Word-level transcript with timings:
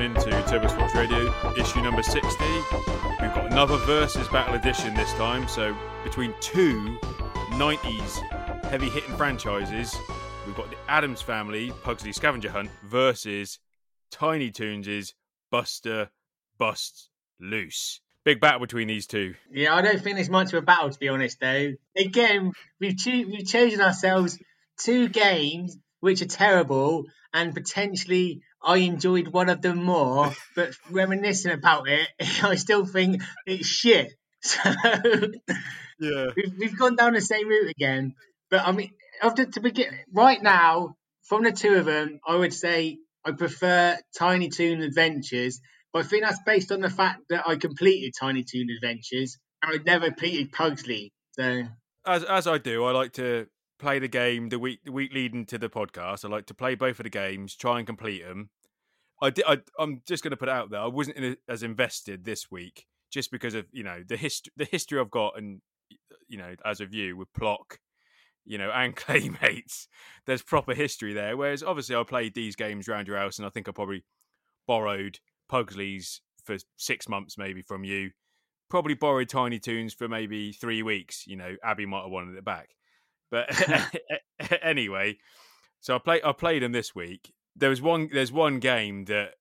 Tuning 0.00 0.16
in 0.16 0.22
to 0.22 0.30
Turbo 0.48 0.66
Sports 0.66 0.94
Radio, 0.94 1.30
issue 1.58 1.82
number 1.82 2.02
60. 2.02 2.22
We've 3.20 3.34
got 3.34 3.52
another 3.52 3.76
Versus 3.76 4.26
Battle 4.28 4.54
Edition 4.54 4.94
this 4.94 5.12
time. 5.14 5.46
So, 5.46 5.76
between 6.04 6.32
two 6.40 6.98
90s 7.50 8.64
heavy 8.64 8.88
hitting 8.88 9.14
franchises, 9.18 9.94
we've 10.46 10.56
got 10.56 10.70
the 10.70 10.76
Addams 10.88 11.20
Family 11.20 11.70
Pugsley 11.82 12.12
Scavenger 12.12 12.50
Hunt 12.50 12.70
versus 12.82 13.58
Tiny 14.10 14.50
Toons' 14.50 15.12
Buster 15.50 16.08
Busts 16.56 17.10
Loose. 17.38 18.00
Big 18.24 18.40
battle 18.40 18.60
between 18.60 18.88
these 18.88 19.06
two. 19.06 19.34
Yeah, 19.52 19.74
I 19.74 19.82
don't 19.82 20.00
think 20.00 20.16
there's 20.16 20.30
much 20.30 20.54
of 20.54 20.62
a 20.62 20.62
battle 20.62 20.88
to 20.88 20.98
be 20.98 21.10
honest. 21.10 21.40
Though, 21.40 21.74
again, 21.94 22.52
we've 22.80 22.96
cho- 22.96 23.26
we've 23.28 23.46
chosen 23.46 23.82
ourselves 23.82 24.38
two 24.78 25.10
games 25.10 25.76
which 26.00 26.22
are 26.22 26.26
terrible, 26.26 27.04
and 27.34 27.54
potentially 27.54 28.42
I 28.62 28.78
enjoyed 28.78 29.28
one 29.28 29.48
of 29.48 29.62
them 29.62 29.82
more. 29.82 30.32
But 30.54 30.74
reminiscing 30.90 31.52
about 31.52 31.88
it, 31.88 32.08
I 32.42 32.56
still 32.56 32.84
think 32.86 33.22
it's 33.46 33.66
shit. 33.66 34.12
So 34.42 34.70
Yeah. 35.98 36.28
we've, 36.34 36.54
we've 36.58 36.78
gone 36.78 36.96
down 36.96 37.12
the 37.12 37.20
same 37.20 37.46
route 37.48 37.70
again. 37.70 38.14
But 38.50 38.66
I 38.66 38.72
mean, 38.72 38.90
after 39.22 39.44
to 39.44 39.60
begin 39.60 39.88
right 40.14 40.42
now, 40.42 40.96
from 41.24 41.44
the 41.44 41.52
two 41.52 41.74
of 41.74 41.84
them, 41.84 42.20
I 42.26 42.36
would 42.36 42.54
say 42.54 42.98
I 43.24 43.32
prefer 43.32 43.98
Tiny 44.18 44.48
Toon 44.48 44.80
Adventures. 44.80 45.60
But 45.92 46.06
I 46.06 46.08
think 46.08 46.24
that's 46.24 46.40
based 46.46 46.72
on 46.72 46.80
the 46.80 46.88
fact 46.88 47.20
that 47.28 47.46
I 47.46 47.56
completed 47.56 48.14
Tiny 48.18 48.44
Toon 48.44 48.68
Adventures 48.70 49.36
and 49.62 49.78
I 49.78 49.82
never 49.84 50.06
completed 50.06 50.52
Pugsley. 50.52 51.12
So 51.32 51.64
As 52.06 52.24
as 52.24 52.46
I 52.46 52.56
do, 52.58 52.84
I 52.84 52.92
like 52.92 53.12
to 53.14 53.46
play 53.78 53.98
the 53.98 54.08
game 54.08 54.48
the 54.48 54.58
week 54.58 54.80
the 54.84 54.92
week 54.92 55.12
leading 55.12 55.44
to 55.46 55.58
the 55.58 55.68
podcast. 55.68 56.24
I 56.24 56.28
like 56.28 56.46
to 56.46 56.54
play 56.54 56.74
both 56.76 56.98
of 57.00 57.04
the 57.04 57.10
games, 57.10 57.54
try 57.56 57.78
and 57.78 57.86
complete 57.86 58.22
them. 58.24 58.50
I 59.20 59.30
did. 59.30 59.44
I, 59.46 59.58
I'm 59.78 60.02
just 60.06 60.22
going 60.22 60.30
to 60.30 60.36
put 60.36 60.48
it 60.48 60.54
out 60.54 60.70
there. 60.70 60.80
I 60.80 60.86
wasn't 60.86 61.16
in 61.16 61.24
a, 61.24 61.52
as 61.52 61.62
invested 61.62 62.24
this 62.24 62.50
week 62.50 62.86
just 63.10 63.30
because 63.30 63.54
of 63.54 63.66
you 63.72 63.82
know 63.82 64.02
the 64.06 64.16
history 64.16 64.52
the 64.56 64.64
history 64.64 64.98
I've 64.98 65.10
got 65.10 65.36
and 65.36 65.60
you 66.28 66.38
know 66.38 66.54
as 66.64 66.80
of 66.80 66.94
you 66.94 67.16
with 67.16 67.32
Plok, 67.32 67.80
you 68.44 68.58
know, 68.58 68.70
and 68.70 68.96
Claymates. 68.96 69.86
There's 70.26 70.42
proper 70.42 70.74
history 70.74 71.12
there. 71.12 71.36
Whereas 71.36 71.62
obviously 71.62 71.96
I 71.96 72.02
played 72.02 72.34
these 72.34 72.56
games 72.56 72.88
around 72.88 73.08
your 73.08 73.18
house, 73.18 73.38
and 73.38 73.46
I 73.46 73.50
think 73.50 73.68
I 73.68 73.72
probably 73.72 74.04
borrowed 74.66 75.18
Pugsley's 75.48 76.20
for 76.44 76.56
six 76.76 77.08
months 77.08 77.36
maybe 77.36 77.62
from 77.62 77.84
you. 77.84 78.10
Probably 78.68 78.94
borrowed 78.94 79.28
Tiny 79.28 79.58
Toons 79.58 79.92
for 79.92 80.08
maybe 80.08 80.52
three 80.52 80.82
weeks. 80.82 81.26
You 81.26 81.36
know, 81.36 81.56
Abby 81.62 81.86
might 81.86 82.02
have 82.02 82.10
wanted 82.10 82.36
it 82.36 82.44
back. 82.44 82.70
But 83.30 83.48
anyway, 84.62 85.18
so 85.80 85.96
I 85.96 85.98
played 85.98 86.22
I 86.24 86.32
played 86.32 86.62
them 86.62 86.72
this 86.72 86.94
week. 86.94 87.32
There 87.60 87.70
was 87.70 87.82
one 87.82 88.08
there's 88.12 88.32
one 88.32 88.58
game 88.60 89.06
that 89.06 89.34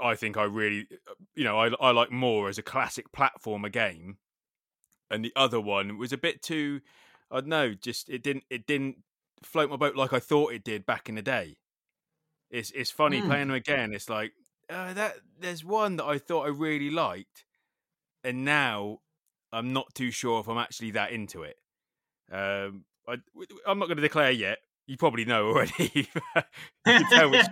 I 0.00 0.14
think 0.16 0.36
I 0.36 0.44
really 0.44 0.88
you 1.34 1.44
know, 1.44 1.58
I 1.58 1.68
I 1.80 1.90
like 1.92 2.10
more 2.10 2.48
as 2.48 2.58
a 2.58 2.62
classic 2.62 3.12
platformer 3.12 3.72
game. 3.72 4.18
And 5.10 5.24
the 5.24 5.32
other 5.36 5.60
one 5.60 5.98
was 5.98 6.12
a 6.12 6.18
bit 6.18 6.42
too 6.42 6.80
I 7.30 7.36
don't 7.40 7.48
know, 7.48 7.74
just 7.74 8.08
it 8.08 8.22
didn't 8.22 8.44
it 8.50 8.66
didn't 8.66 9.04
float 9.44 9.70
my 9.70 9.76
boat 9.76 9.96
like 9.96 10.12
I 10.12 10.20
thought 10.20 10.52
it 10.52 10.64
did 10.64 10.86
back 10.86 11.08
in 11.08 11.16
the 11.16 11.22
day. 11.22 11.58
It's 12.50 12.70
it's 12.72 12.90
funny 12.90 13.22
Hmm. 13.22 13.22
playing 13.22 13.48
them 13.48 13.56
again. 13.56 13.92
It's 13.94 14.08
like 14.08 14.32
uh, 14.70 14.94
that. 14.94 15.16
There's 15.38 15.64
one 15.64 15.96
that 15.96 16.04
I 16.04 16.18
thought 16.18 16.46
I 16.46 16.50
really 16.50 16.90
liked, 16.90 17.44
and 18.24 18.44
now 18.44 19.00
I'm 19.52 19.72
not 19.72 19.94
too 19.94 20.10
sure 20.10 20.40
if 20.40 20.48
I'm 20.48 20.58
actually 20.58 20.92
that 20.92 21.12
into 21.12 21.42
it. 21.44 21.56
Um, 22.32 22.86
I, 23.08 23.18
I'm 23.66 23.78
not 23.78 23.86
going 23.86 23.96
to 23.96 24.02
declare 24.02 24.30
yet. 24.32 24.58
You 24.86 24.96
probably 24.96 25.24
know 25.24 25.48
already. 25.48 26.08
you, 26.86 27.30
which, 27.30 27.46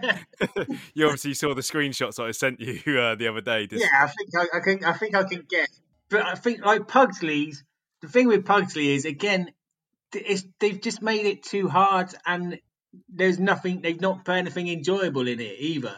you 0.94 1.04
obviously 1.06 1.34
saw 1.34 1.54
the 1.54 1.62
screenshots 1.62 2.22
I 2.22 2.30
sent 2.30 2.60
you 2.60 2.98
uh, 2.98 3.14
the 3.16 3.28
other 3.28 3.40
day. 3.40 3.66
Just- 3.66 3.82
yeah, 3.84 4.04
I 4.04 4.06
think 4.06 4.30
I, 4.36 4.56
I 4.56 4.60
can 4.60 4.84
I 4.84 4.92
think 4.92 5.14
I 5.16 5.24
can 5.24 5.44
get. 5.48 5.68
But 6.10 6.26
I 6.26 6.34
think 6.34 6.64
like 6.64 6.86
Pugsley's 6.86 7.64
the 8.04 8.08
thing 8.08 8.28
with 8.28 8.44
Pugsley 8.44 8.94
is 8.94 9.04
again, 9.04 9.50
they've 10.12 10.80
just 10.80 11.02
made 11.02 11.26
it 11.26 11.42
too 11.42 11.68
hard, 11.68 12.14
and 12.26 12.58
there's 13.08 13.38
nothing. 13.38 13.80
They've 13.80 14.00
not 14.00 14.24
put 14.24 14.36
anything 14.36 14.68
enjoyable 14.68 15.26
in 15.26 15.40
it 15.40 15.56
either. 15.58 15.96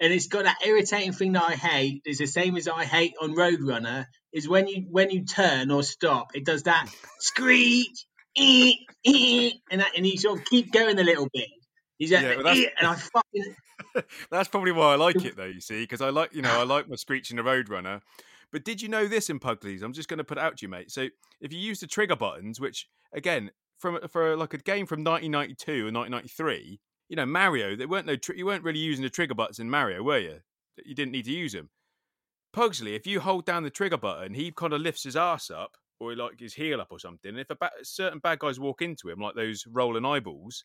And 0.00 0.12
it's 0.12 0.28
got 0.28 0.44
that 0.44 0.58
irritating 0.64 1.12
thing 1.12 1.32
that 1.32 1.42
I 1.42 1.54
hate. 1.54 2.02
It's 2.04 2.18
the 2.18 2.26
same 2.26 2.56
as 2.56 2.68
I 2.68 2.84
hate 2.84 3.14
on 3.20 3.34
Roadrunner. 3.34 4.06
Is 4.32 4.46
when 4.46 4.68
you 4.68 4.86
when 4.90 5.10
you 5.10 5.24
turn 5.24 5.70
or 5.70 5.82
stop, 5.82 6.32
it 6.34 6.44
does 6.44 6.64
that 6.64 6.88
screech, 7.18 8.06
ee, 8.38 8.86
ee, 9.04 9.60
and 9.70 9.80
that, 9.80 9.96
and 9.96 10.06
you 10.06 10.16
sort 10.16 10.38
of 10.38 10.44
keep 10.46 10.72
going 10.72 10.98
a 10.98 11.02
little 11.02 11.28
bit. 11.32 11.48
He's 11.98 12.12
like, 12.12 12.22
Yeah, 12.22 12.36
well, 12.36 12.48
and 12.48 12.86
I 12.86 12.94
fucking 12.94 13.54
That's 14.30 14.48
probably 14.48 14.72
why 14.72 14.92
I 14.92 14.96
like 14.96 15.16
it 15.24 15.36
though. 15.36 15.44
You 15.44 15.60
see, 15.60 15.82
because 15.82 16.00
I 16.00 16.10
like 16.10 16.34
you 16.34 16.42
know 16.42 16.60
I 16.60 16.64
like 16.64 16.88
my 16.88 16.96
screeching 16.96 17.36
the 17.36 17.42
Roadrunner. 17.42 18.00
But 18.50 18.64
did 18.64 18.80
you 18.80 18.88
know 18.88 19.06
this 19.06 19.28
in 19.28 19.38
Pugleys? 19.38 19.82
I'm 19.82 19.92
just 19.92 20.08
going 20.08 20.18
to 20.18 20.24
put 20.24 20.38
it 20.38 20.44
out 20.44 20.56
to 20.56 20.62
you, 20.62 20.70
mate. 20.70 20.90
So 20.90 21.08
if 21.40 21.52
you 21.52 21.58
use 21.58 21.80
the 21.80 21.86
trigger 21.86 22.16
buttons, 22.16 22.60
which 22.60 22.88
again 23.12 23.50
from 23.78 23.98
for 24.08 24.36
like 24.36 24.54
a 24.54 24.58
game 24.58 24.86
from 24.86 25.04
1992 25.04 25.88
and 25.88 25.96
1993, 25.96 26.80
you 27.08 27.16
know 27.16 27.26
Mario, 27.26 27.76
there 27.76 27.88
weren't 27.88 28.06
no 28.06 28.16
tri- 28.16 28.36
you 28.36 28.46
weren't 28.46 28.64
really 28.64 28.78
using 28.78 29.02
the 29.02 29.10
trigger 29.10 29.34
buttons 29.34 29.58
in 29.58 29.70
Mario, 29.70 30.02
were 30.02 30.18
you? 30.18 30.38
You 30.84 30.94
didn't 30.94 31.12
need 31.12 31.24
to 31.24 31.32
use 31.32 31.52
them. 31.52 31.70
Pugsley, 32.52 32.94
if 32.94 33.06
you 33.06 33.20
hold 33.20 33.44
down 33.44 33.62
the 33.62 33.70
trigger 33.70 33.98
button, 33.98 34.34
he 34.34 34.50
kind 34.50 34.72
of 34.72 34.80
lifts 34.80 35.04
his 35.04 35.16
ass 35.16 35.50
up 35.50 35.72
or 36.00 36.14
like 36.14 36.38
his 36.38 36.54
heel 36.54 36.80
up 36.80 36.88
or 36.90 36.98
something. 36.98 37.30
And 37.30 37.40
if 37.40 37.50
a 37.50 37.56
ba- 37.56 37.70
certain 37.82 38.18
bad 38.18 38.38
guys 38.38 38.60
walk 38.60 38.82
into 38.82 39.08
him, 39.08 39.20
like 39.20 39.34
those 39.34 39.64
rolling 39.66 40.04
eyeballs, 40.04 40.64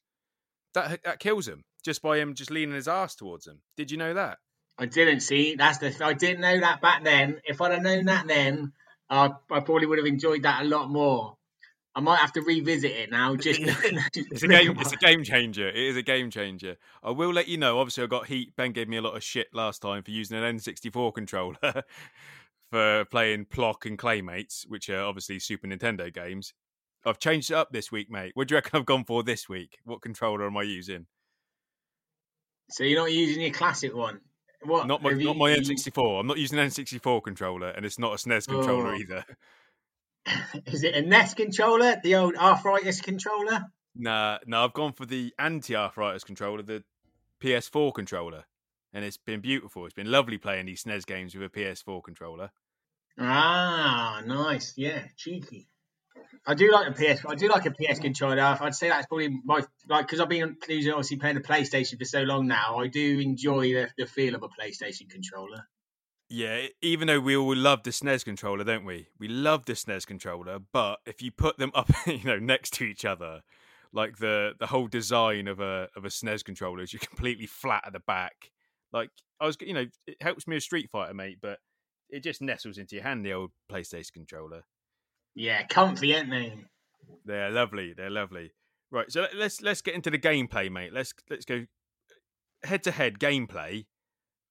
that 0.74 1.02
that 1.04 1.20
kills 1.20 1.48
him 1.48 1.64
just 1.84 2.02
by 2.02 2.18
him 2.18 2.34
just 2.34 2.52
leaning 2.52 2.76
his 2.76 2.88
ass 2.88 3.16
towards 3.16 3.48
him. 3.48 3.62
Did 3.78 3.92
you 3.92 3.98
know 3.98 4.14
that? 4.14 4.38
I 4.78 4.86
didn't 4.88 5.20
see. 5.20 5.56
That's 5.56 5.78
the. 5.78 5.96
I 6.04 6.14
didn't 6.14 6.42
know 6.42 6.60
that 6.60 6.82
back 6.82 7.04
then. 7.04 7.42
If 7.46 7.62
I'd 7.62 7.74
have 7.74 7.84
known 7.84 8.06
that 8.06 8.28
then, 8.28 8.74
uh, 9.10 9.30
I 9.52 9.60
probably 9.60 9.86
would 9.86 10.00
have 10.00 10.08
enjoyed 10.08 10.44
that 10.44 10.64
a 10.64 10.66
lot 10.66 10.90
more. 10.90 11.38
I 11.96 12.00
might 12.00 12.18
have 12.18 12.34
to 12.34 12.42
revisit 12.42 12.90
it 12.92 13.12
now. 13.12 13.36
Just 13.36 13.60
It's 13.64 14.42
a 14.42 14.48
game. 14.48 14.76
It's 14.80 14.94
a 14.94 14.98
game 14.98 15.24
changer. 15.24 15.70
It 15.70 15.76
is 15.76 15.96
a 15.96 16.02
game 16.02 16.32
changer. 16.32 16.78
I 17.04 17.12
will 17.12 17.32
let 17.32 17.48
you 17.48 17.58
know. 17.58 17.80
Obviously, 17.80 18.04
I 18.04 18.08
got 18.08 18.26
heat. 18.26 18.56
Ben 18.56 18.72
gave 18.72 18.90
me 18.90 18.98
a 18.98 19.02
lot 19.02 19.16
of 19.16 19.24
shit 19.24 19.48
last 19.54 19.82
time 19.84 20.02
for 20.02 20.10
using 20.10 20.38
an 20.38 20.58
N64 20.58 21.14
controller 21.14 21.58
for 22.74 23.06
playing 23.06 23.46
Plok 23.46 23.86
and 23.86 24.00
Claymates, 24.00 24.64
which 24.68 24.90
are 24.90 25.04
obviously 25.04 25.38
Super 25.38 25.68
Nintendo 25.68 26.12
games. 26.12 26.56
I've 27.06 27.20
changed 27.20 27.52
it 27.52 27.54
up 27.54 27.72
this 27.72 27.92
week, 27.92 28.10
mate. 28.10 28.32
What 28.34 28.48
do 28.48 28.54
you 28.54 28.58
reckon 28.58 28.80
I've 28.80 28.86
gone 28.88 29.04
for 29.06 29.22
this 29.22 29.48
week? 29.48 29.78
What 29.86 30.02
controller 30.02 30.48
am 30.48 30.58
I 30.58 30.64
using? 30.64 31.06
So 32.72 32.84
you're 32.84 33.00
not 33.00 33.12
using 33.14 33.44
your 33.44 33.52
classic 33.54 33.94
one. 33.96 34.22
What? 34.64 34.88
Not 34.88 35.04
my 35.04 35.12
have 35.12 35.22
you- 35.22 35.36
my 35.36 35.52
N64. 35.52 36.22
I'm 36.22 36.26
not 36.26 36.40
using 36.40 36.58
an 36.58 36.66
N64 36.68 37.22
controller, 37.24 37.70
and 37.70 37.86
it's 37.86 38.00
not 38.00 38.14
a 38.14 38.18
SNES 38.18 38.48
controller 38.48 38.96
Oh. 38.96 38.98
either. 38.98 39.24
Is 40.66 40.84
it 40.84 40.96
a 40.96 41.02
NES 41.04 41.36
controller? 41.36 41.98
The 42.04 42.16
old 42.16 42.36
arthritis 42.38 43.02
controller? 43.02 43.66
Nah, 43.94 44.40
no, 44.48 44.64
I've 44.64 44.74
gone 44.74 44.94
for 44.94 45.06
the 45.06 45.32
anti-arthritis 45.38 46.24
controller, 46.24 46.64
the 46.64 46.84
PS4 47.40 47.94
controller, 47.94 48.46
and 48.94 49.06
it's 49.06 49.18
been 49.18 49.42
beautiful. 49.42 49.86
It's 49.86 49.94
been 49.94 50.10
lovely 50.10 50.40
playing 50.40 50.66
these 50.66 50.82
SNES 50.84 51.06
games 51.06 51.36
with 51.36 51.44
a 51.44 51.50
PS4 51.50 52.02
controller. 52.04 52.50
Ah, 53.20 54.22
nice. 54.26 54.74
Yeah, 54.78 55.04
cheeky. 55.18 55.68
I 56.46 56.56
do 56.56 56.72
like 56.72 56.88
a 56.88 56.92
PS. 56.92 57.26
I 57.26 57.36
do 57.36 57.48
like 57.48 57.66
a 57.66 57.72
PS 57.72 58.00
controller. 58.00 58.42
I'd 58.42 58.76
say 58.76 58.90
that's 58.90 59.08
probably 59.08 59.30
my 59.46 59.62
like 59.88 60.08
because 60.08 60.20
I've 60.20 60.30
been 60.30 60.58
obviously 60.62 61.18
playing 61.18 61.36
the 61.36 61.42
PlayStation 61.42 61.98
for 61.98 62.06
so 62.06 62.22
long 62.22 62.48
now. 62.48 62.80
I 62.80 62.88
do 62.88 63.20
enjoy 63.20 63.74
the, 63.74 63.90
the 63.98 64.06
feel 64.06 64.36
of 64.36 64.44
a 64.44 64.50
PlayStation 64.50 65.10
controller. 65.10 65.68
Yeah, 66.30 66.68
even 66.82 67.08
though 67.08 67.20
we 67.20 67.36
all 67.36 67.56
love 67.56 67.84
the 67.84 67.92
SNES 67.92 68.26
controller, 68.26 68.64
don't 68.64 68.86
we? 68.86 69.08
We 69.20 69.28
love 69.28 69.66
the 69.66 69.74
SNES 69.74 70.08
controller, 70.08 70.58
but 70.72 71.00
if 71.06 71.22
you 71.22 71.32
put 71.32 71.58
them 71.58 71.72
up, 71.76 71.92
you 72.08 72.24
know, 72.24 72.40
next 72.40 72.74
to 72.74 72.86
each 72.86 73.06
other, 73.06 73.42
like 73.94 74.18
the 74.18 74.54
the 74.60 74.68
whole 74.68 74.88
design 74.88 75.48
of 75.48 75.60
a 75.60 75.88
of 75.96 76.04
a 76.04 76.10
SNES 76.10 76.44
controller 76.44 76.82
is 76.82 76.92
you're 76.92 77.00
completely 77.00 77.46
flat 77.46 77.84
at 77.86 77.94
the 77.94 78.00
back. 78.00 78.52
Like 78.92 79.12
I 79.40 79.46
was, 79.46 79.58
you 79.62 79.74
know, 79.74 79.86
it 80.08 80.18
helps 80.22 80.48
me 80.48 80.56
with 80.56 80.64
Street 80.64 80.90
Fighter, 80.90 81.14
mate, 81.14 81.38
but 81.42 81.60
it 82.14 82.24
just 82.24 82.42
nestles 82.42 82.78
into 82.78 82.96
your 82.96 83.04
hand. 83.04 83.26
The 83.26 83.34
old 83.34 83.52
PlayStation 83.72 84.14
controller. 84.14 84.64
Yeah, 85.36 85.66
comfy, 85.66 86.16
aren't 86.16 86.30
they? 86.30 86.54
They're 87.26 87.50
lovely. 87.50 87.94
They're 87.94 88.10
lovely. 88.10 88.52
Right, 88.92 89.12
so 89.12 89.22
let- 89.22 89.36
let's 89.36 89.62
let's 89.62 89.82
get 89.82 89.96
into 89.96 90.12
the 90.12 90.20
gameplay, 90.20 90.72
mate. 90.72 90.94
Let's 90.94 91.14
let's 91.30 91.46
go 91.46 91.66
head 92.64 92.84
to 92.84 92.92
head 92.92 93.20
gameplay 93.20 93.86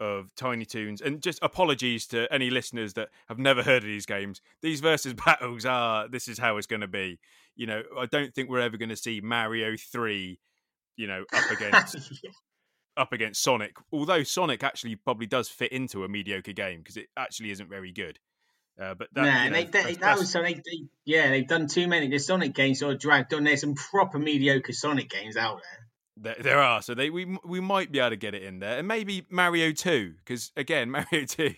of 0.01 0.35
Tiny 0.35 0.65
Toons, 0.65 1.01
and 1.01 1.23
just 1.23 1.39
apologies 1.43 2.09
to 2.09 2.27
any 2.33 2.51
listeners 2.51 2.95
that 2.95 3.11
have 3.29 3.39
never 3.39 3.63
heard 3.63 3.85
of 3.85 3.89
these 3.89 4.07
games. 4.07 4.41
These 4.61 4.81
versus 4.81 5.15
battles 5.27 5.65
are 5.65 6.09
this 6.09 6.27
is 6.27 6.39
how 6.39 6.57
it's 6.57 6.67
going 6.67 6.81
to 6.81 6.89
be. 6.89 7.21
You 7.55 7.67
know, 7.69 7.83
I 7.97 8.07
don't 8.07 8.35
think 8.35 8.49
we're 8.51 8.61
ever 8.61 8.77
going 8.77 8.89
to 8.89 8.97
see 8.97 9.21
Mario 9.21 9.77
three, 9.77 10.41
you 10.97 11.07
know, 11.07 11.25
up 11.33 11.51
against 11.57 11.97
up 12.97 13.13
against 13.13 13.43
Sonic. 13.43 13.77
Although 13.93 14.23
Sonic 14.23 14.63
actually 14.63 14.97
probably 14.97 15.27
does 15.27 15.49
fit 15.49 15.73
into 15.73 16.05
a 16.05 16.09
mediocre 16.09 16.53
game 16.53 16.79
because 16.79 16.97
it 16.97 17.09
actually 17.17 17.51
isn't 17.51 17.69
very 17.69 17.93
good. 17.93 18.19
Uh, 18.81 18.95
but 18.95 19.09
that, 19.13 19.23
nah, 19.23 19.45
you 19.45 19.51
know, 19.51 19.57
they, 19.57 19.65
they, 19.65 19.95
that 19.97 20.19
was 20.19 20.31
so 20.31 20.43
they, 20.43 20.61
yeah, 21.05 21.29
they've 21.29 21.47
done 21.47 21.67
too 21.67 21.87
many. 21.87 22.09
The 22.09 22.19
Sonic 22.19 22.55
games 22.55 22.79
sort 22.79 22.95
of 22.95 23.01
dragged 23.01 23.35
on. 23.35 23.45
There's 23.45 23.61
some 23.61 23.75
proper 23.75 24.19
mediocre 24.19 24.73
Sonic 24.73 25.11
games 25.11 25.37
out 25.37 25.61
there. 25.63 26.35
There, 26.35 26.43
there 26.43 26.59
are, 26.59 26.83
so 26.83 26.95
they 26.95 27.11
we 27.11 27.39
we 27.45 27.61
might 27.61 27.91
be 27.91 27.99
able 27.99 28.11
to 28.11 28.17
get 28.17 28.35
it 28.35 28.43
in 28.43 28.61
there, 28.61 28.79
and 28.79 28.89
maybe 28.89 29.27
Mario 29.31 29.73
Two, 29.73 30.15
because 30.19 30.53
again, 30.57 30.91
Mario 31.11 31.27
Two, 31.27 31.55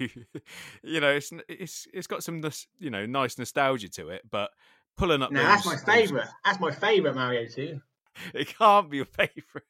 you 0.83 1.01
know, 1.01 1.11
it's 1.11 1.33
it's 1.49 1.87
it's 1.93 2.07
got 2.07 2.25
some 2.25 2.43
you 2.79 2.91
know 2.91 3.07
nice 3.07 3.39
nostalgia 3.39 3.89
to 3.91 4.09
it, 4.09 4.23
but 4.29 4.51
pulling 4.97 5.23
up. 5.23 5.31
No, 5.31 5.41
those, 5.41 5.49
that's 5.49 5.67
my 5.67 5.77
favourite. 5.77 6.29
That's 6.45 6.61
my 6.61 6.71
favourite 6.71 7.15
Mario 7.15 7.47
2. 7.47 7.81
It 8.33 8.57
can't 8.57 8.89
be 8.89 8.99
your 8.99 9.07
favorite. 9.19 9.65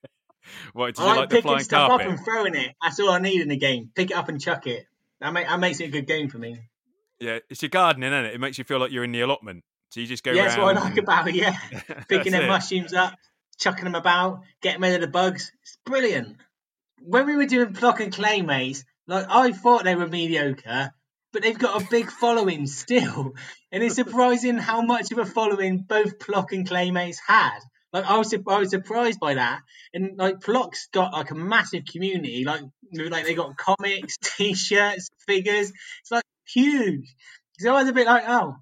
What 0.72 0.94
did 0.94 1.02
I 1.02 1.04
you 1.04 1.08
like, 1.08 1.18
like 1.18 1.28
the 1.28 1.36
picking 1.36 1.48
flying 1.50 1.64
stuff 1.64 1.88
carpet? 1.88 2.06
up 2.06 2.12
and 2.12 2.24
throwing 2.24 2.54
it. 2.54 2.74
That's 2.82 3.00
all 3.00 3.10
I 3.10 3.18
need 3.18 3.40
in 3.40 3.48
the 3.48 3.56
game. 3.56 3.90
Pick 3.94 4.10
it 4.10 4.16
up 4.16 4.28
and 4.28 4.40
chuck 4.40 4.66
it. 4.66 4.86
That, 5.20 5.32
make, 5.32 5.46
that 5.46 5.60
makes 5.60 5.80
it 5.80 5.84
a 5.84 5.88
good 5.90 6.06
game 6.06 6.28
for 6.28 6.38
me. 6.38 6.60
Yeah, 7.20 7.38
it's 7.48 7.62
your 7.62 7.70
gardening, 7.70 8.12
isn't 8.12 8.26
it? 8.26 8.34
It 8.34 8.40
makes 8.40 8.58
you 8.58 8.64
feel 8.64 8.78
like 8.78 8.90
you're 8.92 9.04
in 9.04 9.12
the 9.12 9.20
allotment. 9.22 9.64
So 9.90 10.00
you 10.00 10.06
just 10.06 10.24
go 10.24 10.32
yeah, 10.32 10.40
around. 10.40 10.48
that's 10.48 10.58
what 10.58 10.76
I 10.76 10.80
like 10.80 10.90
and- 10.90 10.98
about 10.98 11.28
it, 11.28 11.34
yeah. 11.36 11.56
Picking 12.08 12.32
them 12.32 12.42
it. 12.44 12.48
mushrooms 12.48 12.92
up, 12.92 13.14
chucking 13.58 13.84
them 13.84 13.94
about, 13.94 14.40
getting 14.60 14.82
rid 14.82 14.96
of 14.96 15.00
the 15.00 15.06
bugs. 15.08 15.52
It's 15.62 15.78
brilliant. 15.86 16.36
When 17.00 17.26
we 17.26 17.36
were 17.36 17.46
doing 17.46 17.72
Plok 17.72 18.00
and 18.00 18.12
Claymates, 18.12 18.84
like 19.06 19.26
I 19.30 19.52
thought 19.52 19.84
they 19.84 19.94
were 19.94 20.08
mediocre, 20.08 20.92
but 21.32 21.42
they've 21.42 21.58
got 21.58 21.80
a 21.80 21.86
big 21.88 22.10
following 22.20 22.66
still. 22.66 23.34
And 23.70 23.82
it's 23.82 23.94
surprising 23.94 24.58
how 24.58 24.82
much 24.82 25.12
of 25.12 25.18
a 25.18 25.26
following 25.26 25.78
both 25.78 26.18
Plok 26.18 26.52
and 26.52 26.68
Claymates 26.68 27.18
had. 27.24 27.60
Like 27.94 28.04
I 28.06 28.18
was, 28.18 28.34
I 28.34 28.58
was 28.58 28.70
surprised 28.70 29.20
by 29.20 29.34
that. 29.34 29.60
And 29.94 30.18
like 30.18 30.40
Plok's 30.40 30.88
got 30.92 31.12
like 31.12 31.30
a 31.30 31.36
massive 31.36 31.84
community. 31.84 32.44
Like, 32.44 32.62
like 32.92 33.24
they 33.24 33.34
got 33.34 33.56
comics, 33.56 34.16
t-shirts, 34.36 35.08
figures. 35.28 35.70
It's 36.00 36.10
like 36.10 36.24
huge. 36.44 37.14
So 37.60 37.70
I 37.70 37.80
was 37.80 37.88
a 37.88 37.92
bit 37.92 38.06
like, 38.06 38.24
oh, 38.26 38.56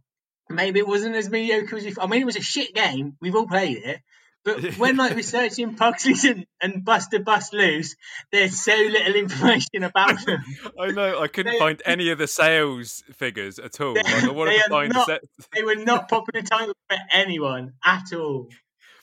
maybe 0.50 0.80
it 0.80 0.86
wasn't 0.86 1.16
as 1.16 1.30
mediocre 1.30 1.76
as 1.76 1.86
you. 1.86 1.94
I 1.98 2.06
mean, 2.08 2.20
it 2.20 2.26
was 2.26 2.36
a 2.36 2.42
shit 2.42 2.74
game. 2.74 3.16
We've 3.22 3.34
all 3.34 3.46
played 3.48 3.78
it. 3.78 4.00
But 4.44 4.74
when 4.76 4.96
like 4.96 5.16
researching 5.16 5.76
Pugsley's 5.76 6.24
and, 6.24 6.44
and 6.60 6.84
Buster 6.84 7.20
Bust 7.20 7.54
Loose, 7.54 7.94
there's 8.32 8.60
so 8.60 8.74
little 8.74 9.14
information 9.14 9.82
about 9.84 10.26
them. 10.26 10.44
I 10.78 10.88
know. 10.88 11.20
I 11.22 11.28
couldn't 11.28 11.54
They- 11.54 11.58
find 11.58 11.80
any 11.86 12.10
of 12.10 12.18
the 12.18 12.26
sales 12.26 13.02
figures 13.14 13.58
at 13.58 13.80
all. 13.80 13.94
Like, 14.04 14.48
they 14.50 14.60
find 14.68 14.92
not- 14.92 15.06
the 15.06 15.12
set. 15.12 15.22
They 15.54 15.62
were 15.62 15.76
not 15.76 16.08
popular 16.10 16.42
titles 16.42 16.76
for 16.90 16.98
anyone 17.12 17.72
at 17.82 18.12
all. 18.12 18.48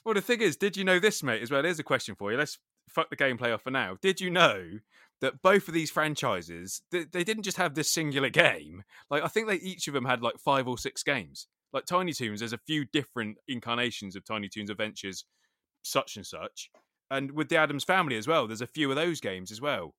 Well, 0.06 0.16
the 0.16 0.22
thing 0.22 0.42
is, 0.42 0.56
did 0.56 0.78
you 0.78 0.84
know 0.84 1.00
this, 1.00 1.22
mate? 1.24 1.42
As 1.42 1.52
well, 1.52 1.64
here's 1.64 1.80
a 1.80 1.84
question 1.84 2.16
for 2.16 2.32
you. 2.32 2.38
Let's 2.38 2.58
fuck 2.90 3.10
the 3.10 3.16
gameplay 3.16 3.54
off 3.54 3.64
for 3.64 3.72
now. 3.72 3.98
Did 4.02 4.22
you 4.22 4.30
know 4.30 4.80
that 5.22 5.42
both 5.42 5.68
of 5.68 5.74
these 5.74 5.92
franchises 5.92 6.82
they, 6.92 7.04
they 7.04 7.24
didn't 7.24 7.44
just 7.44 7.58
have 7.58 7.76
this 7.76 7.92
singular 7.92 8.30
game? 8.30 8.84
Like, 9.10 9.24
I 9.24 9.28
think 9.28 9.48
they 9.48 9.56
each 9.56 9.88
of 9.88 9.94
them 9.94 10.06
had 10.06 10.22
like 10.22 10.40
five 10.40 10.68
or 10.68 10.78
six 10.78 11.04
games. 11.04 11.48
Like 11.72 11.86
Tiny 11.86 12.14
Toons, 12.14 12.40
there's 12.40 12.54
a 12.54 12.58
few 12.58 12.86
different 12.86 13.38
incarnations 13.48 14.16
of 14.16 14.26
Tiny 14.26 14.50
Toons 14.50 14.72
Adventures, 14.72 15.26
such 15.84 16.16
and 16.16 16.26
such, 16.26 16.72
and 17.12 17.32
with 17.32 17.50
the 17.50 17.58
Addams 17.58 17.84
Family 17.84 18.18
as 18.18 18.28
well. 18.28 18.48
There's 18.48 18.62
a 18.62 18.68
few 18.68 18.90
of 18.90 18.96
those 18.96 19.20
games 19.20 19.52
as 19.52 19.62
well. 19.62 19.94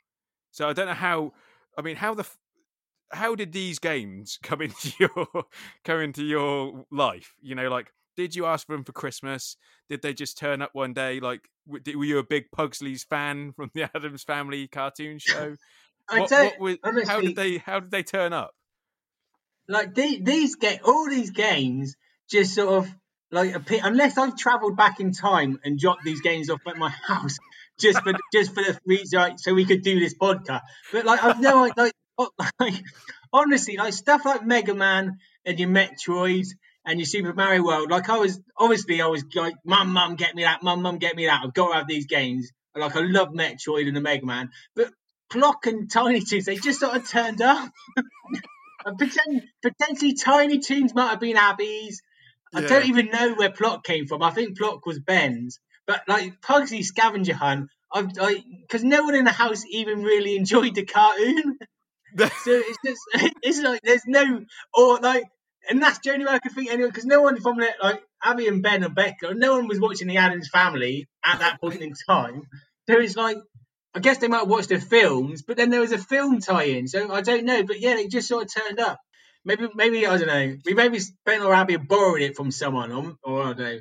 So 0.51 0.69
I 0.69 0.73
don't 0.73 0.87
know 0.87 0.95
how. 0.95 1.33
I 1.79 1.83
mean, 1.83 1.97
how 1.97 2.15
the 2.15 2.27
how 3.13 3.35
did 3.35 3.53
these 3.53 3.79
games 3.79 4.39
come 4.43 4.63
into 4.63 4.93
your 4.99 5.45
come 5.85 6.01
into 6.01 6.25
your 6.25 6.85
life? 6.91 7.35
You 7.41 7.55
know, 7.55 7.69
like 7.69 7.93
did 8.21 8.37
you 8.37 8.47
ask 8.47 8.67
for 8.67 8.75
them 8.77 8.85
for 8.85 8.93
Christmas? 8.93 9.57
Did 9.89 10.03
they 10.03 10.13
just 10.15 10.37
turn 10.39 10.61
up 10.63 10.71
one 10.75 10.93
day? 10.93 11.21
Like, 11.21 11.41
were 11.67 11.81
you 12.05 12.19
a 12.19 12.25
big 12.25 12.51
Pugsley's 12.53 13.03
fan 13.05 13.53
from 13.57 13.71
the 13.75 13.85
Addams 13.95 14.23
Family 14.25 14.69
cartoon 14.69 15.19
show? 15.21 15.57
I 16.09 16.21
What- 16.21 16.31
don't 16.31 16.61
what 16.61 16.95
was- 16.95 17.09
how 17.09 17.21
did 17.21 17.37
they 17.37 17.59
how 17.59 17.81
did 17.81 17.91
they 17.91 18.03
turn 18.03 18.33
up? 18.33 18.53
like 19.69 19.95
the, 19.95 20.21
these 20.21 20.57
get 20.57 20.83
all 20.83 21.09
these 21.09 21.31
games 21.31 21.95
just 22.29 22.55
sort 22.55 22.71
of 22.85 22.93
like 23.31 23.55
appear, 23.55 23.81
unless 23.85 24.19
I've 24.19 24.37
travelled 24.37 24.77
back 24.77 24.99
in 24.99 25.13
time 25.13 25.61
and 25.65 25.79
dropped 25.79 26.03
these 26.05 26.21
games 26.21 26.51
off 26.51 26.61
at 26.67 26.77
my 26.77 26.89
house 27.07 27.39
just 27.79 28.03
for 28.03 28.13
just 28.33 28.53
for 28.55 28.63
the 28.63 28.79
reason 28.85 29.39
so 29.39 29.55
we 29.55 29.65
could 29.65 29.83
do 29.83 30.01
this 30.01 30.15
podcast. 30.15 30.63
But 30.93 31.05
like 31.05 31.23
I've 31.23 31.41
no 31.41 31.71
like, 31.77 31.93
like 32.59 32.75
honestly 33.33 33.77
like 33.77 33.93
stuff 33.93 34.25
like 34.25 34.45
Mega 34.45 34.75
Man 34.75 35.19
and 35.45 35.59
your 35.61 35.69
Metroid 35.69 36.47
and 36.87 36.99
your 36.99 37.07
Super 37.07 37.33
Mario 37.35 37.63
World. 37.65 37.91
Like 37.91 38.09
I 38.09 38.19
was 38.19 38.41
obviously 38.57 39.01
I 39.01 39.07
was 39.07 39.25
like, 39.35 39.55
Mum, 39.65 39.93
Mum, 39.93 40.17
get 40.17 40.35
me 40.35 40.43
that. 40.45 40.63
Mum, 40.63 40.83
Mum, 40.83 40.99
get 40.99 41.17
me 41.17 41.27
that. 41.27 41.43
I've 41.45 41.55
got 41.55 41.69
to 41.69 41.75
have 41.75 41.89
these 41.89 42.07
games. 42.07 42.51
Like 42.75 42.97
I 42.97 43.01
love 43.01 43.29
Metroid 43.31 43.87
and 43.89 43.97
the 43.97 44.01
Mega 44.01 44.25
Man, 44.25 44.51
but 44.77 44.91
Clock 45.31 45.67
and 45.67 45.91
Tiny 45.91 46.21
Toons 46.21 46.45
they 46.45 46.57
just 46.57 46.81
sort 46.81 46.97
of 46.97 47.09
turned 47.09 47.43
up. 47.43 47.71
Poten- 48.87 49.43
potentially 49.63 50.15
Tiny 50.15 50.59
Toons 50.59 50.95
might 50.95 51.11
have 51.11 51.21
been 51.21 51.37
Abby's. 51.37 52.01
I 52.55 52.61
Yeah. 52.61 52.69
don't 52.69 52.87
even 52.87 53.07
know 53.11 53.35
where 53.35 53.51
Plok 53.51 53.85
came 53.85 54.07
from. 54.07 54.23
I 54.23 54.31
think 54.31 54.57
Plok 54.59 54.87
was 54.87 54.99
Ben's. 54.99 55.59
But 55.87 56.03
like 56.09 56.41
Pugsy 56.41 56.85
Scavenger 56.85 57.35
Hunt, 57.35 57.69
I've 57.93 58.09
because 58.13 58.85
no 58.85 59.03
one 59.03 59.15
in 59.15 59.25
the 59.25 59.33
house 59.33 59.65
even 59.69 60.03
really 60.03 60.37
enjoyed 60.43 60.75
the 60.75 60.85
cartoon. 60.85 61.59
So 62.19 62.29
it's 62.47 62.79
just 62.85 63.01
it's 63.43 63.61
like 63.61 63.83
there's 63.85 64.03
no 64.05 64.45
or 64.75 64.99
like 64.99 65.23
and 65.69 65.83
that's 65.83 65.99
the 65.99 66.13
only 66.13 66.25
way 66.25 66.33
I 66.33 66.39
could 66.39 66.53
think 66.53 66.71
anyway 66.71 66.89
because 66.89 67.05
no 67.05 67.21
one 67.21 67.41
from 67.41 67.59
the, 67.59 67.69
like 67.83 68.03
Abby 68.23 68.49
and 68.49 68.63
Ben 68.63 68.83
and 68.83 68.95
Becca, 68.95 69.35
no 69.35 69.57
one 69.57 69.69
was 69.69 69.81
watching 69.81 70.09
the 70.09 70.17
Addams 70.17 70.49
Family 70.49 71.09
at 71.25 71.41
that 71.41 71.61
point 71.61 71.81
in 71.81 71.95
time. 72.09 72.43
So 72.89 72.99
it's 72.99 73.17
like 73.17 73.39
I 73.95 74.01
guess 74.01 74.19
they 74.19 74.29
might 74.29 74.47
watch 74.47 74.69
the 74.69 74.79
films, 74.79 75.43
but 75.43 75.57
then 75.57 75.71
there 75.71 75.81
was 75.81 75.93
a 75.93 75.99
film 75.99 76.41
tie-in, 76.41 76.87
so 76.87 77.13
I 77.13 77.23
don't 77.23 77.45
know. 77.45 77.65
But 77.65 77.81
yeah, 77.81 77.95
they 77.95 78.07
just 78.07 78.29
sort 78.29 78.45
of 78.45 78.55
turned 78.55 78.79
up. 78.79 79.01
Maybe, 79.45 79.69
maybe 79.75 80.07
I 80.07 80.17
don't 80.17 80.29
know. 80.29 80.57
We 80.65 80.75
maybe 80.75 81.01
Ben 81.25 81.43
or 81.43 81.55
Abby 81.55 81.77
borrowed 81.77 82.21
it 82.21 82.37
from 82.37 82.51
someone, 82.51 82.93
or, 82.93 83.17
or 83.23 83.43
I 83.43 83.53
don't 83.53 83.59
know. 83.59 83.81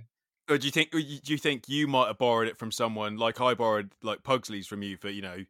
Or 0.49 0.57
do 0.57 0.65
you 0.65 0.71
think 0.71 0.91
do 0.91 0.99
you 0.99 1.37
think 1.37 1.69
you 1.69 1.87
might 1.87 2.07
have 2.07 2.17
borrowed 2.17 2.47
it 2.47 2.57
from 2.57 2.71
someone 2.71 3.17
like 3.17 3.39
I 3.39 3.53
borrowed 3.53 3.91
like 4.01 4.23
Pugsley's 4.23 4.65
from 4.65 4.81
you 4.81 4.97
for 4.97 5.09
you 5.09 5.21
know 5.21 5.45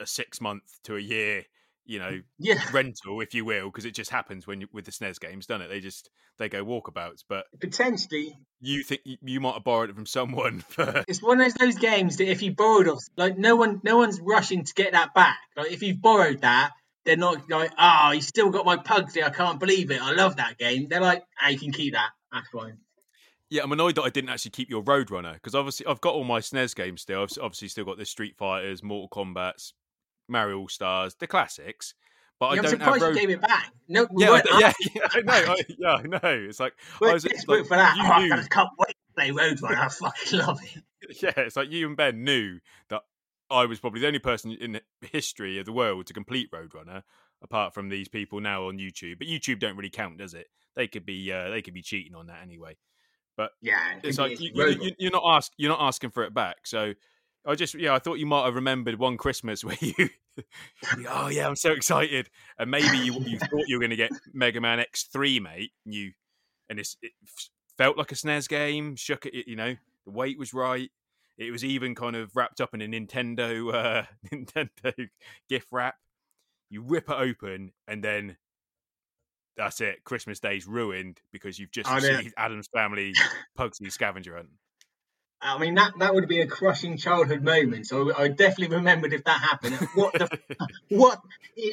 a 0.00 0.06
six 0.06 0.40
month 0.40 0.62
to 0.84 0.96
a 0.96 1.00
year 1.00 1.44
you 1.84 1.98
know 1.98 2.20
Yeah, 2.38 2.62
rental 2.72 3.20
if 3.20 3.34
you 3.34 3.44
will 3.44 3.66
because 3.66 3.84
it 3.84 3.94
just 3.94 4.10
happens 4.10 4.46
when 4.46 4.60
you 4.60 4.68
with 4.72 4.84
the 4.84 4.92
SNES 4.92 5.20
games, 5.20 5.46
doesn't 5.46 5.62
it? 5.62 5.68
They 5.68 5.80
just 5.80 6.10
they 6.38 6.48
go 6.48 6.64
walkabouts. 6.64 7.24
But 7.28 7.46
potentially. 7.60 8.38
you 8.60 8.82
think 8.82 9.00
you- 9.04 9.16
you 9.22 9.40
might 9.40 9.54
have 9.54 9.64
borrowed 9.64 9.90
it 9.90 9.94
from 9.96 10.06
someone 10.06 10.60
for 10.68 11.04
It's 11.08 11.22
one 11.22 11.40
of 11.40 11.54
those 11.54 11.76
games 11.76 12.16
that 12.18 12.30
if 12.30 12.42
you 12.42 12.54
borrowed 12.54 12.88
off, 12.88 13.02
like 13.16 13.36
no 13.38 13.56
one, 13.56 13.80
no 13.82 13.96
one's 13.96 14.20
rushing 14.20 14.64
to 14.64 14.74
get 14.74 14.92
that 14.92 15.14
back. 15.14 15.38
Like 15.56 15.72
if 15.72 15.82
you've 15.82 16.00
borrowed 16.00 16.40
that, 16.42 16.70
they're 17.04 17.16
not 17.16 17.50
like, 17.50 17.72
oh, 17.78 18.12
you 18.12 18.20
still 18.20 18.50
got 18.50 18.64
my 18.64 18.76
Pugsley. 18.76 19.24
I 19.24 19.30
can't 19.30 19.58
believe 19.58 19.90
it. 19.90 20.00
I 20.00 20.12
love 20.12 20.36
that 20.36 20.56
game. 20.58 20.86
They're 20.88 21.00
like, 21.00 21.24
ah, 21.42 21.48
you 21.48 21.58
can 21.58 21.72
keep 21.72 21.94
that. 21.94 22.10
That's 22.32 22.48
fine. 22.48 22.78
Yeah, 23.50 23.64
I'm 23.64 23.72
annoyed 23.72 23.96
that 23.96 24.02
I 24.02 24.08
didn't 24.08 24.30
actually 24.30 24.52
keep 24.52 24.70
your 24.70 24.82
Roadrunner 24.82 25.34
because 25.34 25.54
obviously 25.54 25.84
I've 25.86 26.00
got 26.00 26.14
all 26.14 26.24
my 26.24 26.38
SNES 26.40 26.74
games 26.74 27.02
still. 27.02 27.22
I've 27.22 27.30
obviously 27.42 27.68
still 27.68 27.84
got 27.84 27.98
the 27.98 28.06
Street 28.06 28.36
Fighters, 28.38 28.82
Mortal 28.82 29.08
Kombat's, 29.10 29.72
Mario 30.32 30.58
All 30.58 30.68
Stars, 30.68 31.14
the 31.14 31.26
classics. 31.26 31.94
But 32.40 32.46
Yeah, 32.46 32.50
I 32.50 32.56
I'm 32.56 32.62
don't 32.62 32.80
have 32.82 32.94
surprised 32.94 33.14
you 33.16 33.20
gave 33.20 33.30
it 33.30 33.40
back. 33.40 33.72
No, 33.88 34.06
we 34.10 34.24
Yeah, 34.24 34.30
I, 34.32 34.42
yeah, 34.58 34.72
yeah, 34.94 35.06
I 35.12 35.20
know. 35.20 35.52
I, 35.52 35.56
yeah, 35.78 35.88
I 35.94 36.02
know. 36.02 36.46
It's 36.48 36.58
like 36.58 36.72
I 36.94 36.96
We're 37.00 37.12
was 37.12 37.22
desperate 37.24 37.58
like, 37.60 37.68
for 37.68 37.76
that. 37.76 37.96
you 37.96 38.02
Oh, 38.04 38.18
knew- 38.18 38.36
just 38.36 38.50
can't 38.50 38.68
wait 38.78 38.88
to 38.96 39.14
play 39.14 39.30
Roadrunner. 39.30 39.78
I 39.78 39.88
fucking 39.88 40.38
love 40.40 40.58
it. 40.64 40.82
yeah, 41.22 41.32
it's 41.36 41.54
like 41.56 41.70
you 41.70 41.86
and 41.86 41.96
Ben 41.96 42.24
knew 42.24 42.58
that 42.88 43.02
I 43.50 43.66
was 43.66 43.78
probably 43.78 44.00
the 44.00 44.06
only 44.08 44.18
person 44.18 44.50
in 44.52 44.72
the 44.72 44.82
history 45.12 45.58
of 45.58 45.66
the 45.66 45.72
world 45.72 46.06
to 46.06 46.12
complete 46.14 46.50
Roadrunner, 46.50 47.02
apart 47.42 47.74
from 47.74 47.88
these 47.90 48.08
people 48.08 48.40
now 48.40 48.66
on 48.66 48.78
YouTube. 48.78 49.18
But 49.18 49.28
YouTube 49.28 49.60
don't 49.60 49.76
really 49.76 49.90
count, 49.90 50.18
does 50.18 50.34
it? 50.34 50.48
They 50.74 50.88
could 50.88 51.04
be 51.06 51.30
uh, 51.30 51.50
they 51.50 51.60
could 51.62 51.74
be 51.74 51.82
cheating 51.82 52.14
on 52.14 52.26
that 52.28 52.40
anyway. 52.42 52.76
But 53.36 53.50
yeah, 53.60 53.78
It's 54.02 54.18
like 54.18 54.40
you, 54.40 54.52
Roadrunner. 54.52 54.82
you- 54.84 54.94
you're 54.98 55.12
not 55.12 55.22
ask 55.26 55.52
you're 55.58 55.70
not 55.70 55.80
asking 55.82 56.10
for 56.10 56.24
it 56.24 56.34
back. 56.34 56.66
So 56.66 56.94
I 57.46 57.54
just 57.54 57.74
yeah, 57.74 57.94
I 57.94 57.98
thought 57.98 58.18
you 58.18 58.26
might 58.26 58.46
have 58.46 58.54
remembered 58.56 58.98
one 58.98 59.16
Christmas 59.16 59.62
where 59.64 59.76
you, 59.80 60.08
oh 61.08 61.28
yeah, 61.28 61.46
I'm 61.46 61.56
so 61.56 61.72
excited, 61.72 62.28
and 62.58 62.70
maybe 62.70 62.98
you 62.98 63.14
you 63.20 63.38
thought 63.38 63.68
you 63.68 63.76
were 63.76 63.80
going 63.80 63.90
to 63.90 63.96
get 63.96 64.12
Mega 64.32 64.60
Man 64.60 64.78
X3, 64.78 65.40
mate. 65.42 65.72
and 65.84 65.94
You 65.94 66.12
and 66.68 66.78
it's, 66.78 66.96
it 67.02 67.12
felt 67.76 67.98
like 67.98 68.12
a 68.12 68.14
SNES 68.14 68.48
game. 68.48 68.96
Shook 68.96 69.26
it, 69.26 69.46
you 69.46 69.56
know, 69.56 69.76
the 70.04 70.10
weight 70.10 70.38
was 70.38 70.54
right. 70.54 70.90
It 71.38 71.50
was 71.50 71.64
even 71.64 71.94
kind 71.94 72.16
of 72.16 72.34
wrapped 72.36 72.60
up 72.60 72.74
in 72.74 72.82
a 72.82 72.86
Nintendo 72.86 73.72
uh, 73.72 74.02
Nintendo 74.32 75.08
gift 75.48 75.68
wrap. 75.70 75.96
You 76.70 76.82
rip 76.82 77.10
it 77.10 77.16
open, 77.16 77.72
and 77.86 78.02
then 78.02 78.36
that's 79.56 79.80
it. 79.80 80.04
Christmas 80.04 80.40
Day's 80.40 80.66
ruined 80.66 81.20
because 81.32 81.58
you've 81.58 81.70
just 81.70 81.90
I 81.90 81.96
received 81.96 82.34
Addams 82.36 82.68
Family 82.74 83.12
Pugsley 83.56 83.90
Scavenger 83.90 84.36
Hunt. 84.36 84.48
I 85.42 85.58
mean, 85.58 85.74
that, 85.74 85.92
that 85.98 86.14
would 86.14 86.28
been 86.28 86.46
a 86.46 86.46
crushing 86.46 86.96
childhood 86.96 87.42
moment. 87.42 87.86
So 87.86 88.14
I 88.16 88.28
definitely 88.28 88.76
remembered 88.76 89.12
if 89.12 89.24
that 89.24 89.40
happened. 89.40 89.74
What 89.94 90.12
the, 90.14 90.38
what, 90.88 91.20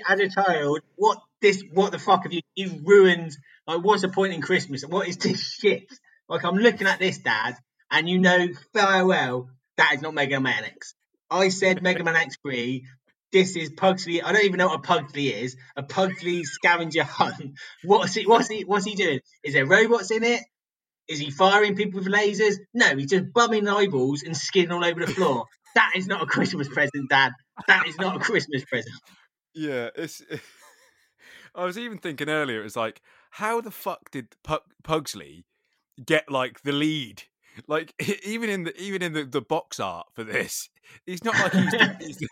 as 0.07 0.19
a 0.19 0.29
child, 0.29 0.81
what 0.95 1.19
this, 1.41 1.63
what 1.71 1.91
the 1.91 1.99
fuck 1.99 2.23
have 2.23 2.33
you, 2.33 2.41
you've 2.55 2.83
ruined, 2.83 3.37
like, 3.67 3.83
what's 3.83 4.01
the 4.01 4.09
point 4.09 4.33
in 4.33 4.41
Christmas? 4.41 4.83
What 4.83 5.07
is 5.07 5.17
this 5.17 5.39
shit? 5.61 5.85
Like, 6.27 6.43
I'm 6.43 6.55
looking 6.55 6.87
at 6.87 6.99
this, 6.99 7.19
Dad, 7.19 7.55
and 7.91 8.09
you 8.09 8.19
know 8.19 8.47
very 8.73 9.03
well 9.03 9.49
that 9.79 9.93
is 9.93 10.01
not 10.01 10.13
Mega 10.13 10.39
Man 10.41 10.65
X. 10.65 10.93
I 11.31 11.49
said 11.49 11.81
Mega 11.81 12.03
Man 12.03 12.15
X3. 12.15 12.83
This 13.31 13.55
is 13.55 13.69
Pugsley. 13.69 14.21
I 14.21 14.33
don't 14.33 14.43
even 14.43 14.57
know 14.57 14.67
what 14.67 14.79
a 14.79 14.81
Pugsley 14.81 15.29
is. 15.29 15.55
A 15.77 15.83
Pugsley 15.83 16.43
scavenger 16.43 17.03
hunt. 17.03 17.53
What's 17.83 18.15
he? 18.15 18.25
What's 18.25 18.49
he? 18.49 18.63
What's 18.65 18.85
he 18.85 18.95
doing? 18.95 19.19
Is 19.43 19.53
there 19.53 19.65
robots 19.65 20.11
in 20.11 20.23
it? 20.23 20.41
Is 21.09 21.19
he 21.19 21.31
firing 21.31 21.75
people 21.75 21.99
with 21.99 22.07
lasers? 22.07 22.55
No, 22.73 22.95
he's 22.95 23.09
just 23.09 23.33
bumming 23.33 23.67
eyeballs 23.67 24.21
and 24.21 24.37
skin 24.37 24.71
all 24.71 24.85
over 24.85 25.03
the 25.03 25.11
floor. 25.11 25.45
that 25.75 25.93
is 25.95 26.07
not 26.07 26.21
a 26.21 26.27
Christmas 26.27 26.67
present, 26.67 27.09
Dad. 27.09 27.31
That 27.67 27.87
is 27.87 27.97
not 27.97 28.17
a 28.17 28.19
Christmas 28.19 28.63
present. 28.65 28.95
Yeah, 29.55 29.89
it's. 29.95 30.21
I 31.55 31.65
was 31.65 31.79
even 31.79 31.97
thinking 31.97 32.29
earlier. 32.29 32.63
It's 32.63 32.75
like, 32.75 33.01
how 33.31 33.59
the 33.59 33.71
fuck 33.71 34.11
did 34.11 34.35
Pugsley 34.83 35.45
get 36.05 36.29
like 36.29 36.61
the 36.61 36.71
lead? 36.71 37.23
Like 37.67 37.93
even 38.23 38.49
in 38.49 38.63
the 38.63 38.79
even 38.79 39.01
in 39.01 39.13
the, 39.13 39.25
the 39.25 39.41
box 39.41 39.79
art 39.79 40.07
for 40.13 40.23
this, 40.23 40.69
he's 41.07 41.23
not 41.23 41.33
like 41.39 41.53
he's, 41.53 41.97
he's, 41.99 42.29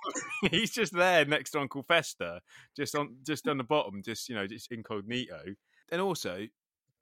he's 0.51 0.71
just 0.71 0.93
there 0.93 1.25
next 1.25 1.51
to 1.51 1.59
Uncle 1.59 1.83
Fester, 1.83 2.41
just 2.75 2.95
on 2.95 3.17
just 3.25 3.47
on 3.47 3.57
the 3.57 3.63
bottom, 3.63 4.03
just 4.05 4.29
you 4.29 4.35
know, 4.35 4.45
just 4.45 4.71
incognito. 4.71 5.41
And 5.91 5.99
also, 5.99 6.45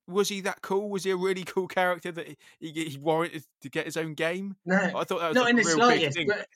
was 0.07 0.29
he 0.29 0.41
that 0.41 0.61
cool? 0.61 0.89
Was 0.89 1.03
he 1.03 1.11
a 1.11 1.15
really 1.15 1.43
cool 1.43 1.67
character 1.67 2.11
that 2.11 2.27
he, 2.27 2.37
he, 2.59 2.85
he 2.85 2.97
warranted 2.97 3.43
to 3.61 3.69
get 3.69 3.85
his 3.85 3.97
own 3.97 4.13
game? 4.13 4.55
No, 4.65 4.77
I 4.77 5.03
thought 5.03 5.19
that 5.19 5.29
was 5.29 5.35
not 5.35 5.49
in 5.49 5.55
the 5.55 5.63
slightest. 5.63 6.19
But 6.27 6.47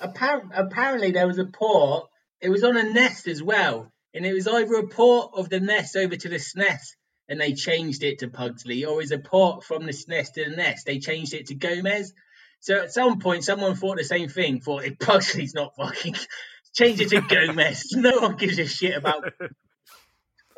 apparently, 0.00 0.56
apparently, 0.56 1.10
there 1.12 1.26
was 1.26 1.38
a 1.38 1.46
port. 1.46 2.08
It 2.40 2.50
was 2.50 2.64
on 2.64 2.76
a 2.76 2.82
nest 2.82 3.26
as 3.26 3.42
well, 3.42 3.92
and 4.14 4.24
it 4.24 4.32
was 4.32 4.46
either 4.46 4.74
a 4.74 4.88
port 4.88 5.32
of 5.34 5.48
the 5.48 5.60
nest 5.60 5.96
over 5.96 6.16
to 6.16 6.28
the 6.28 6.36
SNES, 6.36 6.94
and 7.28 7.40
they 7.40 7.52
changed 7.52 8.02
it 8.02 8.20
to 8.20 8.28
Pugsley, 8.28 8.84
or 8.84 9.02
is 9.02 9.12
a 9.12 9.18
port 9.18 9.64
from 9.64 9.86
the 9.86 9.92
SNES 9.92 10.32
to 10.34 10.44
the 10.44 10.56
nest. 10.56 10.86
They 10.86 10.98
changed 10.98 11.34
it 11.34 11.46
to 11.46 11.54
Gomez. 11.54 12.12
So 12.60 12.80
at 12.80 12.92
some 12.92 13.20
point, 13.20 13.44
someone 13.44 13.76
thought 13.76 13.98
the 13.98 14.04
same 14.04 14.28
thing. 14.28 14.60
Thought 14.60 14.84
if 14.84 14.98
Pugsley's 14.98 15.54
not 15.54 15.76
fucking, 15.76 16.16
change 16.74 17.00
it 17.00 17.10
to 17.10 17.20
Gomez. 17.20 17.88
no 17.92 18.18
one 18.20 18.36
gives 18.36 18.58
a 18.58 18.66
shit 18.66 18.96
about 18.96 19.32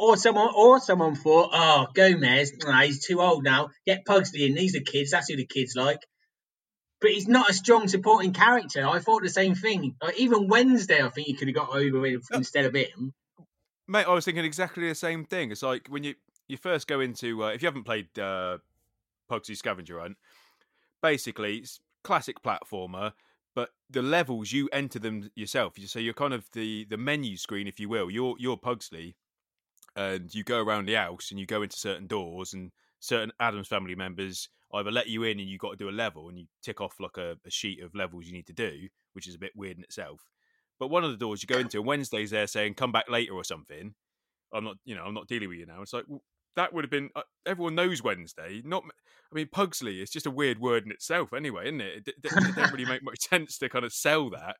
or 0.00 0.16
someone, 0.16 0.50
or 0.56 0.80
someone 0.80 1.14
thought, 1.14 1.50
oh, 1.52 1.86
Gomez, 1.92 2.54
nah, 2.64 2.80
he's 2.80 3.04
too 3.04 3.20
old 3.20 3.44
now. 3.44 3.68
Get 3.86 4.06
Pugsley 4.06 4.46
in. 4.46 4.54
These 4.54 4.74
are 4.74 4.80
kids. 4.80 5.10
That's 5.10 5.28
who 5.28 5.36
the 5.36 5.44
kids 5.44 5.76
like. 5.76 6.00
But 7.02 7.10
he's 7.10 7.28
not 7.28 7.50
a 7.50 7.52
strong 7.52 7.86
supporting 7.86 8.32
character. 8.32 8.86
I 8.86 8.98
thought 9.00 9.22
the 9.22 9.28
same 9.28 9.54
thing. 9.54 9.96
Like, 10.02 10.18
even 10.18 10.48
Wednesday, 10.48 11.02
I 11.02 11.10
think 11.10 11.26
he 11.26 11.34
could 11.34 11.48
have 11.48 11.54
got 11.54 11.68
over 11.68 12.00
with 12.00 12.22
uh, 12.32 12.38
instead 12.38 12.64
of 12.64 12.74
him. 12.74 13.12
Mate, 13.86 14.06
I 14.06 14.14
was 14.14 14.24
thinking 14.24 14.44
exactly 14.44 14.88
the 14.88 14.94
same 14.94 15.26
thing. 15.26 15.52
It's 15.52 15.62
like 15.62 15.88
when 15.88 16.02
you 16.02 16.14
you 16.48 16.56
first 16.56 16.86
go 16.86 17.00
into 17.00 17.44
uh, 17.44 17.48
if 17.48 17.60
you 17.60 17.66
haven't 17.66 17.84
played 17.84 18.18
uh, 18.18 18.58
Pugsley 19.28 19.54
Scavenger 19.54 20.00
Hunt, 20.00 20.16
basically 21.02 21.58
it's 21.58 21.78
classic 22.02 22.42
platformer 22.42 23.12
but 23.54 23.70
the 23.90 24.00
levels 24.00 24.52
you 24.52 24.68
enter 24.72 24.98
them 24.98 25.30
yourself. 25.34 25.74
So 25.84 25.98
you're 25.98 26.14
kind 26.14 26.32
of 26.32 26.48
the 26.52 26.84
the 26.84 26.96
menu 26.96 27.36
screen, 27.36 27.66
if 27.66 27.80
you 27.80 27.88
will. 27.88 28.10
You're 28.10 28.36
you're 28.38 28.56
Pugsley, 28.56 29.16
and 30.00 30.34
you 30.34 30.42
go 30.42 30.62
around 30.62 30.86
the 30.86 30.94
house 30.94 31.30
and 31.30 31.38
you 31.38 31.46
go 31.46 31.62
into 31.62 31.76
certain 31.76 32.06
doors 32.06 32.54
and 32.54 32.70
certain 33.00 33.32
Addams 33.38 33.68
family 33.68 33.94
members 33.94 34.48
either 34.72 34.90
let 34.90 35.08
you 35.08 35.24
in 35.24 35.38
and 35.38 35.48
you 35.48 35.58
got 35.58 35.70
to 35.70 35.76
do 35.76 35.88
a 35.88 35.90
level 35.90 36.28
and 36.28 36.38
you 36.38 36.46
tick 36.62 36.80
off 36.80 36.94
like 37.00 37.16
a, 37.18 37.36
a, 37.46 37.50
sheet 37.50 37.82
of 37.82 37.94
levels 37.94 38.26
you 38.26 38.32
need 38.32 38.46
to 38.46 38.52
do, 38.52 38.88
which 39.12 39.28
is 39.28 39.34
a 39.34 39.38
bit 39.38 39.52
weird 39.54 39.76
in 39.76 39.82
itself. 39.82 40.20
But 40.78 40.88
one 40.88 41.04
of 41.04 41.10
the 41.10 41.16
doors 41.16 41.42
you 41.42 41.46
go 41.46 41.58
into, 41.58 41.82
Wednesday's 41.82 42.30
there 42.30 42.46
saying 42.46 42.74
come 42.74 42.92
back 42.92 43.10
later 43.10 43.34
or 43.34 43.44
something. 43.44 43.94
I'm 44.54 44.64
not, 44.64 44.76
you 44.84 44.94
know, 44.94 45.04
I'm 45.04 45.14
not 45.14 45.28
dealing 45.28 45.48
with 45.48 45.58
you 45.58 45.66
now. 45.66 45.82
It's 45.82 45.92
like 45.92 46.04
well, 46.08 46.22
that 46.56 46.72
would 46.72 46.84
have 46.84 46.90
been. 46.90 47.10
Uh, 47.14 47.22
everyone 47.44 47.74
knows 47.74 48.02
Wednesday. 48.02 48.62
Not, 48.64 48.84
I 48.84 49.34
mean, 49.34 49.48
Pugsley 49.52 50.00
is 50.00 50.10
just 50.10 50.26
a 50.26 50.30
weird 50.30 50.58
word 50.58 50.84
in 50.86 50.92
itself, 50.92 51.32
anyway, 51.34 51.66
isn't 51.66 51.80
it? 51.80 52.08
It, 52.08 52.08
it, 52.08 52.32
it 52.32 52.54
doesn't 52.54 52.72
really 52.72 52.86
make 52.86 53.04
much 53.04 53.20
sense 53.28 53.58
to 53.58 53.68
kind 53.68 53.84
of 53.84 53.92
sell 53.92 54.30
that. 54.30 54.56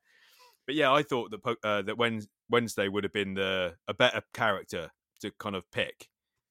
But 0.67 0.75
yeah, 0.75 0.93
I 0.93 1.03
thought 1.03 1.31
that 1.31 1.57
uh, 1.65 1.83
that 1.83 2.29
Wednesday 2.51 2.89
would 2.89 3.05
have 3.05 3.13
been 3.13 3.35
the 3.35 3.75
a 3.89 3.95
better 3.95 4.23
character 4.35 4.91
to 5.21 5.31
kind 5.33 5.57
of 5.57 5.71
pick. 5.71 6.09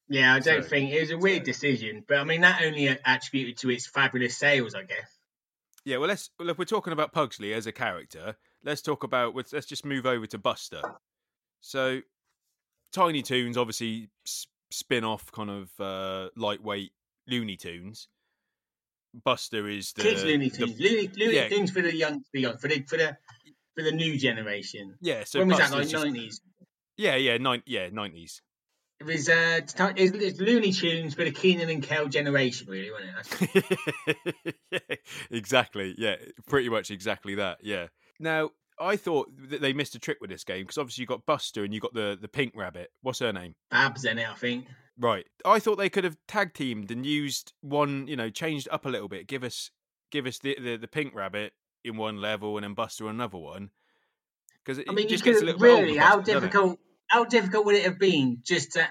Yeah, 0.09 0.33
I 0.33 0.39
don't 0.39 0.63
so, 0.63 0.69
think 0.69 0.91
it 0.91 1.01
was 1.01 1.11
a 1.11 1.17
weird 1.17 1.41
so. 1.41 1.45
decision, 1.45 2.03
but 2.07 2.17
I 2.17 2.23
mean 2.23 2.41
that 2.41 2.61
only 2.63 2.87
attributed 2.87 3.57
to 3.57 3.69
its 3.69 3.85
fabulous 3.85 4.37
sales, 4.37 4.73
I 4.73 4.83
guess. 4.83 5.19
Yeah, 5.85 5.97
well, 5.97 6.09
let's 6.09 6.29
well, 6.39 6.49
if 6.49 6.57
we're 6.57 6.65
talking 6.65 6.93
about 6.93 7.13
Pugsley 7.13 7.53
as 7.53 7.67
a 7.67 7.71
character, 7.71 8.35
let's 8.63 8.81
talk 8.81 9.03
about 9.03 9.35
let's 9.35 9.65
just 9.65 9.85
move 9.85 10.05
over 10.05 10.25
to 10.27 10.37
Buster. 10.37 10.81
So, 11.61 12.01
Tiny 12.91 13.21
Toons, 13.21 13.57
obviously 13.57 14.09
spin-off 14.71 15.31
kind 15.31 15.49
of 15.49 15.71
uh, 15.79 16.29
lightweight 16.35 16.91
Looney 17.27 17.57
Tunes. 17.57 18.07
Buster 19.23 19.67
is 19.67 19.93
the 19.93 20.03
kids 20.03 20.23
Looney 20.23 20.49
Tunes. 20.49 20.77
The, 20.77 20.83
Looney, 20.83 21.09
Looney 21.17 21.35
yeah. 21.35 21.49
Tunes 21.49 21.71
for 21.71 21.81
the 21.81 21.95
young, 21.95 22.23
the 22.33 22.41
young, 22.41 22.57
for 22.57 22.67
the 22.67 22.83
for 22.83 22.97
the 22.97 23.17
for 23.75 23.83
the 23.83 23.91
new 23.91 24.17
generation. 24.17 24.95
Yeah, 25.01 25.23
so 25.23 25.39
when 25.39 25.49
was 25.49 25.57
that? 25.57 25.71
Like 25.71 25.91
nineties. 25.91 26.41
Yeah, 26.97 27.15
yeah, 27.15 27.37
nine, 27.37 27.63
yeah, 27.65 27.89
nineties. 27.91 28.41
It 28.99 29.05
was 29.05 29.29
uh, 29.29 29.61
it's, 29.61 29.73
it's 29.77 30.39
Looney 30.41 30.73
Tunes 30.73 31.13
for 31.13 31.23
the 31.23 31.31
Keenan 31.31 31.69
and 31.69 31.81
Kel 31.81 32.07
generation, 32.07 32.67
really, 32.69 32.91
wasn't 32.91 33.55
it? 33.55 34.55
yeah, 34.71 34.95
exactly. 35.31 35.95
Yeah, 35.97 36.15
pretty 36.47 36.67
much 36.67 36.91
exactly 36.91 37.35
that. 37.35 37.59
Yeah. 37.61 37.87
Now, 38.19 38.49
I 38.77 38.97
thought 38.97 39.29
that 39.49 39.61
they 39.61 39.71
missed 39.71 39.95
a 39.95 39.99
trick 39.99 40.17
with 40.19 40.29
this 40.29 40.43
game 40.43 40.63
because 40.63 40.77
obviously 40.77 41.03
you 41.03 41.07
got 41.07 41.25
Buster 41.25 41.63
and 41.63 41.73
you 41.73 41.79
got 41.79 41.93
the 41.93 42.17
the 42.19 42.27
pink 42.27 42.53
rabbit. 42.57 42.91
What's 43.01 43.19
her 43.19 43.31
name? 43.31 43.55
Babs 43.71 44.03
in 44.03 44.19
it, 44.19 44.29
I 44.29 44.35
think. 44.35 44.65
Right. 44.97 45.25
I 45.45 45.59
thought 45.59 45.77
they 45.77 45.89
could 45.89 46.03
have 46.03 46.17
tag 46.27 46.53
teamed 46.53 46.91
and 46.91 47.05
used 47.05 47.53
one, 47.61 48.05
you 48.07 48.17
know, 48.17 48.29
changed 48.29 48.67
up 48.69 48.85
a 48.85 48.89
little 48.89 49.07
bit. 49.07 49.27
Give 49.27 49.45
us 49.45 49.71
give 50.11 50.25
us 50.25 50.39
the 50.39 50.57
the, 50.61 50.75
the 50.75 50.87
pink 50.89 51.15
rabbit 51.15 51.53
in 51.85 51.95
one 51.95 52.17
level 52.17 52.57
and 52.57 52.65
then 52.65 52.73
Buster 52.73 53.07
another 53.07 53.37
one. 53.37 53.69
Because 54.65 54.83
I 54.89 54.91
mean, 54.91 55.07
just 55.07 55.25
you 55.25 55.35
could 55.35 55.61
really 55.61 55.95
how 55.95 56.19
difficult 56.19 56.79
how 57.09 57.25
difficult 57.25 57.65
would 57.65 57.75
it 57.75 57.83
have 57.83 57.99
been 57.99 58.39
just 58.43 58.73
to 58.73 58.87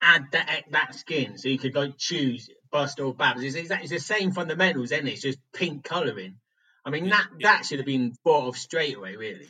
add 0.00 0.26
that 0.32 0.64
that 0.70 0.94
skin 0.94 1.36
so 1.36 1.48
you 1.48 1.58
could 1.58 1.74
like 1.74 1.98
choose 1.98 2.48
bust 2.70 3.00
or 3.00 3.12
Babs? 3.12 3.42
It's, 3.42 3.70
it's 3.70 3.90
the 3.90 3.98
same 3.98 4.30
fundamentals, 4.30 4.92
isn't 4.92 5.06
it? 5.06 5.12
It's 5.12 5.22
just 5.22 5.38
pink 5.52 5.82
colouring. 5.82 6.36
I 6.84 6.90
mean, 6.90 7.08
that 7.08 7.28
that 7.40 7.64
should 7.64 7.78
have 7.78 7.86
been 7.86 8.14
thought 8.24 8.48
of 8.48 8.56
straight 8.56 8.96
away, 8.96 9.16
really. 9.16 9.48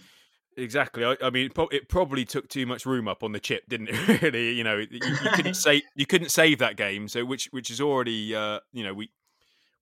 Exactly. 0.56 1.04
I, 1.04 1.16
I 1.22 1.30
mean, 1.30 1.50
it 1.70 1.88
probably 1.88 2.24
took 2.24 2.48
too 2.48 2.66
much 2.66 2.84
room 2.84 3.08
up 3.08 3.22
on 3.22 3.32
the 3.32 3.40
chip, 3.40 3.64
didn't 3.68 3.88
it? 3.88 4.22
really, 4.22 4.52
you 4.52 4.64
know, 4.64 4.76
you, 4.76 4.86
you 4.90 5.30
couldn't 5.34 5.54
say 5.66 5.82
you 5.96 6.06
couldn't 6.06 6.30
save 6.30 6.58
that 6.58 6.76
game. 6.76 7.08
So, 7.08 7.24
which 7.24 7.48
which 7.52 7.70
is 7.70 7.80
already, 7.80 8.34
uh, 8.34 8.60
you 8.72 8.84
know, 8.84 8.94
we 8.94 9.10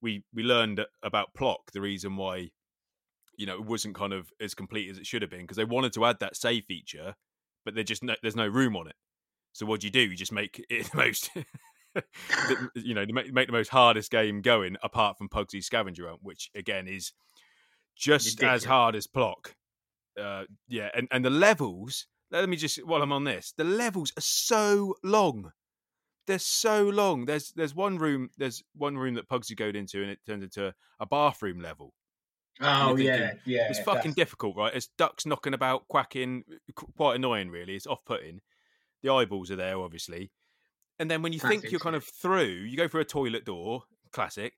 we 0.01 0.25
we 0.33 0.43
learned 0.43 0.85
about 1.03 1.35
Plok 1.35 1.73
the 1.73 1.81
reason 1.81 2.17
why, 2.17 2.51
you 3.37 3.47
know, 3.47 3.55
it 3.55 3.65
wasn't 3.65 3.95
kind 3.97 4.13
of 4.13 4.31
as 4.41 4.55
complete 4.55 4.91
as 4.91 4.99
it 4.99 5.07
should 5.07 5.23
have 5.23 5.31
been 5.31 5.43
because 5.43 5.57
they 5.57 5.65
wanted 5.65 5.93
to 5.95 6.05
add 6.05 6.21
that 6.21 6.37
save 6.37 6.65
feature, 6.67 7.17
but 7.65 7.75
there's 7.75 7.87
just 7.87 8.03
no, 8.03 8.15
there's 8.23 8.37
no 8.37 8.47
room 8.47 8.77
on 8.77 8.89
it. 8.89 8.97
So 9.53 9.67
what 9.67 9.81
do 9.81 9.87
you 9.87 9.91
do? 9.91 10.01
You 10.01 10.17
just 10.17 10.33
make 10.33 10.65
it 10.71 10.91
the 10.91 10.97
most, 10.97 11.31
you 12.75 12.95
know, 12.95 13.05
make, 13.09 13.33
make 13.33 13.47
the 13.47 13.53
most 13.53 13.69
hardest 13.69 14.11
game 14.11 14.43
going 14.43 14.77
apart 14.83 15.19
from 15.19 15.29
Pugsy 15.29 15.63
Scavenger 15.63 16.09
Hunt, 16.09 16.21
which 16.23 16.51
again 16.55 16.87
is 16.87 17.13
just 17.97 18.37
Ridiculous. 18.37 18.63
as 18.63 18.65
hard 18.65 18.97
as 18.97 19.07
Plok. 19.07 19.55
Uh, 20.21 20.45
yeah, 20.69 20.89
and 20.95 21.09
and 21.11 21.25
the 21.25 21.31
levels. 21.31 22.07
Let 22.33 22.49
me 22.49 22.57
just 22.57 22.79
while 22.87 23.03
I'm 23.03 23.13
on 23.13 23.25
this, 23.25 23.53
the 23.57 23.65
levels 23.65 24.13
are 24.17 24.23
so 24.23 24.95
long. 25.03 25.51
They're 26.27 26.39
so 26.39 26.85
long. 26.85 27.25
There's 27.25 27.53
there's 27.53 27.75
one 27.75 27.99
room. 27.99 28.31
There's 28.39 28.63
one 28.77 28.97
room 28.97 29.15
that 29.15 29.29
Pugsy 29.29 29.57
goes 29.57 29.75
into, 29.75 30.03
and 30.03 30.11
it 30.11 30.21
turns 30.27 30.45
into 30.45 30.73
a 31.01 31.07
bathroom 31.07 31.61
level. 31.61 31.93
Oh 32.61 32.97
yeah, 32.97 33.33
yeah. 33.45 33.69
It's 33.71 33.81
fucking 33.81 34.11
that's... 34.11 34.17
difficult, 34.17 34.57
right? 34.57 34.75
It's 34.75 34.89
ducks 34.99 35.27
knocking 35.27 35.55
about, 35.55 35.89
quacking. 35.89 36.45
Quite 36.97 37.17
annoying, 37.17 37.51
really. 37.51 37.75
It's 37.75 37.87
off-putting. 37.87 38.41
The 39.03 39.11
eyeballs 39.11 39.51
are 39.51 39.57
there, 39.57 39.79
obviously. 39.79 40.31
And 40.99 41.11
then 41.11 41.23
when 41.23 41.33
you 41.33 41.41
classic. 41.41 41.63
think 41.63 41.73
you're 41.73 41.81
kind 41.81 41.97
of 41.97 42.05
through, 42.05 42.45
you 42.45 42.77
go 42.77 42.87
through 42.87 43.01
a 43.01 43.07
toilet 43.07 43.47
door, 43.47 43.85
classic, 44.13 44.53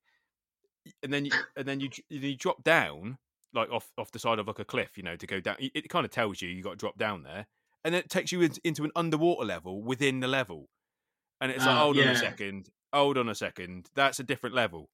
and 1.02 1.12
then 1.12 1.24
you, 1.24 1.30
and 1.56 1.66
then 1.66 1.78
you 1.78 1.88
you 2.08 2.36
drop 2.36 2.64
down 2.64 3.18
like 3.54 3.70
off 3.70 3.92
off 3.96 4.10
the 4.10 4.18
side 4.18 4.38
of 4.38 4.48
like 4.48 4.58
a 4.58 4.64
cliff, 4.64 4.96
you 4.96 5.02
know, 5.02 5.16
to 5.16 5.26
go 5.26 5.40
down. 5.40 5.56
It, 5.60 5.88
kind 5.88 6.04
of 6.04 6.10
tells 6.10 6.42
you 6.42 6.48
you 6.48 6.62
got 6.62 6.70
to 6.70 6.76
drop 6.76 6.98
down 6.98 7.22
there, 7.22 7.46
and 7.84 7.94
then 7.94 8.00
it 8.00 8.10
takes 8.10 8.32
you 8.32 8.48
into 8.64 8.84
an 8.84 8.90
underwater 8.96 9.44
level 9.44 9.82
within 9.82 10.20
the 10.20 10.28
level, 10.28 10.68
and 11.40 11.52
it's 11.52 11.64
like, 11.64 11.76
oh, 11.76 11.78
hold 11.78 11.96
yeah. 11.96 12.04
on 12.04 12.08
a 12.10 12.16
second, 12.16 12.68
hold 12.92 13.18
on 13.18 13.28
a 13.28 13.34
second, 13.34 13.88
that's 13.94 14.18
a 14.18 14.24
different 14.24 14.56
level. 14.56 14.88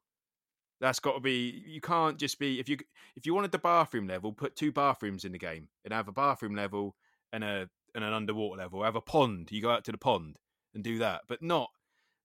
That's 0.80 1.00
got 1.00 1.14
to 1.14 1.20
be. 1.20 1.62
You 1.66 1.80
can't 1.80 2.18
just 2.18 2.38
be 2.38 2.60
if 2.60 2.68
you 2.68 2.78
if 3.16 3.26
you 3.26 3.34
wanted 3.34 3.52
the 3.52 3.58
bathroom 3.58 4.06
level, 4.06 4.32
put 4.32 4.56
two 4.56 4.72
bathrooms 4.72 5.24
in 5.24 5.32
the 5.32 5.38
game 5.38 5.68
and 5.84 5.92
have 5.92 6.08
a 6.08 6.12
bathroom 6.12 6.54
level 6.54 6.94
and 7.32 7.42
a 7.42 7.68
and 7.94 8.04
an 8.04 8.12
underwater 8.12 8.60
level. 8.60 8.82
Have 8.82 8.96
a 8.96 9.00
pond. 9.00 9.48
You 9.50 9.62
go 9.62 9.70
out 9.70 9.84
to 9.84 9.92
the 9.92 9.98
pond 9.98 10.38
and 10.74 10.84
do 10.84 10.98
that, 10.98 11.22
but 11.28 11.42
not 11.42 11.70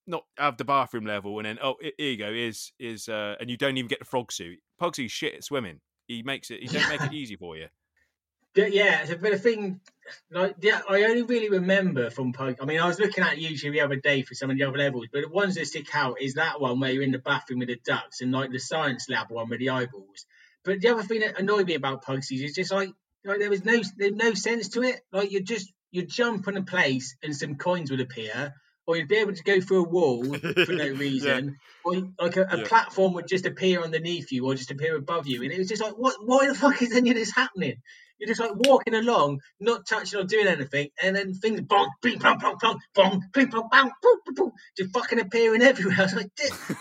not 0.06 0.24
have 0.36 0.56
the 0.58 0.64
bathroom 0.64 1.06
level 1.06 1.38
and 1.38 1.46
then 1.46 1.58
oh 1.62 1.76
here 1.80 1.92
you 1.98 2.16
go 2.18 2.28
is 2.30 2.72
is 2.78 3.08
uh, 3.08 3.36
and 3.40 3.48
you 3.48 3.56
don't 3.56 3.76
even 3.76 3.88
get 3.88 3.98
the 3.98 4.04
frog 4.04 4.30
suit. 4.30 4.58
Pugsy's 4.78 5.10
shit 5.10 5.34
at 5.34 5.44
swimming. 5.44 5.80
He 6.06 6.22
makes 6.22 6.50
it. 6.50 6.60
He 6.60 6.66
don't 6.68 6.88
make 6.88 7.00
it 7.00 7.12
easy 7.14 7.36
for 7.36 7.56
you. 7.56 7.68
Yeah, 8.56 9.04
but 9.06 9.32
the 9.32 9.38
thing, 9.38 9.80
like, 10.30 10.56
yeah, 10.60 10.80
I 10.88 11.04
only 11.04 11.22
really 11.22 11.48
remember 11.50 12.10
from 12.10 12.32
Pug. 12.32 12.56
I 12.60 12.64
mean, 12.66 12.78
I 12.78 12.86
was 12.86 13.00
looking 13.00 13.24
at 13.24 13.36
YouTube 13.36 13.72
the 13.72 13.80
other 13.80 13.96
day 13.96 14.22
for 14.22 14.34
some 14.34 14.50
of 14.50 14.56
the 14.56 14.62
other 14.64 14.78
levels, 14.78 15.06
but 15.12 15.22
the 15.22 15.28
ones 15.28 15.56
that 15.56 15.66
stick 15.66 15.92
out 15.94 16.20
is 16.20 16.34
that 16.34 16.60
one 16.60 16.78
where 16.78 16.92
you're 16.92 17.02
in 17.02 17.10
the 17.10 17.18
bathroom 17.18 17.58
with 17.60 17.68
the 17.68 17.80
ducks 17.84 18.20
and 18.20 18.30
like 18.30 18.52
the 18.52 18.60
science 18.60 19.08
lab 19.08 19.30
one 19.30 19.48
with 19.48 19.58
the 19.58 19.70
eyeballs. 19.70 20.26
But 20.64 20.80
the 20.80 20.88
other 20.88 21.02
thing 21.02 21.20
that 21.20 21.38
annoyed 21.38 21.66
me 21.66 21.74
about 21.74 22.04
Pugsies 22.04 22.42
is 22.44 22.54
just 22.54 22.70
like, 22.72 22.90
like 23.24 23.40
there 23.40 23.50
was 23.50 23.64
no 23.64 23.82
there's 23.96 24.12
no 24.12 24.34
sense 24.34 24.68
to 24.70 24.82
it. 24.82 25.00
Like 25.12 25.32
you 25.32 25.42
just 25.42 25.72
you 25.90 26.06
jump 26.06 26.46
on 26.46 26.56
a 26.56 26.62
place 26.62 27.16
and 27.22 27.34
some 27.34 27.56
coins 27.56 27.90
would 27.90 28.00
appear, 28.00 28.54
or 28.86 28.96
you'd 28.96 29.08
be 29.08 29.16
able 29.16 29.34
to 29.34 29.42
go 29.42 29.60
through 29.60 29.84
a 29.84 29.88
wall 29.88 30.36
for 30.64 30.72
no 30.74 30.88
reason, 30.88 31.56
or 31.82 31.94
like 32.20 32.36
a, 32.36 32.42
a 32.42 32.58
Yeah. 32.58 32.64
platform 32.64 33.14
would 33.14 33.26
just 33.26 33.46
appear 33.46 33.82
underneath 33.82 34.30
you 34.30 34.46
or 34.46 34.54
just 34.54 34.70
appear 34.70 34.96
above 34.96 35.26
you, 35.26 35.42
and 35.42 35.52
it 35.52 35.58
was 35.58 35.68
just 35.68 35.82
like, 35.82 35.94
what? 35.94 36.16
Why 36.24 36.46
the 36.46 36.54
fuck 36.54 36.80
is 36.82 36.94
any 36.94 37.10
of 37.10 37.16
this 37.16 37.34
happening? 37.34 37.82
You're 38.18 38.28
just 38.28 38.40
like 38.40 38.52
walking 38.54 38.94
along, 38.94 39.40
not 39.60 39.86
touching 39.86 40.20
or 40.20 40.24
doing 40.24 40.46
anything, 40.46 40.88
and 41.02 41.16
then 41.16 41.34
things 41.34 41.60
bong, 41.62 41.90
bing, 42.00 42.18
bong, 42.18 42.38
bong, 42.38 42.56
bong, 42.60 42.80
bong, 42.94 43.22
bing, 43.32 43.46
bong, 43.46 43.68
bong, 43.70 43.90
boom, 44.02 44.18
boom, 44.24 44.34
boom, 44.34 44.52
just 44.76 44.92
fucking 44.92 45.20
appearing 45.20 45.62
everywhere. 45.62 45.96
I 45.98 46.02
was 46.02 46.14
like, 46.14 46.30
this, 46.36 46.72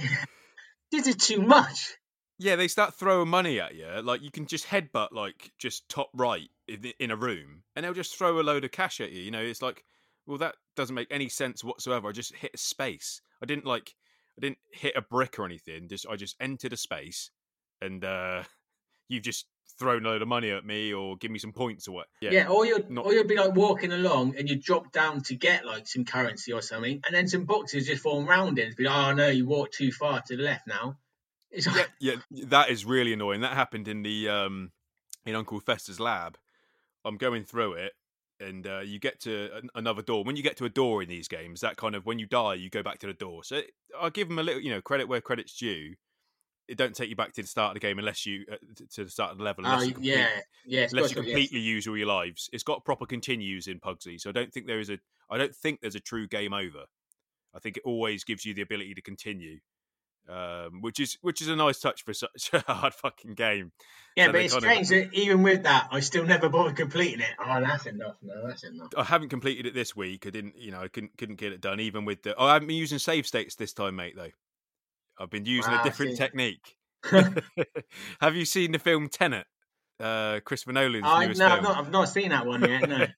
this 0.92 1.06
is 1.06 1.16
too 1.16 1.40
much. 1.40 1.94
Yeah, 2.38 2.56
they 2.56 2.66
start 2.66 2.94
throwing 2.94 3.28
money 3.28 3.60
at 3.60 3.76
you. 3.76 3.86
Like 4.02 4.22
you 4.22 4.32
can 4.32 4.46
just 4.46 4.66
headbutt 4.66 5.12
like 5.12 5.52
just 5.58 5.88
top 5.88 6.10
right 6.12 6.48
in, 6.66 6.92
in 6.98 7.10
a 7.12 7.16
room, 7.16 7.62
and 7.76 7.84
they'll 7.84 7.94
just 7.94 8.16
throw 8.16 8.40
a 8.40 8.42
load 8.42 8.64
of 8.64 8.72
cash 8.72 9.00
at 9.00 9.12
you. 9.12 9.22
You 9.22 9.30
know, 9.30 9.42
it's 9.42 9.62
like, 9.62 9.84
well, 10.26 10.38
that 10.38 10.56
doesn't 10.74 10.94
make 10.94 11.08
any 11.10 11.28
sense 11.28 11.62
whatsoever. 11.62 12.08
I 12.08 12.12
just 12.12 12.34
hit 12.34 12.50
a 12.54 12.58
space. 12.58 13.20
I 13.40 13.46
didn't 13.46 13.66
like, 13.66 13.94
I 14.36 14.40
didn't 14.40 14.58
hit 14.72 14.94
a 14.96 15.02
brick 15.02 15.38
or 15.38 15.44
anything. 15.44 15.88
Just 15.88 16.06
I 16.08 16.16
just 16.16 16.34
entered 16.40 16.72
a 16.72 16.76
space, 16.76 17.30
and 17.80 18.04
uh 18.04 18.42
you've 19.08 19.22
just 19.22 19.46
thrown 19.82 20.04
a 20.06 20.08
load 20.08 20.22
of 20.22 20.28
money 20.28 20.50
at 20.50 20.64
me 20.64 20.92
or 20.94 21.16
give 21.16 21.30
me 21.30 21.38
some 21.38 21.52
points 21.52 21.88
or 21.88 21.92
what. 21.92 22.06
Yeah, 22.20 22.48
or 22.48 22.64
you'd 22.64 22.90
not- 22.90 23.04
or 23.06 23.12
you'd 23.12 23.28
be 23.28 23.36
like 23.36 23.54
walking 23.54 23.92
along 23.92 24.36
and 24.38 24.48
you 24.48 24.56
drop 24.56 24.92
down 24.92 25.22
to 25.24 25.34
get 25.34 25.64
like 25.66 25.86
some 25.86 26.04
currency 26.04 26.52
or 26.52 26.62
something, 26.62 27.00
and 27.04 27.14
then 27.14 27.28
some 27.28 27.44
boxes 27.44 27.86
just 27.86 28.02
form 28.02 28.26
round 28.26 28.58
it. 28.58 28.62
It'd 28.62 28.76
be 28.76 28.84
like, 28.84 28.96
oh 28.96 29.12
no, 29.14 29.28
you 29.28 29.46
walked 29.46 29.74
too 29.74 29.90
far 29.92 30.22
to 30.26 30.36
the 30.36 30.42
left 30.42 30.66
now. 30.66 30.96
It's 31.50 31.66
like, 31.66 31.90
yeah, 32.00 32.14
that 32.48 32.70
is 32.70 32.84
really 32.84 33.12
annoying. 33.12 33.42
That 33.42 33.52
happened 33.54 33.86
in 33.88 34.02
the 34.02 34.28
um 34.28 34.70
in 35.26 35.34
Uncle 35.34 35.60
Fester's 35.60 36.00
lab. 36.00 36.38
I'm 37.04 37.16
going 37.16 37.44
through 37.44 37.74
it, 37.74 37.92
and 38.40 38.66
uh, 38.66 38.80
you 38.80 38.98
get 38.98 39.20
to 39.22 39.50
an- 39.56 39.70
another 39.74 40.02
door. 40.02 40.24
When 40.24 40.36
you 40.36 40.42
get 40.42 40.56
to 40.58 40.64
a 40.64 40.68
door 40.70 41.02
in 41.02 41.08
these 41.08 41.28
games, 41.28 41.60
that 41.60 41.76
kind 41.76 41.94
of 41.94 42.06
when 42.06 42.18
you 42.18 42.26
die, 42.26 42.54
you 42.54 42.70
go 42.70 42.82
back 42.82 42.98
to 43.00 43.06
the 43.06 43.12
door. 43.12 43.44
So 43.44 43.60
I'll 44.00 44.10
give 44.10 44.28
them 44.28 44.38
a 44.38 44.42
little, 44.42 44.62
you 44.62 44.70
know, 44.70 44.80
credit 44.80 45.08
where 45.08 45.20
credit's 45.20 45.56
due. 45.56 45.94
It 46.68 46.78
don't 46.78 46.94
take 46.94 47.10
you 47.10 47.16
back 47.16 47.32
to 47.34 47.42
the 47.42 47.48
start 47.48 47.70
of 47.70 47.74
the 47.74 47.86
game 47.86 47.98
unless 47.98 48.24
you 48.24 48.44
uh, 48.50 48.56
to 48.92 49.04
the 49.04 49.10
start 49.10 49.32
of 49.32 49.38
the 49.38 49.44
level. 49.44 49.64
oh 49.66 49.70
Unless 49.72 49.86
you 49.88 49.94
complete, 49.94 50.10
yeah, 50.16 50.28
yeah, 50.64 50.86
unless 50.90 51.10
you 51.10 51.16
to- 51.16 51.22
yes. 51.22 51.32
completely 51.34 51.60
use 51.60 51.86
all 51.88 51.96
your 51.96 52.06
lives. 52.06 52.48
It's 52.52 52.62
got 52.62 52.84
proper 52.84 53.04
continues 53.04 53.66
in 53.66 53.80
Pugsy, 53.80 54.20
so 54.20 54.30
I 54.30 54.32
don't 54.32 54.52
think 54.52 54.66
there 54.66 54.80
is 54.80 54.88
a. 54.90 54.98
I 55.28 55.38
don't 55.38 55.54
think 55.54 55.80
there's 55.80 55.94
a 55.96 56.00
true 56.00 56.26
game 56.28 56.52
over. 56.52 56.84
I 57.54 57.58
think 57.58 57.76
it 57.76 57.82
always 57.84 58.24
gives 58.24 58.44
you 58.46 58.54
the 58.54 58.62
ability 58.62 58.94
to 58.94 59.02
continue, 59.02 59.58
um, 60.28 60.80
which 60.82 61.00
is 61.00 61.18
which 61.20 61.42
is 61.42 61.48
a 61.48 61.56
nice 61.56 61.80
touch 61.80 62.04
for 62.04 62.14
such 62.14 62.50
a 62.52 62.60
hard 62.60 62.94
fucking 62.94 63.34
game. 63.34 63.72
Yeah, 64.16 64.26
so 64.26 64.32
but 64.32 64.40
it's 64.42 64.54
kind 64.54 64.64
of- 64.64 64.86
strange 64.86 64.88
that 65.10 65.14
even 65.18 65.42
with 65.42 65.64
that, 65.64 65.88
I 65.90 66.00
still 66.00 66.24
never 66.24 66.48
bothered 66.48 66.76
completing 66.76 67.20
it. 67.20 67.30
Oh, 67.44 67.60
that's 67.60 67.86
enough. 67.86 68.16
No, 68.22 68.46
that's 68.46 68.62
enough. 68.62 68.88
I 68.96 69.02
haven't 69.04 69.30
completed 69.30 69.66
it 69.66 69.74
this 69.74 69.96
week. 69.96 70.26
I 70.26 70.30
didn't, 70.30 70.56
you 70.56 70.70
know, 70.70 70.80
I 70.80 70.88
couldn't 70.88 71.18
couldn't 71.18 71.36
get 71.40 71.52
it 71.52 71.60
done. 71.60 71.80
Even 71.80 72.04
with 72.04 72.22
the, 72.22 72.36
oh, 72.36 72.46
I 72.46 72.52
haven't 72.54 72.68
been 72.68 72.76
using 72.76 72.98
save 72.98 73.26
states 73.26 73.56
this 73.56 73.72
time, 73.72 73.96
mate. 73.96 74.14
Though 74.16 74.30
I've 75.22 75.30
been 75.30 75.46
using 75.46 75.72
Wow, 75.72 75.80
a 75.80 75.84
different 75.84 76.16
technique. 76.16 76.76
Have 78.20 78.34
you 78.34 78.44
seen 78.44 78.72
the 78.72 78.78
film 78.80 79.08
Tenet? 79.08 79.46
Uh, 80.00 80.40
Christopher 80.40 80.72
Nolan's 80.72 81.04
I, 81.06 81.26
newest 81.26 81.38
no, 81.38 81.46
film. 81.46 81.58
I've 81.58 81.62
not, 81.62 81.78
I've 81.78 81.90
not 81.92 82.08
seen 82.08 82.30
that 82.30 82.44
one 82.44 82.62
yet. 82.62 82.88
No. 82.88 83.06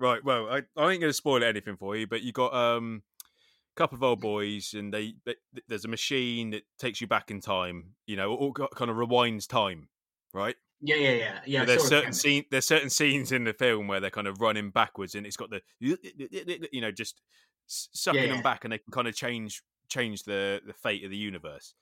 Right. 0.00 0.22
Well, 0.22 0.46
I, 0.48 0.58
I 0.76 0.92
ain't 0.92 1.00
going 1.00 1.10
to 1.10 1.12
spoil 1.12 1.42
anything 1.42 1.76
for 1.76 1.96
you, 1.96 2.06
but 2.06 2.22
you 2.22 2.30
got 2.30 2.54
um, 2.54 3.02
a 3.20 3.76
couple 3.76 3.96
of 3.96 4.04
old 4.04 4.20
boys, 4.20 4.72
and 4.72 4.94
they, 4.94 5.14
they 5.26 5.34
there's 5.66 5.84
a 5.84 5.88
machine 5.88 6.50
that 6.50 6.62
takes 6.78 7.00
you 7.00 7.08
back 7.08 7.32
in 7.32 7.40
time. 7.40 7.94
You 8.06 8.14
know, 8.14 8.32
or 8.32 8.52
kind 8.52 8.92
of 8.92 8.96
rewinds 8.96 9.48
time, 9.48 9.88
right? 10.32 10.54
yeah, 10.80 10.94
yeah, 10.94 11.10
yeah, 11.10 11.38
yeah. 11.46 11.64
There's 11.64 11.88
certain 11.88 12.12
scene, 12.12 12.44
there's 12.52 12.66
certain 12.66 12.90
scenes 12.90 13.32
in 13.32 13.42
the 13.42 13.52
film 13.52 13.88
where 13.88 13.98
they're 13.98 14.10
kind 14.10 14.28
of 14.28 14.40
running 14.40 14.70
backwards, 14.70 15.16
and 15.16 15.26
it's 15.26 15.36
got 15.36 15.50
the 15.50 15.62
you 15.80 16.80
know 16.80 16.92
just 16.92 17.20
sucking 17.66 18.22
yeah. 18.22 18.34
them 18.34 18.42
back, 18.42 18.62
and 18.62 18.72
they 18.72 18.78
can 18.78 18.92
kind 18.92 19.08
of 19.08 19.16
change 19.16 19.64
change 19.88 20.24
the 20.24 20.60
the 20.66 20.72
fate 20.72 21.04
of 21.04 21.10
the 21.10 21.16
universe. 21.16 21.74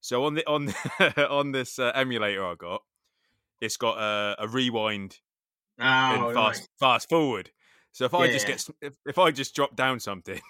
So 0.00 0.24
on 0.24 0.34
the 0.34 0.46
on 0.46 0.66
the, 0.66 1.28
on 1.30 1.52
this 1.52 1.78
uh, 1.78 1.92
emulator 1.94 2.44
I 2.44 2.54
got, 2.54 2.82
it's 3.60 3.76
got 3.76 3.98
a, 3.98 4.36
a 4.44 4.48
rewind 4.48 5.18
Oh, 5.80 6.26
and 6.26 6.34
fast 6.34 6.68
fast 6.78 7.08
forward. 7.08 7.50
So 7.92 8.04
if 8.04 8.14
I 8.14 8.28
just 8.28 8.46
get 8.46 8.64
if, 8.82 8.92
if 9.06 9.18
I 9.18 9.30
just 9.30 9.54
drop 9.54 9.76
down 9.76 10.00
something, 10.00 10.40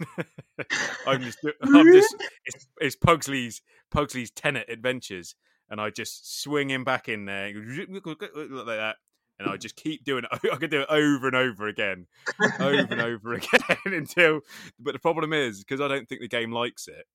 I'm 1.06 1.22
just 1.22 1.38
I'm 1.62 1.92
just 1.92 2.14
it's, 2.44 2.66
it's 2.80 2.96
Pugsley's 2.96 3.62
Pugsley's 3.90 4.30
Tenet 4.30 4.68
Adventures, 4.68 5.34
and 5.68 5.80
I 5.80 5.90
just 5.90 6.42
swing 6.42 6.70
him 6.70 6.84
back 6.84 7.08
in 7.08 7.26
there 7.26 7.52
like 7.54 8.66
that, 8.66 8.96
and 9.38 9.48
I 9.48 9.56
just 9.56 9.76
keep 9.76 10.04
doing 10.04 10.24
it. 10.24 10.30
I 10.52 10.56
could 10.56 10.70
do 10.70 10.80
it 10.82 10.88
over 10.90 11.26
and 11.26 11.36
over 11.36 11.66
again, 11.68 12.06
over 12.60 12.86
and 12.90 13.00
over 13.00 13.32
again 13.34 13.76
until. 13.86 14.40
But 14.78 14.92
the 14.92 14.98
problem 14.98 15.32
is 15.32 15.58
because 15.64 15.80
I 15.80 15.88
don't 15.88 16.08
think 16.08 16.20
the 16.20 16.28
game 16.28 16.52
likes 16.52 16.88
it, 16.88 17.06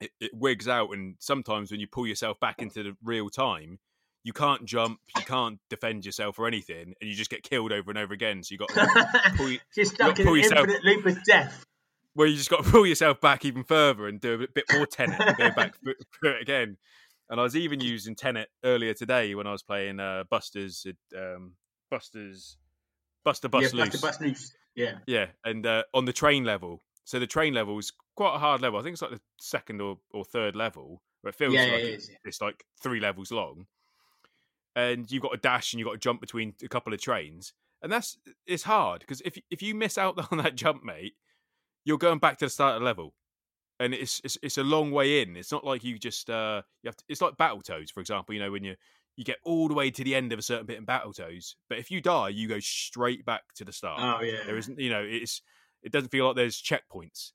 it, 0.00 0.10
it 0.20 0.30
wigs 0.34 0.68
out, 0.68 0.90
and 0.92 1.16
sometimes 1.18 1.70
when 1.70 1.80
you 1.80 1.86
pull 1.86 2.06
yourself 2.06 2.38
back 2.40 2.60
into 2.60 2.82
the 2.82 2.96
real 3.04 3.28
time. 3.30 3.78
You 4.22 4.34
can't 4.34 4.66
jump, 4.66 4.98
you 5.16 5.24
can't 5.24 5.58
defend 5.70 6.04
yourself 6.04 6.38
or 6.38 6.46
anything, 6.46 6.92
and 7.00 7.08
you 7.08 7.14
just 7.16 7.30
get 7.30 7.42
killed 7.42 7.72
over 7.72 7.90
and 7.90 7.96
over 7.98 8.12
again. 8.12 8.42
So 8.42 8.52
you 8.52 8.58
got 8.58 8.68
to 8.68 9.32
pull, 9.34 9.48
Just 9.74 9.94
stuck 9.94 10.08
gotta 10.08 10.20
in 10.20 10.26
pull 10.26 10.34
an 10.34 10.40
yourself- 10.42 10.68
infinite 10.68 10.84
loop 10.84 11.06
of 11.06 11.24
death. 11.24 11.64
where 12.12 12.26
you 12.26 12.36
just 12.36 12.50
got 12.50 12.62
to 12.62 12.70
pull 12.70 12.86
yourself 12.86 13.18
back 13.22 13.46
even 13.46 13.64
further 13.64 14.06
and 14.08 14.20
do 14.20 14.34
a 14.34 14.46
bit, 14.46 14.64
more 14.74 14.84
Tenet 14.84 15.18
and 15.18 15.36
go 15.38 15.50
back 15.52 15.74
through 15.82 16.32
it 16.32 16.42
again. 16.42 16.76
And 17.30 17.38
I 17.38 17.44
was 17.44 17.56
even 17.56 17.78
using 17.80 18.16
Tenet 18.16 18.48
earlier 18.64 18.92
today 18.92 19.36
when 19.36 19.46
I 19.46 19.52
was 19.52 19.62
playing 19.62 20.00
uh, 20.00 20.24
Busters, 20.28 20.84
um, 21.16 21.54
Busters, 21.88 22.56
Buster 23.24 23.48
Bust 23.48 23.72
yeah, 23.72 23.84
Loose. 23.84 23.90
Buster 23.90 24.06
Bust 24.06 24.20
loose. 24.20 24.52
Yeah. 24.74 24.98
Yeah, 25.06 25.26
and 25.44 25.64
uh, 25.64 25.84
on 25.94 26.04
the 26.04 26.12
train 26.12 26.44
level. 26.44 26.80
So 27.04 27.18
the 27.18 27.26
train 27.26 27.54
level 27.54 27.78
is 27.78 27.92
quite 28.16 28.34
a 28.34 28.38
hard 28.38 28.60
level. 28.60 28.78
I 28.78 28.82
think 28.82 28.94
it's 28.94 29.02
like 29.02 29.12
the 29.12 29.20
second 29.38 29.80
or, 29.80 29.98
or 30.12 30.24
third 30.24 30.56
level, 30.56 31.02
where 31.20 31.30
it 31.30 31.36
feels 31.36 31.54
Yeah, 31.54 31.62
like 31.62 31.82
it 31.82 31.94
is, 31.94 32.10
it's 32.24 32.40
like 32.40 32.64
three 32.82 33.00
levels 33.00 33.30
long. 33.30 33.66
And 34.74 35.10
you've 35.10 35.22
got 35.22 35.32
to 35.32 35.38
dash 35.38 35.72
and 35.72 35.78
you've 35.78 35.86
got 35.86 35.92
to 35.92 35.98
jump 35.98 36.20
between 36.20 36.54
a 36.62 36.68
couple 36.68 36.92
of 36.92 37.00
trains. 37.00 37.52
And 37.82 37.90
that's 37.90 38.18
it's 38.46 38.64
hard 38.64 39.00
because 39.00 39.20
if 39.22 39.38
if 39.50 39.62
you 39.62 39.74
miss 39.74 39.96
out 39.96 40.18
on 40.32 40.38
that 40.38 40.56
jump, 40.56 40.84
mate, 40.84 41.14
you're 41.84 41.98
going 41.98 42.18
back 42.18 42.38
to 42.38 42.46
the 42.46 42.50
start 42.50 42.74
of 42.74 42.80
the 42.80 42.84
level. 42.84 43.14
And 43.80 43.92
it's 43.94 44.20
it's, 44.22 44.38
it's 44.42 44.58
a 44.58 44.62
long 44.62 44.92
way 44.92 45.22
in. 45.22 45.36
It's 45.36 45.50
not 45.50 45.64
like 45.64 45.82
you 45.82 45.98
just 45.98 46.30
uh 46.30 46.62
you 46.82 46.88
have 46.88 46.96
to, 46.96 47.04
it's 47.08 47.20
like 47.20 47.36
Battletoads, 47.36 47.90
for 47.92 48.00
example, 48.00 48.34
you 48.34 48.40
know, 48.40 48.52
when 48.52 48.62
you 48.62 48.76
you 49.16 49.24
get 49.24 49.38
all 49.42 49.66
the 49.66 49.74
way 49.74 49.90
to 49.90 50.04
the 50.04 50.14
end 50.14 50.32
of 50.32 50.38
a 50.38 50.42
certain 50.42 50.66
bit 50.66 50.78
in 50.78 50.86
Battletoads, 50.86 51.56
but 51.68 51.78
if 51.78 51.90
you 51.90 52.00
die, 52.00 52.28
you 52.28 52.46
go 52.46 52.60
straight 52.60 53.24
back 53.24 53.42
to 53.56 53.64
the 53.64 53.72
start 53.72 54.00
Oh 54.00 54.22
yeah. 54.24 54.44
there 54.46 54.56
isn't 54.56 54.78
you 54.78 54.90
know 54.90 55.02
it's 55.02 55.42
it 55.82 55.90
doesn't 55.92 56.10
feel 56.10 56.26
like 56.26 56.36
there's 56.36 56.62
checkpoints 56.62 57.32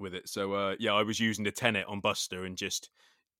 with 0.00 0.14
it 0.14 0.28
so 0.28 0.52
uh 0.52 0.74
yeah 0.78 0.92
i 0.92 1.02
was 1.02 1.18
using 1.18 1.44
the 1.44 1.50
tenet 1.50 1.84
on 1.88 2.00
buster 2.00 2.44
and 2.44 2.56
just 2.56 2.88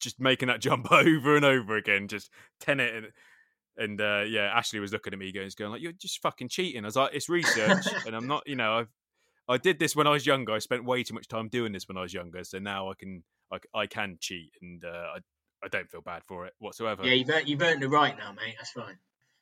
just 0.01 0.19
making 0.21 0.49
that 0.49 0.61
jump 0.69 0.91
over 0.91 1.37
and 1.37 1.45
over 1.45 1.77
again 1.77 2.09
just 2.09 2.31
tenet 2.61 2.95
and 2.95 3.13
and 3.77 4.01
uh 4.01 4.25
yeah 4.27 4.51
ashley 4.55 4.81
was 4.81 4.93
looking 4.93 5.13
at 5.13 5.19
me 5.19 5.31
going 5.31 5.49
going 5.57 5.71
like 5.71 5.81
you're 5.81 5.93
just 5.93 6.21
fucking 6.21 6.49
cheating 6.49 6.85
i 6.85 6.87
was 6.89 6.97
like 6.97 7.15
it's 7.15 7.29
research 7.29 7.87
and 8.07 8.17
i'm 8.17 8.27
not 8.27 8.43
you 8.47 8.57
know 8.57 8.73
i've 8.79 8.89
i 9.49 9.57
did 9.57 9.79
this 9.79 9.97
when 9.97 10.07
i 10.07 10.11
was 10.11 10.27
younger 10.27 10.53
i 10.53 10.59
spent 10.59 10.85
way 10.85 11.03
too 11.03 11.15
much 11.15 11.29
time 11.29 11.49
doing 11.49 11.73
this 11.73 11.89
when 11.89 11.97
i 11.97 12.03
was 12.03 12.13
younger 12.15 12.45
so 12.45 12.59
now 12.59 12.91
i 12.91 12.95
can 12.95 13.23
i, 13.53 13.59
I 13.75 13.87
can 13.87 14.19
cheat 14.21 14.53
and 14.63 14.85
uh 14.85 14.89
i 15.17 15.19
I 15.61 15.67
don't 15.67 15.91
feel 15.91 16.03
bad 16.03 16.23
for 16.29 16.47
it 16.47 16.53
whatsoever. 16.61 17.05
Yeah, 17.05 17.15
you've 17.15 17.29
earned, 17.31 17.49
you've 17.49 17.61
earned 17.61 17.83
the 17.83 17.89
right 17.89 18.17
now, 18.17 18.31
mate. 18.31 18.55
That's 18.59 18.71
fine. 18.71 18.97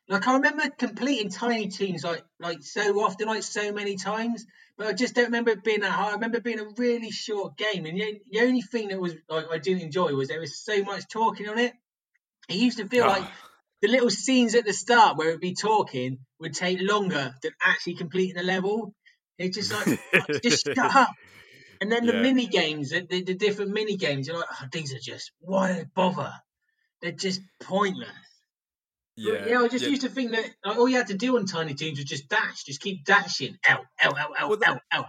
Like 0.09 0.27
I 0.27 0.33
remember 0.33 0.71
completing 0.71 1.29
Tiny 1.29 1.69
Toons 1.69 2.05
like 2.05 2.25
like 2.40 2.62
so 2.62 3.01
often, 3.01 3.29
like 3.29 3.42
so 3.42 3.71
many 3.71 3.97
times, 3.97 4.47
but 4.79 4.87
I 4.87 4.95
just 4.95 5.14
don't 5.14 5.27
remember 5.27 5.51
it 5.51 5.62
being 5.62 5.81
that 5.81 5.90
hard. 5.90 6.12
I 6.12 6.14
remember 6.14 6.38
it 6.38 6.45
being 6.45 6.59
a 6.61 6.69
really 6.79 7.11
short 7.11 7.59
game, 7.59 7.85
and 7.85 8.01
the, 8.01 8.19
the 8.31 8.40
only 8.40 8.62
thing 8.62 8.88
that 8.88 8.99
was 8.99 9.12
like 9.29 9.45
I 9.53 9.59
didn't 9.59 9.83
enjoy 9.83 10.14
was 10.14 10.29
there 10.29 10.40
was 10.40 10.59
so 10.64 10.83
much 10.85 11.07
talking 11.12 11.51
on 11.51 11.59
it. 11.59 11.75
It 12.49 12.57
used 12.57 12.79
to 12.79 12.88
feel 12.88 13.05
Ah. 13.05 13.09
like 13.09 13.25
the 13.83 13.88
little 13.88 14.09
scenes 14.09 14.55
at 14.55 14.64
the 14.64 14.73
start 14.73 15.19
where 15.19 15.29
it'd 15.29 15.40
be 15.42 15.55
talking 15.55 16.21
would 16.40 16.55
take 16.55 16.79
longer 16.81 17.35
than 17.42 17.53
actually 17.62 17.97
completing 17.97 18.37
the 18.37 18.42
level. 18.42 18.95
It's 19.38 19.57
just 19.57 19.72
like 19.72 20.01
just 20.42 20.66
shut 20.66 20.79
up. 20.96 21.11
And 21.81 21.92
then 21.92 22.07
the 22.07 22.14
Yeah. 22.14 22.22
mini 22.22 22.46
games, 22.46 22.90
the, 22.90 23.07
the, 23.09 23.22
the 23.22 23.35
different 23.35 23.72
mini 23.72 23.96
games, 23.96 24.27
you're 24.29 24.38
like, 24.38 24.49
oh, 24.51 24.66
these 24.72 24.94
are 24.94 24.99
just 24.99 25.33
why 25.40 25.85
bother? 25.94 26.33
They're 27.03 27.12
just 27.12 27.40
pointless. 27.61 28.09
But, 29.18 29.49
yeah, 29.49 29.61
I 29.61 29.68
just 29.68 29.85
yeah. 29.85 29.90
used 29.90 30.03
to 30.03 30.09
think 30.11 30.33
that 30.33 30.44
like, 30.64 30.77
all 30.77 30.88
you 30.88 30.96
had 30.96 31.07
to 31.09 31.14
do 31.16 31.37
on 31.38 31.46
Tiny 31.46 31.75
Toons 31.75 31.99
was 31.99 32.05
just 32.05 32.29
dash, 32.29 32.64
just 32.64 32.81
keep 32.81 33.05
dashing. 33.05 33.57
L, 33.66 33.85
L, 34.01 34.16
L, 34.16 34.29
L, 34.38 34.49
Well, 34.49 34.59
that- 34.59 34.68
L, 34.68 34.81
L. 34.92 35.09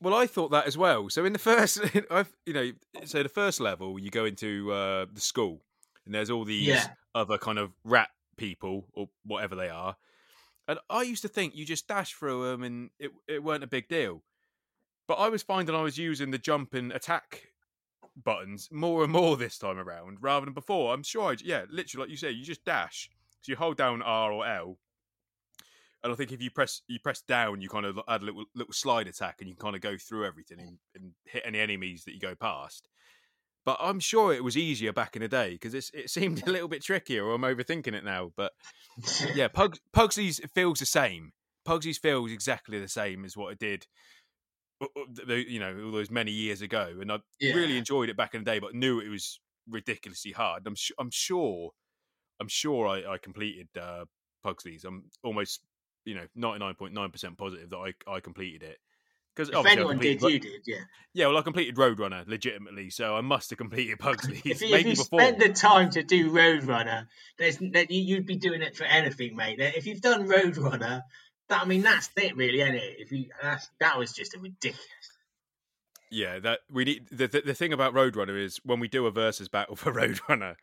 Well, 0.00 0.14
I 0.14 0.26
thought 0.28 0.52
that 0.52 0.66
as 0.66 0.78
well. 0.78 1.08
So 1.10 1.24
in 1.24 1.32
the 1.32 1.38
first, 1.50 1.80
I've 2.10 2.32
you 2.46 2.52
know, 2.52 2.70
so 3.04 3.22
the 3.22 3.28
first 3.28 3.58
level, 3.60 3.98
you 3.98 4.10
go 4.10 4.24
into 4.26 4.72
uh, 4.72 5.06
the 5.12 5.20
school, 5.20 5.62
and 6.06 6.14
there's 6.14 6.30
all 6.30 6.44
these 6.44 6.68
Yeah. 6.68 6.86
other 7.14 7.36
kind 7.36 7.58
of 7.58 7.72
rat 7.84 8.08
people 8.36 8.86
or 8.94 9.08
whatever 9.24 9.56
they 9.56 9.68
are, 9.68 9.96
and 10.68 10.78
I 10.90 11.02
used 11.02 11.22
to 11.22 11.28
think 11.28 11.56
you 11.56 11.64
just 11.64 11.88
dash 11.88 12.12
through 12.12 12.50
them 12.50 12.62
and 12.62 12.90
it 12.98 13.10
it 13.26 13.42
weren't 13.42 13.64
a 13.64 13.68
big 13.68 13.88
deal, 13.88 14.22
but 15.08 15.14
I 15.14 15.28
was 15.28 15.42
finding 15.42 15.74
I 15.74 15.82
was 15.82 15.98
using 15.98 16.30
the 16.30 16.38
jump 16.38 16.74
and 16.74 16.92
attack 16.92 17.48
buttons 18.22 18.68
more 18.70 19.02
and 19.02 19.12
more 19.12 19.36
this 19.36 19.58
time 19.58 19.78
around 19.78 20.18
rather 20.20 20.44
than 20.44 20.54
before. 20.54 20.92
I'm 20.92 21.02
sure, 21.02 21.32
I, 21.32 21.36
yeah, 21.42 21.64
literally 21.70 22.04
like 22.04 22.10
you 22.10 22.16
say, 22.16 22.30
you 22.30 22.44
just 22.44 22.64
dash. 22.64 23.10
So 23.40 23.52
you 23.52 23.56
hold 23.56 23.76
down 23.76 24.02
R 24.02 24.32
or 24.32 24.46
L, 24.46 24.78
and 26.02 26.12
I 26.12 26.16
think 26.16 26.32
if 26.32 26.42
you 26.42 26.50
press 26.50 26.82
you 26.88 26.98
press 26.98 27.22
down, 27.22 27.60
you 27.60 27.68
kind 27.68 27.86
of 27.86 27.98
add 28.08 28.22
a 28.22 28.24
little 28.24 28.44
little 28.54 28.72
slide 28.72 29.08
attack, 29.08 29.36
and 29.40 29.48
you 29.48 29.56
kind 29.56 29.74
of 29.74 29.80
go 29.80 29.96
through 29.96 30.26
everything 30.26 30.60
and, 30.60 30.78
and 30.94 31.12
hit 31.24 31.42
any 31.46 31.58
enemies 31.58 32.04
that 32.04 32.14
you 32.14 32.20
go 32.20 32.34
past. 32.34 32.88
But 33.64 33.78
I'm 33.80 34.00
sure 34.00 34.32
it 34.32 34.44
was 34.44 34.56
easier 34.56 34.92
back 34.92 35.14
in 35.14 35.22
the 35.22 35.28
day 35.28 35.52
because 35.52 35.74
it 35.74 36.10
seemed 36.10 36.46
a 36.46 36.50
little 36.50 36.68
bit 36.68 36.82
trickier. 36.82 37.24
Or 37.24 37.34
I'm 37.34 37.42
overthinking 37.42 37.94
it 37.94 38.04
now, 38.04 38.32
but 38.36 38.52
yeah, 39.34 39.48
Pug, 39.52 39.76
Pugsley's 39.92 40.40
feels 40.54 40.78
the 40.78 40.86
same. 40.86 41.32
Pugsley's 41.64 41.98
feels 41.98 42.32
exactly 42.32 42.80
the 42.80 42.88
same 42.88 43.24
as 43.24 43.36
what 43.36 43.52
it 43.52 43.58
did, 43.58 43.86
you 45.26 45.60
know, 45.60 45.76
all 45.84 45.92
those 45.92 46.10
many 46.10 46.30
years 46.30 46.62
ago. 46.62 46.94
And 47.00 47.12
I 47.12 47.18
yeah. 47.40 47.52
really 47.52 47.76
enjoyed 47.76 48.08
it 48.08 48.16
back 48.16 48.34
in 48.34 48.42
the 48.42 48.50
day, 48.50 48.58
but 48.58 48.74
knew 48.74 49.00
it 49.00 49.08
was 49.08 49.38
ridiculously 49.68 50.32
hard. 50.32 50.66
I'm 50.66 50.76
I'm 50.98 51.10
sure, 51.10 51.70
I'm 52.40 52.48
sure 52.48 52.86
I, 52.86 53.12
I 53.12 53.18
completed 53.18 53.68
uh, 53.78 54.06
Pugsley's. 54.42 54.84
I'm 54.84 55.04
almost 55.22 55.60
you 56.04 56.14
know 56.14 56.26
99.9% 56.38 57.36
positive 57.36 57.70
that 57.70 57.76
I 57.76 58.10
I 58.10 58.20
completed 58.20 58.62
it. 58.62 58.78
Because 59.38 59.54
if 59.56 59.66
anyone 59.66 59.98
did, 59.98 60.20
you 60.20 60.40
did, 60.40 60.62
yeah. 60.66 60.78
Yeah, 61.14 61.28
well, 61.28 61.36
I 61.36 61.42
completed 61.42 61.76
Roadrunner 61.76 62.26
legitimately, 62.26 62.90
so 62.90 63.14
I 63.14 63.20
must 63.20 63.50
have 63.50 63.56
completed 63.56 63.96
Pugsley. 64.00 64.42
if 64.44 64.60
you, 64.60 64.74
if 64.74 64.84
you 64.84 64.96
spent 64.96 65.38
the 65.38 65.50
time 65.50 65.90
to 65.90 66.02
do 66.02 66.32
Roadrunner, 66.32 67.06
there's 67.38 67.58
that 67.58 67.88
you'd 67.88 68.26
be 68.26 68.34
doing 68.34 68.62
it 68.62 68.76
for 68.76 68.82
anything, 68.82 69.36
mate. 69.36 69.60
If 69.60 69.86
you've 69.86 70.00
done 70.00 70.28
Roadrunner, 70.28 71.02
that 71.48 71.62
I 71.62 71.64
mean, 71.66 71.82
that's 71.82 72.10
it, 72.16 72.36
really, 72.36 72.62
isn't 72.62 72.74
it? 72.74 72.96
If 72.98 73.12
you 73.12 73.26
that's, 73.40 73.70
that 73.78 73.96
was 73.96 74.12
just 74.12 74.34
a 74.34 74.40
ridiculous. 74.40 74.82
Yeah, 76.10 76.40
that 76.40 76.60
we 76.68 76.84
need 76.84 77.06
the, 77.12 77.28
the 77.28 77.42
the 77.42 77.54
thing 77.54 77.72
about 77.72 77.94
Roadrunner 77.94 78.42
is 78.42 78.58
when 78.64 78.80
we 78.80 78.88
do 78.88 79.06
a 79.06 79.12
versus 79.12 79.46
battle 79.46 79.76
for 79.76 79.92
Roadrunner, 79.92 80.56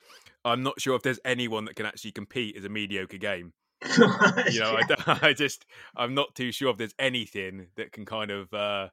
I'm 0.44 0.64
not 0.64 0.82
sure 0.82 0.98
if 0.98 1.02
there's 1.02 1.20
anyone 1.24 1.64
that 1.66 1.78
can 1.78 1.86
actually 1.86 2.12
compete 2.12 2.58
as 2.58 2.66
a 2.66 2.70
mediocre 2.70 3.18
game. 3.18 3.54
you 4.52 4.60
know, 4.60 4.78
I, 4.78 5.20
I, 5.30 5.34
just 5.34 5.66
I'm 5.96 6.14
not 6.14 6.36
too 6.36 6.52
sure 6.52 6.70
if 6.72 6.78
there's 6.78 6.96
anything 7.00 7.68
that 7.76 7.92
can 7.92 8.06
kind 8.06 8.32
of 8.32 8.54
uh, 8.54 8.90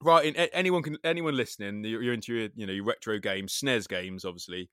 right. 0.00 0.24
In, 0.24 0.34
anyone 0.34 0.82
can 0.82 0.98
anyone 1.04 1.36
listening, 1.36 1.84
you're, 1.84 2.02
you're 2.02 2.14
into 2.14 2.34
your 2.34 2.48
you 2.54 2.66
know 2.66 2.72
your 2.72 2.84
retro 2.84 3.18
games, 3.18 3.58
SNES 3.62 3.88
games, 3.88 4.24
obviously. 4.24 4.70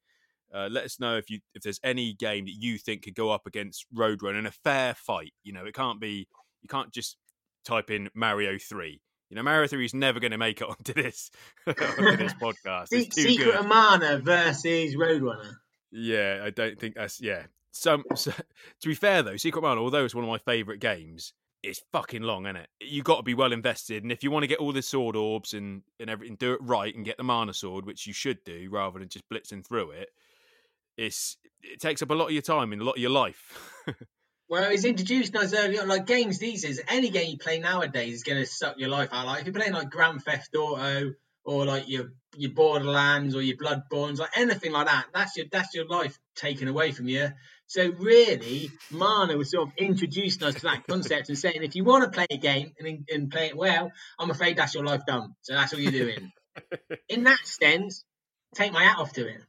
Uh, 0.53 0.67
let 0.69 0.83
us 0.83 0.99
know 0.99 1.15
if 1.15 1.29
you 1.29 1.39
if 1.53 1.61
there's 1.61 1.79
any 1.83 2.13
game 2.13 2.45
that 2.45 2.55
you 2.57 2.77
think 2.77 3.03
could 3.03 3.15
go 3.15 3.29
up 3.29 3.45
against 3.45 3.85
Roadrunner 3.95 4.39
in 4.39 4.45
a 4.45 4.51
fair 4.51 4.95
fight. 4.95 5.33
You 5.43 5.53
know, 5.53 5.65
it 5.65 5.73
can't 5.73 5.99
be 5.99 6.27
you 6.61 6.67
can't 6.69 6.91
just 6.91 7.17
type 7.65 7.91
in 7.91 8.09
Mario 8.13 8.57
Three. 8.57 9.01
You 9.29 9.35
know, 9.35 9.43
Mario 9.43 9.67
Three 9.67 9.85
is 9.85 9.93
never 9.93 10.19
going 10.19 10.31
to 10.31 10.37
make 10.37 10.61
it 10.61 10.67
onto 10.69 10.93
this 10.93 11.29
onto 11.67 12.17
this 12.17 12.33
podcast. 12.33 12.87
Secret 12.87 13.37
good. 13.37 13.55
of 13.55 13.67
Mana 13.67 14.19
versus 14.19 14.95
Roadrunner. 14.95 15.53
Yeah, 15.91 16.41
I 16.43 16.49
don't 16.49 16.79
think 16.79 16.95
that's 16.95 17.21
yeah 17.21 17.43
some, 17.71 18.03
so, 18.15 18.31
to 18.31 18.87
be 18.87 18.95
fair 18.95 19.23
though, 19.23 19.37
Secret 19.37 19.61
Mana, 19.61 19.81
although 19.81 20.05
it's 20.05 20.15
one 20.15 20.23
of 20.23 20.29
my 20.29 20.37
favourite 20.39 20.79
games, 20.79 21.33
it's 21.61 21.81
fucking 21.91 22.21
long, 22.21 22.45
isn't 22.45 22.55
it? 22.55 22.69
You 22.81 23.03
got 23.03 23.17
to 23.17 23.23
be 23.23 23.33
well 23.33 23.51
invested, 23.51 24.03
and 24.03 24.11
if 24.11 24.23
you 24.23 24.31
want 24.31 24.43
to 24.43 24.47
get 24.47 24.59
all 24.59 24.71
the 24.71 24.81
sword 24.81 25.15
orbs 25.15 25.53
and 25.53 25.81
and 25.99 26.09
everything, 26.09 26.35
do 26.37 26.53
it 26.53 26.59
right 26.61 26.93
and 26.95 27.05
get 27.05 27.17
the 27.17 27.23
mana 27.23 27.53
sword, 27.53 27.85
which 27.85 28.07
you 28.07 28.13
should 28.13 28.43
do 28.43 28.69
rather 28.71 28.99
than 28.99 29.09
just 29.09 29.27
blitzing 29.29 29.65
through 29.65 29.91
it. 29.91 30.09
It's 30.97 31.37
it 31.61 31.79
takes 31.79 32.01
up 32.01 32.11
a 32.11 32.13
lot 32.13 32.27
of 32.27 32.31
your 32.31 32.41
time 32.41 32.71
and 32.71 32.81
a 32.81 32.85
lot 32.85 32.95
of 32.95 33.01
your 33.01 33.11
life. 33.11 33.75
well, 34.49 34.71
it's 34.71 34.85
introduced 34.85 35.35
us 35.35 35.53
early 35.53 35.79
on, 35.79 35.87
like 35.87 36.05
games 36.05 36.39
these 36.39 36.63
days. 36.63 36.81
Any 36.87 37.09
game 37.09 37.31
you 37.31 37.37
play 37.37 37.59
nowadays 37.59 38.15
is 38.15 38.23
going 38.23 38.39
to 38.39 38.45
suck 38.45 38.79
your 38.79 38.89
life 38.89 39.09
out. 39.11 39.25
Like 39.25 39.41
if 39.41 39.47
you're 39.47 39.55
playing 39.55 39.73
like 39.73 39.89
Grand 39.89 40.23
Theft 40.23 40.55
Auto 40.55 41.13
or 41.43 41.65
like 41.65 41.89
your 41.89 42.11
your 42.37 42.51
Borderlands 42.51 43.35
or 43.35 43.41
your 43.41 43.57
Bloodbornes, 43.57 44.19
like 44.19 44.37
anything 44.37 44.71
like 44.71 44.87
that, 44.87 45.07
that's 45.13 45.35
your 45.35 45.47
that's 45.51 45.73
your 45.75 45.87
life 45.87 46.17
taken 46.35 46.69
away 46.69 46.91
from 46.91 47.09
you. 47.09 47.29
So 47.69 47.91
really, 47.99 48.71
Mana 48.89 49.37
was 49.37 49.51
sort 49.51 49.67
of 49.67 49.75
introducing 49.77 50.41
us 50.41 50.55
to 50.55 50.61
that 50.61 50.87
concept 50.87 51.29
and 51.29 51.37
saying, 51.37 51.61
if 51.61 51.75
you 51.75 51.83
want 51.83 52.03
to 52.03 52.09
play 52.09 52.25
a 52.31 52.37
game 52.37 52.73
and, 52.79 53.07
and 53.07 53.29
play 53.29 53.45
it 53.45 53.55
well, 53.55 53.91
I'm 54.17 54.31
afraid 54.31 54.57
that's 54.57 54.73
your 54.73 54.83
life 54.83 55.05
done. 55.05 55.35
So 55.43 55.53
that's 55.53 55.71
all 55.71 55.79
you're 55.79 55.91
doing. 55.91 56.31
In 57.09 57.25
that 57.25 57.45
sense, 57.45 58.03
take 58.55 58.73
my 58.73 58.83
hat 58.83 58.97
off 58.97 59.13
to 59.13 59.27
it. 59.27 59.43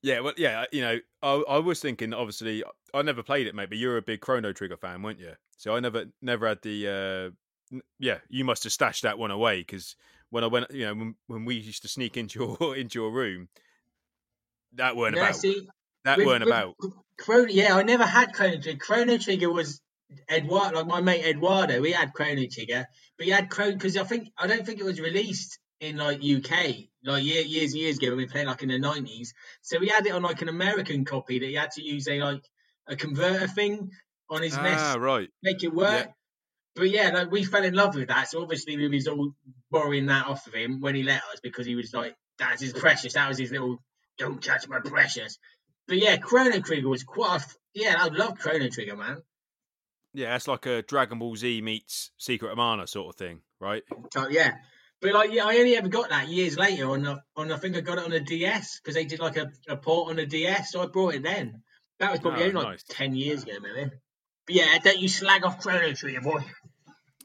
Yeah, 0.00 0.20
well, 0.20 0.32
yeah, 0.38 0.64
you 0.72 0.80
know, 0.80 0.98
I, 1.22 1.42
I 1.46 1.58
was 1.58 1.80
thinking. 1.80 2.14
Obviously, 2.14 2.64
I 2.94 3.02
never 3.02 3.22
played 3.22 3.46
it, 3.46 3.54
mate. 3.54 3.68
But 3.68 3.76
you're 3.76 3.98
a 3.98 4.02
big 4.02 4.22
Chrono 4.22 4.54
Trigger 4.54 4.78
fan, 4.78 5.02
weren't 5.02 5.20
you? 5.20 5.34
So 5.58 5.76
I 5.76 5.80
never, 5.80 6.06
never 6.22 6.48
had 6.48 6.62
the. 6.62 7.34
Uh, 7.72 7.80
yeah, 7.98 8.18
you 8.30 8.46
must 8.46 8.64
have 8.64 8.72
stashed 8.72 9.02
that 9.02 9.18
one 9.18 9.30
away 9.30 9.58
because 9.58 9.94
when 10.30 10.42
I 10.42 10.46
went, 10.46 10.70
you 10.70 10.86
know, 10.86 10.94
when, 10.94 11.14
when 11.26 11.44
we 11.44 11.56
used 11.56 11.82
to 11.82 11.88
sneak 11.88 12.16
into 12.16 12.56
your 12.60 12.76
into 12.78 12.98
your 12.98 13.10
room, 13.10 13.50
that 14.72 14.96
weren't 14.96 15.16
yeah, 15.16 15.24
about. 15.24 15.36
See, 15.36 15.68
that 16.04 16.18
with, 16.18 16.26
weren't 16.26 16.44
with, 16.44 16.48
about. 16.48 16.76
Chrono, 17.20 17.48
yeah, 17.48 17.76
I 17.76 17.82
never 17.82 18.04
had 18.04 18.32
Chrono 18.32 18.60
Trigger. 18.60 18.78
Chrono 18.78 19.18
Trigger 19.18 19.52
was 19.52 19.80
Eduardo, 20.30 20.78
like 20.78 20.86
my 20.86 21.00
mate 21.00 21.24
Eduardo. 21.26 21.80
We 21.80 21.92
had 21.92 22.14
Chrono 22.14 22.42
Trigger, 22.50 22.86
but 23.16 23.26
he 23.26 23.30
had 23.30 23.50
Chrono 23.50 23.72
because 23.72 23.96
I 23.96 24.04
think 24.04 24.28
I 24.38 24.46
don't 24.46 24.64
think 24.64 24.80
it 24.80 24.84
was 24.84 25.00
released 25.00 25.58
in 25.80 25.96
like 25.98 26.22
UK 26.24 26.76
like 27.04 27.24
year, 27.24 27.42
years 27.42 27.74
years 27.74 27.98
ago 27.98 28.08
when 28.08 28.18
we 28.18 28.26
played 28.26 28.46
like 28.46 28.62
in 28.62 28.70
the 28.70 28.78
nineties. 28.78 29.34
So 29.60 29.78
we 29.78 29.88
had 29.88 30.06
it 30.06 30.12
on 30.12 30.22
like 30.22 30.40
an 30.40 30.48
American 30.48 31.04
copy 31.04 31.38
that 31.38 31.46
he 31.46 31.54
had 31.54 31.70
to 31.72 31.82
use 31.82 32.08
a 32.08 32.18
like 32.20 32.42
a 32.86 32.96
converter 32.96 33.46
thing 33.46 33.90
on 34.30 34.42
his 34.42 34.56
ah, 34.56 34.96
right. 34.98 35.28
make 35.42 35.62
it 35.62 35.74
work. 35.74 36.06
Yeah. 36.06 36.12
But 36.74 36.90
yeah, 36.90 37.10
like 37.10 37.30
we 37.30 37.44
fell 37.44 37.64
in 37.64 37.74
love 37.74 37.96
with 37.96 38.08
that. 38.08 38.28
So 38.28 38.40
obviously 38.40 38.76
we 38.76 38.88
was 38.88 39.08
all 39.08 39.34
borrowing 39.70 40.06
that 40.06 40.26
off 40.26 40.46
of 40.46 40.54
him 40.54 40.80
when 40.80 40.94
he 40.94 41.02
let 41.02 41.22
us 41.32 41.40
because 41.42 41.66
he 41.66 41.74
was 41.74 41.92
like, 41.92 42.14
"That's 42.38 42.62
his 42.62 42.72
precious." 42.72 43.14
That 43.14 43.28
was 43.28 43.38
his 43.38 43.50
little, 43.50 43.82
"Don't 44.16 44.42
touch 44.42 44.68
my 44.68 44.80
precious." 44.80 45.38
But 45.90 45.98
yeah, 45.98 46.18
Chrono 46.18 46.60
Trigger 46.60 46.88
was 46.88 47.02
quite. 47.02 47.40
A, 47.40 47.44
yeah, 47.74 47.96
I 47.98 48.06
love 48.06 48.38
Chrono 48.38 48.68
Trigger, 48.68 48.96
man. 48.96 49.22
Yeah, 50.14 50.36
it's 50.36 50.46
like 50.46 50.64
a 50.66 50.82
Dragon 50.82 51.18
Ball 51.18 51.34
Z 51.34 51.60
meets 51.62 52.12
Secret 52.16 52.52
of 52.52 52.58
Mana 52.58 52.86
sort 52.86 53.12
of 53.12 53.18
thing, 53.18 53.40
right? 53.58 53.82
So, 54.12 54.28
yeah, 54.28 54.52
but 55.00 55.12
like, 55.14 55.32
yeah, 55.32 55.46
I 55.46 55.56
only 55.56 55.74
ever 55.76 55.88
got 55.88 56.10
that 56.10 56.28
years 56.28 56.56
later 56.56 56.88
on. 56.90 57.02
The, 57.02 57.20
on 57.34 57.50
I 57.50 57.56
think 57.56 57.76
I 57.76 57.80
got 57.80 57.98
it 57.98 58.04
on 58.04 58.12
a 58.12 58.20
DS 58.20 58.78
because 58.78 58.94
they 58.94 59.04
did 59.04 59.18
like 59.18 59.36
a, 59.36 59.50
a 59.68 59.76
port 59.76 60.10
on 60.10 60.20
a 60.20 60.26
DS, 60.26 60.70
so 60.70 60.80
I 60.80 60.86
brought 60.86 61.16
it 61.16 61.24
then. 61.24 61.60
That 61.98 62.12
was 62.12 62.20
probably 62.20 62.44
oh, 62.44 62.46
only 62.46 62.54
like 62.54 62.68
nice. 62.68 62.84
ten 62.88 63.16
years 63.16 63.42
ago, 63.42 63.54
maybe. 63.60 63.90
But 64.46 64.54
yeah, 64.54 64.78
don't 64.78 65.00
you 65.00 65.08
slag 65.08 65.44
off 65.44 65.58
Chrono 65.58 65.92
Trigger, 65.92 66.20
boy. 66.20 66.44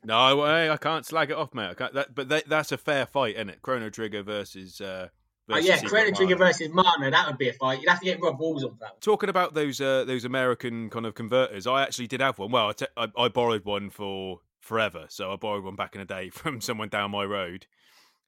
No, 0.04 0.42
I, 0.42 0.74
I 0.74 0.78
can't 0.78 1.06
slag 1.06 1.30
it 1.30 1.38
off, 1.38 1.54
mate. 1.54 1.78
That, 1.78 2.16
but 2.16 2.30
that, 2.30 2.50
that's 2.50 2.72
a 2.72 2.78
fair 2.78 3.06
fight, 3.06 3.36
isn't 3.36 3.50
it? 3.50 3.62
Chrono 3.62 3.92
Trigger 3.92 4.24
versus 4.24 4.82
uh, 4.82 5.10
Oh 5.48 5.58
yeah, 5.58 5.78
Trigger 5.78 6.36
versus 6.36 6.70
Mana, 6.72 7.12
that 7.12 7.28
would 7.28 7.38
be 7.38 7.50
a 7.50 7.54
fight. 7.54 7.80
You'd 7.80 7.90
have 7.90 8.00
to 8.00 8.06
get 8.06 8.20
Rob 8.22 8.40
Walls 8.40 8.64
on 8.64 8.78
that. 8.80 9.00
Talking 9.02 9.30
about 9.30 9.54
those 9.54 9.80
uh, 9.80 10.04
those 10.06 10.26
American 10.26 10.90
kind 10.90 11.06
of 11.06 11.14
converters, 11.14 11.68
I 11.68 11.84
actually 11.84 12.08
did 12.08 12.22
have 12.22 12.40
one. 12.40 12.52
Well, 12.52 12.70
I, 12.70 12.74
t- 12.74 12.88
I, 12.98 13.08
I 13.16 13.28
borrowed 13.28 13.64
one 13.64 13.92
for 13.92 14.40
forever, 14.60 15.06
so 15.08 15.32
I 15.32 15.36
borrowed 15.36 15.64
one 15.64 15.76
back 15.76 15.94
in 15.94 16.00
the 16.00 16.06
day 16.06 16.30
from 16.34 16.62
someone 16.62 16.90
down 16.90 17.12
my 17.12 17.26
road, 17.26 17.68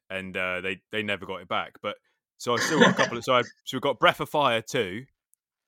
and 0.09 0.37
uh, 0.37 0.61
they 0.61 0.81
they 0.91 1.01
never 1.01 1.25
got 1.25 1.41
it 1.41 1.47
back. 1.47 1.79
But 1.81 1.95
so 2.37 2.53
I 2.53 2.59
still 2.59 2.79
got 2.79 2.91
a 2.91 2.93
couple 3.03 3.17
of 3.17 3.23
so 3.23 3.33
I 3.33 3.41
so 3.41 3.49
we've 3.73 3.81
got 3.81 3.99
Breath 3.99 4.19
of 4.19 4.29
Fire 4.29 4.61
two, 4.61 5.05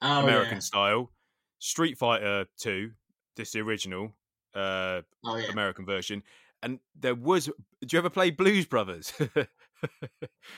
oh, 0.04 0.22
American 0.22 0.58
yeah. 0.58 0.60
style, 0.60 1.12
Street 1.58 1.98
Fighter 1.98 2.46
two, 2.58 2.92
this 3.36 3.54
the 3.54 3.62
original 3.62 4.14
uh, 4.54 5.02
oh, 5.26 5.36
yeah. 5.38 5.50
American 5.52 5.86
version, 5.86 6.22
and 6.62 6.80
there 6.96 7.16
was. 7.16 7.46
Do 7.46 7.88
you 7.90 7.98
ever 7.98 8.12
play 8.12 8.30
Blues 8.30 8.68
Brothers? 8.68 9.14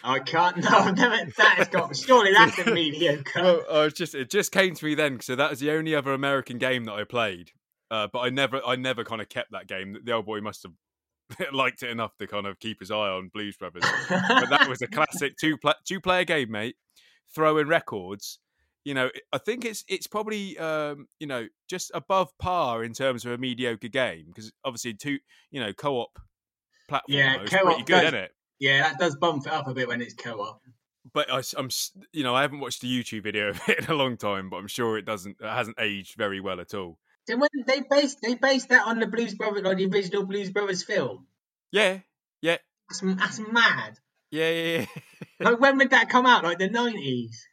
I 0.04 0.20
can't. 0.20 0.58
No, 0.58 0.70
I've 0.70 0.98
never. 0.98 1.32
That 1.38 1.56
has 1.58 1.68
got. 1.68 1.96
Surely 1.96 2.34
that's 2.34 2.58
a 2.60 2.72
mediocre. 2.74 3.42
Well, 3.42 3.64
I 3.72 3.84
was 3.86 3.94
just. 3.94 4.16
It 4.16 4.30
just 4.30 4.52
came 4.52 4.76
to 4.76 4.86
me 4.86 4.96
then. 4.96 5.20
So 5.20 5.36
that 5.36 5.50
was 5.50 5.60
the 5.60 5.72
only 5.72 5.96
other 5.96 6.14
American 6.14 6.58
game 6.58 6.86
that 6.86 6.94
I 6.94 7.04
played. 7.04 7.52
Uh, 7.90 8.08
but 8.12 8.20
I 8.20 8.30
never, 8.30 8.62
I 8.66 8.78
never 8.78 9.04
kind 9.04 9.22
of 9.22 9.28
kept 9.30 9.52
that 9.52 9.68
game. 9.68 9.98
The 10.04 10.14
old 10.14 10.26
boy 10.26 10.40
must 10.40 10.64
have 10.64 11.52
liked 11.54 11.84
it 11.84 11.90
enough 11.90 12.16
to 12.18 12.28
kind 12.28 12.48
of 12.48 12.60
keep 12.60 12.80
his 12.80 12.90
eye 12.90 13.10
on 13.10 13.30
Blues 13.34 13.58
Brothers. 13.58 13.84
but 14.10 14.50
that 14.50 14.68
was 14.70 14.82
a 14.82 14.88
classic 14.92 15.36
two 15.38 15.58
play, 15.58 15.74
two 15.86 16.00
player 16.00 16.24
game, 16.24 16.52
mate. 16.52 16.76
Throwing 17.34 17.68
records. 17.68 18.40
You 18.84 18.96
know, 18.96 19.10
I 19.32 19.38
think 19.38 19.64
it's 19.64 19.84
it's 19.88 20.08
probably 20.08 20.58
um, 20.58 21.08
you 21.20 21.28
know 21.28 21.48
just 21.70 21.92
above 21.94 22.30
par 22.40 22.84
in 22.84 22.94
terms 22.94 23.26
of 23.26 23.32
a 23.32 23.38
mediocre 23.38 23.90
game 23.90 24.26
because 24.28 24.52
obviously 24.66 24.96
two 24.96 25.20
you 25.52 25.60
know 25.60 25.72
co 25.72 25.98
op 25.98 26.18
platform 26.88 27.18
yeah, 27.18 27.38
co-op 27.46 27.64
pretty 27.66 27.84
good, 27.84 28.04
isn't 28.04 28.16
it? 28.16 28.32
Yeah, 28.62 28.84
that 28.84 29.00
does 29.00 29.16
bump 29.16 29.48
it 29.48 29.52
up 29.52 29.68
a 29.68 29.74
bit 29.74 29.88
when 29.88 30.04
it's 30.04 30.14
co-op. 30.14 30.62
But 31.14 31.32
I, 31.32 31.42
am 31.58 31.70
you 32.14 32.24
know, 32.24 32.36
I 32.36 32.44
haven't 32.44 32.60
watched 32.60 32.84
a 32.84 32.86
YouTube 32.86 33.24
video 33.24 33.50
of 33.50 33.62
it 33.68 33.80
in 33.80 33.86
a 33.86 33.96
long 33.96 34.18
time, 34.18 34.52
but 34.52 34.58
I'm 34.58 34.68
sure 34.68 35.00
it 35.00 35.06
doesn't, 35.06 35.38
it 35.42 35.50
hasn't 35.50 35.80
aged 35.80 36.16
very 36.16 36.40
well 36.40 36.62
at 36.62 36.76
all. 36.76 37.00
So 37.28 37.38
when 37.38 37.50
they 37.66 37.82
based, 37.90 38.20
they 38.22 38.36
based 38.36 38.70
that 38.70 38.86
on 38.86 39.00
the 39.00 39.08
Blues 39.08 39.34
Brothers, 39.34 39.64
like 39.64 39.78
the 39.78 39.88
original 39.88 40.28
Blues 40.28 40.52
Brothers 40.52 40.84
film. 40.84 41.26
Yeah, 41.72 42.00
yeah. 42.44 42.58
That's, 42.88 43.02
that's 43.02 43.40
mad. 43.52 43.98
Yeah, 44.30 44.50
yeah, 44.52 44.78
yeah. 44.78 44.86
like 45.50 45.60
when 45.60 45.78
would 45.80 45.90
that 45.90 46.10
come 46.10 46.28
out? 46.28 46.44
Like 46.44 46.60
the 46.60 46.70
nineties. 46.70 47.48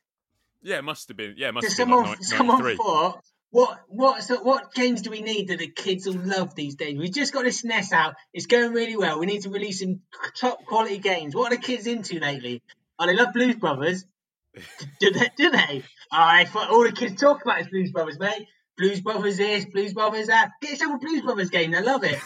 Yeah, 0.62 0.79
it 0.79 0.85
must 0.85 1.09
have 1.09 1.16
been. 1.16 1.35
Yeah, 1.37 1.49
it 1.49 1.55
must 1.55 1.68
have 1.68 1.75
someone, 1.75 2.03
been. 2.03 2.11
Like 2.11 2.23
someone 2.23 2.77
thought 2.77 3.25
what 3.51 3.79
what 3.89 4.23
so 4.23 4.43
what 4.43 4.75
games 4.75 5.03
do 5.03 5.11
we 5.11 5.23
need 5.23 5.49
that 5.49 5.59
the 5.59 5.69
kids 5.69 6.07
will 6.07 6.17
love 6.17 6.55
these 6.55 6.75
days? 6.75 6.99
We've 6.99 7.13
just 7.13 7.33
got 7.33 7.45
this 7.45 7.63
SNES 7.63 7.93
out. 7.93 8.15
It's 8.35 8.47
going 8.47 8.73
really 8.73 8.97
well. 8.97 9.19
We 9.19 9.27
need 9.27 9.43
to 9.43 9.51
release 9.51 9.81
some 9.81 10.01
top 10.37 10.65
quality 10.67 10.99
games. 10.99 11.35
What 11.35 11.53
are 11.53 11.57
the 11.57 11.63
kids 11.63 11.87
into 11.87 12.19
lately? 12.19 12.63
Oh, 12.99 13.07
they 13.07 13.15
love 13.15 13.33
Blues 13.33 13.57
Brothers. 13.57 14.05
do 15.01 15.11
they? 15.11 15.31
Do 15.37 15.51
they? 15.51 15.83
I 16.13 16.45
thought 16.45 16.71
all 16.71 16.85
the 16.85 16.93
kids 16.93 17.21
talk 17.21 17.43
about 17.43 17.61
is 17.61 17.69
Blues 17.69 17.91
Brothers, 17.91 18.19
mate. 18.19 18.49
Blues 18.77 19.01
Brothers 19.01 19.39
this, 19.39 19.65
Blues 19.65 19.95
Brothers 19.95 20.27
that. 20.27 20.51
Get 20.61 20.73
yourself 20.73 20.97
a 20.97 20.99
Blues 20.99 21.23
Brothers 21.23 21.51
game. 21.51 21.75
I 21.75 21.81
love 21.81 22.05
it. 22.05 22.19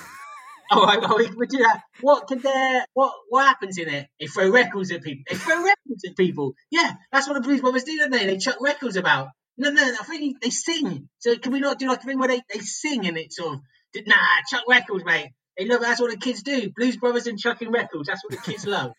oh, 0.72 0.84
I, 0.84 0.98
oh, 1.02 1.16
we 1.16 1.28
could 1.28 1.48
do 1.48 1.58
that. 1.58 1.82
What 2.00 2.28
there? 2.28 2.86
What 2.94 3.12
what 3.28 3.46
happens 3.46 3.78
in 3.78 3.88
it? 3.88 4.08
They 4.18 4.26
throw 4.26 4.50
records 4.50 4.90
at 4.90 5.02
people. 5.02 5.24
They 5.30 5.36
throw 5.36 5.62
records 5.62 6.04
at 6.08 6.16
people. 6.16 6.54
Yeah, 6.70 6.92
that's 7.12 7.28
what 7.28 7.34
the 7.34 7.40
Blues 7.42 7.60
Brothers 7.60 7.84
do, 7.84 7.96
don't 7.96 8.10
they? 8.10 8.26
They 8.26 8.38
chuck 8.38 8.56
records 8.60 8.96
about. 8.96 9.28
No, 9.58 9.70
no, 9.70 9.84
no 9.84 9.96
I 10.00 10.04
think 10.04 10.40
they 10.40 10.50
sing. 10.50 11.08
So 11.18 11.36
can 11.36 11.52
we 11.52 11.60
not 11.60 11.78
do 11.78 11.88
like 11.88 12.02
a 12.02 12.06
thing 12.06 12.18
where 12.18 12.28
they, 12.28 12.42
they 12.52 12.60
sing 12.60 13.06
and 13.06 13.16
it's 13.16 13.36
sort 13.36 13.54
of 13.54 13.60
nah, 14.06 14.16
chuck 14.48 14.64
records, 14.68 15.04
mate. 15.04 15.30
They 15.56 15.66
love 15.66 15.80
that's 15.80 16.00
what 16.00 16.10
the 16.10 16.16
kids 16.16 16.42
do. 16.42 16.70
Blues 16.74 16.96
Brothers 16.96 17.26
and 17.26 17.38
chucking 17.38 17.70
records. 17.70 18.08
That's 18.08 18.24
what 18.24 18.30
the 18.32 18.50
kids 18.50 18.66
love. 18.66 18.92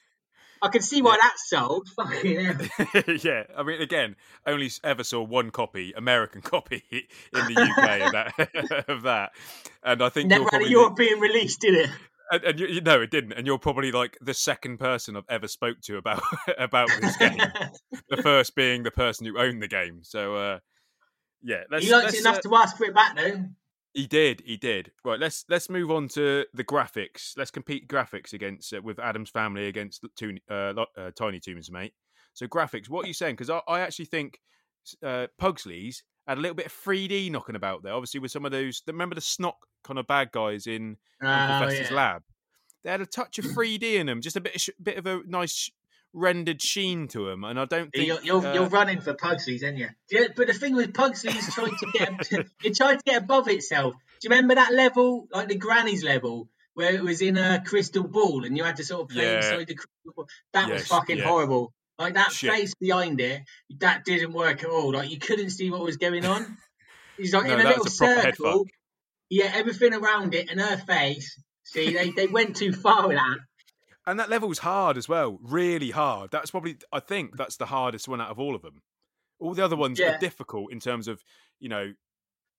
I 0.63 0.70
can 0.70 0.82
see 0.82 1.02
why 1.02 1.18
that's 1.22 1.50
sold. 1.50 1.89
Fucking 1.96 2.56
hell. 2.70 3.04
yeah, 3.22 3.44
I 3.56 3.63
mean, 3.63 3.82
again, 3.82 4.16
only 4.48 4.72
ever 4.84 5.04
saw 5.04 5.22
one 5.22 5.52
copy, 5.52 5.94
American 5.96 6.42
copy, 6.42 6.84
in 6.89 7.54
the 7.54 7.62
UK 7.62 8.02
of 8.02 8.12
that, 8.13 8.86
of 8.88 9.02
that, 9.04 9.32
and 9.84 10.02
I 10.02 10.10
think 10.10 10.30
Never 10.30 10.44
you're 10.44 10.50
had 10.52 10.62
a 10.62 10.66
probably 10.66 10.72
European 10.72 11.20
release, 11.20 11.58
did 11.58 11.76
it? 11.76 11.89
And, 12.32 12.44
and 12.44 12.60
you, 12.60 12.82
know 12.82 13.02
it 13.02 13.12
didn't, 13.12 13.34
and 13.34 13.46
you're 13.46 13.60
probably 13.60 13.92
like 13.92 14.18
the 14.22 14.34
second 14.34 14.80
person 14.80 15.16
I've 15.16 15.24
ever 15.30 15.48
spoke 15.48 15.82
to 15.82 15.98
about 15.98 16.22
about 16.58 16.90
this 17.02 17.18
game. 17.18 17.38
the 18.10 18.22
first 18.22 18.56
being 18.56 18.84
the 18.84 18.92
person 18.92 19.26
who 19.26 19.38
owned 19.38 19.62
the 19.62 19.68
game. 19.68 20.00
So 20.04 20.36
uh, 20.36 20.60
yeah, 21.42 21.64
let's, 21.70 21.86
he 21.86 21.92
liked 21.92 22.14
it 22.14 22.22
enough 22.22 22.38
uh, 22.38 22.42
to 22.42 22.56
ask 22.56 22.78
for 22.78 22.86
it 22.86 22.96
back, 22.96 23.16
though. 23.18 23.46
he 23.94 24.08
did, 24.08 24.42
he 24.46 24.58
did. 24.58 24.92
Right, 25.04 25.20
let's 25.20 25.46
let's 25.50 25.70
move 25.70 25.92
on 25.92 26.08
to 26.10 26.46
the 26.54 26.64
graphics. 26.64 27.34
Let's 27.38 27.52
compete 27.52 27.88
graphics 27.88 28.34
against 28.34 28.74
uh, 28.74 28.82
with 28.82 29.00
Addams 29.00 29.30
family 29.30 29.68
against 29.68 30.06
uh, 30.50 30.54
uh, 30.54 31.12
Tiny 31.18 31.40
Toons, 31.40 31.70
mate. 31.72 31.94
So 32.34 32.48
graphics, 32.48 32.90
what 32.90 33.06
are 33.06 33.08
you 33.08 33.14
saying? 33.14 33.36
Because 33.36 33.50
I, 33.50 33.62
I 33.68 33.82
actually 33.82 34.06
think 34.06 34.40
uh, 35.04 35.28
Pugsley's 35.38 36.04
had 36.28 36.38
a 36.38 36.42
little 36.42 36.56
bit 36.56 36.68
of 36.68 36.74
3D 36.74 37.32
knocking 37.32 37.56
about 37.56 37.84
there. 37.84 37.94
Obviously, 37.94 38.20
with 38.20 38.32
some 38.32 38.46
of 38.46 38.52
those, 38.52 38.82
remember 38.88 39.16
the 39.16 39.22
snot 39.22 39.58
kind 39.84 40.00
of 40.00 40.08
bad 40.08 40.32
guys 40.32 40.67
in 40.67 40.98
Oh, 41.22 41.26
Fester's 41.28 41.89
yeah. 41.91 41.96
lab. 41.96 42.24
They 42.84 42.91
had 42.91 43.02
a 43.02 43.06
touch 43.06 43.39
of 43.39 43.46
3D 43.46 43.96
in 43.96 44.08
them, 44.08 44.19
just 44.22 44.36
a 44.36 44.41
bit, 44.41 44.56
of 44.56 44.62
sh- 44.62 44.69
bit 44.82 44.98
of 44.98 45.06
a 45.06 45.22
nice 45.26 45.69
rendered 46.12 46.62
sheen 46.62 47.08
to 47.10 47.26
them. 47.30 47.43
And 47.46 47.60
I 47.60 47.65
don't 47.65 47.91
think 47.91 48.08
You're, 48.08 48.22
you're, 48.22 48.46
uh, 48.46 48.54
you're 48.54 48.67
running 48.67 49.00
for 49.02 49.13
Pugsley's, 49.13 49.63
aren't 49.63 49.78
you? 49.78 49.88
Yeah, 50.12 50.28
but 50.36 50.48
the 50.48 50.54
thing 50.54 50.76
with 50.76 50.93
Pugsley's 50.93 51.54
trying 51.54 51.76
to 51.78 51.88
get 51.93 52.32
it 52.62 52.76
tried 52.76 52.98
to 52.98 53.04
get 53.06 53.24
above 53.24 53.48
itself. 53.48 53.93
Do 54.19 54.28
you 54.28 54.30
remember 54.36 54.56
that 54.56 54.74
level, 54.74 55.28
like 55.32 55.48
the 55.48 55.56
Granny's 55.56 56.04
level, 56.04 56.50
where 56.74 56.93
it 56.93 57.04
was 57.04 57.22
in 57.22 57.38
a 57.38 57.63
crystal 57.65 58.04
ball 58.04 58.43
and 58.46 58.58
you 58.58 58.63
had 58.63 58.76
to 58.78 58.84
sort 58.84 59.02
of 59.04 59.10
play 59.10 59.24
Yeah. 59.26 59.38
inside 59.38 59.67
the 59.67 59.76
crystal 59.76 60.13
ball? 60.15 60.28
That 60.52 60.69
was 60.69 60.86
fucking 60.88 61.19
yeah. 61.19 61.24
horrible. 61.26 61.74
Like 61.98 62.15
that 62.15 62.32
Shit. 62.32 62.52
face 62.52 62.74
behind 62.76 63.22
it, 63.22 63.43
that 63.80 64.04
didn't 64.04 64.34
work 64.34 64.63
at 64.63 64.69
all. 64.69 64.91
Like 64.93 65.10
you 65.10 65.19
couldn't 65.19 65.52
see 65.52 65.69
what 65.72 65.82
was 65.82 65.98
going 65.98 66.26
on. 66.26 66.58
He's 67.17 67.34
like 67.34 67.46
No, 67.46 67.54
in 67.54 67.62
a 67.62 67.69
little 67.69 67.86
a 67.88 67.89
proper 67.89 68.13
head 68.22 68.36
circle. 68.36 68.65
Yeah, 69.34 69.52
everything 69.54 69.93
around 69.93 70.34
it 70.36 70.50
and 70.50 70.60
her 70.62 70.78
face. 70.78 71.39
See, 71.63 71.93
they, 71.93 72.12
they 72.12 72.28
went 72.28 72.56
too 72.56 72.72
far 72.72 73.08
with 73.08 73.17
that. 73.17 73.38
And 74.06 74.19
that 74.19 74.30
level's 74.30 74.60
hard 74.60 74.98
as 74.98 75.08
well, 75.10 75.39
really 75.41 75.91
hard. 75.91 76.30
That's 76.32 76.52
probably, 76.52 76.78
I 76.91 77.00
think, 77.00 77.38
that's 77.38 77.56
the 77.58 77.65
hardest 77.65 78.08
one 78.08 78.19
out 78.22 78.30
of 78.30 78.39
all 78.39 78.54
of 78.56 78.62
them. 78.62 78.82
All 79.39 79.54
the 79.54 79.63
other 79.65 79.78
ones 79.78 79.98
Yeah. 80.00 80.15
are 80.15 80.19
difficult 80.19 80.72
in 80.72 80.80
terms 80.80 81.08
of, 81.08 81.24
you 81.60 81.69
know, 81.69 81.93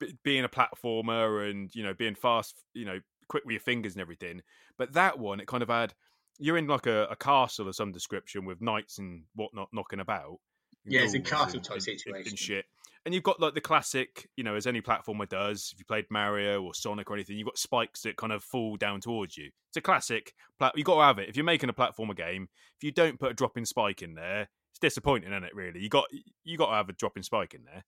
b- 0.00 0.16
being 0.24 0.44
a 0.44 0.48
platformer 0.48 1.48
and 1.48 1.70
you 1.74 1.82
know 1.82 1.94
being 1.94 2.14
fast, 2.14 2.54
you 2.72 2.84
know, 2.84 2.98
quick 3.28 3.44
with 3.44 3.52
your 3.52 3.60
fingers 3.60 3.92
and 3.92 4.00
everything. 4.00 4.40
But 4.78 4.94
that 4.94 5.18
one, 5.18 5.38
it 5.40 5.46
kind 5.46 5.62
of 5.62 5.68
had 5.68 5.94
you're 6.38 6.56
in 6.58 6.66
like 6.66 6.86
a, 6.86 7.04
a 7.10 7.16
castle 7.16 7.68
of 7.68 7.76
some 7.76 7.92
description 7.92 8.44
with 8.44 8.60
knights 8.60 8.98
and 8.98 9.24
whatnot 9.34 9.68
knocking 9.72 10.00
about. 10.00 10.38
Yeah, 10.86 11.02
it's 11.02 11.14
a 11.14 11.20
castle 11.20 11.60
type 11.60 11.80
situation. 11.80 12.30
and 12.30 12.38
shit. 12.38 12.64
And 13.06 13.12
you've 13.12 13.22
got 13.22 13.38
like 13.38 13.52
the 13.54 13.60
classic, 13.60 14.30
you 14.36 14.44
know, 14.44 14.54
as 14.54 14.66
any 14.66 14.80
platformer 14.80 15.28
does. 15.28 15.70
If 15.72 15.78
you 15.78 15.84
played 15.84 16.06
Mario 16.10 16.62
or 16.62 16.72
Sonic 16.74 17.10
or 17.10 17.14
anything, 17.14 17.36
you've 17.36 17.46
got 17.46 17.58
spikes 17.58 18.02
that 18.02 18.16
kind 18.16 18.32
of 18.32 18.42
fall 18.42 18.76
down 18.76 19.00
towards 19.00 19.36
you. 19.36 19.50
It's 19.70 19.76
a 19.76 19.82
classic. 19.82 20.32
Plat- 20.58 20.76
you 20.76 20.84
got 20.84 20.96
to 20.96 21.02
have 21.02 21.18
it. 21.18 21.28
If 21.28 21.36
you're 21.36 21.44
making 21.44 21.68
a 21.68 21.74
platformer 21.74 22.16
game, 22.16 22.48
if 22.78 22.82
you 22.84 22.92
don't 22.92 23.20
put 23.20 23.30
a 23.30 23.34
dropping 23.34 23.66
spike 23.66 24.00
in 24.00 24.14
there, 24.14 24.48
it's 24.72 24.78
disappointing, 24.80 25.32
isn't 25.32 25.44
it? 25.44 25.54
Really, 25.54 25.80
you 25.80 25.88
got 25.90 26.06
you 26.44 26.56
got 26.56 26.70
to 26.70 26.76
have 26.76 26.88
a 26.88 26.94
dropping 26.94 27.22
spike 27.24 27.52
in 27.52 27.64
there. 27.64 27.84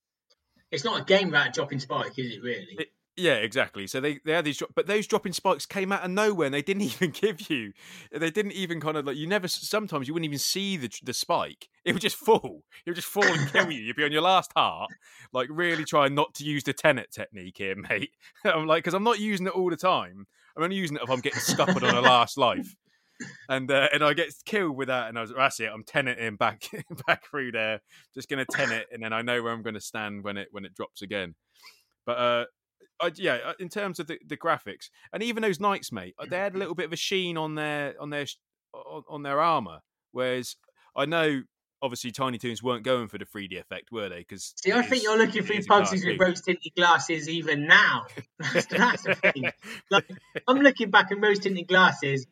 It's 0.71 0.85
not 0.85 1.01
a 1.01 1.05
game 1.05 1.29
about 1.29 1.55
dropping 1.55 1.79
spike, 1.79 2.19
is 2.19 2.33
it 2.35 2.43
really? 2.43 2.77
It- 2.79 2.93
Yeah, 3.19 3.37
exactly. 3.37 3.87
So 3.87 3.99
they 4.01 4.21
they 4.27 4.33
had 4.33 4.45
these, 4.45 4.63
but 4.75 4.87
those 4.87 5.07
dropping 5.07 5.33
spikes 5.33 5.65
came 5.65 5.91
out 5.91 6.05
of 6.05 6.11
nowhere, 6.11 6.47
and 6.47 6.55
they 6.55 6.61
didn't 6.61 6.83
even 7.03 7.11
give 7.11 7.49
you. 7.51 7.73
They 8.13 8.31
didn't 8.31 8.53
even 8.53 8.79
kind 8.81 8.97
of 8.97 9.07
like 9.07 9.17
you 9.17 9.27
never. 9.27 9.49
Sometimes 9.49 10.07
you 10.07 10.13
wouldn't 10.13 10.27
even 10.27 10.39
see 10.39 10.77
the 10.77 10.91
the 11.03 11.15
spike. 11.15 11.69
It 11.85 11.93
would 11.93 12.03
just 12.03 12.17
fall. 12.17 12.63
It 12.85 12.91
would 12.91 12.97
just 12.97 13.09
fall 13.09 13.25
and 13.25 13.51
kill 13.51 13.71
you. 13.71 13.81
You'd 13.81 13.97
be 13.97 14.05
on 14.05 14.13
your 14.13 14.23
last 14.23 14.53
heart, 14.55 14.91
like 15.33 15.49
really 15.51 15.85
trying 15.85 16.15
not 16.15 16.35
to 16.35 16.45
use 16.45 16.65
the 16.65 16.75
tenet 16.75 17.11
technique 17.11 17.57
here, 17.57 17.75
mate. 17.89 18.11
I'm 18.45 18.67
like, 18.67 18.85
because 18.85 18.95
I'm 18.95 19.05
not 19.05 19.19
using 19.19 19.47
it 19.47 19.55
all 19.55 19.71
the 19.71 19.77
time. 19.77 20.27
I'm 20.55 20.63
only 20.63 20.77
using 20.77 20.97
it 20.97 21.03
if 21.03 21.11
I'm 21.11 21.21
getting 21.21 21.41
scuppered 21.41 21.85
on 21.85 21.95
a 21.95 22.01
last 22.01 22.37
life. 22.37 22.77
And 23.49 23.71
uh, 23.71 23.89
and 23.95 24.05
I 24.05 24.13
get 24.13 24.35
killed 24.45 24.77
with 24.77 24.89
that, 24.89 25.09
and 25.09 25.17
I 25.17 25.23
was 25.23 25.33
that's 25.35 25.61
it. 25.61 25.71
I'm 25.73 25.85
teneting 25.85 26.37
back 26.37 26.69
back 27.07 27.25
through 27.31 27.53
there, 27.53 27.81
just 28.15 28.29
gonna 28.29 28.45
tenet, 28.45 28.89
and 28.93 29.03
then 29.03 29.13
I 29.15 29.23
know 29.23 29.43
where 29.43 29.53
I'm 29.53 29.63
gonna 29.63 29.81
stand 29.81 30.23
when 30.25 30.37
it 30.37 30.49
when 30.51 30.67
it 30.67 30.75
drops 30.75 31.01
again. 31.03 31.35
But 32.05 32.19
uh, 32.19 32.45
I, 33.01 33.13
yeah, 33.15 33.39
uh, 33.45 33.53
in 33.59 33.69
terms 33.69 34.01
of 34.01 34.07
the, 34.07 34.19
the 34.27 34.37
graphics, 34.37 34.91
and 35.13 35.23
even 35.23 35.43
those 35.43 35.61
knights, 35.61 35.93
mate, 35.93 36.15
uh, 36.19 36.27
they 36.29 36.39
had 36.39 36.55
a 36.55 36.59
little 36.59 36.75
bit 36.75 36.87
of 36.87 36.93
a 36.93 36.97
sheen 36.97 37.37
on 37.37 37.55
their 37.55 37.95
on 38.01 38.11
their 38.11 38.27
on, 38.73 39.03
on 39.09 39.23
their 39.23 39.41
armor. 39.41 39.81
Whereas 40.13 40.57
I 40.97 41.05
know, 41.05 41.43
obviously, 41.83 42.11
Tiny 42.11 42.39
Toons 42.39 42.63
weren't 42.63 42.85
going 42.85 43.09
for 43.09 43.19
the 43.19 43.27
3D 43.27 43.61
effect, 43.61 43.93
were 43.93 44.09
they? 44.09 44.21
Because 44.21 44.55
See, 44.57 44.73
I 44.73 44.83
think 44.83 45.03
you're 45.03 45.19
looking 45.19 45.43
through 45.43 45.63
Pugsy's 45.63 46.05
with 46.05 46.19
rose 46.19 46.41
tinted 46.41 46.73
glasses 46.75 47.29
even 47.29 47.67
now. 47.67 48.07
That's, 48.53 48.67
that's 48.67 49.03
the 49.03 49.15
thing. 49.15 49.51
Like, 49.91 50.09
I'm 50.49 50.59
looking 50.59 50.91
back 50.91 51.13
at 51.13 51.21
rose 51.21 51.41
tinted 51.41 51.69
glasses, 51.69 52.27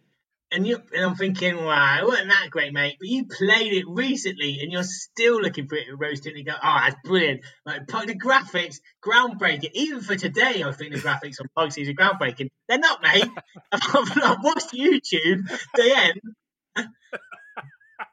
and 0.54 0.66
you 0.66 0.80
and 0.94 1.04
I'm 1.04 1.16
thinking, 1.16 1.56
wow, 1.56 1.98
it 2.00 2.06
wasn't 2.06 2.28
that 2.28 2.48
great, 2.50 2.72
mate. 2.72 2.96
But 3.00 3.08
you 3.08 3.26
played 3.26 3.72
it 3.72 3.84
recently, 3.88 4.60
and 4.62 4.70
you're 4.70 4.84
still 4.84 5.40
looking 5.40 5.66
for 5.66 5.74
it 5.74 5.86
with 5.90 6.00
rose 6.00 6.20
tinted 6.20 6.46
go, 6.46 6.52
Oh, 6.52 6.78
that's 6.80 6.96
brilliant! 7.04 7.40
Like 7.66 7.86
the 7.86 8.14
graphics, 8.14 8.80
groundbreaking. 9.04 9.70
Even 9.72 10.00
for 10.00 10.14
today, 10.14 10.62
I 10.64 10.72
think 10.72 10.94
the 10.94 11.00
graphics 11.00 11.40
on 11.40 11.48
Pugsy's 11.56 11.88
are 11.88 11.92
groundbreaking. 11.92 12.48
They're 12.68 12.78
not, 12.78 13.02
mate. 13.02 13.28
I've, 13.72 14.22
I've 14.22 14.44
watched 14.44 14.72
YouTube. 14.72 15.48
The 15.74 15.96
end. 15.96 16.20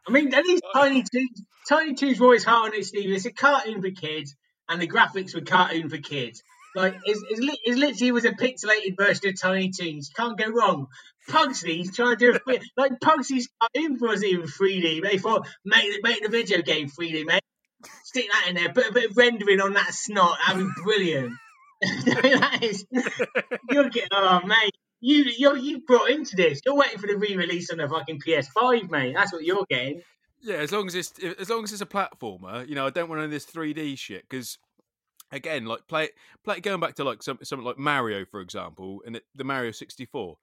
I 0.07 0.11
mean, 0.11 0.33
at 0.33 0.45
least 0.45 0.63
Tiny 0.73 1.03
Toons, 1.03 1.43
Tiny 1.69 1.93
Toons 1.93 2.19
were 2.19 2.27
always 2.27 2.43
hard 2.43 2.73
on 2.73 2.79
its 2.79 2.89
sleeve. 2.89 3.11
It's 3.11 3.25
a 3.25 3.31
cartoon 3.31 3.81
for 3.81 3.91
kids, 3.91 4.35
and 4.67 4.81
the 4.81 4.87
graphics 4.87 5.35
were 5.35 5.41
cartoon 5.41 5.89
for 5.89 5.97
kids. 5.97 6.43
Like, 6.75 6.95
it's, 7.03 7.21
it's, 7.29 7.39
li- 7.39 7.59
it's 7.65 7.77
literally 7.77 8.11
was 8.13 8.25
a 8.25 8.31
pixelated 8.31 8.95
version 8.97 9.29
of 9.29 9.39
Tiny 9.39 9.71
Toons. 9.71 10.09
Can't 10.15 10.37
go 10.37 10.49
wrong. 10.49 10.87
Pugsley's 11.31 11.95
trying 11.95 12.17
to 12.17 12.31
do 12.31 12.35
a 12.35 12.39
free, 12.39 12.59
like 12.77 12.99
Pugsley's 12.99 13.49
cartoon 13.59 13.97
wasn't 13.99 14.31
even 14.31 14.45
3D. 14.45 15.01
They 15.01 15.17
thought 15.17 15.47
make 15.65 16.03
make 16.03 16.21
the 16.23 16.29
video 16.29 16.61
game 16.61 16.89
3D, 16.89 17.25
mate. 17.25 17.41
Stick 18.03 18.27
that 18.31 18.49
in 18.49 18.55
there. 18.55 18.73
Put 18.73 18.89
a 18.89 18.93
bit 18.93 19.11
of 19.11 19.17
rendering 19.17 19.61
on 19.61 19.73
that 19.73 19.93
snot. 19.93 20.37
That'd 20.45 20.65
be 20.65 20.71
brilliant. 20.83 21.33
you're 23.69 23.89
getting, 23.89 24.09
oh 24.11 24.41
mate. 24.45 24.75
You 24.99 25.23
you 25.35 25.57
you 25.57 25.81
brought 25.81 26.11
into 26.11 26.35
this. 26.35 26.61
You're 26.65 26.75
waiting 26.75 26.99
for 26.99 27.07
the 27.07 27.17
re-release 27.17 27.71
on 27.71 27.77
the 27.77 27.89
fucking 27.89 28.21
PS5, 28.21 28.91
mate. 28.91 29.15
That's 29.15 29.33
what 29.33 29.43
you're 29.43 29.65
getting. 29.67 30.03
Yeah, 30.41 30.57
as 30.57 30.71
long 30.71 30.87
as 30.87 30.95
it's 30.95 31.13
as 31.39 31.49
long 31.49 31.63
as 31.63 31.71
it's 31.71 31.81
a 31.81 31.87
platformer, 31.87 32.67
you 32.67 32.75
know, 32.75 32.85
I 32.85 32.91
don't 32.91 33.09
want 33.09 33.19
any 33.19 33.25
of 33.25 33.31
this 33.31 33.45
3D 33.45 33.97
shit 33.97 34.27
because 34.29 34.59
again, 35.31 35.65
like 35.65 35.87
play 35.87 36.09
play 36.43 36.59
going 36.59 36.79
back 36.79 36.95
to 36.95 37.03
like 37.03 37.23
some, 37.23 37.39
something 37.41 37.65
like 37.65 37.77
Mario, 37.77 38.25
for 38.25 38.41
example, 38.41 39.01
and 39.05 39.15
it, 39.15 39.23
the 39.33 39.43
Mario 39.43 39.71
64. 39.71 40.37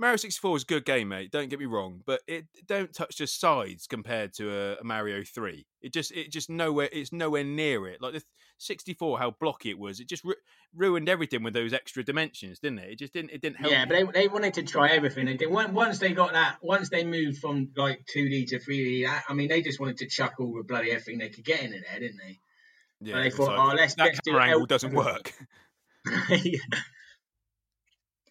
Mario 0.00 0.16
64 0.16 0.56
is 0.56 0.62
a 0.62 0.66
good 0.66 0.84
game, 0.86 1.08
mate. 1.08 1.30
Don't 1.30 1.50
get 1.50 1.58
me 1.58 1.66
wrong, 1.66 2.00
but 2.06 2.22
it 2.26 2.46
don't 2.66 2.90
touch 2.90 3.18
the 3.18 3.26
sides 3.26 3.86
compared 3.86 4.32
to 4.34 4.50
a, 4.50 4.76
a 4.76 4.84
Mario 4.84 5.22
3. 5.22 5.66
It 5.82 5.92
just 5.92 6.10
it 6.12 6.32
just 6.32 6.48
nowhere 6.48 6.88
it's 6.90 7.12
nowhere 7.12 7.44
near 7.44 7.86
it. 7.86 8.00
Like 8.00 8.14
the 8.14 8.22
64, 8.56 9.18
how 9.18 9.32
blocky 9.38 9.68
it 9.68 9.78
was, 9.78 10.00
it 10.00 10.08
just 10.08 10.24
ru- 10.24 10.34
ruined 10.74 11.10
everything 11.10 11.42
with 11.42 11.52
those 11.52 11.74
extra 11.74 12.02
dimensions, 12.02 12.58
didn't 12.60 12.78
it? 12.78 12.92
It 12.92 12.98
just 12.98 13.12
didn't 13.12 13.32
it 13.32 13.42
didn't 13.42 13.56
help. 13.56 13.72
Yeah, 13.72 13.84
but 13.84 13.94
they, 14.14 14.22
they 14.22 14.28
wanted 14.28 14.54
to 14.54 14.62
try 14.62 14.88
everything. 14.88 15.26
They 15.26 15.36
did. 15.36 15.50
Once 15.50 15.98
they 15.98 16.12
got 16.12 16.32
that, 16.32 16.56
once 16.62 16.88
they 16.88 17.04
moved 17.04 17.38
from 17.38 17.68
like 17.76 18.06
2D 18.16 18.48
to 18.48 18.58
3D, 18.58 19.04
that, 19.04 19.24
I 19.28 19.34
mean, 19.34 19.48
they 19.48 19.60
just 19.60 19.80
wanted 19.80 19.98
to 19.98 20.06
chuck 20.06 20.34
all 20.40 20.54
the 20.56 20.62
bloody 20.62 20.92
everything 20.92 21.18
they 21.18 21.28
could 21.28 21.44
get 21.44 21.62
in 21.62 21.72
there, 21.72 21.80
didn't 22.00 22.16
they? 22.16 22.38
yeah, 23.02 23.20
they 23.22 23.28
thought, 23.30 23.48
like, 23.48 23.58
oh, 23.58 23.76
let's- 23.76 23.94
that 23.96 24.04
let's 24.06 24.20
do 24.24 24.38
angle 24.38 24.64
doesn't 24.64 24.94
work. 24.94 25.34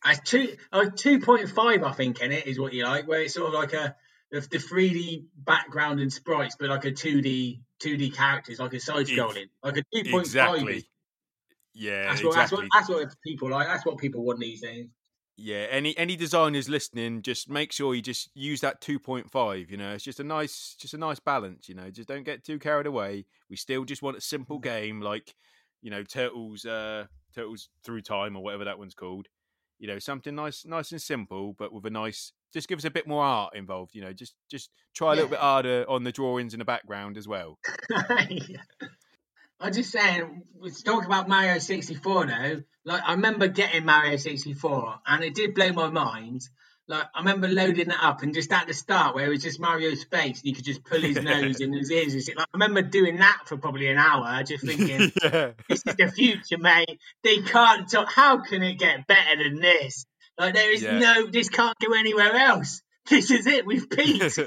As 0.04 0.20
two, 0.22 0.56
oh, 0.72 0.86
2.5, 0.86 1.84
I 1.84 1.92
think, 1.92 2.22
in 2.22 2.32
it 2.32 2.48
is 2.48 2.60
what 2.60 2.74
you 2.74 2.86
like, 2.86 3.08
where 3.08 3.22
it's 3.22 3.34
sort 3.34 3.48
of 3.48 3.54
like 3.54 3.74
a 3.74 3.96
the, 4.32 4.42
the 4.42 4.58
3D 4.58 5.26
background 5.36 6.00
and 6.00 6.12
sprites, 6.12 6.56
but 6.58 6.70
like 6.70 6.86
a 6.86 6.92
2D 6.92 7.62
2D 7.82 8.16
characters, 8.16 8.60
like 8.60 8.74
a 8.74 8.80
side 8.80 9.08
scrolling, 9.08 9.50
like 9.64 9.78
a 9.78 9.84
2.5. 9.96 10.20
exactly. 10.20 10.86
Yeah, 11.74 12.08
That's 12.10 12.24
what, 12.24 12.30
exactly. 12.30 12.68
that's 12.74 12.90
what 12.90 13.00
that's 13.00 13.14
what 13.14 13.22
people 13.24 13.50
like. 13.50 13.68
That's 13.68 13.86
what 13.86 13.98
people 13.98 14.24
want 14.24 14.40
these 14.40 14.62
days. 14.62 14.88
Yeah, 15.38 15.68
any 15.70 15.98
any 15.98 16.18
designers 16.18 16.68
listening, 16.68 17.22
just 17.22 17.50
make 17.50 17.72
sure 17.72 17.96
you 17.96 18.02
just 18.02 18.30
use 18.34 18.60
that 18.62 18.82
two 18.82 19.00
point 19.00 19.32
five. 19.32 19.72
You 19.72 19.78
know, 19.78 19.94
it's 19.94 20.04
just 20.04 20.20
a 20.20 20.24
nice, 20.24 20.76
just 20.78 20.94
a 20.94 20.98
nice 20.98 21.20
balance. 21.20 21.70
You 21.70 21.76
know, 21.76 21.90
just 21.90 22.10
don't 22.10 22.24
get 22.24 22.44
too 22.44 22.60
carried 22.60 22.88
away. 22.88 23.26
We 23.50 23.56
still 23.56 23.86
just 23.86 24.02
want 24.02 24.18
a 24.18 24.22
simple 24.22 24.60
game 24.60 25.00
like, 25.00 25.36
you 25.82 25.90
know, 25.90 26.04
Turtles, 26.04 26.66
uh, 26.66 27.06
Turtles 27.34 27.70
Through 27.84 28.02
Time 28.02 28.36
or 28.36 28.44
whatever 28.44 28.66
that 28.66 28.80
one's 28.80 28.96
called. 28.96 29.30
You 29.80 29.88
know, 29.88 29.98
something 30.00 30.36
nice, 30.36 30.65
nice 30.65 30.92
and 30.92 31.02
simple, 31.02 31.54
but 31.58 31.74
with 31.74 31.86
a 31.86 31.89
nice. 31.89 32.34
Just 32.54 32.68
give 32.68 32.80
us 32.80 32.86
a 32.86 32.89
bit 32.92 33.08
more 33.08 33.24
art 33.24 33.56
involved. 33.56 33.96
You 33.96 34.02
know, 34.02 34.12
just 34.13 34.36
just 34.52 34.70
try 34.94 35.13
a 35.13 35.15
little 35.15 35.30
Yeah. 35.30 35.38
bit 35.38 35.39
harder 35.39 35.86
on 35.88 36.04
the 36.04 36.12
drawings 36.12 36.54
in 36.54 36.60
the 36.60 36.65
background 36.65 37.18
as 37.18 37.28
well. 37.28 37.60
I'm 39.62 39.74
just 39.74 39.92
saying, 39.92 40.44
let's 40.60 40.82
talk 40.84 41.06
about 41.06 41.28
Mario 41.28 41.60
64 41.60 42.26
now. 42.28 42.56
Like, 42.86 43.02
I 43.06 43.13
remember 43.13 43.48
getting 43.50 43.84
Mario 43.86 44.15
64, 44.15 45.00
and 45.06 45.24
it 45.24 45.36
did 45.36 45.54
blow 45.54 45.72
my 45.74 45.89
mind. 45.89 46.42
Like, 46.89 47.06
I 47.13 47.19
remember 47.19 47.47
loading 47.47 47.91
it 47.91 47.95
up, 48.02 48.23
and 48.23 48.34
just 48.34 48.52
at 48.52 48.67
the 48.67 48.73
start, 48.73 49.13
where 49.15 49.28
it 49.28 49.30
was 49.30 49.43
just 49.43 49.60
Mario's 49.60 50.04
face, 50.06 50.39
and 50.39 50.45
you 50.45 50.56
could 50.56 50.65
just 50.65 50.84
pull 50.84 50.99
his 50.99 51.15
nose 51.21 51.60
and 51.62 51.73
his 51.73 51.91
ears 51.91 52.13
and 52.15 52.23
shit. 52.23 52.36
Like, 52.36 52.47
I 52.52 52.58
remember 52.58 52.82
doing 52.82 53.17
that 53.17 53.43
for 53.45 53.58
probably 53.58 53.88
an 53.88 53.97
hour, 53.99 54.41
just 54.43 54.65
thinking, 54.65 55.12
yeah, 55.23 55.52
this 55.69 55.84
is 55.86 55.95
the 55.95 56.12
future, 56.13 56.58
mate. 56.58 56.99
They 57.23 57.38
can't 57.43 57.88
talk. 57.88 58.12
How 58.12 58.39
can 58.41 58.63
it 58.63 58.80
get 58.80 59.06
better 59.08 59.43
than 59.43 59.60
this? 59.62 60.06
Like, 60.38 60.56
there 60.56 60.73
is 60.73 60.82
Yeah. 60.82 60.97
no, 60.99 61.28
this 61.28 61.49
can't 61.49 61.78
go 61.80 61.93
anywhere 61.93 62.34
else. 62.36 62.82
This 63.10 63.30
is 63.32 63.45
it. 63.47 63.65
We've 63.65 63.89
peaked. 63.89 64.19
This 64.21 64.38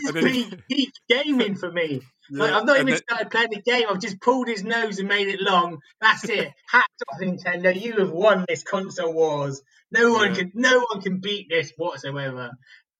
is 0.00 0.12
peak, 0.12 0.60
peak 0.70 0.90
gaming 1.08 1.56
for 1.56 1.70
me. 1.70 2.00
Like, 2.38 2.52
I've 2.52 2.64
not 2.64 2.78
and 2.80 2.88
even 2.88 3.00
started 3.00 3.30
playing 3.30 3.50
the 3.50 3.60
game. 3.62 3.86
I've 3.88 4.00
just 4.00 4.20
pulled 4.20 4.48
his 4.48 4.64
nose 4.64 4.98
and 4.98 5.08
made 5.08 5.28
it 5.28 5.40
long. 5.40 5.78
That's 6.00 6.24
it. 6.28 6.52
Hats 6.70 6.86
off, 7.10 7.20
Nintendo. 7.20 7.78
You 7.78 7.98
have 7.98 8.10
won 8.10 8.44
this 8.48 8.62
console 8.62 9.12
wars. 9.12 9.62
No 9.90 10.12
one 10.12 10.30
Yeah. 10.30 10.36
can. 10.36 10.52
No 10.54 10.84
one 10.90 11.02
can 11.02 11.18
beat 11.20 11.48
this 11.50 11.72
whatsoever. 11.76 12.52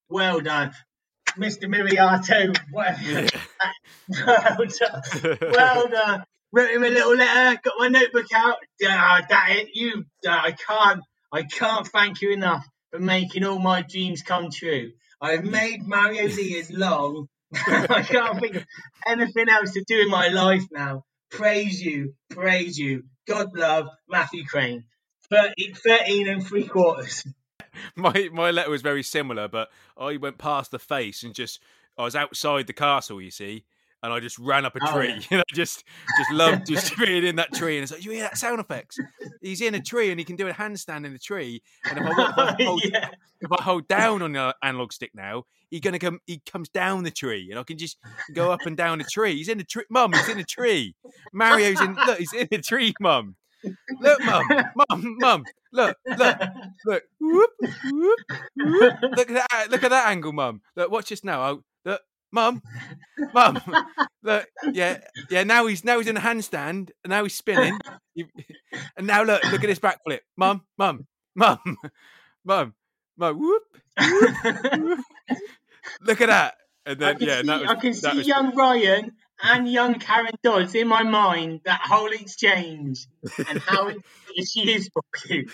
Well 0.09 0.41
done, 0.41 0.73
Mr. 1.39 1.65
Miyamoto. 1.65 2.57
Whatever. 2.71 3.29
well 4.27 4.57
done. 4.59 5.39
Well 5.51 5.89
done. 5.89 6.25
Wrote 6.53 6.71
him 6.71 6.85
a 6.85 6.89
little 6.91 7.17
letter. 7.17 7.61
Got 7.65 7.75
my 7.79 7.89
notebook 7.89 8.27
out. 8.35 8.57
Ah, 8.87 9.25
that 9.29 9.47
it. 9.51 9.69
You. 9.75 10.05
ah, 10.27 10.43
I 10.45 10.53
can't. 10.53 11.01
I 11.33 11.43
can't 11.45 11.87
thank 11.87 12.21
you 12.21 12.33
enough 12.33 12.67
for 12.91 12.99
making 12.99 13.45
all 13.45 13.59
my 13.59 13.81
dreams 13.81 14.21
come 14.23 14.51
true. 14.51 14.93
I've 15.21 15.45
made 15.45 15.87
Mario's 15.87 16.39
ears 16.39 16.71
long. 16.71 17.29
I 17.67 18.03
can't 18.03 18.41
think 18.41 18.57
of 18.57 18.65
anything 19.07 19.49
else 19.49 19.73
to 19.73 19.85
do 19.87 20.01
in 20.01 20.09
my 20.09 20.29
life 20.29 20.65
now. 20.71 21.05
Praise 21.31 21.81
you, 21.81 22.15
praise 22.31 22.79
you. 22.79 23.05
God 23.27 23.57
love 23.57 23.89
Matthew 24.09 24.45
Crane. 24.45 24.85
13, 25.31 25.75
13 25.75 26.29
and 26.29 26.47
three 26.47 26.67
quarters. 26.67 27.27
my 27.97 28.29
my 28.33 28.51
letter 28.51 28.71
was 28.71 28.83
very 28.83 29.03
similar, 29.03 29.49
but 29.49 29.71
I 29.97 30.17
went 30.17 30.39
past 30.39 30.71
the 30.71 30.79
face 30.79 31.23
and 31.23 31.35
just 31.35 31.61
I 31.97 32.05
was 32.05 32.17
outside 32.17 32.67
the 32.67 32.73
castle, 32.73 33.21
you 33.21 33.31
see, 33.31 33.65
and 34.03 34.13
I 34.13 34.21
just 34.21 34.39
ran 34.39 34.65
up 34.65 34.75
a 34.77 34.79
Oh, 34.83 34.95
tree. 34.95 35.09
yeah. 35.09 35.21
And 35.31 35.41
I 35.41 35.55
just 35.55 35.85
just 36.19 36.33
loved 36.33 36.67
just 36.67 36.97
being 36.99 37.25
in 37.25 37.37
that 37.37 37.53
tree. 37.55 37.77
And 37.77 37.83
it's 37.83 37.93
like, 37.93 38.05
you 38.05 38.11
hear 38.13 38.23
that 38.23 38.37
sound 38.37 38.61
effects? 38.61 38.99
He's 39.41 39.61
in 39.61 39.75
a 39.75 39.81
tree 39.81 40.11
and 40.11 40.19
he 40.19 40.25
can 40.25 40.37
do 40.37 40.49
a 40.49 40.53
handstand 40.53 41.05
in 41.07 41.13
the 41.13 41.19
tree. 41.19 41.63
And 41.89 41.99
if 41.99 42.05
I, 42.07 42.11
if 42.31 42.39
I, 42.39 42.57
hold, 42.65 42.83
yeah. 42.85 43.09
if 43.41 43.53
I 43.53 43.63
hold 43.63 43.89
down 43.89 44.23
on 44.23 44.33
the 44.33 44.55
analog 44.63 44.93
stick 44.93 45.11
now, 45.15 45.45
he's 45.71 45.81
gonna 45.81 45.99
come. 45.99 46.19
He 46.27 46.41
comes 46.51 46.69
down 46.69 47.03
the 47.05 47.11
tree, 47.11 47.49
and 47.51 47.59
I 47.59 47.63
can 47.63 47.79
just 47.79 47.99
go 48.35 48.51
up 48.51 48.67
and 48.67 48.77
down 48.77 48.99
the 48.99 49.05
tree. 49.05 49.37
He's 49.37 49.49
in 49.49 49.59
the 49.59 49.65
tree, 49.65 49.85
Mum. 49.91 50.13
He's 50.13 50.29
in 50.29 50.39
the 50.39 50.45
tree. 50.45 50.95
Mario's 51.33 51.81
in. 51.81 51.95
Look, 51.95 52.19
he's 52.19 52.33
in 52.33 52.49
the 52.51 52.59
tree, 52.59 52.93
Mum. 53.01 53.37
Look, 54.01 54.21
Mum, 54.25 54.45
Mum, 54.91 55.17
Mum. 55.21 55.45
Look, 55.73 55.97
look, 56.05 56.39
look. 56.85 57.03
Whoop, 57.21 57.51
whoop, 57.93 58.21
whoop. 58.57 58.95
Look 59.17 59.31
at 59.31 59.49
that! 59.51 59.71
Look 59.71 59.85
at 59.85 59.91
that 59.91 60.09
angle, 60.09 60.33
Mum. 60.33 60.61
Look, 60.77 60.91
watch 60.91 61.09
this 61.11 61.23
now. 61.25 61.49
Look, 61.53 61.65
Mum, 62.33 62.63
Mum. 63.35 63.61
Look, 64.23 64.49
yeah, 64.73 64.99
yeah. 65.31 65.45
Now 65.45 65.67
he's 65.67 65.85
now 65.85 65.99
he's 65.99 66.09
in 66.09 66.17
a 66.17 66.21
handstand, 66.21 66.91
and 67.05 67.11
now 67.11 67.23
he's 67.23 67.35
spinning, 67.35 67.79
and 68.97 69.07
now 69.07 69.23
look, 69.23 69.45
look 69.45 69.63
at 69.63 69.69
this 69.69 69.79
backflip, 69.79 70.21
Mum, 70.37 70.63
Mum, 70.79 71.07
Mum, 71.35 71.59
Mum, 72.45 72.75
Mum. 73.17 73.39
Whoop, 73.39 73.63
whoop. 73.99 75.01
Look 76.01 76.21
at 76.21 76.29
that. 76.29 76.55
And 76.85 77.03
I 77.05 77.13
then 77.13 77.19
can 77.19 77.29
yeah, 77.29 77.41
see, 77.41 77.47
that 77.47 77.61
was, 77.61 77.71
I 77.71 77.75
can 77.77 77.95
see 77.95 78.17
was 78.17 78.27
young 78.27 78.55
Ryan 78.57 79.13
and 79.43 79.69
young 79.71 79.99
Karen 79.99 80.35
Dodds 80.43 80.75
in 80.75 80.89
my 80.89 81.03
mind, 81.03 81.61
that 81.65 81.81
whole 81.83 82.11
exchange 82.11 83.07
and 83.49 83.59
how 83.61 83.89
it, 84.35 84.49
she 84.49 84.71
is 84.71 84.89
for 84.93 85.03
you. 85.29 85.47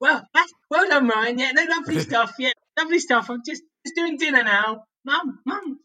Well, 0.00 0.26
that's, 0.34 0.52
well 0.70 0.88
done, 0.88 1.08
Ryan. 1.08 1.38
Yeah, 1.38 1.52
no, 1.52 1.64
lovely 1.64 2.00
stuff. 2.10 2.34
Yeah, 2.38 2.52
lovely 2.78 2.98
stuff. 2.98 3.30
I'm 3.30 3.42
just, 3.46 3.62
just 3.86 3.96
doing 3.96 4.16
dinner 4.18 4.42
now. 4.42 4.84
Mum, 5.04 5.38
mum. 5.46 5.78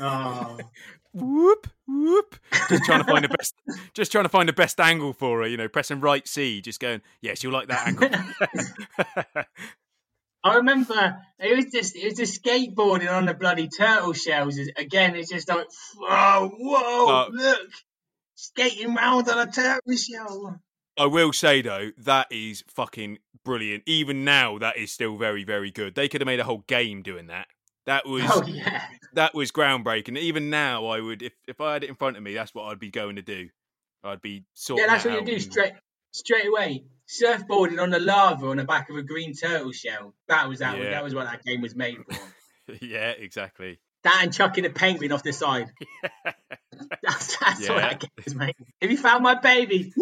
Oh. 0.00 0.58
whoop 1.12 1.66
whoop. 1.88 2.36
Just 2.68 2.84
trying 2.84 3.02
to 3.02 3.04
find 3.04 3.24
the 3.24 3.28
best. 3.38 3.54
Just 3.94 4.12
trying 4.12 4.24
to 4.24 4.28
find 4.28 4.48
the 4.48 4.52
best 4.52 4.78
angle 4.80 5.12
for 5.12 5.40
her. 5.40 5.46
You 5.46 5.56
know, 5.56 5.68
pressing 5.68 6.00
right 6.00 6.26
C. 6.26 6.60
Just 6.60 6.80
going. 6.80 7.02
Yes, 7.20 7.42
you'll 7.42 7.52
like 7.52 7.68
that 7.68 7.86
angle. 7.86 8.08
I 10.42 10.56
remember 10.56 11.18
it 11.38 11.54
was 11.56 11.66
just 11.66 11.96
it 11.96 12.04
was 12.04 12.14
just 12.14 12.42
skateboarding 12.42 13.12
on 13.12 13.26
the 13.26 13.34
bloody 13.34 13.68
turtle 13.68 14.12
shells. 14.12 14.58
Again, 14.76 15.14
it's 15.16 15.30
just 15.30 15.48
like 15.48 15.66
whoa, 15.98 16.50
whoa, 16.56 17.06
Uh, 17.08 17.28
look, 17.30 17.68
skating 18.36 18.94
round 18.94 19.28
on 19.28 19.48
a 19.48 19.50
turtle 19.50 19.96
shell. 19.96 20.60
I 20.98 21.06
will 21.06 21.32
say 21.32 21.60
though, 21.62 21.90
that 21.98 22.28
is 22.30 22.64
fucking 22.68 23.18
brilliant. 23.44 23.82
Even 23.86 24.24
now, 24.24 24.58
that 24.58 24.76
is 24.76 24.92
still 24.92 25.16
very, 25.16 25.44
very 25.44 25.70
good. 25.70 25.94
They 25.94 26.08
could 26.08 26.20
have 26.20 26.26
made 26.26 26.40
a 26.40 26.44
whole 26.44 26.64
game 26.66 27.02
doing 27.02 27.26
that. 27.26 27.46
That 27.90 28.06
was 28.06 28.22
Oh 28.24 28.44
yeah, 28.46 28.82
that 29.14 29.34
was 29.34 29.50
groundbreaking. 29.50 30.16
Even 30.16 30.48
now, 30.48 30.86
I 30.86 31.00
would 31.00 31.22
if 31.22 31.32
if 31.48 31.60
I 31.60 31.72
had 31.72 31.82
it 31.82 31.88
in 31.90 31.96
front 31.96 32.16
of 32.16 32.22
me, 32.22 32.34
that's 32.34 32.54
what 32.54 32.66
I'd 32.66 32.78
be 32.78 32.90
going 32.92 33.16
to 33.16 33.22
do. 33.22 33.48
I'd 34.04 34.22
be 34.22 34.44
sorting. 34.54 34.84
yeah. 34.86 34.92
That's 34.92 35.04
what 35.04 35.14
you 35.14 35.26
do 35.26 35.40
straight 35.40 35.72
straight 36.12 36.46
away. 36.46 36.84
Surfboarding 37.08 37.82
on 37.82 37.90
the 37.90 37.98
lava 37.98 38.46
on 38.46 38.58
the 38.58 38.64
back 38.64 38.88
of 38.90 38.96
a 38.96 39.02
green 39.02 39.34
turtle 39.34 39.72
shell. 39.72 40.14
That 40.28 40.48
was 40.48 40.60
that. 40.60 40.78
Yeah. 40.78 40.90
That 40.90 41.02
was 41.02 41.16
what 41.16 41.24
that 41.26 41.42
game 41.44 41.60
was 41.62 41.74
made 41.74 41.96
for. 42.08 42.74
yeah, 42.80 43.10
exactly. 43.10 43.80
That 44.04 44.20
and 44.22 44.32
chucking 44.32 44.64
a 44.64 44.70
penguin 44.70 45.10
off 45.10 45.24
the 45.24 45.32
side. 45.32 45.66
That's, 47.02 47.36
that's 47.36 47.68
what 47.68 47.76
Yeah. 47.76 47.88
that 47.88 48.00
game 48.00 48.10
was 48.24 48.34
made. 48.36 48.54
Have 48.80 48.90
you 48.90 48.96
found 48.96 49.22
my 49.24 49.34
baby? 49.34 49.92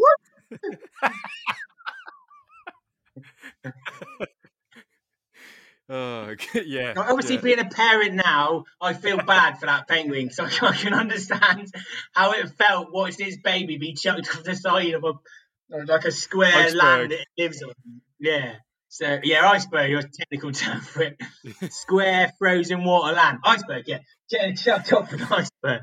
Oh 5.89 6.35
yeah. 6.55 6.93
Now, 6.93 7.03
obviously, 7.09 7.37
yeah. 7.37 7.41
being 7.41 7.59
a 7.61 7.65
parent 7.65 8.15
now, 8.15 8.65
I 8.81 8.93
feel 8.93 9.17
bad 9.19 9.59
for 9.59 9.67
that 9.67 9.89
penguin, 9.89 10.31
so 10.31 10.45
I 10.63 10.73
can 10.75 10.93
understand 10.93 11.73
how 12.13 12.33
it 12.33 12.51
felt 12.51 12.93
watching 12.93 13.27
his 13.27 13.39
baby 13.39 13.79
be 13.79 13.95
chucked 13.95 14.29
off 14.37 14.45
the 14.45 14.55
side 14.55 14.93
of 14.95 15.05
a 15.05 15.13
like 15.71 16.05
a 16.05 16.13
square 16.13 16.53
Iceberg. 16.53 16.83
land 16.83 17.13
it 17.13 17.27
lives 17.37 17.63
on. 17.63 17.73
Yeah. 18.19 18.57
So 18.89 19.19
yeah, 19.23 19.49
iceberg. 19.49 19.91
Your 19.91 20.03
technical 20.03 20.53
term 20.53 20.81
for 20.81 21.03
it. 21.03 21.23
square 21.73 22.33
frozen 22.39 22.85
water 22.85 23.15
land. 23.15 23.39
Iceberg. 23.45 23.85
Yeah. 23.87 23.99
Getting 24.31 24.57
chucked 24.57 24.93
off 24.93 25.13
an 25.13 25.23
iceberg. 25.23 25.83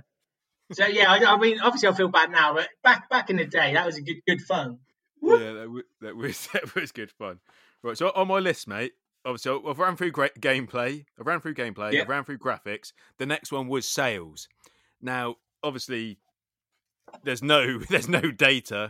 So 0.71 0.87
yeah, 0.87 1.11
I, 1.11 1.33
I 1.33 1.37
mean, 1.37 1.59
obviously, 1.61 1.89
I 1.89 1.93
feel 1.93 2.07
bad 2.07 2.31
now, 2.31 2.55
but 2.55 2.67
back 2.83 3.09
back 3.09 3.29
in 3.29 3.37
the 3.37 3.45
day, 3.45 3.73
that 3.73 3.85
was 3.85 3.97
a 3.97 4.01
good 4.01 4.17
good 4.27 4.41
fun. 4.41 4.79
yeah, 5.21 5.37
that, 5.37 5.65
w- 5.65 5.83
that 6.01 6.15
was 6.15 6.47
that 6.53 6.75
was 6.75 6.91
good 6.91 7.11
fun. 7.11 7.39
Right, 7.83 7.97
so 7.97 8.11
on 8.15 8.27
my 8.27 8.39
list, 8.39 8.67
mate. 8.67 8.93
Obviously, 9.25 9.59
I've 9.67 9.79
ran 9.79 9.95
through 9.95 10.11
great 10.11 10.39
gameplay. 10.39 11.05
I've 11.19 11.25
ran 11.25 11.39
through 11.41 11.55
gameplay. 11.55 11.93
Yeah. 11.93 12.01
I've 12.01 12.09
ran 12.09 12.23
through 12.23 12.37
graphics. 12.37 12.93
The 13.17 13.25
next 13.25 13.51
one 13.51 13.67
was 13.67 13.87
sales. 13.87 14.47
Now, 15.01 15.35
obviously, 15.63 16.19
there's 17.23 17.41
no 17.41 17.79
there's 17.89 18.07
no 18.07 18.21
data 18.21 18.87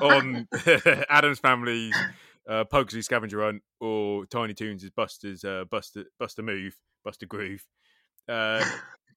on 0.00 0.48
Addams 1.10 1.40
Family's 1.40 1.96
uh, 2.48 2.64
Pugsley 2.64 3.02
Scavenger 3.02 3.42
Hunt 3.42 3.62
or 3.80 4.26
Tiny 4.26 4.54
Toons' 4.54 4.88
Buster's 4.90 5.44
uh, 5.44 5.64
Buster 5.70 6.04
Buster 6.18 6.42
Move 6.42 6.76
Buster 7.04 7.26
Groove. 7.26 7.66
Uh, 8.28 8.64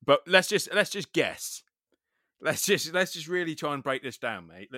but 0.05 0.21
let's 0.25 0.47
just 0.47 0.73
let's 0.73 0.89
just 0.89 1.13
guess. 1.13 1.63
Let's 2.41 2.65
just 2.65 2.93
let's 2.93 3.13
just 3.13 3.27
really 3.27 3.55
try 3.55 3.73
and 3.73 3.83
break 3.83 4.03
this 4.03 4.17
down, 4.17 4.47
mate. 4.47 4.69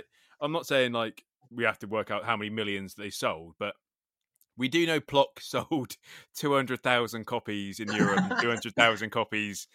I'm 0.41 0.51
not 0.51 0.65
saying 0.65 0.91
like 0.91 1.23
we 1.51 1.63
have 1.63 1.80
to 1.80 1.88
work 1.88 2.11
out 2.11 2.25
how 2.25 2.38
many 2.38 2.49
millions 2.49 2.95
they 2.95 3.09
sold, 3.09 3.55
but 3.59 3.73
we 4.60 4.68
do 4.68 4.86
know 4.86 4.99
Plok 4.99 5.39
sold 5.41 5.95
200,000 6.36 7.26
copies 7.26 7.80
in 7.80 7.91
Europe, 7.91 8.20
and 8.30 8.39
200,000 8.41 9.10
copies 9.20 9.68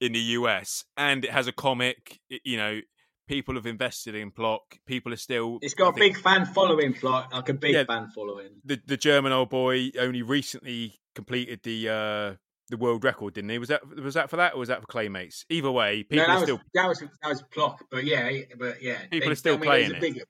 in 0.00 0.12
the 0.12 0.20
US, 0.38 0.84
and 0.96 1.24
it 1.24 1.30
has 1.30 1.46
a 1.46 1.52
comic. 1.52 2.20
it- 2.28 2.42
you 2.44 2.56
know, 2.56 2.80
people 3.28 3.54
have 3.54 3.66
invested 3.66 4.14
in 4.16 4.30
Plok. 4.32 4.78
People 4.86 5.12
are 5.12 5.16
still. 5.16 5.58
It's 5.62 5.74
got 5.74 5.86
I 5.86 5.90
a 5.90 5.92
think 5.92 6.14
big 6.16 6.22
fan 6.22 6.44
following, 6.46 6.96
like, 7.02 7.32
like 7.32 7.48
a 7.48 7.54
big 7.54 7.74
Yeah. 7.74 7.84
fan 7.84 8.08
following. 8.14 8.60
The 8.64 8.80
the 8.84 8.96
German 8.96 9.32
old 9.32 9.50
boy 9.50 9.90
only 9.98 10.22
recently 10.22 11.00
completed 11.14 11.60
the 11.62 11.88
uh 11.88 12.36
the 12.68 12.76
world 12.78 13.04
record, 13.04 13.34
didn't 13.34 13.50
he? 13.50 13.58
Was 13.58 13.68
that 13.68 13.86
was 13.86 14.14
that 14.14 14.30
for 14.30 14.36
that 14.36 14.54
or 14.54 14.58
was 14.60 14.68
that 14.68 14.80
for 14.80 14.86
Claymates? 14.86 15.44
Either 15.50 15.70
way, 15.70 16.02
people 16.02 16.18
no, 16.18 16.26
that 16.26 16.30
are 16.30 16.34
was, 16.36 16.42
still 16.44 16.60
that 16.74 16.88
was 16.88 16.98
that 17.00 17.28
was 17.28 17.42
Plok, 17.52 17.84
but 17.90 18.04
yeah, 18.04 18.30
but 18.58 18.82
yeah, 18.82 19.02
People 19.10 19.20
they- 19.28 19.32
are 19.32 19.36
still 19.36 19.54
I 19.54 19.58
mean, 19.58 19.66
playing 19.68 19.90
a 19.92 19.94
it. 19.94 20.00
big- 20.00 20.22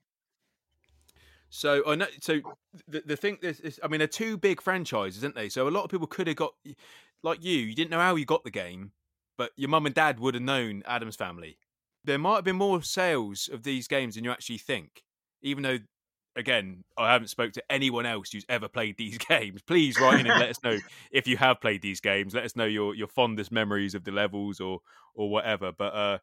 So 1.55 1.83
I 1.85 1.93
know. 1.93 2.07
So 2.19 2.39
the 2.87 3.03
the 3.05 3.15
thing 3.15 3.37
is, 3.43 3.59
is, 3.59 3.79
I 3.83 3.87
mean, 3.87 3.99
they're 3.99 4.07
two 4.07 4.37
big 4.37 4.59
franchises, 4.59 5.17
isn't 5.17 5.35
they? 5.35 5.49
So 5.49 5.67
a 5.67 5.69
lot 5.69 5.83
of 5.83 5.91
people 5.91 6.07
could 6.07 6.25
have 6.25 6.35
got, 6.35 6.55
like 7.21 7.43
you, 7.43 7.59
you 7.59 7.75
didn't 7.75 7.91
know 7.91 7.99
how 7.99 8.15
you 8.15 8.25
got 8.25 8.43
the 8.43 8.49
game, 8.49 8.91
but 9.37 9.51
your 9.55 9.69
mum 9.69 9.85
and 9.85 9.93
dad 9.93 10.19
would 10.19 10.33
have 10.33 10.41
known 10.41 10.81
Addams 10.87 11.15
Family. 11.15 11.59
There 12.03 12.17
might 12.17 12.37
have 12.37 12.43
been 12.43 12.55
more 12.55 12.81
sales 12.81 13.51
of 13.53 13.61
these 13.61 13.87
games 13.87 14.15
than 14.15 14.23
you 14.23 14.31
actually 14.31 14.57
think, 14.57 15.03
even 15.43 15.61
though 15.61 15.77
again, 16.35 16.85
I 16.97 17.13
haven't 17.13 17.27
spoke 17.27 17.53
to 17.53 17.63
anyone 17.69 18.07
else 18.07 18.31
who's 18.31 18.47
ever 18.49 18.67
played 18.67 18.97
these 18.97 19.17
games. 19.29 19.61
Please 19.61 19.99
write 19.99 20.21
in 20.21 20.25
and 20.25 20.39
let 20.39 20.49
us 20.49 20.63
know 20.63 20.79
if 21.11 21.27
you 21.27 21.37
have 21.37 21.61
played 21.61 21.83
these 21.83 22.01
games. 22.01 22.33
Let 22.33 22.45
us 22.45 22.55
know 22.55 22.65
your 22.65 22.95
your 22.95 23.07
fondest 23.07 23.51
memories 23.51 23.93
of 23.93 24.05
the 24.05 24.11
levels 24.11 24.59
or 24.59 24.79
or 25.13 25.29
whatever. 25.29 25.71
But 25.71 25.93
uh, 25.93 26.17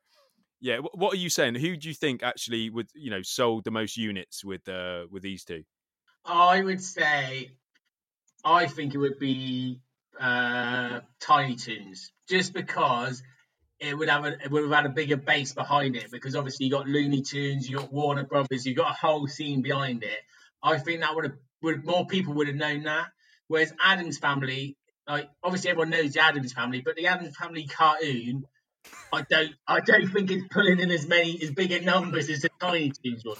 yeah, 0.60 0.78
what 0.78 1.14
are 1.14 1.18
you 1.18 1.30
saying? 1.30 1.54
Who 1.54 1.76
do 1.76 1.88
you 1.88 1.94
think 1.94 2.22
actually 2.22 2.70
would 2.70 2.88
you 2.94 3.10
know 3.10 3.22
sold 3.22 3.64
the 3.64 3.70
most 3.70 3.96
units 3.96 4.44
with 4.44 4.68
uh 4.68 5.06
with 5.10 5.22
these 5.22 5.44
two? 5.44 5.64
I 6.24 6.62
would 6.62 6.82
say, 6.82 7.52
I 8.44 8.66
think 8.66 8.94
it 8.94 8.98
would 8.98 9.18
be 9.18 9.80
uh, 10.20 11.00
Tiny 11.20 11.56
Toons, 11.56 12.12
just 12.28 12.52
because 12.52 13.22
it 13.78 13.96
would 13.96 14.10
have 14.10 14.26
a, 14.26 14.32
it 14.44 14.50
would 14.50 14.64
have 14.64 14.72
had 14.72 14.86
a 14.86 14.90
bigger 14.90 15.16
base 15.16 15.54
behind 15.54 15.96
it. 15.96 16.10
Because 16.10 16.36
obviously 16.36 16.66
you 16.66 16.72
got 16.72 16.86
Looney 16.86 17.22
Tunes, 17.22 17.68
you 17.68 17.78
got 17.78 17.92
Warner 17.92 18.24
Brothers, 18.24 18.66
you 18.66 18.74
got 18.74 18.90
a 18.90 19.06
whole 19.06 19.26
scene 19.26 19.62
behind 19.62 20.02
it. 20.02 20.18
I 20.62 20.78
think 20.78 21.00
that 21.00 21.14
would 21.14 21.24
have 21.24 21.36
would 21.62 21.84
more 21.84 22.06
people 22.06 22.34
would 22.34 22.48
have 22.48 22.56
known 22.56 22.84
that. 22.84 23.08
Whereas 23.48 23.72
Addams 23.82 24.18
Family, 24.18 24.76
like 25.08 25.28
obviously 25.42 25.70
everyone 25.70 25.90
knows 25.90 26.12
the 26.12 26.22
Addams 26.22 26.52
Family, 26.52 26.82
but 26.82 26.96
the 26.96 27.06
Addams 27.06 27.36
Family 27.36 27.66
cartoon, 27.66 28.44
I 29.12 29.24
don't 29.28 29.52
I 29.66 29.80
don't 29.80 30.08
think 30.08 30.30
it's 30.30 30.46
pulling 30.50 30.80
in 30.80 30.90
as 30.90 31.06
many 31.06 31.40
as 31.42 31.50
bigger 31.50 31.80
numbers 31.80 32.30
as 32.30 32.40
the 32.40 32.50
Tiny 32.60 32.92
Toons 33.04 33.24
was. 33.24 33.38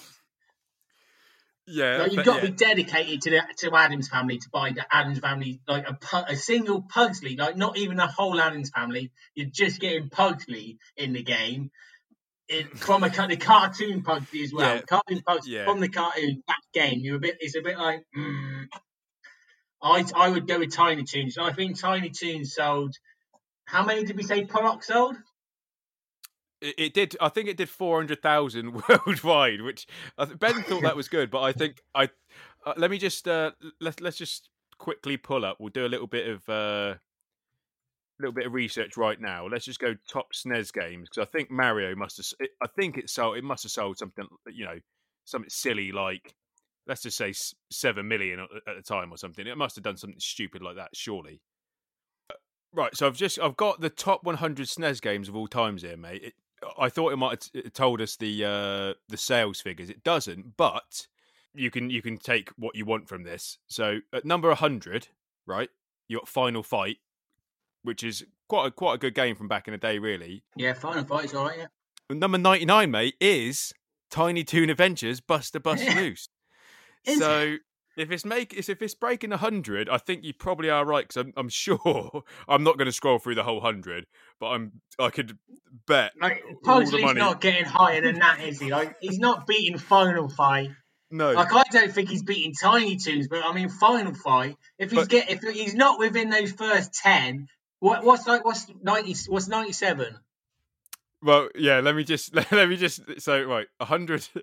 Yeah, 1.66 1.98
like, 1.98 2.12
you've 2.12 2.24
got 2.24 2.36
yeah. 2.36 2.40
to 2.40 2.46
be 2.48 2.56
dedicated 2.56 3.22
to 3.22 3.30
the 3.30 3.42
to 3.58 3.76
Addams 3.76 4.08
family 4.08 4.38
to 4.38 4.48
buy 4.52 4.72
the 4.72 4.84
Addams 4.92 5.20
family 5.20 5.60
like 5.68 5.86
a, 5.88 6.24
a 6.28 6.36
single 6.36 6.82
Pugsley, 6.82 7.36
like 7.36 7.56
not 7.56 7.76
even 7.78 8.00
a 8.00 8.08
whole 8.08 8.40
Addams 8.40 8.70
family. 8.70 9.12
You're 9.34 9.50
just 9.52 9.80
getting 9.80 10.10
Pugsley 10.10 10.78
in 10.96 11.12
the 11.12 11.22
game. 11.22 11.70
It, 12.48 12.76
from 12.76 13.04
a 13.04 13.08
the 13.08 13.36
cartoon 13.36 14.02
Pugsley 14.02 14.42
as 14.42 14.52
well, 14.52 14.74
yeah. 14.74 14.82
cartoon 14.82 15.22
Pugsley 15.24 15.54
yeah. 15.54 15.66
from 15.66 15.78
the 15.78 15.88
cartoon 15.88 16.42
that 16.48 16.60
game. 16.74 16.98
You're 17.02 17.16
a 17.16 17.20
bit. 17.20 17.36
It's 17.38 17.56
a 17.56 17.62
bit 17.62 17.78
like. 17.78 18.02
Mm, 18.16 18.66
I 19.80 20.04
I 20.16 20.28
would 20.28 20.48
go 20.48 20.58
with 20.58 20.74
Tiny 20.74 21.04
Toons. 21.04 21.38
I 21.38 21.52
think 21.52 21.78
Tiny 21.78 22.10
Toons 22.10 22.52
sold. 22.52 22.96
How 23.66 23.84
many 23.84 24.02
did 24.02 24.16
we 24.16 24.24
say 24.24 24.44
Plok 24.44 24.82
sold? 24.82 25.16
It, 26.62 26.92
did. 26.92 27.16
I 27.20 27.30
think 27.30 27.48
it 27.48 27.56
did 27.56 27.70
four 27.70 27.98
hundred 27.98 28.22
thousand 28.22 28.82
worldwide, 28.88 29.62
which 29.62 29.86
Ben 30.16 30.62
thought 30.62 30.82
that 30.82 30.96
was 30.96 31.08
good. 31.08 31.30
But 31.30 31.42
I 31.42 31.52
think 31.52 31.80
I 31.94 32.10
uh, 32.66 32.74
let 32.76 32.90
me 32.90 32.98
just 32.98 33.26
uh, 33.26 33.52
let 33.80 34.00
let's 34.00 34.18
just 34.18 34.50
quickly 34.78 35.16
pull 35.16 35.44
up. 35.44 35.56
We'll 35.58 35.70
do 35.70 35.86
a 35.86 35.88
little 35.88 36.06
bit 36.06 36.28
of 36.28 36.48
uh, 36.48 36.94
little 38.18 38.34
bit 38.34 38.46
of 38.46 38.52
research 38.52 38.96
right 38.96 39.20
now. 39.20 39.46
Let's 39.46 39.64
just 39.64 39.80
go 39.80 39.94
top 40.08 40.34
SNES 40.34 40.72
games 40.72 41.08
because 41.08 41.26
I 41.26 41.30
think 41.30 41.50
Mario 41.50 41.94
must 41.96 42.18
have. 42.18 42.48
I 42.62 42.66
think 42.66 42.98
it 42.98 43.08
sold. 43.08 43.38
It 43.38 43.44
must 43.44 43.62
have 43.62 43.72
sold 43.72 43.96
something. 43.96 44.26
You 44.52 44.66
know, 44.66 44.78
something 45.24 45.50
silly 45.50 45.92
like 45.92 46.34
let's 46.86 47.02
just 47.02 47.16
say 47.16 47.32
seven 47.70 48.08
million 48.08 48.40
at 48.40 48.76
the 48.76 48.82
time 48.82 49.12
or 49.12 49.16
something. 49.16 49.46
It 49.46 49.56
must 49.56 49.76
have 49.76 49.84
done 49.84 49.96
something 49.96 50.18
stupid 50.18 50.60
like 50.60 50.76
that, 50.76 50.90
surely. 50.92 51.40
Right, 52.72 52.96
so 52.96 53.06
I've 53.06 53.16
just 53.16 53.38
I've 53.38 53.56
got 53.56 53.80
the 53.80 53.90
top 53.90 54.24
100 54.24 54.66
SNES 54.66 55.00
games 55.00 55.28
of 55.28 55.34
all 55.34 55.48
times 55.48 55.82
here, 55.82 55.96
mate. 55.96 56.22
It, 56.22 56.34
I 56.78 56.88
thought 56.88 57.12
it 57.12 57.16
might 57.16 57.48
have 57.54 57.72
told 57.72 58.00
us 58.00 58.16
the 58.16 58.44
uh, 58.44 58.94
the 59.08 59.16
sales 59.16 59.60
figures. 59.60 59.90
It 59.90 60.04
doesn't, 60.04 60.56
but 60.56 61.06
you 61.54 61.70
can 61.70 61.90
you 61.90 62.02
can 62.02 62.16
take 62.18 62.50
what 62.50 62.74
you 62.76 62.84
want 62.84 63.08
from 63.08 63.22
this. 63.24 63.58
So 63.66 63.98
at 64.12 64.24
number 64.24 64.54
hundred, 64.54 65.08
right, 65.46 65.68
you 66.08 66.18
got 66.18 66.28
Final 66.28 66.62
Fight, 66.62 66.98
which 67.82 68.02
is 68.04 68.24
quite 68.48 68.66
a, 68.66 68.70
quite 68.70 68.94
a 68.94 68.98
good 68.98 69.14
game 69.14 69.36
from 69.36 69.48
back 69.48 69.68
in 69.68 69.72
the 69.72 69.78
day, 69.78 69.98
really. 69.98 70.42
Yeah, 70.56 70.74
Final 70.74 71.04
Fight's 71.04 71.34
alright. 71.34 71.58
Yeah. 71.58 71.66
number 72.16 72.38
ninety 72.38 72.66
nine, 72.66 72.90
mate, 72.90 73.14
is 73.20 73.72
Tiny 74.10 74.44
Toon 74.44 74.70
Adventures 74.70 75.20
Buster 75.20 75.60
Bust 75.60 75.84
Loose. 75.96 76.28
so 77.16 77.56
if 78.00 78.10
it's 78.10 78.24
make 78.24 78.54
if 78.54 78.82
it's 78.82 78.94
breaking 78.94 79.30
hundred, 79.32 79.88
I 79.88 79.98
think 79.98 80.24
you 80.24 80.32
probably 80.32 80.70
are 80.70 80.84
right 80.84 81.06
because 81.06 81.16
I'm, 81.16 81.32
I'm 81.36 81.48
sure 81.50 82.22
I'm 82.48 82.64
not 82.64 82.78
going 82.78 82.86
to 82.86 82.92
scroll 82.92 83.18
through 83.18 83.36
the 83.36 83.42
whole 83.42 83.60
hundred, 83.60 84.06
but 84.38 84.48
I'm 84.48 84.80
I 84.98 85.10
could 85.10 85.38
bet. 85.86 86.12
Like, 86.20 86.42
Pugsley's 86.64 87.14
not 87.14 87.40
getting 87.40 87.64
higher 87.64 88.00
than 88.00 88.16
that, 88.20 88.40
is 88.40 88.60
he? 88.60 88.70
Like, 88.70 88.96
he's 89.00 89.18
not 89.18 89.46
beating 89.46 89.78
Final 89.78 90.28
Fight. 90.28 90.70
No, 91.12 91.32
like 91.32 91.52
I 91.52 91.64
don't 91.72 91.92
think 91.92 92.08
he's 92.08 92.22
beating 92.22 92.54
Tiny 92.54 92.96
Toons, 92.96 93.26
but 93.26 93.44
I 93.44 93.52
mean 93.52 93.68
Final 93.68 94.14
Fight. 94.14 94.56
If 94.78 94.90
he's 94.90 95.00
but, 95.00 95.08
get 95.08 95.30
if 95.30 95.40
he's 95.40 95.74
not 95.74 95.98
within 95.98 96.30
those 96.30 96.52
first 96.52 96.94
ten, 96.94 97.48
what 97.80 98.04
what's 98.04 98.28
like 98.28 98.44
what's 98.44 98.66
ninety 98.80 99.16
what's 99.26 99.48
ninety 99.48 99.72
seven? 99.72 100.16
Well, 101.20 101.48
yeah. 101.56 101.80
Let 101.80 101.96
me 101.96 102.04
just 102.04 102.34
let 102.52 102.68
me 102.68 102.76
just 102.76 103.00
so 103.18 103.42
right 103.42 103.66
hundred. 103.80 104.28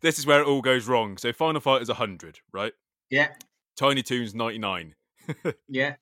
this 0.00 0.18
is 0.18 0.26
where 0.26 0.40
it 0.40 0.46
all 0.46 0.62
goes 0.62 0.86
wrong. 0.86 1.16
So 1.16 1.32
Final 1.32 1.60
Fight 1.60 1.82
is 1.82 1.88
100, 1.88 2.40
right? 2.52 2.72
Yeah. 3.10 3.28
Tiny 3.76 4.02
Toons 4.02 4.34
99. 4.34 4.94
yeah. 5.68 5.94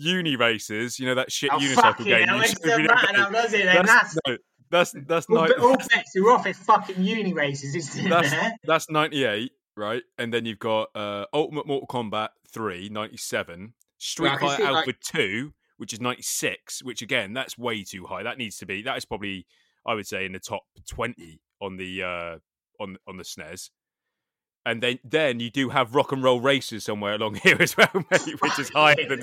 Uniracers, 0.00 0.98
you 0.98 1.06
know 1.06 1.16
that 1.16 1.32
shit 1.32 1.50
oh, 1.52 1.58
unicycle 1.58 2.04
game. 2.04 2.28
Hell, 2.28 2.40
it's 2.40 2.64
now, 2.64 3.30
does 3.30 3.52
it? 3.52 3.64
Then 3.64 3.84
that's, 3.84 4.16
no, 4.26 4.36
that's 4.70 4.94
that's 5.06 5.28
well, 5.28 5.52
all 5.60 5.76
bets 5.76 6.14
are 6.16 6.30
off. 6.30 6.46
It's 6.46 6.58
fucking 6.60 6.96
Uniracers, 6.96 7.74
isn't 7.74 8.08
that's, 8.08 8.30
there? 8.30 8.52
That's 8.64 8.88
98, 8.90 9.50
right? 9.76 10.02
And 10.16 10.32
then 10.32 10.44
you've 10.44 10.60
got 10.60 10.94
uh, 10.94 11.24
Ultimate 11.32 11.66
Mortal 11.66 11.88
Kombat 11.88 12.28
3, 12.52 12.90
97, 12.90 13.74
Street 13.98 14.38
Fighter 14.40 14.62
Alpha 14.62 14.86
like... 14.86 15.00
2, 15.00 15.52
which 15.78 15.92
is 15.92 16.00
96, 16.00 16.84
which 16.84 17.02
again, 17.02 17.32
that's 17.32 17.58
way 17.58 17.82
too 17.82 18.06
high. 18.06 18.22
That 18.22 18.38
needs 18.38 18.58
to 18.58 18.66
be, 18.66 18.82
that 18.82 18.96
is 18.96 19.04
probably, 19.04 19.46
I 19.86 19.94
would 19.94 20.06
say, 20.06 20.26
in 20.26 20.32
the 20.32 20.38
top 20.38 20.62
20 20.88 21.40
on 21.60 21.76
the 21.76 22.02
uh, 22.02 22.38
on 22.78 22.96
on 23.06 23.16
the 23.16 23.24
SNES. 23.24 23.70
And 24.66 24.82
then, 24.82 24.98
then 25.02 25.40
you 25.40 25.50
do 25.50 25.70
have 25.70 25.94
rock 25.94 26.12
and 26.12 26.22
roll 26.22 26.42
races 26.42 26.84
somewhere 26.84 27.14
along 27.14 27.36
here 27.42 27.56
as 27.58 27.74
well, 27.74 27.88
mate, 27.94 28.42
which 28.42 28.58
is 28.58 28.68
higher 28.74 28.96
than, 29.08 29.22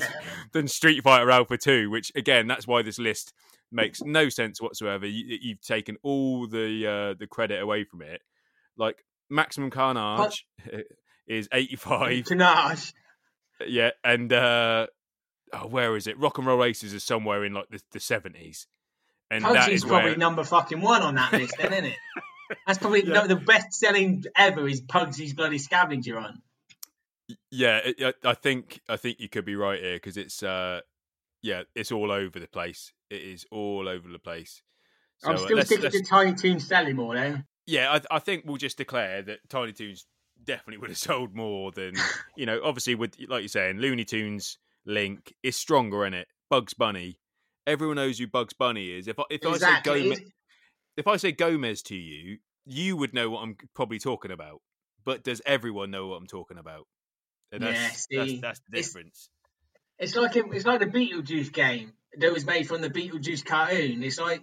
than 0.53 0.67
Street 0.67 1.03
Fighter 1.03 1.29
Alpha 1.29 1.55
2, 1.55 1.91
which 1.91 2.11
again, 2.15 2.47
that's 2.47 2.65
why 2.65 2.81
this 2.81 2.97
list 2.97 3.31
makes 3.71 4.01
no 4.01 4.29
sense 4.29 4.59
whatsoever. 4.59 5.05
You, 5.05 5.53
have 5.53 5.61
taken 5.61 5.97
all 6.01 6.47
the 6.47 6.87
uh, 6.87 7.15
the 7.19 7.27
credit 7.27 7.61
away 7.61 7.83
from 7.83 8.01
it. 8.01 8.21
Like 8.77 9.03
Maximum 9.29 9.69
Carnage 9.69 10.47
is 11.27 11.47
85. 11.51 12.25
Carnage. 12.25 12.93
Yeah, 13.67 13.91
and 14.03 14.33
uh, 14.33 14.87
oh, 15.53 15.67
where 15.67 15.95
is 15.95 16.07
it? 16.07 16.19
Rock 16.19 16.37
and 16.37 16.47
Roll 16.47 16.57
Races 16.57 16.93
is 16.93 17.03
somewhere 17.03 17.45
in 17.45 17.53
like 17.53 17.67
the, 17.69 17.99
70s. 17.99 18.65
And 19.31 19.43
that 19.43 19.69
is 19.69 19.83
probably 19.83 20.11
where... 20.11 20.17
number 20.17 20.43
fucking 20.43 20.81
one 20.81 21.01
on 21.01 21.15
that 21.15 21.31
list, 21.33 21.55
then, 21.57 21.73
isn't 21.73 21.85
it? 21.85 21.97
That's 22.67 22.79
probably 22.79 23.05
yeah. 23.05 23.13
no, 23.13 23.27
the 23.27 23.35
best 23.35 23.73
selling 23.73 24.23
ever 24.35 24.67
is 24.67 24.81
Pugsy's 24.81 25.33
bloody 25.33 25.57
scavenger 25.57 26.19
hunt. 26.19 26.41
Yeah, 27.51 27.79
it, 27.83 28.15
I 28.23 28.33
think 28.33 28.81
I 28.87 28.97
think 28.97 29.19
you 29.19 29.29
could 29.29 29.45
be 29.45 29.55
right 29.55 29.79
here 29.79 29.95
because 29.95 30.17
it's 30.17 30.43
uh, 30.43 30.81
yeah, 31.41 31.63
it's 31.75 31.91
all 31.91 32.11
over 32.11 32.39
the 32.39 32.47
place. 32.47 32.91
It 33.09 33.21
is 33.21 33.45
all 33.51 33.87
over 33.87 34.09
the 34.09 34.19
place. 34.19 34.61
So, 35.17 35.29
I'm 35.29 35.35
uh, 35.35 35.39
still 35.39 35.59
uh, 35.59 35.63
thinking 35.63 35.91
the 35.91 36.05
Tiny 36.07 36.33
Toons 36.33 36.67
selling 36.67 36.95
more 36.95 37.15
then. 37.15 37.45
Yeah, 37.65 37.91
I, 37.91 38.15
I 38.15 38.19
think 38.19 38.43
we'll 38.45 38.57
just 38.57 38.77
declare 38.77 39.21
that 39.23 39.39
Tiny 39.49 39.71
Toons 39.71 40.05
definitely 40.43 40.77
would 40.81 40.89
have 40.89 40.97
sold 40.97 41.35
more 41.35 41.71
than 41.71 41.93
you 42.37 42.45
know. 42.45 42.59
Obviously, 42.63 42.95
with 42.95 43.15
like 43.27 43.41
you're 43.41 43.47
saying, 43.47 43.77
Looney 43.77 44.05
Tunes 44.05 44.57
link 44.85 45.33
is 45.43 45.55
stronger 45.55 46.05
in 46.05 46.13
it. 46.13 46.27
Bugs 46.49 46.73
Bunny, 46.73 47.19
everyone 47.65 47.95
knows 47.95 48.19
who 48.19 48.27
Bugs 48.27 48.53
Bunny 48.53 48.91
is. 48.91 49.07
If 49.07 49.19
I, 49.19 49.23
if 49.29 49.43
exactly. 49.43 49.91
I 49.91 50.03
say 50.03 50.09
Gomez, 50.09 50.31
if 50.97 51.07
I 51.07 51.17
say 51.17 51.31
Gomez 51.31 51.81
to 51.83 51.95
you, 51.95 52.37
you 52.65 52.97
would 52.97 53.13
know 53.13 53.29
what 53.29 53.41
I'm 53.41 53.57
probably 53.73 53.99
talking 53.99 54.31
about. 54.31 54.61
But 55.03 55.23
does 55.23 55.41
everyone 55.45 55.91
know 55.91 56.07
what 56.07 56.15
I'm 56.15 56.27
talking 56.27 56.57
about? 56.57 56.87
And 57.51 57.61
that's, 57.61 58.07
yeah, 58.09 58.25
see, 58.25 58.31
that's, 58.31 58.41
that's 58.41 58.61
the 58.69 58.77
difference. 58.77 59.29
It's, 59.99 60.13
it's 60.13 60.19
like 60.19 60.35
a, 60.35 60.49
it's 60.51 60.65
like 60.65 60.79
the 60.79 60.87
Beetlejuice 60.87 61.53
game 61.53 61.93
that 62.17 62.33
was 62.33 62.45
made 62.45 62.67
from 62.67 62.81
the 62.81 62.89
Beetlejuice 62.89 63.45
cartoon. 63.45 64.01
It's 64.03 64.19
like 64.19 64.41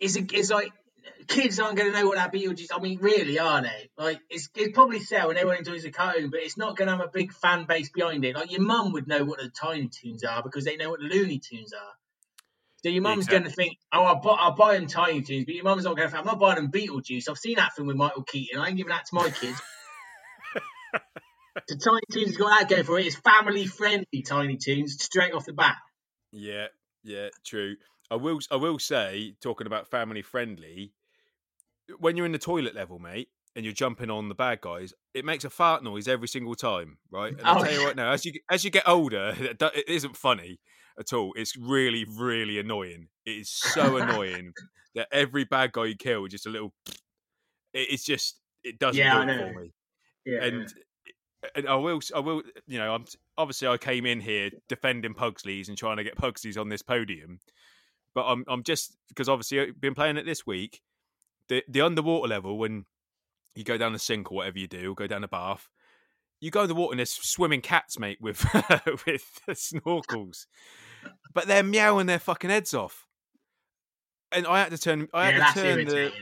it's 0.00 0.16
a, 0.16 0.26
it's 0.32 0.50
like 0.50 0.72
kids 1.28 1.60
aren't 1.60 1.76
going 1.76 1.92
to 1.92 1.98
know 1.98 2.06
what 2.06 2.16
that 2.16 2.32
Beetlejuice. 2.32 2.70
I 2.74 2.80
mean, 2.80 2.98
really, 3.00 3.38
are 3.38 3.62
they? 3.62 3.90
Like, 3.96 4.18
it's 4.28 4.48
it's 4.56 4.74
probably 4.74 4.98
sell 4.98 5.30
and 5.30 5.38
everyone 5.38 5.58
enjoys 5.58 5.84
the 5.84 5.92
cartoon, 5.92 6.30
but 6.30 6.40
it's 6.40 6.58
not 6.58 6.76
going 6.76 6.88
to 6.88 6.96
have 6.96 7.06
a 7.06 7.10
big 7.12 7.32
fan 7.32 7.64
base 7.66 7.88
behind 7.88 8.24
it. 8.24 8.34
Like 8.34 8.50
your 8.50 8.62
mum 8.62 8.92
would 8.92 9.06
know 9.06 9.24
what 9.24 9.38
the 9.38 9.48
Tiny 9.48 9.88
Toons 9.88 10.24
are 10.24 10.42
because 10.42 10.64
they 10.64 10.76
know 10.76 10.90
what 10.90 11.00
the 11.00 11.06
Looney 11.06 11.38
Tunes 11.38 11.72
are. 11.72 11.92
So 12.82 12.88
your 12.88 13.02
mum's 13.02 13.26
exactly. 13.26 13.38
going 13.38 13.50
to 13.50 13.56
think, 13.56 13.78
oh, 13.92 14.02
I'll 14.02 14.20
buy, 14.20 14.36
I'll 14.40 14.56
buy 14.56 14.74
them 14.74 14.88
Tiny 14.88 15.22
Toons, 15.22 15.44
but 15.44 15.54
your 15.54 15.62
mum's 15.62 15.84
not 15.84 15.96
going 15.96 16.08
to 16.08 16.12
think, 16.12 16.20
I'm 16.20 16.26
not 16.26 16.40
buying 16.40 16.56
them 16.56 16.72
Beetlejuice. 16.72 17.28
I've 17.28 17.38
seen 17.38 17.54
that 17.56 17.74
film 17.74 17.86
with 17.86 17.96
Michael 17.96 18.24
Keaton. 18.24 18.60
I 18.60 18.68
ain't 18.68 18.76
giving 18.76 18.90
that 18.90 19.06
to 19.06 19.14
my 19.14 19.30
kids. 19.30 19.60
the 21.68 21.76
Tiny 21.76 22.00
Toons 22.12 22.26
has 22.30 22.36
got 22.36 22.58
that 22.58 22.68
going 22.68 22.82
for 22.82 22.98
it. 22.98 23.06
It's 23.06 23.16
family 23.16 23.66
friendly 23.66 24.22
Tiny 24.26 24.56
Toons 24.56 25.00
straight 25.00 25.32
off 25.32 25.46
the 25.46 25.52
bat. 25.52 25.76
Yeah, 26.32 26.66
yeah, 27.04 27.28
true. 27.46 27.76
I 28.10 28.16
will, 28.16 28.40
I 28.50 28.56
will 28.56 28.80
say, 28.80 29.36
talking 29.40 29.68
about 29.68 29.88
family 29.88 30.22
friendly, 30.22 30.92
when 32.00 32.16
you're 32.16 32.26
in 32.26 32.32
the 32.32 32.38
toilet 32.38 32.74
level, 32.74 32.98
mate, 32.98 33.28
and 33.54 33.64
you're 33.64 33.74
jumping 33.74 34.10
on 34.10 34.28
the 34.28 34.34
bad 34.34 34.60
guys, 34.60 34.92
it 35.14 35.24
makes 35.24 35.44
a 35.44 35.50
fart 35.50 35.84
noise 35.84 36.08
every 36.08 36.26
single 36.26 36.56
time, 36.56 36.98
right? 37.12 37.32
And 37.32 37.42
I'll 37.42 37.60
oh, 37.60 37.64
tell 37.64 37.72
you 37.72 37.86
right 37.86 37.96
now, 37.96 38.10
as 38.10 38.24
you 38.24 38.32
as 38.50 38.64
you 38.64 38.70
get 38.70 38.88
older, 38.88 39.36
it 39.38 39.88
isn't 39.88 40.16
funny 40.16 40.58
at 41.02 41.12
all. 41.12 41.32
It's 41.36 41.56
really, 41.56 42.04
really 42.04 42.58
annoying. 42.58 43.08
It 43.26 43.32
is 43.32 43.50
so 43.74 43.96
annoying 43.96 44.52
that 44.94 45.08
every 45.12 45.44
bad 45.44 45.72
guy 45.72 45.86
you 45.86 45.96
kill 45.96 46.24
is 46.24 46.32
just 46.32 46.46
a 46.46 46.50
little. 46.50 46.72
It's 47.74 48.04
just 48.04 48.38
it 48.62 48.78
doesn't 48.78 48.98
yeah, 48.98 49.24
do 49.24 49.30
it 49.30 49.54
for 49.54 49.60
me. 49.60 49.72
Yeah. 50.26 50.44
and 50.44 50.74
and 51.54 51.66
I 51.66 51.74
will, 51.74 52.00
I 52.14 52.18
will, 52.18 52.42
you 52.66 52.78
know, 52.78 52.94
I'm 52.94 53.06
obviously 53.38 53.66
I 53.66 53.78
came 53.78 54.04
in 54.04 54.20
here 54.20 54.50
defending 54.68 55.14
Pugsley's 55.14 55.70
and 55.70 55.78
trying 55.78 55.96
to 55.96 56.04
get 56.04 56.16
Pugsley's 56.16 56.58
on 56.58 56.68
this 56.68 56.82
podium, 56.82 57.40
but 58.14 58.24
I'm, 58.26 58.44
I'm 58.46 58.62
just 58.62 58.94
because 59.08 59.26
obviously 59.28 59.60
I've 59.60 59.80
been 59.80 59.94
playing 59.94 60.18
it 60.18 60.26
this 60.26 60.46
week. 60.46 60.82
The 61.48 61.64
the 61.66 61.80
underwater 61.80 62.28
level 62.28 62.58
when 62.58 62.84
you 63.54 63.64
go 63.64 63.78
down 63.78 63.94
the 63.94 63.98
sink 63.98 64.30
or 64.30 64.36
whatever 64.36 64.58
you 64.58 64.68
do, 64.68 64.94
go 64.94 65.06
down 65.06 65.22
the 65.22 65.28
bath, 65.28 65.68
you 66.42 66.50
go 66.50 66.62
in 66.62 66.68
the 66.68 66.74
water 66.74 66.92
and 66.92 66.98
there's 66.98 67.12
swimming 67.12 67.60
cats, 67.60 67.98
mate, 67.98 68.18
with 68.20 68.44
with 69.06 69.24
snorkels, 69.50 70.46
but 71.34 71.46
they're 71.46 71.62
meowing 71.62 72.06
their 72.06 72.18
fucking 72.18 72.50
heads 72.50 72.74
off, 72.74 73.06
and 74.30 74.46
I 74.46 74.60
had 74.60 74.70
to 74.70 74.78
turn, 74.78 75.08
I 75.12 75.26
had 75.26 75.34
yeah, 75.36 75.52
to 75.52 75.60
turn 75.60 75.84
the. 75.86 76.12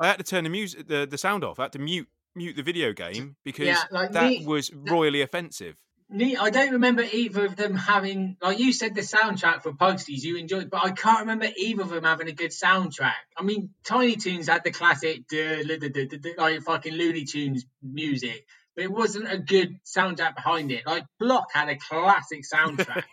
I 0.00 0.06
had 0.06 0.18
to 0.18 0.24
turn 0.24 0.44
the 0.44 0.50
music, 0.50 0.86
the, 0.86 1.06
the 1.10 1.18
sound 1.18 1.42
off. 1.42 1.58
I 1.58 1.64
had 1.64 1.72
to 1.72 1.78
mute 1.78 2.08
mute 2.34 2.56
the 2.56 2.62
video 2.62 2.92
game 2.92 3.36
because 3.44 3.66
Yeah, 3.66 3.82
like 3.90 4.12
that 4.12 4.30
me- 4.30 4.46
was 4.46 4.72
royally 4.72 5.22
offensive. 5.22 5.76
Ne- 6.10 6.36
I 6.36 6.48
don't 6.50 6.72
remember 6.72 7.02
either 7.02 7.44
of 7.44 7.56
them 7.56 7.74
having, 7.74 8.38
like 8.40 8.58
you 8.58 8.72
said, 8.72 8.94
the 8.94 9.02
soundtrack 9.02 9.62
for 9.62 9.74
Pugsley's 9.74 10.24
you 10.24 10.36
enjoyed, 10.36 10.70
but 10.70 10.82
I 10.82 10.92
can't 10.92 11.20
remember 11.20 11.48
either 11.54 11.82
of 11.82 11.90
them 11.90 12.04
having 12.04 12.28
a 12.28 12.32
good 12.32 12.50
soundtrack. 12.50 13.12
I 13.36 13.42
mean, 13.42 13.74
Tiny 13.84 14.16
Toons 14.16 14.48
had 14.48 14.64
the 14.64 14.70
classic, 14.70 15.28
duh, 15.28 15.62
duh, 15.64 15.76
duh, 15.76 16.30
like 16.38 16.62
fucking 16.62 16.94
Looney 16.94 17.24
Tunes 17.24 17.66
music, 17.82 18.46
but 18.74 18.84
it 18.84 18.90
wasn't 18.90 19.30
a 19.30 19.36
good 19.36 19.80
soundtrack 19.84 20.34
behind 20.34 20.72
it. 20.72 20.86
Like 20.86 21.04
Plok 21.20 21.48
had 21.52 21.68
a 21.68 21.76
classic 21.76 22.42
soundtrack. 22.50 23.04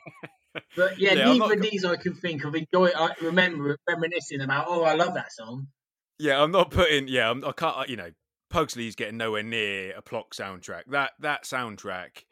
But 0.76 1.00
yeah, 1.00 1.14
Yeah, 1.14 1.34
neither 1.34 1.54
of 1.56 1.62
these 1.62 1.84
I 1.86 1.96
can 1.96 2.14
think 2.16 2.44
of 2.46 2.56
enjoy. 2.56 2.90
I 2.96 3.12
remember 3.22 3.78
reminiscing 3.88 4.42
about. 4.42 4.66
Oh, 4.68 4.84
I 4.84 4.96
love 4.96 5.14
that 5.16 5.32
song. 5.32 5.68
Yeah, 6.20 6.42
I'm 6.42 6.52
not 6.52 6.72
putting. 6.72 7.08
Yeah, 7.08 7.30
I'm, 7.30 7.44
I 7.44 7.52
can't. 7.52 7.78
Uh, 7.78 7.84
you 7.88 7.96
know, 7.98 8.12
Pugsley's 8.50 8.96
getting 8.96 9.18
nowhere 9.18 9.44
near 9.44 9.96
a 9.98 10.02
Plok 10.02 10.34
soundtrack. 10.34 10.84
That 10.88 11.12
that 11.20 11.44
soundtrack 11.44 12.24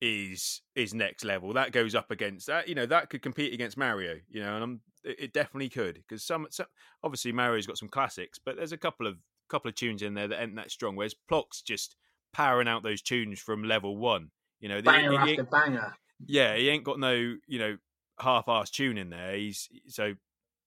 is 0.00 0.60
is 0.76 0.94
next 0.94 1.24
level. 1.24 1.52
That 1.54 1.72
goes 1.72 1.94
up 1.94 2.10
against 2.10 2.46
that. 2.46 2.68
You 2.68 2.74
know, 2.74 2.86
that 2.86 3.10
could 3.10 3.22
compete 3.22 3.52
against 3.54 3.76
Mario. 3.76 4.16
You 4.28 4.42
know, 4.42 4.54
and 4.54 4.62
I'm, 4.64 4.80
it, 5.02 5.16
it 5.20 5.32
definitely 5.32 5.68
could 5.68 5.94
because 5.94 6.24
some, 6.24 6.46
some 6.50 6.66
obviously 7.02 7.32
Mario's 7.32 7.66
got 7.66 7.78
some 7.78 7.88
classics, 7.88 8.38
but 8.44 8.56
there's 8.56 8.72
a 8.72 8.76
couple 8.78 9.06
of 9.06 9.16
couple 9.48 9.68
of 9.68 9.74
tunes 9.74 10.02
in 10.02 10.14
there 10.14 10.28
that 10.28 10.42
ain't 10.42 10.56
that 10.56 10.70
strong. 10.70 10.96
Whereas 10.96 11.14
Plok's 11.28 11.62
just 11.62 11.96
powering 12.32 12.68
out 12.68 12.82
those 12.82 13.02
tunes 13.02 13.38
from 13.40 13.64
level 13.64 13.96
one. 13.96 14.30
You 14.60 14.68
know, 14.68 14.82
Banger 14.82 15.10
he 15.10 15.16
after 15.16 15.30
ain't- 15.42 15.50
banger. 15.50 15.94
Yeah, 16.26 16.56
he 16.56 16.68
ain't 16.68 16.84
got 16.84 16.98
no 16.98 17.12
you 17.12 17.58
know 17.58 17.76
half-ass 18.20 18.70
tune 18.70 18.98
in 18.98 19.10
there. 19.10 19.34
He's 19.36 19.68
so 19.88 20.14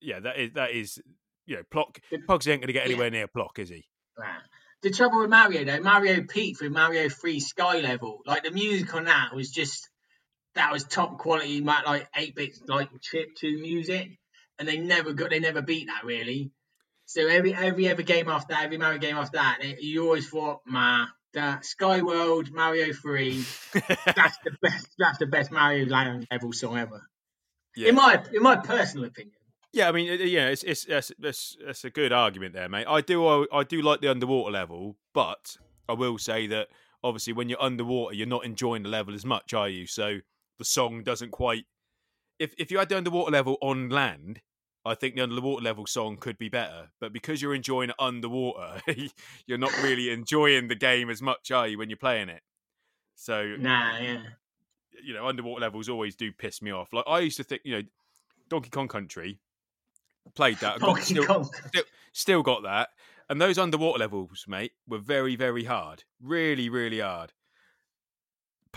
yeah, 0.01 0.20
that 0.20 0.38
is 0.38 0.51
that 0.53 0.72
is 0.72 0.99
you 1.45 1.58
know 1.58 1.64
Plok. 1.72 1.99
Pugsy 2.12 2.51
ain't 2.51 2.62
going 2.62 2.68
to 2.68 2.74
get 2.74 2.86
Yeah. 2.88 2.91
anywhere 2.91 3.10
near 3.10 3.28
Plok, 3.28 3.60
is 3.60 3.70
he? 3.70 3.86
Right. 4.18 4.41
The 4.84 4.91
trouble 4.91 5.20
with 5.22 5.30
Mario 5.30 5.66
though, 5.66 5.80
Mario 5.82 6.24
peaked 6.24 6.62
with 6.62 6.72
Mario 6.72 7.10
3 7.10 7.39
Sky 7.39 7.80
Level. 7.80 8.20
Like 8.26 8.43
the 8.43 8.51
music 8.51 8.93
on 8.93 9.05
that 9.05 9.34
was 9.34 9.49
just 9.49 9.89
that 10.55 10.72
was 10.72 10.84
top 10.84 11.18
quality, 11.18 11.62
like 11.62 12.08
eight 12.16 12.36
bit 12.36 12.51
like 12.68 12.89
chip 13.01 13.30
two 13.36 13.58
music, 13.60 14.20
and 14.60 14.68
they 14.68 14.78
never 14.78 15.14
got 15.14 15.30
they 15.30 15.39
never 15.39 15.62
beat 15.62 15.88
that 15.88 16.03
really. 16.03 16.51
So 17.05 17.28
every 17.28 17.53
every 17.53 17.89
other 17.89 18.03
game 18.03 18.28
after 18.28 18.53
that, 18.53 18.66
every 18.66 18.78
Mario 18.78 18.99
game 18.99 19.16
after 19.18 19.38
that, 19.38 19.60
they, 19.62 19.78
you 19.80 20.03
always 20.03 20.30
thought, 20.30 20.60
ma, 20.66 21.05
that 21.38 21.63
Sky 21.63 22.01
World 22.01 22.51
Mario 22.51 22.91
3, 22.91 23.43
that's 23.73 24.38
the 24.43 24.57
best. 24.61 24.88
That's 24.97 25.17
the 25.19 25.27
best 25.27 25.51
Mario 25.51 25.85
Land 25.85 26.27
level 26.31 26.51
song 26.51 26.77
ever, 26.77 27.01
yeah. 27.75 27.89
in 27.89 27.95
my 27.95 28.21
in 28.33 28.41
my 28.41 28.55
personal 28.57 29.05
opinion. 29.05 29.35
Yeah, 29.71 29.89
I 29.89 29.91
mean, 29.91 30.07
yeah, 30.27 30.47
it's 30.47 30.63
it's 30.63 30.85
that's, 30.85 31.11
that's, 31.19 31.57
that's 31.63 31.83
a 31.83 31.91
good 31.91 32.11
argument 32.11 32.53
there, 32.53 32.67
mate. 32.67 32.88
I 32.88 33.01
do 33.01 33.25
I, 33.25 33.45
I 33.53 33.63
do 33.63 33.81
like 33.81 34.01
the 34.01 34.09
underwater 34.09 34.51
level, 34.51 34.97
but 35.13 35.55
I 35.88 35.93
will 35.93 36.17
say 36.17 36.47
that 36.47 36.69
obviously 37.03 37.33
when 37.33 37.49
you're 37.49 37.61
underwater, 37.61 38.15
you're 38.15 38.27
not 38.27 38.43
enjoying 38.43 38.83
the 38.83 38.89
level 38.89 39.13
as 39.13 39.25
much, 39.25 39.53
are 39.53 39.69
you? 39.69 39.85
So 39.85 40.19
the 40.57 40.65
song 40.65 41.03
doesn't 41.03 41.31
quite. 41.31 41.65
If 42.39 42.53
if 42.57 42.71
you 42.71 42.79
had 42.79 42.89
the 42.89 42.97
underwater 42.97 43.31
level 43.31 43.57
on 43.61 43.89
land, 43.89 44.41
I 44.88 44.95
think 44.95 45.15
the 45.15 45.21
underwater 45.23 45.63
level 45.63 45.85
song 45.85 46.17
could 46.17 46.38
be 46.38 46.49
better. 46.49 46.89
But 46.99 47.13
because 47.13 47.41
you're 47.41 47.55
enjoying 47.55 47.89
it 47.89 47.95
underwater, 47.99 48.81
you're 49.45 49.57
not 49.57 49.75
really 49.83 50.09
enjoying 50.09 50.67
the 50.67 50.75
game 50.75 51.09
as 51.09 51.21
much, 51.21 51.51
are 51.51 51.67
you, 51.67 51.77
when 51.77 51.89
you're 51.89 51.97
playing 51.97 52.29
it? 52.29 52.41
So 53.15 53.55
Nah, 53.57 53.97
yeah. 53.99 54.21
you 55.03 55.13
know, 55.13 55.27
underwater 55.27 55.61
levels 55.61 55.89
always 55.89 56.15
do 56.15 56.31
piss 56.31 56.61
me 56.61 56.71
off. 56.71 56.93
Like 56.93 57.05
I 57.07 57.19
used 57.19 57.38
to 57.38 57.43
think, 57.43 57.61
you 57.65 57.75
know, 57.77 57.81
Donkey 58.49 58.69
Kong 58.69 58.88
Country 58.88 59.39
played 60.35 60.57
that. 60.59 60.79
Got, 60.79 61.01
still, 61.03 61.25
Kong. 61.25 61.49
still 62.13 62.43
got 62.43 62.63
that. 62.63 62.89
And 63.29 63.41
those 63.41 63.57
underwater 63.57 63.99
levels, 63.99 64.45
mate, 64.47 64.71
were 64.88 64.99
very, 64.99 65.35
very 65.35 65.65
hard. 65.65 66.03
Really, 66.21 66.69
really 66.69 66.99
hard. 66.99 67.33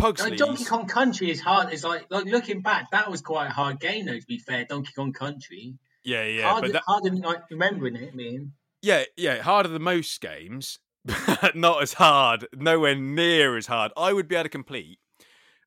Uh, 0.00 0.12
like 0.18 0.36
Donkey 0.36 0.64
Kong 0.64 0.86
Country 0.86 1.30
is 1.30 1.40
hard. 1.40 1.72
It's 1.72 1.84
like 1.84 2.06
like 2.10 2.24
looking 2.24 2.62
back, 2.62 2.90
that 2.92 3.10
was 3.10 3.20
quite 3.20 3.48
a 3.48 3.50
hard 3.50 3.80
game 3.80 4.06
though. 4.06 4.18
To 4.18 4.26
be 4.26 4.38
fair, 4.38 4.64
Donkey 4.64 4.92
Kong 4.94 5.12
Country, 5.12 5.74
yeah, 6.04 6.24
yeah, 6.24 6.50
harder, 6.50 6.68
but 6.68 6.72
that, 6.74 6.82
harder 6.86 7.10
than 7.10 7.20
like 7.20 7.50
remembering 7.50 7.96
it. 7.96 8.10
I 8.12 8.16
mean, 8.16 8.52
yeah, 8.82 9.04
yeah, 9.16 9.42
harder 9.42 9.68
than 9.68 9.82
most 9.82 10.20
games, 10.20 10.78
but 11.04 11.54
not 11.54 11.82
as 11.82 11.94
hard. 11.94 12.46
Nowhere 12.54 12.94
near 12.94 13.56
as 13.56 13.66
hard. 13.66 13.92
I 13.96 14.12
would 14.12 14.28
be 14.28 14.36
able 14.36 14.44
to 14.44 14.48
complete. 14.48 14.98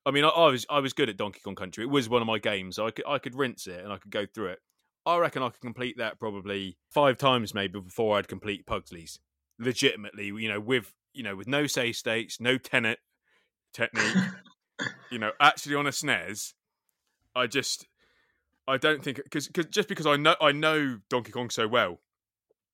I 0.05 0.11
mean, 0.11 0.23
I, 0.23 0.29
I 0.29 0.47
was 0.47 0.65
I 0.69 0.79
was 0.79 0.93
good 0.93 1.09
at 1.09 1.17
Donkey 1.17 1.41
Kong 1.43 1.55
Country. 1.55 1.83
It 1.83 1.89
was 1.89 2.09
one 2.09 2.21
of 2.21 2.27
my 2.27 2.39
games. 2.39 2.79
I 2.79 2.91
could 2.91 3.05
I 3.07 3.19
could 3.19 3.35
rinse 3.35 3.67
it 3.67 3.83
and 3.83 3.93
I 3.93 3.97
could 3.97 4.11
go 4.11 4.25
through 4.25 4.47
it. 4.47 4.59
I 5.05 5.17
reckon 5.17 5.43
I 5.43 5.49
could 5.49 5.61
complete 5.61 5.97
that 5.97 6.19
probably 6.19 6.77
five 6.91 7.17
times 7.17 7.53
maybe 7.53 7.79
before 7.79 8.17
I'd 8.17 8.27
complete 8.27 8.65
Pugsley's. 8.65 9.19
Legitimately, 9.59 10.27
you 10.27 10.49
know, 10.49 10.59
with 10.59 10.93
you 11.13 11.23
know, 11.23 11.35
with 11.35 11.47
no 11.47 11.67
say 11.67 11.91
states, 11.91 12.39
no 12.39 12.57
tenet 12.57 12.99
technique, 13.73 14.15
you 15.11 15.19
know, 15.19 15.31
actually 15.39 15.75
on 15.75 15.87
a 15.87 15.91
snares. 15.91 16.53
I 17.35 17.47
just 17.47 17.87
I 18.67 18.77
don't 18.77 19.03
think 19.03 19.17
because 19.23 19.47
just 19.47 19.89
because 19.89 20.05
I 20.05 20.15
know 20.15 20.35
I 20.41 20.51
know 20.51 20.99
Donkey 21.09 21.31
Kong 21.31 21.49
so 21.49 21.67
well, 21.67 21.99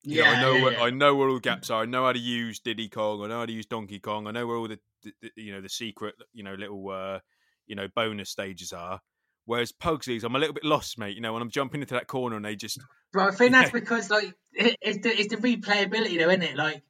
you 0.04 0.22
know, 0.22 0.24
yeah, 0.24 0.32
I 0.32 0.42
know 0.42 0.54
yeah, 0.54 0.64
where, 0.64 0.74
yeah. 0.74 0.82
I 0.84 0.90
know 0.92 1.16
where 1.16 1.28
all 1.30 1.36
the 1.36 1.42
gaps 1.42 1.70
are. 1.70 1.82
I 1.82 1.86
know 1.86 2.06
how 2.06 2.14
to 2.14 2.20
use 2.20 2.60
Diddy 2.60 2.90
Kong. 2.90 3.24
I 3.24 3.28
know 3.28 3.40
how 3.40 3.46
to 3.46 3.52
use 3.52 3.66
Donkey 3.66 4.00
Kong. 4.00 4.28
I 4.28 4.32
know 4.32 4.46
where 4.48 4.58
all 4.58 4.68
the, 4.68 4.80
the, 5.04 5.14
the- 5.22 5.32
you 5.36 5.52
know 5.52 5.62
the 5.62 5.70
secret 5.70 6.16
you 6.34 6.44
know 6.44 6.54
little 6.54 6.90
uh, 6.90 7.20
you 7.68 7.76
know 7.76 7.88
bonus 7.96 8.30
stages 8.30 8.72
are. 8.74 9.00
Whereas 9.46 9.72
Pugsley's, 9.72 10.24
I'm 10.24 10.36
a 10.36 10.40
little 10.40 10.54
bit 10.54 10.64
lost, 10.64 11.00
mate. 11.00 11.16
You 11.16 11.22
know, 11.22 11.34
when 11.34 11.42
I'm 11.42 11.50
jumping 11.50 11.82
into 11.82 11.96
that 11.96 12.06
corner 12.06 12.36
and 12.36 12.46
they 12.46 12.56
just 12.56 12.80
But 13.12 13.30
I 13.30 13.32
think 13.36 13.52
that's 13.54 13.72
because 13.72 14.12
like 14.12 14.34
it, 14.54 14.76
it's 14.82 15.00
the 15.00 15.10
it's 15.10 15.34
the 15.34 15.38
replayability 15.38 16.20
though, 16.20 16.30
isn't 16.30 16.44
it? 16.44 16.56
Like 16.56 16.84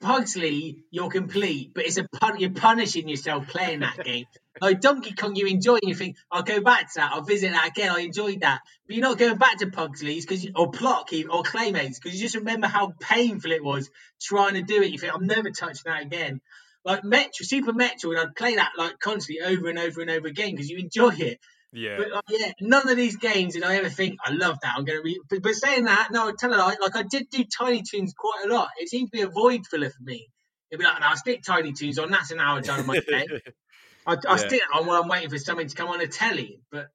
Pugsley, 0.00 0.84
you're 0.90 1.10
complete, 1.10 1.72
but 1.74 1.84
it's 1.84 1.96
a 1.96 2.06
pun- 2.08 2.38
you're 2.38 2.50
punishing 2.50 3.08
yourself 3.08 3.48
playing 3.48 3.80
that 3.80 4.02
game. 4.04 4.26
Like 4.60 4.80
Donkey 4.80 5.14
Kong, 5.14 5.36
you 5.36 5.46
enjoy 5.46 5.74
and 5.74 5.88
you 5.88 5.94
think, 5.94 6.16
I'll 6.32 6.42
go 6.42 6.60
back 6.60 6.92
to 6.92 6.92
that, 6.96 7.12
I'll 7.12 7.22
visit 7.22 7.52
that 7.52 7.68
again, 7.68 7.92
I 7.92 8.00
enjoyed 8.00 8.40
that. 8.40 8.58
But 8.88 8.96
you're 8.96 9.08
not 9.08 9.16
going 9.16 9.38
back 9.38 9.58
to 9.58 9.70
Pugsley's 9.70 10.26
because 10.26 10.48
or 10.52 10.72
Plock 10.72 11.12
or 11.30 11.44
Claymates 11.44 12.00
because 12.02 12.14
you 12.14 12.20
just 12.20 12.34
remember 12.34 12.66
how 12.66 12.92
painful 12.98 13.52
it 13.52 13.62
was 13.62 13.88
trying 14.20 14.54
to 14.54 14.62
do 14.62 14.82
it. 14.82 14.90
You 14.90 14.98
think, 14.98 15.14
I'm 15.14 15.28
never 15.28 15.52
touching 15.52 15.82
that 15.84 16.02
again. 16.02 16.40
Like 16.84 17.02
Metroid, 17.04 17.44
Super 17.44 17.72
Metroid, 17.72 18.18
and 18.18 18.18
I'd 18.18 18.34
play 18.34 18.56
that 18.56 18.72
like 18.76 18.98
constantly 18.98 19.44
over 19.46 19.68
and 19.68 19.78
over 19.78 20.00
and 20.00 20.10
over 20.10 20.26
again 20.26 20.50
because 20.50 20.68
you 20.68 20.78
enjoy 20.78 21.14
it. 21.14 21.38
Yeah 21.72 21.96
But 21.98 22.10
like, 22.12 22.24
yeah, 22.28 22.52
none 22.60 22.88
of 22.88 22.96
these 22.96 23.16
games 23.16 23.54
did 23.54 23.62
I 23.62 23.76
ever 23.76 23.88
think 23.88 24.18
I 24.24 24.32
love 24.32 24.58
that. 24.62 24.74
I'm 24.76 24.84
going 24.84 24.98
to 24.98 25.02
read. 25.02 25.18
But, 25.28 25.42
but 25.42 25.54
saying 25.54 25.84
that, 25.84 26.08
no, 26.10 26.32
tell 26.32 26.50
you, 26.50 26.56
like, 26.56 26.80
like 26.80 26.96
I 26.96 27.02
did 27.02 27.28
do 27.30 27.44
Tiny 27.44 27.82
Toons 27.82 28.14
quite 28.16 28.44
a 28.46 28.52
lot. 28.52 28.68
It 28.78 28.88
seemed 28.88 29.08
to 29.12 29.16
be 29.18 29.22
a 29.22 29.28
void 29.28 29.66
filler 29.66 29.90
for 29.90 30.02
me. 30.02 30.28
It'd 30.70 30.80
be 30.80 30.84
like, 30.84 31.00
no, 31.00 31.06
I'll 31.06 31.16
stick 31.16 31.42
Tiny 31.42 31.72
Toons 31.72 31.98
on. 31.98 32.10
That's 32.10 32.30
an 32.30 32.40
hour 32.40 32.60
done 32.60 32.80
of 32.80 32.86
my 32.86 32.96
day. 33.10 33.26
I, 34.06 34.16
I 34.28 34.36
Yeah. 34.36 34.36
stick 34.36 34.62
on 34.72 34.86
while 34.86 35.02
I'm 35.02 35.08
waiting 35.08 35.30
for 35.30 35.38
something 35.38 35.68
to 35.68 35.74
come 35.74 35.88
on 35.88 36.00
a 36.00 36.06
telly. 36.06 36.60
But 36.70 36.88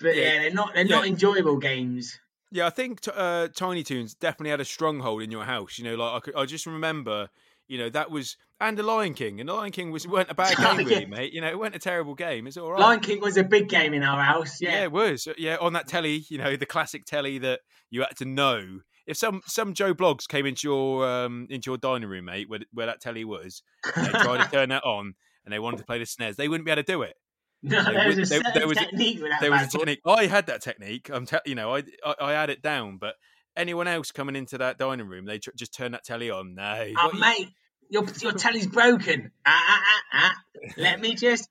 but 0.00 0.16
Yeah. 0.16 0.22
yeah, 0.22 0.38
they're 0.42 0.50
not 0.52 0.74
they're 0.74 0.84
Yeah. 0.84 0.96
not 0.96 1.06
enjoyable 1.06 1.56
games. 1.58 2.18
Yeah, 2.50 2.66
I 2.66 2.70
think 2.70 3.02
t- 3.02 3.10
uh, 3.14 3.48
Tiny 3.48 3.82
Toons 3.82 4.14
definitely 4.14 4.50
had 4.50 4.60
a 4.60 4.64
stronghold 4.64 5.22
in 5.22 5.30
your 5.30 5.44
house. 5.44 5.78
You 5.78 5.84
know, 5.84 5.96
like 5.96 6.14
I, 6.14 6.20
could, 6.20 6.34
I 6.34 6.46
just 6.46 6.66
remember, 6.66 7.28
you 7.68 7.78
know, 7.78 7.88
that 7.90 8.10
was 8.10 8.36
and 8.60 8.76
the 8.76 8.82
Lion 8.82 9.14
King, 9.14 9.38
and 9.40 9.48
the 9.48 9.54
Lion 9.54 9.70
King 9.70 9.90
was 9.92 10.06
weren't 10.08 10.30
a 10.30 10.34
bad 10.34 10.54
Oh, 10.58 10.76
game, 10.76 10.86
really, 10.86 11.06
mate. 11.06 11.32
You 11.32 11.40
know, 11.40 11.48
it 11.48 11.58
weren't 11.58 11.76
a 11.76 11.78
terrible 11.78 12.14
game. 12.14 12.46
It's 12.46 12.56
all 12.56 12.72
right. 12.72 12.80
Lion 12.80 13.00
King 13.00 13.20
was 13.20 13.36
a 13.36 13.44
big 13.44 13.68
game 13.68 13.94
in 13.94 14.02
our 14.02 14.20
house. 14.22 14.60
yeah. 14.60 14.72
Yeah, 14.72 14.82
it 14.84 14.92
was. 14.92 15.28
Yeah, 15.38 15.56
on 15.60 15.74
that 15.74 15.86
telly, 15.86 16.24
you 16.28 16.38
know, 16.38 16.56
the 16.56 16.66
classic 16.66 17.04
telly 17.04 17.38
that 17.38 17.60
you 17.90 18.00
had 18.00 18.16
to 18.18 18.24
know. 18.24 18.80
If 19.06 19.16
some 19.16 19.40
some 19.46 19.72
Joe 19.74 19.94
Blogs 19.94 20.26
came 20.28 20.44
into 20.44 20.68
your 20.68 21.08
um 21.08 21.46
into 21.50 21.70
your 21.70 21.78
dining 21.78 22.08
room, 22.08 22.24
mate, 22.26 22.48
where 22.50 22.60
where 22.72 22.86
that 22.86 23.00
telly 23.00 23.24
was, 23.24 23.62
and 23.96 24.06
they 24.06 24.10
tried 24.10 24.44
to 24.44 24.50
turn 24.52 24.68
that 24.70 24.84
on, 24.84 25.14
and 25.44 25.52
they 25.54 25.58
wanted 25.58 25.78
to 25.78 25.84
play 25.84 25.98
the 25.98 26.06
snares, 26.06 26.36
they 26.36 26.48
wouldn't 26.48 26.66
be 26.66 26.72
able 26.72 26.82
to 26.82 26.92
do 26.92 27.02
it. 27.02 27.14
no, 27.62 27.82
There 27.84 28.06
was 28.08 28.18
a 28.18 28.24
there- 28.40 28.52
there 28.54 28.68
was 28.68 28.76
technique 28.78 29.20
with 29.22 29.30
that. 29.30 29.40
there 29.40 29.50
was 29.50 29.62
a 29.62 29.68
technique. 29.78 30.00
I 30.04 30.26
had 30.26 30.46
that 30.46 30.62
technique. 30.62 31.10
I'm, 31.12 31.26
te- 31.26 31.38
you 31.46 31.54
know, 31.54 31.74
I, 31.76 31.82
I 32.04 32.14
I 32.20 32.32
had 32.32 32.50
it 32.50 32.60
down, 32.60 32.98
but 32.98 33.14
anyone 33.58 33.88
else 33.88 34.10
coming 34.12 34.36
into 34.36 34.56
that 34.58 34.78
dining 34.78 35.08
room, 35.08 35.26
they 35.26 35.38
tr- 35.38 35.50
just 35.56 35.74
turn 35.74 35.92
that 35.92 36.04
telly 36.04 36.30
on. 36.30 36.54
No, 36.54 36.86
Oh, 36.98 37.10
you- 37.12 37.20
mate, 37.20 37.48
your 37.90 38.04
your 38.20 38.32
telly's 38.32 38.66
broken. 38.66 39.30
Ah, 39.44 39.64
ah, 39.68 39.82
ah, 39.84 40.02
ah. 40.12 40.34
Let 40.76 41.00
me 41.00 41.14
just 41.14 41.48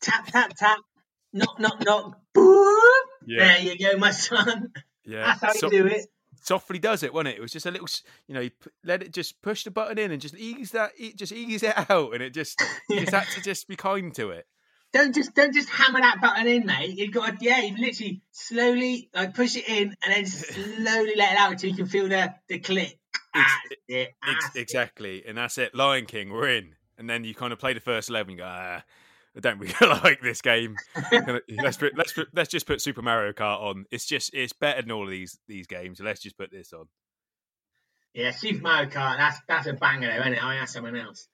tap, 0.00 0.26
tap, 0.26 0.52
tap. 0.56 0.78
Knock, 1.32 1.58
knock, 1.60 1.80
knock. 1.84 2.18
Yeah, 3.26 3.38
There 3.38 3.58
you 3.60 3.78
go, 3.78 3.96
my 3.98 4.10
son. 4.10 4.72
yeah. 5.04 5.26
That's 5.26 5.40
how 5.42 5.52
So- 5.52 5.66
you 5.70 5.82
do 5.82 5.86
it. 5.86 6.06
softly 6.42 6.78
does 6.78 7.02
it, 7.02 7.12
wasn't 7.12 7.28
it? 7.28 7.38
It 7.38 7.40
was 7.42 7.52
just 7.52 7.66
a 7.66 7.70
little, 7.70 7.86
you 8.26 8.34
know, 8.34 8.48
let 8.82 9.02
it 9.02 9.12
just 9.12 9.40
push 9.42 9.62
the 9.64 9.70
button 9.70 9.98
in 9.98 10.10
and 10.10 10.20
just 10.22 10.34
ease 10.36 10.70
that, 10.72 10.92
just 11.16 11.32
ease 11.32 11.62
it 11.62 11.74
out, 11.90 12.14
and 12.14 12.22
it 12.22 12.32
just, 12.34 12.60
yeah. 12.88 13.00
just 13.00 13.12
had 13.14 13.28
to 13.34 13.42
just 13.42 13.68
be 13.68 13.76
kind 13.76 14.14
to 14.14 14.30
it. 14.30 14.46
Don't 14.92 15.14
just 15.14 15.34
don't 15.34 15.54
just 15.54 15.68
hammer 15.68 16.00
that 16.00 16.20
button 16.20 16.46
in, 16.46 16.66
mate. 16.66 16.98
You've 16.98 17.12
got 17.12 17.38
to, 17.38 17.44
yeah, 17.44 17.60
you 17.60 17.76
literally 17.76 18.22
slowly 18.32 19.08
like 19.14 19.34
push 19.34 19.56
it 19.56 19.68
in 19.68 19.94
and 20.04 20.14
then 20.14 20.26
slowly 20.26 21.14
let 21.16 21.32
it 21.32 21.38
out 21.38 21.52
until 21.52 21.70
you 21.70 21.76
can 21.76 21.86
feel 21.86 22.08
the 22.08 22.34
the 22.48 22.58
click. 22.58 22.98
It, 23.86 24.10
exactly, 24.56 25.24
and 25.26 25.38
that's 25.38 25.58
it. 25.58 25.74
Lion 25.74 26.06
King, 26.06 26.30
we're 26.30 26.48
in, 26.48 26.74
and 26.98 27.08
then 27.08 27.22
you 27.22 27.34
kind 27.34 27.52
of 27.52 27.60
play 27.60 27.72
the 27.72 27.80
first 27.80 28.10
level 28.10 28.30
and 28.30 28.38
go, 28.38 28.44
ah, 28.46 28.82
I 29.36 29.40
don't 29.40 29.58
really 29.58 29.74
like 29.80 30.20
this 30.20 30.42
game. 30.42 30.76
let's 31.48 31.76
put, 31.76 31.96
let's 31.96 32.12
put, 32.12 32.28
let's 32.34 32.50
just 32.50 32.66
put 32.66 32.80
Super 32.80 33.02
Mario 33.02 33.32
Kart 33.32 33.60
on. 33.60 33.86
It's 33.90 34.06
just 34.06 34.34
it's 34.34 34.52
better 34.52 34.82
than 34.82 34.90
all 34.90 35.04
of 35.04 35.10
these 35.10 35.38
these 35.46 35.66
games. 35.66 35.98
So 35.98 36.04
let's 36.04 36.20
just 36.20 36.36
put 36.36 36.50
this 36.50 36.72
on. 36.72 36.86
Yeah, 38.14 38.32
Super 38.32 38.62
Mario 38.62 38.90
Kart. 38.90 39.18
That's 39.18 39.38
that's 39.46 39.66
a 39.66 39.74
banger, 39.74 40.08
though, 40.08 40.20
isn't 40.20 40.34
it? 40.34 40.44
I 40.44 40.56
asked 40.56 40.72
someone 40.72 40.96
else. 40.96 41.28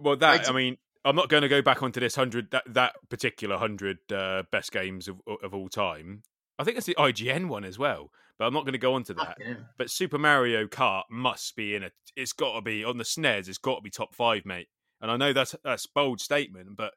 Well, 0.00 0.16
that 0.16 0.48
I 0.48 0.52
mean, 0.52 0.78
I'm 1.04 1.16
not 1.16 1.28
going 1.28 1.42
to 1.42 1.48
go 1.48 1.62
back 1.62 1.82
onto 1.82 2.00
this 2.00 2.16
hundred 2.16 2.50
that 2.52 2.64
that 2.66 2.94
particular 3.08 3.58
hundred 3.58 3.98
uh, 4.12 4.44
best 4.50 4.72
games 4.72 5.08
of 5.08 5.20
of 5.42 5.54
all 5.54 5.68
time. 5.68 6.22
I 6.58 6.64
think 6.64 6.76
it's 6.76 6.86
the 6.86 6.96
IGN 6.96 7.48
one 7.48 7.64
as 7.64 7.78
well, 7.78 8.10
but 8.38 8.46
I'm 8.46 8.54
not 8.54 8.64
going 8.64 8.72
to 8.72 8.78
go 8.78 8.94
on 8.94 9.02
to 9.04 9.14
that. 9.14 9.38
But 9.76 9.90
Super 9.90 10.18
Mario 10.18 10.66
Kart 10.66 11.02
must 11.10 11.56
be 11.56 11.74
in 11.74 11.82
it. 11.82 11.92
It's 12.16 12.32
got 12.32 12.54
to 12.54 12.62
be 12.62 12.84
on 12.84 12.96
the 12.96 13.04
snares. 13.04 13.48
It's 13.48 13.58
got 13.58 13.76
to 13.76 13.82
be 13.82 13.90
top 13.90 14.14
five, 14.14 14.46
mate. 14.46 14.68
And 15.00 15.10
I 15.10 15.16
know 15.16 15.32
that's 15.32 15.54
that's 15.64 15.86
bold 15.86 16.20
statement, 16.20 16.76
but 16.76 16.92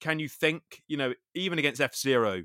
can 0.00 0.18
you 0.18 0.28
think, 0.28 0.82
you 0.88 0.96
know, 0.96 1.14
even 1.34 1.58
against 1.58 1.80
F 1.80 1.94
Zero, 1.94 2.44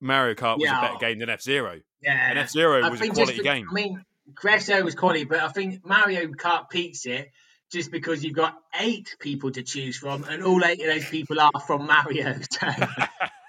Mario 0.00 0.34
Kart 0.34 0.58
was 0.58 0.64
yeah. 0.64 0.78
a 0.78 0.82
better 0.82 0.98
game 0.98 1.18
than 1.18 1.28
F 1.28 1.42
Zero. 1.42 1.80
Yeah, 2.02 2.30
and 2.30 2.38
F 2.38 2.50
Zero 2.50 2.88
was 2.88 3.00
a 3.00 3.08
quality 3.08 3.32
just, 3.34 3.44
game. 3.44 3.66
I 3.70 3.74
mean, 3.74 4.04
F 4.46 4.62
Zero 4.62 4.82
was 4.82 4.94
quality, 4.94 5.24
but 5.24 5.40
I 5.40 5.48
think 5.48 5.84
Mario 5.84 6.26
Kart 6.28 6.70
peaks 6.70 7.06
it 7.06 7.30
just 7.70 7.90
because 7.90 8.24
you've 8.24 8.34
got 8.34 8.56
eight 8.78 9.16
people 9.20 9.50
to 9.52 9.62
choose 9.62 9.96
from, 9.96 10.24
and 10.24 10.42
all 10.42 10.64
eight 10.64 10.80
of 10.80 10.86
those 10.86 11.08
people 11.08 11.40
are 11.40 11.60
from 11.66 11.86
Mario. 11.86 12.34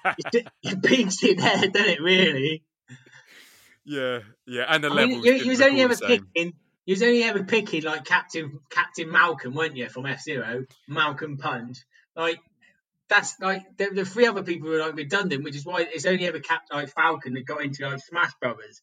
So 0.04 0.40
it 0.64 0.82
peaks 0.82 1.24
it 1.24 1.38
there, 1.38 1.68
doesn't 1.68 1.76
it? 1.76 2.02
Really? 2.02 2.64
Yeah, 3.86 4.22
yeah, 4.48 4.66
and 4.68 4.84
the. 4.84 4.90
Mean, 4.90 5.24
you, 5.24 5.34
you 5.34 5.50
was 5.50 5.62
only 5.62 5.82
ever 5.82 5.96
picking. 5.96 6.54
You 6.86 6.94
was 6.94 7.04
only 7.04 7.24
ever 7.24 7.44
picking 7.44 7.84
like 7.84 8.04
Captain 8.06 8.62
Captain 8.72 9.12
Malcolm, 9.12 9.54
weren't 9.54 9.76
you, 9.76 9.90
from 9.90 10.08
F 10.08 10.24
Zero? 10.24 10.66
Malcolm 10.88 11.38
Punch. 11.38 11.78
Like 12.16 12.40
that's 13.10 13.40
like 13.40 13.78
the, 13.78 13.90
the 13.94 14.06
three 14.06 14.26
other 14.26 14.42
people 14.42 14.70
were 14.70 14.80
like 14.80 14.96
redundant, 14.96 15.44
which 15.44 15.56
is 15.56 15.66
why 15.66 15.82
it's 15.82 16.06
only 16.06 16.26
ever 16.26 16.40
kept 16.40 16.74
like 16.74 16.90
Falcon 16.90 17.34
that 17.34 17.46
got 17.46 17.62
into 17.62 17.88
like 17.88 18.00
Smash 18.00 18.32
Brothers. 18.40 18.82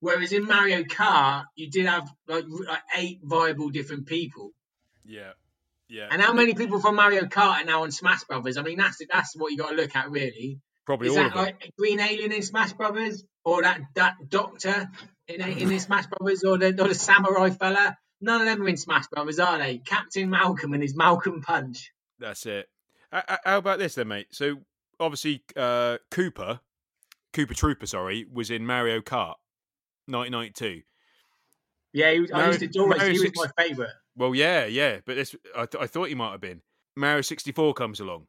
Whereas 0.00 0.32
in 0.32 0.46
Mario 0.46 0.82
Kart, 0.82 1.44
you 1.56 1.70
did 1.70 1.86
have 1.86 2.08
like, 2.28 2.44
like 2.48 2.82
eight 2.96 3.20
viable 3.22 3.70
different 3.70 4.06
people. 4.06 4.52
Yeah, 5.04 5.32
yeah. 5.88 6.08
And 6.10 6.22
how 6.22 6.32
many 6.32 6.54
people 6.54 6.80
from 6.80 6.96
Mario 6.96 7.22
Kart 7.22 7.62
are 7.62 7.64
now 7.64 7.82
on 7.82 7.90
Smash 7.90 8.24
Brothers? 8.24 8.56
I 8.56 8.62
mean, 8.62 8.78
that's 8.78 8.98
that's 9.10 9.36
what 9.36 9.52
you 9.52 9.58
got 9.58 9.70
to 9.70 9.76
look 9.76 9.94
at 9.96 10.10
really. 10.10 10.60
Probably 10.86 11.08
is 11.08 11.16
all 11.16 11.24
that 11.24 11.36
like 11.36 11.72
Green 11.78 12.00
Alien 12.00 12.32
in 12.32 12.42
Smash 12.42 12.72
Brothers, 12.72 13.24
or 13.44 13.62
that 13.62 13.80
that 13.94 14.16
Doctor 14.28 14.88
in 15.28 15.40
in 15.40 15.80
Smash 15.80 16.06
Brothers, 16.06 16.44
or 16.44 16.58
the 16.58 16.68
or 16.68 16.88
the 16.88 16.94
Samurai 16.94 17.50
fella? 17.50 17.96
None 18.20 18.42
of 18.42 18.46
them 18.46 18.62
are 18.62 18.68
in 18.68 18.76
Smash 18.76 19.06
Brothers, 19.08 19.38
are 19.38 19.58
they? 19.58 19.78
Captain 19.78 20.28
Malcolm 20.28 20.74
and 20.74 20.82
his 20.82 20.94
Malcolm 20.94 21.40
Punch. 21.40 21.90
That's 22.18 22.44
it. 22.44 22.68
How 23.10 23.58
about 23.58 23.78
this 23.78 23.94
then, 23.94 24.08
mate? 24.08 24.28
So 24.30 24.58
obviously, 25.00 25.42
uh, 25.56 25.98
Cooper, 26.10 26.60
Koopa 27.32 27.56
Trooper, 27.56 27.86
sorry, 27.86 28.26
was 28.30 28.50
in 28.50 28.66
Mario 28.66 29.00
Kart, 29.00 29.36
1992. 30.06 30.82
Yeah, 31.92 32.12
he 32.12 32.20
was, 32.20 32.30
I 32.30 32.46
used 32.46 32.60
to 32.60 32.68
do 32.68 32.86
Mario 32.86 33.12
he 33.12 33.20
was 33.20 33.32
my 33.34 33.64
favourite. 33.64 33.90
Well, 34.20 34.34
yeah, 34.34 34.66
yeah, 34.66 34.98
but 35.06 35.16
this 35.16 35.34
I, 35.56 35.64
th- 35.64 35.82
I 35.82 35.86
thought 35.86 36.08
he 36.08 36.14
might 36.14 36.32
have 36.32 36.42
been. 36.42 36.60
Mario 36.94 37.22
64 37.22 37.72
comes 37.72 38.00
along, 38.00 38.26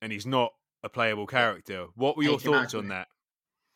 and 0.00 0.12
he's 0.12 0.24
not 0.24 0.52
a 0.84 0.88
playable 0.88 1.26
character. 1.26 1.86
What 1.96 2.16
were 2.16 2.22
your 2.22 2.38
thoughts 2.38 2.74
on 2.74 2.88
that? 2.88 3.08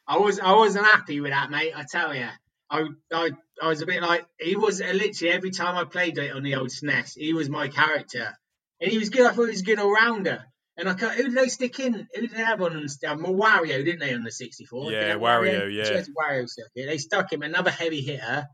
I 0.06 0.18
was 0.18 0.38
I 0.38 0.52
wasn't 0.52 0.86
happy 0.86 1.20
with 1.20 1.32
that, 1.32 1.50
mate. 1.50 1.72
I 1.74 1.82
tell 1.90 2.14
you, 2.14 2.28
I 2.70 2.86
I, 3.12 3.30
I 3.60 3.66
was 3.66 3.82
a 3.82 3.86
bit 3.86 4.00
like 4.00 4.24
he 4.38 4.54
was 4.54 4.80
literally 4.80 5.34
every 5.34 5.50
time 5.50 5.74
I 5.74 5.82
played 5.82 6.16
it 6.18 6.30
on 6.30 6.44
the 6.44 6.54
old 6.54 6.68
SNES, 6.68 7.18
he 7.18 7.32
was 7.32 7.50
my 7.50 7.66
character. 7.66 8.32
And 8.80 8.88
he 8.88 8.98
was 8.98 9.10
good. 9.10 9.26
I 9.26 9.32
thought 9.32 9.46
he 9.46 9.50
was 9.50 9.62
a 9.62 9.64
good 9.64 9.80
all 9.80 9.92
rounder. 9.92 10.44
And 10.76 10.88
I 10.88 10.92
who 10.92 11.24
did 11.24 11.34
they 11.34 11.48
stick 11.48 11.80
in? 11.80 11.94
Who 11.94 12.20
did 12.20 12.30
they 12.30 12.44
have 12.44 12.62
on? 12.62 12.76
Um, 12.76 13.24
Wario, 13.24 13.84
didn't 13.84 13.98
they, 13.98 14.14
on 14.14 14.22
the 14.22 14.30
64? 14.30 14.92
Yeah, 14.92 15.14
Wario, 15.14 15.66
Wario, 15.66 15.74
yeah. 15.74 16.02
Wario 16.16 16.48
circuit. 16.48 16.86
They 16.86 16.98
stuck 16.98 17.32
him, 17.32 17.42
another 17.42 17.72
heavy 17.72 18.02
hitter. 18.02 18.46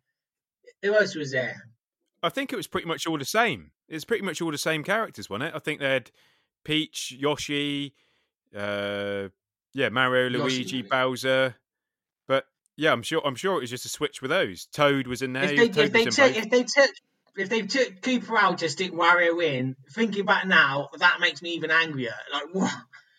Who 0.80 0.94
else 0.94 1.14
was 1.14 1.32
there? 1.32 1.60
I 2.22 2.28
think 2.28 2.52
it 2.52 2.56
was 2.56 2.66
pretty 2.66 2.86
much 2.86 3.06
all 3.06 3.18
the 3.18 3.24
same. 3.24 3.72
It's 3.88 4.04
pretty 4.04 4.24
much 4.24 4.40
all 4.40 4.50
the 4.50 4.58
same 4.58 4.84
characters, 4.84 5.28
wasn't 5.28 5.50
it? 5.50 5.56
I 5.56 5.58
think 5.58 5.80
they 5.80 5.90
had 5.90 6.10
Peach, 6.64 7.12
Yoshi, 7.18 7.94
uh, 8.56 9.28
yeah, 9.74 9.88
Mario, 9.88 10.30
Luigi, 10.30 10.62
Yoshi. 10.62 10.82
Bowser. 10.82 11.56
But 12.28 12.46
yeah, 12.76 12.92
I'm 12.92 13.02
sure 13.02 13.22
I'm 13.24 13.34
sure 13.34 13.56
it 13.56 13.60
was 13.60 13.70
just 13.70 13.86
a 13.86 13.88
switch 13.88 14.22
with 14.22 14.30
those. 14.30 14.66
Toad 14.66 15.06
was 15.06 15.22
in 15.22 15.32
there. 15.32 15.44
If 15.44 15.74
they, 15.74 15.82
if 15.82 15.92
they 15.92 16.04
took, 16.04 16.36
if 16.36 16.50
they 16.50 16.62
took 16.64 16.90
if 17.36 17.48
they 17.48 17.62
took 17.62 18.00
Koopa 18.02 18.36
out 18.38 18.58
to 18.58 18.68
stick 18.68 18.92
Wario 18.92 19.42
in, 19.42 19.76
thinking 19.90 20.24
back 20.24 20.46
now, 20.46 20.90
that 20.98 21.18
makes 21.20 21.42
me 21.42 21.50
even 21.50 21.70
angrier. 21.70 22.14
Like 22.32 22.48
what? 22.52 22.72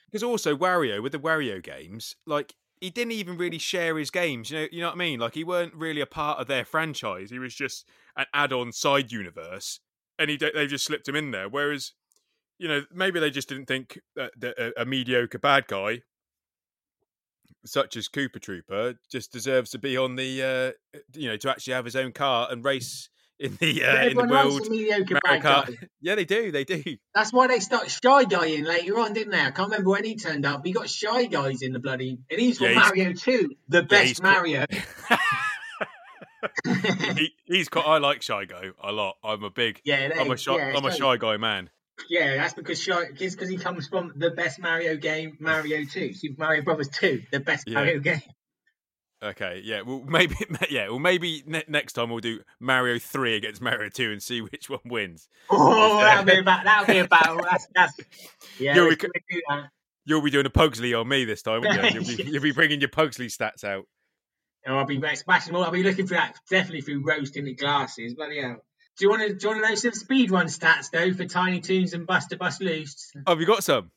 Because 0.05 0.23
also 0.23 0.55
Wario 0.55 1.01
with 1.01 1.11
the 1.11 1.19
Wario 1.19 1.61
games, 1.61 2.15
like 2.25 2.53
he 2.83 2.89
didn't 2.89 3.13
even 3.13 3.37
really 3.37 3.59
share 3.59 3.97
his 3.97 4.11
games. 4.11 4.51
You 4.51 4.59
know, 4.59 4.67
you 4.69 4.81
know 4.81 4.87
what 4.87 4.95
I 4.95 4.97
mean? 4.97 5.19
Like 5.19 5.35
he 5.35 5.45
weren't 5.45 5.73
really 5.73 6.01
a 6.01 6.05
part 6.05 6.39
of 6.39 6.47
their 6.47 6.65
franchise. 6.65 7.29
He 7.29 7.39
was 7.39 7.55
just 7.55 7.87
an 8.17 8.25
add-on 8.33 8.73
side 8.73 9.09
universe, 9.09 9.79
and 10.19 10.29
he 10.29 10.35
they 10.35 10.67
just 10.67 10.83
slipped 10.83 11.07
him 11.07 11.15
in 11.15 11.31
there. 11.31 11.47
Whereas, 11.47 11.93
you 12.59 12.67
know, 12.67 12.83
maybe 12.93 13.21
they 13.21 13.29
just 13.29 13.47
didn't 13.47 13.67
think 13.67 14.01
that, 14.17 14.31
that 14.37 14.59
a, 14.59 14.81
a 14.81 14.85
mediocre 14.85 15.39
bad 15.39 15.67
guy 15.67 16.01
such 17.65 17.95
as 17.95 18.09
Koopa 18.09 18.41
Trooper 18.41 18.95
just 19.09 19.31
deserves 19.31 19.69
to 19.69 19.79
be 19.79 19.95
on 19.95 20.17
the, 20.17 20.75
uh, 20.93 20.99
you 21.15 21.29
know, 21.29 21.37
to 21.37 21.49
actually 21.49 21.75
have 21.75 21.85
his 21.85 21.95
own 21.95 22.11
car 22.11 22.49
and 22.51 22.65
race 22.65 23.07
in 23.39 23.57
the 23.59 23.83
uh, 23.83 24.07
in 24.07 24.17
the 24.17 24.23
world. 24.23 24.69
Mediocre 24.69 25.19
guy. 25.23 25.67
Yeah, 26.01 26.15
they 26.15 26.25
do. 26.25 26.51
They 26.51 26.63
do. 26.63 26.83
That's 27.13 27.33
why 27.33 27.47
they 27.47 27.59
start 27.59 27.89
Shy 27.89 28.25
Guy 28.25 28.45
in 28.47 28.63
later 28.63 28.99
on, 28.99 29.13
didn't 29.13 29.31
they? 29.31 29.39
I 29.39 29.51
can't 29.51 29.69
remember 29.69 29.91
when 29.91 30.05
he 30.05 30.15
turned 30.15 30.45
up. 30.45 30.65
He 30.65 30.71
got 30.71 30.89
Shy 30.89 31.25
Guys 31.25 31.61
in 31.61 31.73
the 31.73 31.79
bloody, 31.79 32.19
and 32.29 32.39
he's 32.39 32.57
from 32.57 32.67
yeah, 32.67 32.75
Mario 32.75 33.09
he's... 33.09 33.21
2, 33.21 33.49
the 33.69 33.83
best 33.83 34.21
Mario. 34.21 34.65
he, 37.17 37.33
he's 37.45 37.69
quite. 37.69 37.85
I 37.85 37.97
like 37.97 38.21
Shy 38.21 38.45
Guy 38.45 38.69
a 38.81 38.91
lot. 38.91 39.17
I'm 39.23 39.43
a 39.43 39.49
big. 39.49 39.81
Yeah, 39.83 40.09
they, 40.09 40.15
I'm 40.15 40.31
a 40.31 40.37
shy. 40.37 40.55
Yeah, 40.55 40.73
I'm 40.75 40.85
a 40.85 40.93
shy 40.93 41.17
guy 41.17 41.37
man. 41.37 41.69
Yeah, 42.09 42.37
that's 42.37 42.53
because 42.53 42.81
shy 42.81 43.05
because 43.17 43.49
he 43.49 43.57
comes 43.57 43.87
from 43.87 44.13
the 44.15 44.31
best 44.31 44.59
Mario 44.59 44.97
game, 44.97 45.37
Mario 45.39 45.85
Two, 45.85 46.13
Super 46.13 46.41
Mario 46.41 46.63
Brothers 46.63 46.89
Two, 46.89 47.23
the 47.31 47.39
best 47.39 47.67
yeah. 47.67 47.75
Mario 47.75 47.99
game. 47.99 48.21
Okay, 49.23 49.61
yeah. 49.63 49.81
Well, 49.81 50.03
maybe, 50.07 50.35
yeah. 50.69 50.89
Well, 50.89 50.99
maybe 50.99 51.43
ne- 51.45 51.63
next 51.67 51.93
time 51.93 52.09
we'll 52.09 52.19
do 52.19 52.41
Mario 52.59 52.99
Three 52.99 53.35
against 53.35 53.61
Mario 53.61 53.89
Two 53.89 54.11
and 54.11 54.21
see 54.21 54.41
which 54.41 54.69
one 54.69 54.81
wins. 54.85 55.27
Oh, 55.49 55.97
that'll 55.99 56.25
be 56.25 56.33
a 56.33 56.39
about 56.39 56.63
that'll 56.63 56.93
be 56.93 56.99
about 56.99 57.43
that's, 57.49 57.67
that's 57.75 57.93
yeah. 58.59 58.75
You'll 58.75 58.89
be, 58.89 58.95
do 58.95 59.09
that. 59.49 59.69
you'll 60.05 60.21
be 60.21 60.31
doing 60.31 60.45
a 60.45 60.49
Pugsley 60.49 60.93
on 60.93 61.07
me 61.07 61.25
this 61.25 61.41
time. 61.41 61.63
You? 61.63 61.69
will 61.69 62.05
be, 62.05 62.23
you'll 62.23 62.41
be 62.41 62.51
bringing 62.51 62.79
your 62.79 62.89
Pugsley 62.89 63.27
stats 63.27 63.63
out. 63.63 63.85
Oh, 64.65 64.77
I'll 64.77 64.85
be 64.85 65.01
smashing 65.15 65.53
all. 65.53 65.63
I'll 65.63 65.71
be 65.71 65.83
looking 65.83 66.07
for 66.07 66.15
that 66.15 66.35
definitely 66.49 66.81
through 66.81 67.03
roasting 67.03 67.45
the 67.45 67.53
glasses. 67.53 68.15
But 68.17 68.33
yeah. 68.33 68.55
Do 68.97 69.05
you 69.05 69.09
want 69.09 69.23
to 69.23 69.33
do 69.33 69.47
you 69.47 69.53
want 69.53 69.63
to 69.63 69.69
know 69.69 69.75
some 69.75 69.91
speed 69.91 70.31
run 70.31 70.45
stats 70.47 70.91
though 70.91 71.13
for 71.13 71.25
Tiny 71.25 71.59
Toons 71.59 71.93
and 71.93 72.07
Buster 72.07 72.37
Bust 72.37 72.61
Loose? 72.61 73.11
Oh, 73.27 73.31
have 73.31 73.39
you 73.39 73.47
got 73.47 73.63
some? 73.63 73.91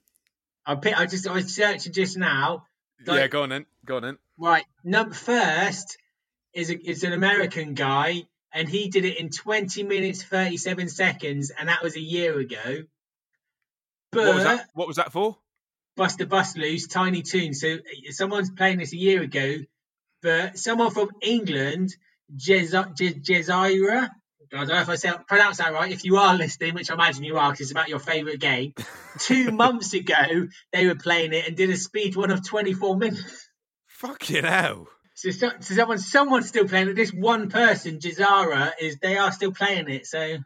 I 0.64 0.74
pick, 0.74 0.98
I 0.98 1.06
just 1.06 1.28
I 1.28 1.32
was 1.32 1.54
searching 1.54 1.92
just 1.92 2.16
now. 2.16 2.64
Like, 3.06 3.20
yeah, 3.20 3.26
go 3.28 3.42
on 3.42 3.50
then. 3.50 3.66
Go 3.84 3.96
on 3.96 4.02
then. 4.02 4.18
Right, 4.38 4.64
number 4.84 5.14
first 5.14 5.96
is 6.52 6.70
a, 6.70 6.90
is 6.90 7.04
an 7.04 7.12
American 7.12 7.74
guy, 7.74 8.24
and 8.52 8.68
he 8.68 8.88
did 8.88 9.04
it 9.04 9.18
in 9.18 9.30
20 9.30 9.82
minutes 9.82 10.22
37 10.22 10.88
seconds, 10.88 11.50
and 11.50 11.68
that 11.68 11.82
was 11.82 11.96
a 11.96 12.00
year 12.00 12.38
ago. 12.38 12.84
But 14.12 14.26
what 14.26 14.34
was 14.34 14.44
that, 14.44 14.68
what 14.74 14.88
was 14.88 14.96
that 14.96 15.12
for? 15.12 15.36
Buster 15.96 16.26
Bust 16.26 16.58
Loose, 16.58 16.86
Tiny 16.86 17.22
Toon. 17.22 17.54
So 17.54 17.74
uh, 17.74 18.10
someone's 18.10 18.50
playing 18.50 18.78
this 18.78 18.92
a 18.92 18.98
year 18.98 19.22
ago, 19.22 19.56
but 20.22 20.58
someone 20.58 20.90
from 20.90 21.10
England, 21.22 21.96
Jezira, 22.34 24.10
I 24.52 24.64
don't 24.64 24.68
know 24.68 24.80
if 24.80 24.88
I 24.88 24.94
say, 24.94 25.10
pronounce 25.26 25.58
that 25.58 25.72
right. 25.72 25.90
If 25.90 26.04
you 26.04 26.18
are 26.18 26.34
listening, 26.36 26.74
which 26.74 26.90
I 26.90 26.94
imagine 26.94 27.24
you 27.24 27.36
are, 27.38 27.50
because 27.50 27.66
it's 27.66 27.72
about 27.72 27.88
your 27.88 27.98
favourite 27.98 28.38
game. 28.38 28.74
Two 29.18 29.50
months 29.50 29.92
ago, 29.92 30.48
they 30.72 30.86
were 30.86 30.94
playing 30.94 31.32
it 31.32 31.46
and 31.46 31.56
did 31.56 31.70
a 31.70 31.76
speed 31.76 32.16
one 32.16 32.30
of 32.30 32.46
24 32.46 32.96
minutes. 32.96 33.45
Fucking 33.96 34.44
hell. 34.44 34.88
So, 35.14 35.30
so 35.30 35.50
someone, 35.60 35.96
someone's 35.96 36.48
still 36.48 36.68
playing 36.68 36.88
it. 36.88 36.96
This 36.96 37.14
one 37.14 37.48
person, 37.48 37.98
Jazara, 37.98 38.72
is 38.78 38.98
they 38.98 39.16
are 39.16 39.32
still 39.32 39.52
playing 39.52 39.88
it. 39.88 40.06
So, 40.06 40.36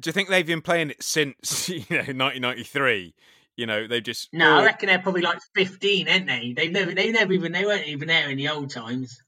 do 0.00 0.08
you 0.08 0.12
think 0.12 0.28
they've 0.28 0.44
been 0.44 0.62
playing 0.62 0.90
it 0.90 1.00
since 1.00 1.68
you 1.68 1.84
know 1.90 1.98
1993? 1.98 3.14
You 3.56 3.66
know, 3.66 3.86
they've 3.86 4.02
just 4.02 4.30
no. 4.32 4.58
I 4.58 4.64
reckon 4.64 4.88
they're 4.88 4.98
probably 4.98 5.22
like 5.22 5.38
15, 5.54 6.08
aren't 6.08 6.26
they? 6.26 6.54
They've 6.56 6.72
never, 6.72 6.92
they 6.92 7.12
never 7.12 7.32
even, 7.32 7.52
they 7.52 7.64
weren't 7.64 7.86
even 7.86 8.08
there 8.08 8.28
in 8.28 8.36
the 8.36 8.48
old 8.48 8.70
times. 8.70 9.22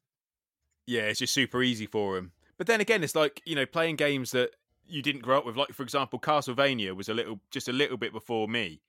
Yeah, 0.86 1.02
it's 1.02 1.20
just 1.20 1.32
super 1.32 1.62
easy 1.62 1.86
for 1.86 2.16
them. 2.16 2.32
But 2.58 2.66
then 2.66 2.80
again, 2.80 3.04
it's 3.04 3.14
like 3.14 3.40
you 3.44 3.54
know 3.54 3.66
playing 3.66 3.94
games 3.94 4.32
that 4.32 4.50
you 4.84 5.00
didn't 5.00 5.22
grow 5.22 5.38
up 5.38 5.46
with. 5.46 5.56
Like 5.56 5.72
for 5.72 5.84
example, 5.84 6.18
Castlevania 6.18 6.96
was 6.96 7.08
a 7.08 7.14
little, 7.14 7.38
just 7.52 7.68
a 7.68 7.72
little 7.72 7.98
bit 7.98 8.12
before 8.12 8.48
me. 8.48 8.80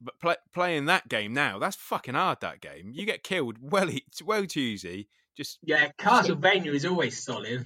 But 0.00 0.20
play, 0.20 0.36
playing 0.54 0.86
that 0.86 1.08
game 1.08 1.32
now, 1.32 1.58
that's 1.58 1.76
fucking 1.76 2.14
hard. 2.14 2.40
That 2.40 2.60
game, 2.60 2.92
you 2.92 3.04
get 3.04 3.22
killed 3.22 3.56
well, 3.60 3.88
it's 3.88 4.22
well 4.22 4.46
too 4.46 4.60
easy. 4.60 5.08
Just 5.36 5.58
Yeah, 5.62 5.90
Castlevania 5.98 6.74
is 6.74 6.84
always 6.84 7.22
solid. 7.22 7.64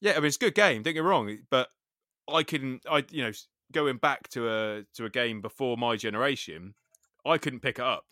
yeah, 0.00 0.12
I 0.12 0.16
mean 0.16 0.26
it's 0.26 0.36
a 0.36 0.40
good 0.40 0.54
game. 0.54 0.82
Don't 0.82 0.94
get 0.94 1.02
me 1.02 1.08
wrong, 1.08 1.38
but 1.50 1.68
I 2.32 2.42
couldn't. 2.42 2.82
I 2.90 3.04
you 3.10 3.22
know 3.22 3.32
going 3.72 3.96
back 3.96 4.28
to 4.30 4.48
a 4.48 4.82
to 4.94 5.04
a 5.04 5.10
game 5.10 5.40
before 5.40 5.76
my 5.76 5.96
generation, 5.96 6.74
I 7.24 7.38
couldn't 7.38 7.60
pick 7.60 7.78
it 7.78 7.84
up. 7.84 8.04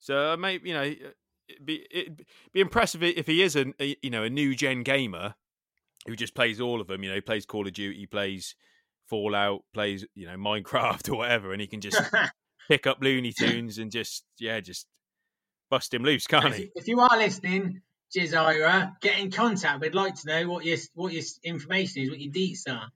So 0.00 0.32
uh, 0.32 0.36
maybe 0.36 0.68
you 0.68 0.74
know 0.74 0.82
uh, 0.82 1.10
it'd 1.48 1.66
be 1.66 1.86
it'd 1.90 2.26
be 2.52 2.60
impressive 2.60 3.02
if 3.02 3.26
he 3.26 3.42
is 3.42 3.56
a, 3.56 3.72
a 3.80 3.96
you 4.02 4.10
know 4.10 4.22
a 4.22 4.30
new 4.30 4.54
gen 4.54 4.82
gamer 4.82 5.34
who 6.06 6.16
just 6.16 6.34
plays 6.34 6.60
all 6.60 6.80
of 6.80 6.86
them. 6.86 7.02
You 7.02 7.14
know, 7.14 7.20
plays 7.20 7.46
Call 7.46 7.66
of 7.66 7.72
Duty, 7.72 8.06
plays 8.06 8.54
Fallout, 9.08 9.62
plays 9.72 10.04
you 10.14 10.26
know 10.26 10.36
Minecraft 10.36 11.10
or 11.12 11.16
whatever, 11.16 11.52
and 11.52 11.60
he 11.60 11.66
can 11.66 11.80
just 11.80 12.00
pick 12.68 12.86
up 12.86 12.98
Looney 13.00 13.32
Tunes 13.32 13.78
and 13.78 13.90
just 13.90 14.24
yeah, 14.38 14.60
just 14.60 14.86
bust 15.70 15.92
him 15.92 16.02
loose, 16.02 16.26
can't 16.26 16.54
he? 16.54 16.70
if 16.74 16.86
you 16.88 17.00
are 17.00 17.16
listening, 17.16 17.80
Jizira, 18.14 18.92
get 19.00 19.18
in 19.18 19.30
contact. 19.30 19.80
We'd 19.80 19.94
like 19.94 20.14
to 20.16 20.28
know 20.28 20.48
what 20.48 20.64
your 20.64 20.78
what 20.94 21.12
your 21.12 21.24
information 21.44 22.02
is, 22.02 22.10
what 22.10 22.20
your 22.20 22.32
deets 22.32 22.68
are. 22.68 22.88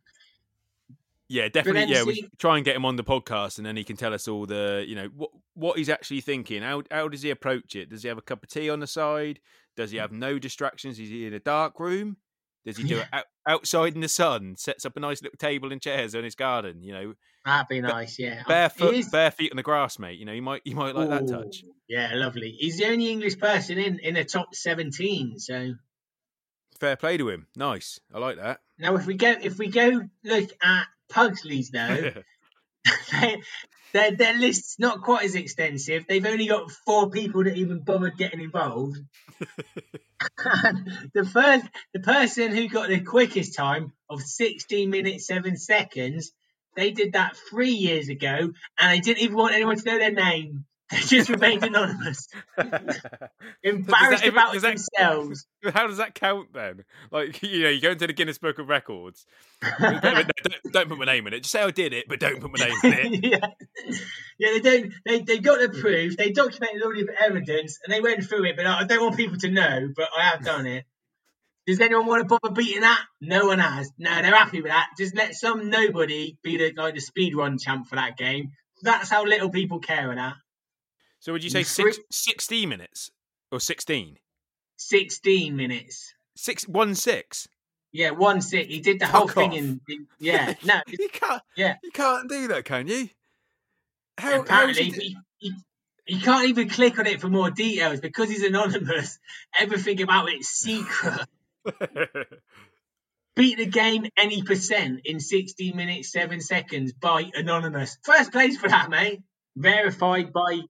Yeah, 1.28 1.48
definitely. 1.48 1.94
Yeah, 1.94 2.02
we 2.02 2.28
try 2.38 2.56
and 2.56 2.64
get 2.64 2.74
him 2.74 2.84
on 2.84 2.96
the 2.96 3.04
podcast, 3.04 3.58
and 3.58 3.66
then 3.66 3.76
he 3.76 3.84
can 3.84 3.96
tell 3.96 4.12
us 4.12 4.26
all 4.26 4.46
the, 4.46 4.84
you 4.86 4.96
know, 4.96 5.10
what 5.14 5.30
what 5.54 5.78
he's 5.78 5.88
actually 5.88 6.22
thinking. 6.22 6.62
How 6.62 6.82
how 6.90 7.06
does 7.06 7.22
he 7.22 7.30
approach 7.30 7.76
it? 7.76 7.88
Does 7.88 8.02
he 8.02 8.08
have 8.08 8.18
a 8.18 8.22
cup 8.22 8.42
of 8.42 8.48
tea 8.48 8.68
on 8.68 8.80
the 8.80 8.88
side? 8.88 9.38
Does 9.76 9.92
he 9.92 9.98
mm. 9.98 10.00
have 10.00 10.10
no 10.10 10.40
distractions? 10.40 10.98
Is 10.98 11.08
he 11.08 11.26
in 11.26 11.34
a 11.34 11.38
dark 11.38 11.78
room? 11.78 12.16
Does 12.64 12.76
he 12.76 12.84
do 12.84 12.98
it 12.98 13.06
out, 13.12 13.24
outside 13.48 13.94
in 13.94 14.00
the 14.00 14.08
sun? 14.08 14.54
Sets 14.56 14.84
up 14.84 14.96
a 14.96 15.00
nice 15.00 15.22
little 15.22 15.38
table 15.38 15.72
and 15.72 15.80
chairs 15.80 16.14
in 16.14 16.24
his 16.24 16.34
garden. 16.34 16.82
You 16.82 16.92
know, 16.92 17.14
That'd 17.46 17.68
be 17.68 17.80
nice, 17.80 18.18
yeah. 18.18 18.42
barefoot, 18.46 18.94
is- 18.94 19.08
bare 19.08 19.30
feet 19.30 19.50
on 19.52 19.56
the 19.56 19.62
grass, 19.62 19.98
mate. 19.98 20.18
You 20.18 20.26
know, 20.26 20.32
you 20.32 20.42
might 20.42 20.60
you 20.64 20.76
might 20.76 20.94
like 20.94 21.08
that 21.08 21.26
touch. 21.26 21.64
Yeah, 21.88 22.10
lovely. 22.14 22.50
He's 22.58 22.76
the 22.78 22.86
only 22.86 23.10
English 23.10 23.38
person 23.38 23.78
in 23.78 23.98
in 24.00 24.14
the 24.14 24.24
top 24.24 24.54
seventeen. 24.54 25.38
So 25.38 25.74
Fair 26.78 26.96
play 26.96 27.16
to 27.16 27.28
him. 27.28 27.46
Nice. 27.56 27.98
I 28.14 28.18
like 28.18 28.36
that. 28.36 28.60
now, 28.78 28.94
if 28.96 29.06
we 29.06 29.14
go 29.14 29.34
if 29.42 29.58
we 29.58 29.68
go 29.68 30.02
look 30.24 30.50
at 30.62 30.86
Pugsley's 31.08 31.70
though, 31.70 32.12
they- 33.12 33.42
their 33.92 34.16
their 34.16 34.38
list's 34.38 34.78
not 34.78 35.02
quite 35.02 35.24
as 35.24 35.34
extensive. 35.34 36.04
They've 36.08 36.24
only 36.24 36.46
got 36.46 36.70
four 36.86 37.10
people 37.10 37.44
that 37.44 37.56
even 37.56 37.80
bothered 37.80 38.16
getting 38.16 38.40
involved. 38.40 38.98
the 41.14 41.28
first, 41.32 41.66
the 41.94 42.00
person 42.00 42.54
who 42.54 42.68
got 42.68 42.88
the 42.88 43.00
quickest 43.00 43.56
time 43.56 43.92
of 44.08 44.20
16 44.20 44.90
minutes 44.90 45.26
seven 45.26 45.56
seconds, 45.56 46.32
they 46.76 46.90
did 46.90 47.14
that 47.14 47.36
three 47.50 47.72
years 47.72 48.08
ago, 48.08 48.52
and 48.78 48.92
they 48.92 49.00
didn't 49.00 49.22
even 49.22 49.36
want 49.36 49.54
anyone 49.54 49.76
to 49.76 49.84
know 49.84 49.98
their 49.98 50.12
name. 50.12 50.64
They 50.90 50.98
just 50.98 51.28
remained 51.28 51.62
anonymous, 51.64 52.26
embarrassed 53.62 54.24
even- 54.24 54.34
about 54.34 54.52
does 54.52 54.62
that- 54.62 54.68
themselves. 54.98 55.46
How 55.74 55.86
does 55.86 55.98
that 55.98 56.14
count 56.14 56.52
then? 56.52 56.84
Like, 57.10 57.42
you 57.44 57.62
know, 57.64 57.68
you 57.68 57.80
go 57.80 57.90
into 57.90 58.06
the 58.06 58.12
Guinness 58.12 58.38
Book 58.38 58.58
of 58.58 58.68
Records. 58.68 59.26
No, 59.80 60.00
don't, 60.00 60.32
don't 60.72 60.88
put 60.88 60.98
my 60.98 61.04
name 61.04 61.26
in 61.26 61.34
it. 61.34 61.40
Just 61.40 61.52
say 61.52 61.62
I 61.62 61.70
did 61.70 61.92
it, 61.92 62.06
but 62.08 62.18
don't 62.18 62.40
put 62.40 62.50
my 62.58 62.64
name 62.66 62.78
in 62.82 63.14
it. 63.14 63.24
yeah, 63.24 63.46
yeah. 64.38 64.52
They 64.54 64.60
don't. 64.60 64.92
They 65.04 65.20
they 65.20 65.38
got 65.38 65.60
the 65.60 65.68
proof. 65.78 66.16
They 66.16 66.30
documented 66.32 66.82
all 66.82 66.92
the 66.92 67.06
evidence, 67.20 67.78
and 67.84 67.92
they 67.92 68.00
went 68.00 68.24
through 68.24 68.44
it. 68.46 68.56
But 68.56 68.66
I 68.66 68.84
don't 68.84 69.02
want 69.02 69.16
people 69.16 69.36
to 69.38 69.50
know. 69.50 69.88
But 69.94 70.08
I 70.16 70.22
have 70.24 70.42
done 70.44 70.66
it. 70.66 70.84
Does 71.66 71.78
anyone 71.80 72.06
want 72.06 72.28
to 72.28 72.38
bother 72.38 72.54
beating 72.54 72.80
that? 72.80 73.00
No 73.20 73.46
one 73.46 73.58
has. 73.58 73.92
No, 73.98 74.10
they're 74.22 74.34
happy 74.34 74.62
with 74.62 74.72
that. 74.72 74.88
Just 74.98 75.14
let 75.14 75.34
some 75.34 75.68
nobody 75.70 76.36
be 76.42 76.56
the 76.56 76.72
like 76.74 76.94
the 76.94 77.00
speed 77.00 77.36
run 77.36 77.58
champ 77.58 77.86
for 77.86 77.96
that 77.96 78.16
game. 78.16 78.52
That's 78.82 79.10
how 79.10 79.24
little 79.24 79.50
people 79.50 79.78
care 79.78 80.10
of 80.10 80.16
that. 80.16 80.34
So 81.20 81.32
would 81.32 81.44
you 81.44 81.50
say 81.50 81.62
six, 81.62 81.98
16 82.10 82.68
minutes 82.68 83.10
or 83.52 83.60
16? 83.60 84.18
Sixteen 84.80 85.56
minutes. 85.56 86.14
Six, 86.36 86.66
one 86.66 86.94
six. 86.94 87.46
Yeah, 87.92 88.12
one 88.12 88.40
six. 88.40 88.66
He 88.66 88.80
did 88.80 88.98
the 88.98 89.06
whole 89.06 89.26
Fuck 89.28 89.34
thing 89.34 89.52
in, 89.52 89.80
in. 89.90 90.06
Yeah, 90.18 90.54
no. 90.64 90.80
You 90.88 91.10
can't. 91.12 91.42
Yeah. 91.54 91.74
You 91.84 91.90
can't 91.90 92.30
do 92.30 92.48
that, 92.48 92.64
can 92.64 92.86
you? 92.86 93.10
How, 94.16 94.30
how 94.30 94.40
apparently 94.40 94.86
it- 94.86 94.94
he, 94.94 95.16
he, 95.36 95.52
he 96.06 96.20
can't 96.20 96.48
even 96.48 96.70
click 96.70 96.98
on 96.98 97.06
it 97.06 97.20
for 97.20 97.28
more 97.28 97.50
details 97.50 98.00
because 98.00 98.30
he's 98.30 98.42
anonymous. 98.42 99.18
Everything 99.58 100.00
about 100.00 100.30
it's 100.30 100.48
secret. 100.48 101.20
Beat 103.36 103.58
the 103.58 103.66
game 103.66 104.06
any 104.16 104.42
percent 104.42 105.02
in 105.04 105.20
16 105.20 105.76
minutes 105.76 106.10
7 106.10 106.40
seconds 106.40 106.94
by 106.94 107.30
anonymous. 107.34 107.98
First 108.02 108.32
place 108.32 108.56
for 108.56 108.68
that, 108.68 108.88
mate. 108.88 109.20
Verified 109.56 110.32
by 110.32 110.60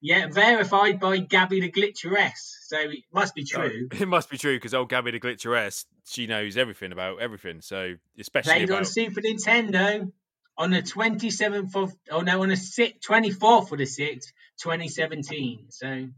yeah, 0.00 0.26
verified 0.28 1.00
by 1.00 1.18
Gabby 1.18 1.60
the 1.60 1.70
Glitcheress. 1.70 2.38
So 2.66 2.78
it 2.78 3.04
must 3.12 3.34
be 3.34 3.44
true. 3.44 3.88
it 3.92 4.08
must 4.08 4.30
be 4.30 4.38
true 4.38 4.56
because 4.56 4.74
old 4.74 4.88
Gabby 4.88 5.10
the 5.10 5.20
Glitcheress, 5.20 5.86
she 6.06 6.26
knows 6.26 6.56
everything 6.56 6.92
about 6.92 7.20
everything. 7.20 7.60
So 7.60 7.94
especially 8.18 8.52
Played 8.66 8.70
on 8.70 8.84
Super 8.84 9.20
Nintendo 9.20 10.10
on 10.56 10.70
the 10.70 10.82
27th 10.82 11.74
of 11.76 11.92
oh 12.10 12.20
no 12.20 12.42
on 12.42 12.48
the 12.48 12.54
24th 12.54 13.72
of 13.72 13.78
the 13.78 13.84
6th, 13.84 14.26
2017. 14.62 15.66
So 15.70 16.08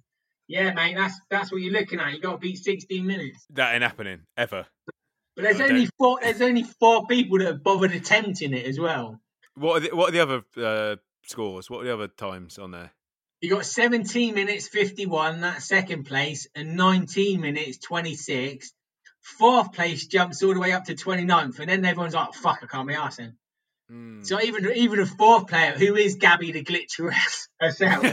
yeah, 0.49 0.73
mate, 0.73 0.97
that's 0.97 1.19
that's 1.31 1.53
what 1.53 1.61
you're 1.61 1.73
looking 1.73 2.01
at. 2.01 2.13
You 2.13 2.21
got 2.21 2.33
to 2.33 2.39
beat 2.39 2.59
16 2.59 3.07
minutes. 3.07 3.47
that 3.51 3.75
ain't 3.75 3.83
happening 3.83 4.23
ever. 4.37 4.67
But 5.37 5.43
there's 5.45 5.61
I 5.61 5.65
only 5.69 5.83
don't- 5.83 5.95
four. 5.97 6.19
There's 6.21 6.43
only 6.43 6.65
four 6.65 7.07
people 7.07 7.39
that 7.39 7.47
have 7.47 7.63
bothered 7.63 7.93
attempting 7.93 8.53
it 8.53 8.67
as 8.67 8.79
well. 8.79 9.21
What 9.55 9.77
are 9.77 9.81
the, 9.89 9.97
what 9.97 10.09
are 10.09 10.13
the 10.13 10.21
other 10.21 10.43
uh, 10.57 10.97
scores? 11.25 11.71
What 11.71 11.83
are 11.83 11.85
the 11.85 11.95
other 11.95 12.09
times 12.09 12.59
on 12.59 12.73
there? 12.73 12.91
You 13.41 13.49
got 13.51 13.65
17 13.65 14.35
minutes 14.35 14.69
51, 14.69 15.41
that's 15.41 15.65
second 15.65 16.05
place, 16.05 16.47
and 16.55 16.77
19 16.77 17.41
minutes 17.41 17.79
26. 17.79 18.73
Fourth 19.23 19.73
place 19.73 20.07
jumps 20.07 20.43
all 20.43 20.53
the 20.55 20.61
way 20.61 20.73
up 20.73 20.85
to 20.85 20.95
29th, 20.95 21.59
and 21.59 21.69
then 21.71 21.85
everyone's 21.85 22.15
like, 22.15 22.35
"Fuck, 22.35 22.61
I 22.63 22.67
can't 22.67 22.89
be 22.89 22.95
arsing." 22.95 23.33
Hmm. 23.89 24.23
So 24.23 24.41
even 24.41 24.71
even 24.75 25.01
a 25.01 25.07
fourth 25.07 25.47
player, 25.49 25.73
who 25.73 25.97
is 25.97 26.17
Gabby 26.17 26.53
the 26.53 26.65
Glitcheress 26.65 27.49
herself, 27.61 28.05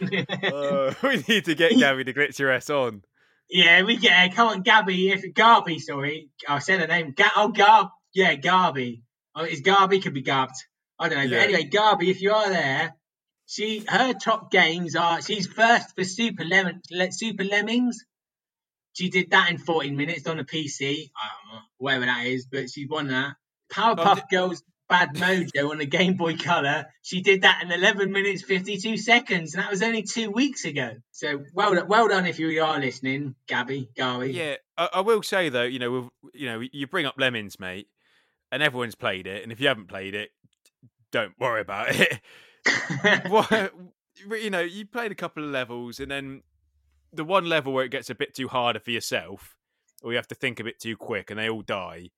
Uh, 0.00 0.94
we 1.02 1.24
need 1.28 1.44
to 1.46 1.54
get 1.54 1.78
Gabby 1.78 2.02
the 2.04 2.12
Glitcheress 2.14 2.70
on. 2.70 3.02
yeah, 3.48 3.82
we 3.82 3.96
get 3.96 4.12
her. 4.30 4.34
Come 4.34 4.48
on, 4.48 4.62
Gabby, 4.62 5.10
if 5.10 5.22
Garby, 5.34 5.78
sorry, 5.78 6.28
I 6.48 6.58
said 6.58 6.80
her 6.80 6.86
name. 6.86 7.12
Ga- 7.16 7.30
oh, 7.36 7.48
Garb, 7.48 7.88
yeah, 8.14 8.34
Garby. 8.34 9.02
Oh, 9.34 9.44
is 9.44 9.60
Garby 9.60 10.00
could 10.00 10.14
be 10.14 10.22
Garbed. 10.22 10.54
I 11.02 11.08
don't 11.08 11.18
know, 11.18 11.24
Yeah. 11.24 11.40
but 11.40 11.44
anyway, 11.54 11.64
Garby, 11.64 12.10
if 12.10 12.22
you 12.22 12.32
are 12.32 12.48
there, 12.48 12.94
she 13.46 13.84
her 13.88 14.14
top 14.14 14.50
games 14.50 14.94
are 14.96 15.20
she's 15.20 15.46
first 15.46 15.94
for 15.94 16.04
Super 16.04 16.44
Lemon, 16.44 16.80
Super 17.10 17.44
Lemmings. 17.44 18.04
She 18.94 19.08
did 19.08 19.30
that 19.30 19.50
in 19.50 19.58
14 19.58 19.96
minutes 19.96 20.26
on 20.26 20.38
a 20.38 20.44
PC, 20.44 21.10
I 21.16 21.54
know, 21.54 21.60
whatever 21.78 22.04
that 22.06 22.26
is, 22.26 22.46
but 22.46 22.70
she 22.70 22.86
won 22.86 23.08
that. 23.08 23.34
Powerpuff 23.72 24.20
Oh, 24.20 24.26
Girls 24.30 24.62
Bad 24.88 25.14
Mojo 25.14 25.70
on 25.70 25.78
the 25.78 25.86
Game 25.86 26.18
Boy 26.18 26.36
Color. 26.36 26.86
She 27.00 27.22
did 27.22 27.42
that 27.42 27.62
in 27.62 27.72
11 27.72 28.12
minutes 28.12 28.42
52 28.42 28.98
seconds, 28.98 29.54
and 29.54 29.62
that 29.62 29.70
was 29.70 29.82
only 29.82 30.02
two 30.02 30.30
weeks 30.30 30.66
ago. 30.66 30.96
So 31.10 31.42
well, 31.54 31.74
done- 31.74 31.88
well 31.88 32.08
done 32.08 32.26
if 32.26 32.38
you 32.38 32.62
are 32.62 32.78
listening, 32.78 33.34
Gabby, 33.46 33.88
Gary. 33.96 34.32
Yeah, 34.32 34.56
I, 34.76 34.88
I 34.94 35.00
will 35.00 35.22
say 35.22 35.48
though, 35.48 35.62
you 35.64 35.78
know, 35.78 36.10
you 36.34 36.46
know, 36.46 36.60
you 36.60 36.86
bring 36.86 37.06
up 37.06 37.14
lemons, 37.16 37.58
mate, 37.58 37.88
and 38.50 38.62
everyone's 38.62 38.94
played 38.94 39.26
it, 39.26 39.42
and 39.42 39.50
if 39.50 39.58
you 39.60 39.68
haven't 39.68 39.88
played 39.88 40.14
it, 40.14 40.30
don't 41.12 41.38
worry 41.38 41.60
about 41.60 41.94
it. 41.94 42.20
what 43.28 43.72
you 44.40 44.50
know, 44.50 44.60
you 44.60 44.86
played 44.86 45.12
a 45.12 45.16
couple 45.16 45.44
of 45.44 45.50
levels, 45.50 46.00
and 46.00 46.10
then 46.10 46.42
the 47.12 47.24
one 47.24 47.46
level 47.46 47.72
where 47.72 47.84
it 47.84 47.90
gets 47.90 48.10
a 48.10 48.14
bit 48.14 48.34
too 48.34 48.48
harder 48.48 48.80
for 48.80 48.90
yourself, 48.90 49.56
or 50.02 50.10
you 50.12 50.16
have 50.16 50.28
to 50.28 50.34
think 50.34 50.58
a 50.58 50.64
bit 50.64 50.80
too 50.80 50.96
quick, 50.96 51.30
and 51.30 51.38
they 51.38 51.48
all 51.48 51.62
die. 51.62 52.10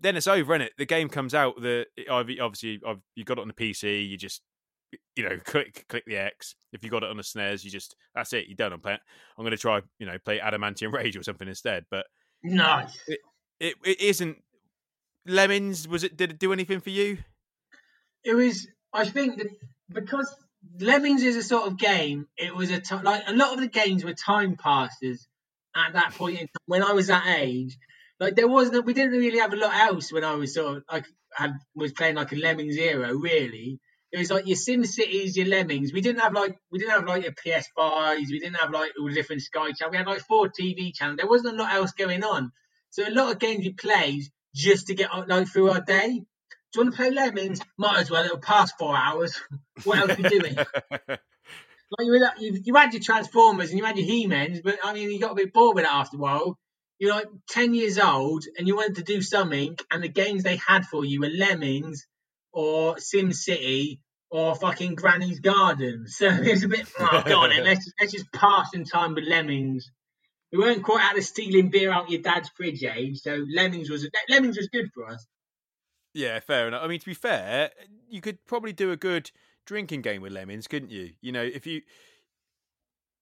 Then 0.00 0.16
it's 0.16 0.28
over, 0.28 0.54
is 0.54 0.62
it? 0.62 0.72
The 0.78 0.86
game 0.86 1.08
comes 1.08 1.34
out. 1.34 1.60
The 1.60 1.86
obviously 2.08 2.80
I've, 2.86 3.00
you 3.14 3.24
got 3.24 3.38
it 3.38 3.42
on 3.42 3.48
the 3.48 3.54
PC. 3.54 4.08
You 4.08 4.16
just 4.16 4.42
you 5.16 5.28
know 5.28 5.38
click 5.44 5.86
click 5.88 6.04
the 6.06 6.16
X. 6.16 6.54
If 6.72 6.84
you 6.84 6.90
got 6.90 7.02
it 7.02 7.10
on 7.10 7.16
the 7.16 7.24
snares, 7.24 7.64
you 7.64 7.70
just 7.70 7.96
that's 8.14 8.32
it. 8.32 8.46
You're 8.46 8.56
done. 8.56 8.72
I'm 8.72 8.80
playing. 8.80 9.00
I'm 9.36 9.44
going 9.44 9.50
to 9.50 9.58
try 9.58 9.80
you 9.98 10.06
know 10.06 10.18
play 10.24 10.38
Adamantium 10.38 10.92
Rage 10.94 11.16
or 11.16 11.22
something 11.22 11.48
instead. 11.48 11.84
But 11.90 12.06
nice. 12.42 12.98
it 13.60 13.74
it 13.84 14.00
isn't. 14.00 14.42
Lemons 15.26 15.88
was 15.88 16.04
it? 16.04 16.16
Did 16.16 16.30
it 16.30 16.38
do 16.38 16.52
anything 16.52 16.80
for 16.80 16.90
you? 16.90 17.18
It 18.24 18.34
was, 18.34 18.66
I 18.92 19.04
think, 19.04 19.38
that 19.38 19.48
because 19.88 20.34
Lemmings 20.80 21.22
is 21.22 21.36
a 21.36 21.42
sort 21.42 21.66
of 21.66 21.78
game. 21.78 22.26
It 22.36 22.54
was 22.54 22.70
a 22.70 22.80
t- 22.80 22.94
like 23.02 23.24
a 23.26 23.32
lot 23.32 23.54
of 23.54 23.60
the 23.60 23.68
games 23.68 24.04
were 24.04 24.14
time 24.14 24.56
passes 24.56 25.26
at 25.74 25.92
that 25.94 26.14
point 26.14 26.40
in 26.40 26.46
time. 26.46 26.64
When 26.66 26.82
I 26.82 26.92
was 26.92 27.08
that 27.08 27.26
age, 27.38 27.78
like 28.20 28.34
there 28.34 28.48
wasn't, 28.48 28.84
we 28.84 28.94
didn't 28.94 29.18
really 29.18 29.38
have 29.38 29.52
a 29.52 29.56
lot 29.56 29.74
else 29.74 30.12
when 30.12 30.24
I 30.24 30.34
was 30.34 30.54
sort 30.54 30.78
of 30.78 30.82
like 30.90 31.06
had 31.32 31.52
was 31.74 31.92
playing 31.92 32.16
like 32.16 32.32
a 32.32 32.36
Lemmings 32.36 32.76
era 32.76 33.14
really. 33.14 33.80
It 34.10 34.18
was 34.18 34.30
like 34.30 34.46
your 34.46 34.56
Sim 34.56 34.84
Cities, 34.84 35.36
your 35.36 35.46
Lemmings. 35.46 35.92
We 35.92 36.00
didn't 36.00 36.20
have 36.20 36.32
like 36.32 36.56
we 36.70 36.78
didn't 36.78 36.92
have 36.92 37.06
like 37.06 37.24
your 37.24 37.32
PS5s. 37.32 38.28
We 38.30 38.38
didn't 38.38 38.56
have 38.56 38.70
like 38.70 38.92
all 38.98 39.08
the 39.08 39.14
different 39.14 39.42
Sky 39.42 39.72
channels. 39.72 39.92
We 39.92 39.98
had 39.98 40.06
like 40.06 40.20
four 40.20 40.48
TV 40.48 40.94
channels. 40.94 41.18
There 41.18 41.28
wasn't 41.28 41.58
a 41.58 41.62
lot 41.62 41.74
else 41.74 41.92
going 41.92 42.24
on. 42.24 42.52
So 42.90 43.06
a 43.06 43.10
lot 43.10 43.30
of 43.30 43.38
games 43.38 43.64
we 43.64 43.72
played 43.74 44.22
just 44.54 44.86
to 44.86 44.94
get 44.94 45.10
like 45.28 45.48
through 45.48 45.70
our 45.70 45.80
day. 45.82 46.22
Do 46.72 46.80
you 46.80 46.84
want 46.84 46.94
to 46.96 47.02
play 47.02 47.10
Lemmings? 47.10 47.60
Might 47.78 47.98
as 47.98 48.10
well. 48.10 48.24
It'll 48.24 48.38
pass 48.38 48.72
four 48.78 48.96
hours. 48.96 49.40
what 49.84 49.98
else 49.98 50.18
are 50.18 50.20
you 50.22 50.40
doing? 50.40 50.54
like 51.08 51.18
you, 52.00 52.22
had- 52.22 52.40
you, 52.40 52.60
you 52.64 52.74
had 52.74 52.92
your 52.92 53.02
Transformers 53.02 53.70
and 53.70 53.78
you 53.78 53.84
had 53.84 53.96
your 53.96 54.06
He-Mans, 54.06 54.60
but 54.62 54.78
I 54.84 54.92
mean, 54.92 55.10
you 55.10 55.18
got 55.20 55.32
a 55.32 55.36
bit 55.36 55.52
bored 55.52 55.76
with 55.76 55.84
it 55.84 55.90
after 55.90 56.16
a 56.16 56.20
while. 56.20 56.58
You're 56.98 57.14
like 57.14 57.28
10 57.50 57.74
years 57.74 57.98
old 57.98 58.44
and 58.58 58.66
you 58.66 58.76
wanted 58.76 58.96
to 58.96 59.02
do 59.04 59.22
something, 59.22 59.76
and 59.90 60.02
the 60.02 60.08
games 60.08 60.42
they 60.42 60.56
had 60.56 60.84
for 60.84 61.04
you 61.04 61.20
were 61.20 61.30
Lemmings 61.30 62.06
or 62.52 62.98
Sim 62.98 63.32
City 63.32 64.00
or 64.30 64.54
fucking 64.54 64.94
Granny's 64.96 65.40
Garden. 65.40 66.04
So 66.08 66.26
it's 66.28 66.64
a 66.64 66.68
bit, 66.68 66.86
oh, 66.98 67.22
go 67.24 67.40
on 67.40 67.50
then, 67.50 67.64
let's, 67.64 67.90
let's 68.00 68.12
just 68.12 68.30
pass 68.32 68.70
some 68.74 68.84
time 68.84 69.14
with 69.14 69.24
Lemmings. 69.24 69.90
We 70.52 70.58
weren't 70.58 70.82
quite 70.82 71.02
out 71.04 71.16
of 71.16 71.24
stealing 71.24 71.70
beer 71.70 71.92
out 71.92 72.10
your 72.10 72.22
dad's 72.22 72.48
fridge 72.56 72.82
age, 72.82 73.18
so 73.18 73.44
Lemmings 73.54 73.90
was 73.90 74.08
Lemmings 74.30 74.56
was 74.56 74.68
good 74.68 74.90
for 74.94 75.06
us. 75.06 75.26
Yeah, 76.18 76.40
fair 76.40 76.66
enough. 76.66 76.82
I 76.82 76.88
mean, 76.88 76.98
to 76.98 77.06
be 77.06 77.14
fair, 77.14 77.70
you 78.10 78.20
could 78.20 78.44
probably 78.44 78.72
do 78.72 78.90
a 78.90 78.96
good 78.96 79.30
drinking 79.66 80.02
game 80.02 80.20
with 80.20 80.32
lemons, 80.32 80.66
couldn't 80.66 80.90
you? 80.90 81.12
You 81.20 81.30
know, 81.30 81.42
if 81.42 81.64
you, 81.64 81.82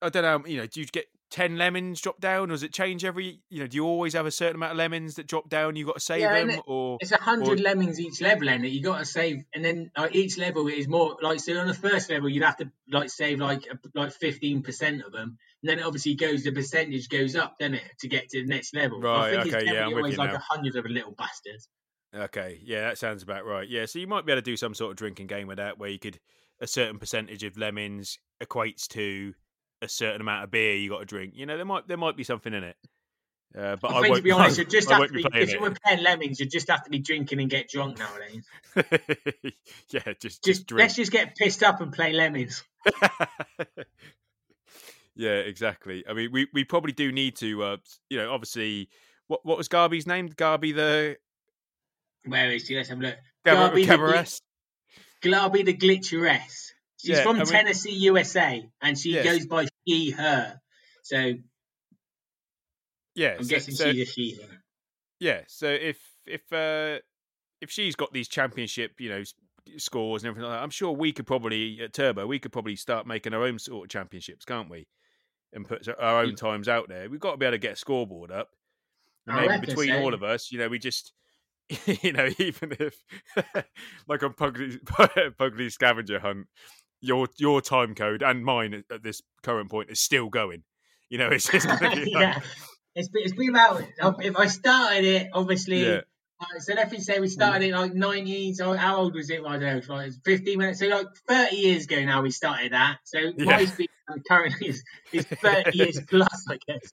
I 0.01 0.09
don't 0.09 0.23
know, 0.23 0.37
um, 0.37 0.47
you 0.47 0.57
know, 0.57 0.67
do 0.67 0.81
you 0.81 0.87
get 0.87 1.07
ten 1.29 1.59
lemons 1.59 2.01
drop 2.01 2.21
down, 2.21 2.45
or 2.45 2.55
does 2.55 2.63
it 2.63 2.73
change 2.73 3.05
every? 3.05 3.41
You 3.51 3.61
know, 3.61 3.67
do 3.67 3.77
you 3.77 3.85
always 3.85 4.15
have 4.15 4.25
a 4.25 4.31
certain 4.31 4.57
amount 4.57 4.73
of 4.73 4.79
lemons 4.79 5.17
that 5.17 5.27
drop 5.27 5.51
down? 5.51 5.77
You've 5.77 5.89
got 5.89 5.97
to 5.97 6.01
save 6.01 6.23
Yeah, 6.23 6.33
them, 6.41 6.49
innit? 6.49 6.63
or 6.67 6.97
It's 7.01 7.13
a 7.13 7.19
hundred 7.19 7.61
Or- 7.61 7.63
lemmings 7.63 8.01
each 8.01 8.23
level, 8.23 8.49
and 8.49 8.65
you 8.67 8.83
got 8.83 8.99
to 9.01 9.05
save, 9.05 9.45
and 9.53 9.63
then 9.63 9.91
like, 9.95 10.15
each 10.15 10.39
level 10.39 10.67
is 10.69 10.89
more 10.89 11.19
like 11.21 11.41
so. 11.41 11.55
On 11.59 11.67
the 11.67 11.75
first 11.75 12.09
level, 12.09 12.31
you'd 12.31 12.45
have 12.45 12.57
to 12.59 12.71
like 12.91 13.11
save 13.11 13.41
like 13.41 13.67
a- 13.67 13.79
like 13.95 14.13
fifteen 14.13 14.63
percent 14.63 15.03
of 15.03 15.13
them, 15.13 15.37
and 15.63 15.69
then 15.71 15.79
it 15.81 15.85
obviously 15.85 16.15
goes 16.15 16.45
the 16.45 16.53
percentage 16.53 17.11
goes 17.11 17.37
up, 17.37 17.59
doesn't 17.59 17.75
it, 17.75 17.83
to 18.01 18.09
get 18.09 18.31
to 18.31 18.41
the 18.41 18.49
next 18.49 18.75
level. 18.75 19.01
I 19.01 19.03
Right, 19.05 19.31
think 19.33 19.47
it's 19.47 19.55
okay, 19.55 19.65
yeah, 19.67 19.73
definitely 19.73 19.83
I'm 19.83 19.87
with 19.97 19.99
always 19.99 20.13
you 20.13 20.19
like 20.19 20.33
a 20.33 20.39
hundred 20.39 20.77
of 20.77 20.87
a 20.87 20.89
little 20.89 21.13
bastards. 21.13 21.69
Okay, 22.15 22.61
yeah, 22.65 22.83
that 22.83 22.99
sounds 22.99 23.23
about 23.23 23.45
right. 23.45 23.69
Yeah, 23.69 23.87
so 23.87 23.99
you 23.99 24.07
might 24.07 24.25
be 24.25 24.33
able 24.33 24.43
to 24.43 24.45
do 24.45 24.57
some 24.57 24.75
sort 24.75 24.91
of 24.91 24.97
drinking 24.97 25.27
game 25.27 25.47
with 25.47 25.59
that, 25.59 25.79
where 25.79 25.91
you 25.91 25.99
could 25.99 26.19
a 26.61 26.67
certain 26.67 26.99
percentage 26.99 27.45
of 27.45 27.57
lemons 27.59 28.19
equates 28.43 28.87
to 28.89 29.35
a 29.83 29.89
certain 29.89 30.21
amount 30.21 30.45
of 30.45 30.51
beer 30.51 30.75
you 30.77 30.89
got 30.89 31.01
to 31.01 31.05
drink. 31.05 31.35
You 31.37 31.47
know, 31.47 31.57
there 31.57 31.67
might 31.67 31.87
there 31.89 31.97
might 31.97 32.17
be 32.17 32.25
something 32.25 32.53
in 32.53 32.65
it. 32.65 32.77
Uh, 33.57 33.77
but 33.77 33.93
I, 33.93 33.99
I 33.99 34.03
think 34.03 34.17
to 34.17 34.23
be 34.23 34.31
honest, 34.31 34.59
you 34.59 34.65
just 34.65 34.91
I 34.91 34.99
have 34.99 35.07
to 35.09 35.13
be 35.13 35.23
be. 35.23 35.29
If 35.35 35.53
you 35.53 35.61
were 35.61 35.75
playing 35.85 36.03
lemmings, 36.03 36.41
you 36.41 36.47
just 36.47 36.69
have 36.71 36.85
to 36.85 36.91
be 36.91 36.99
drinking 36.99 37.41
and 37.41 37.51
get 37.51 37.69
drunk 37.69 37.99
nowadays. 37.99 38.45
yeah, 39.91 40.01
just 40.21 40.23
just, 40.23 40.45
Just 40.45 40.67
drink. 40.67 40.81
let's 40.81 40.95
just 40.95 41.13
get 41.13 41.37
pissed 41.37 41.63
up 41.63 41.81
and 41.81 41.93
play 41.93 42.13
lemmings. 42.13 42.65
yeah, 45.15 45.31
exactly. 45.31 46.05
I 46.09 46.13
mean, 46.13 46.31
we, 46.33 46.49
we 46.53 46.65
probably 46.65 46.93
do 46.93 47.11
need 47.13 47.37
to, 47.37 47.63
uh, 47.63 47.77
you 48.11 48.19
know, 48.19 48.33
obviously, 48.33 48.89
what 49.29 49.45
what 49.45 49.59
was 49.59 49.69
Garby's 49.69 50.07
name? 50.07 50.29
Garby 50.29 50.73
the 50.73 51.17
Where 52.27 52.51
is 52.53 52.67
she? 52.67 52.77
Let's 52.77 52.89
have 52.89 52.99
a 52.99 53.03
look. 53.03 53.17
Gabar- 53.45 53.55
Garby 53.55 53.85
the 53.85 53.93
Cabarrus? 53.93 54.41
The 55.23 55.75
Glitcheress. 55.75 56.71
She's 56.99 57.17
Yeah, 57.19 57.23
from 57.23 57.41
Tennessee, 57.45 57.93
USA, 57.93 58.69
and 58.81 58.99
she 58.99 59.13
Yes. 59.15 59.25
goes 59.25 59.47
by 59.47 59.67
she, 59.87 60.11
her. 60.11 60.61
So 61.03 61.35
Yeah, 63.15 63.35
I'm 63.39 63.45
so, 63.45 63.49
guessing 63.49 63.75
so- 63.75 63.93
she's 63.93 64.09
a 64.09 64.13
she, 64.13 64.35
her. 64.43 64.63
yeah. 65.21 65.43
So 65.49 65.67
if 65.69 65.99
if 66.27 66.53
uh, 66.53 66.99
if 67.61 67.71
she's 67.71 67.95
got 67.97 68.13
these 68.13 68.29
championship, 68.29 69.01
you 69.01 69.09
know, 69.09 69.23
scores 69.79 70.23
and 70.23 70.29
everything 70.29 70.49
like 70.49 70.59
that, 70.59 70.63
I'm 70.63 70.71
sure 70.71 70.93
we 70.93 71.13
could 71.13 71.27
probably 71.27 71.81
at 71.81 71.93
Turbo, 71.93 72.27
we 72.27 72.39
could 72.39 72.53
probably 72.53 72.77
start 72.77 73.07
making 73.07 73.33
our 73.35 73.43
own 73.45 73.59
sort 73.59 73.87
of 73.87 73.91
championships, 73.91 74.45
can't 74.45 74.69
we? 74.71 74.87
And 75.53 75.67
put 75.67 75.89
our 75.89 76.21
own 76.23 76.35
times 76.35 76.69
out 76.69 76.89
there. 76.89 77.09
We've 77.09 77.21
got 77.21 77.33
to 77.33 77.37
be 77.37 77.47
able 77.47 77.55
to 77.55 77.59
get 77.59 77.73
a 77.75 77.77
scoreboard 77.77 78.31
up. 78.31 78.51
And 79.27 79.39
I 79.39 79.47
maybe 79.47 79.67
between 79.67 79.89
so. 79.89 80.01
all 80.03 80.13
of 80.13 80.23
us, 80.23 80.53
you 80.53 80.59
know, 80.59 80.69
we 80.69 80.79
just, 80.79 81.13
you 82.03 82.13
know, 82.13 82.29
even 82.39 82.77
if 82.79 83.03
like 84.09 84.23
on 84.23 84.35
Pugly, 84.35 84.79
Pugly 85.39 85.71
scavenger 85.71 86.19
hunt, 86.21 86.47
your 87.01 87.29
your 87.39 87.61
time 87.61 87.95
code 87.95 88.23
and 88.23 88.45
mine 88.45 88.85
at- 88.91 89.03
this 89.03 89.23
current 89.43 89.71
point 89.71 89.91
is 89.91 90.01
still 90.01 90.29
going. 90.29 90.63
You 91.09 91.19
know, 91.19 91.29
it's 91.29 91.49
just 91.51 91.69
like, 91.69 92.07
yeah. 92.07 92.39
It's 92.99 93.11
been, 93.11 93.25
it's 93.25 93.35
been 93.35 93.51
about 93.51 93.83
if 94.25 94.37
I 94.37 94.47
started 94.47 95.05
it 95.05 95.29
obviously 95.35 95.85
Yeah. 95.85 96.01
uh, 96.41 96.59
so 96.61 96.73
let's 96.73 97.05
say 97.05 97.21
we 97.21 97.29
started 97.29 97.69
it 97.69 97.75
like 97.75 97.93
90s 97.93 98.59
or 98.67 98.75
how 98.75 98.97
old 98.97 99.15
was 99.15 99.29
it 99.29 99.41
I 99.47 99.59
don't 99.59 99.61
know 99.61 99.77
it's 99.77 99.89
like 99.89 100.13
15 100.25 100.59
minutes 100.59 100.81
so 100.81 100.87
like 100.87 101.07
30 101.29 101.57
years 101.57 101.85
ago 101.85 102.03
now 102.07 102.23
we 102.23 102.31
started 102.31 102.73
that 102.73 102.97
so 103.05 103.19
my 103.37 103.61
Yeah. 103.61 103.67
speed 103.67 103.91
currently 104.27 104.69
is, 104.69 104.83
is 105.13 105.27
30 105.27 105.77
years 105.77 106.01
plus 106.09 106.47
I 106.49 106.59
guess 106.67 106.91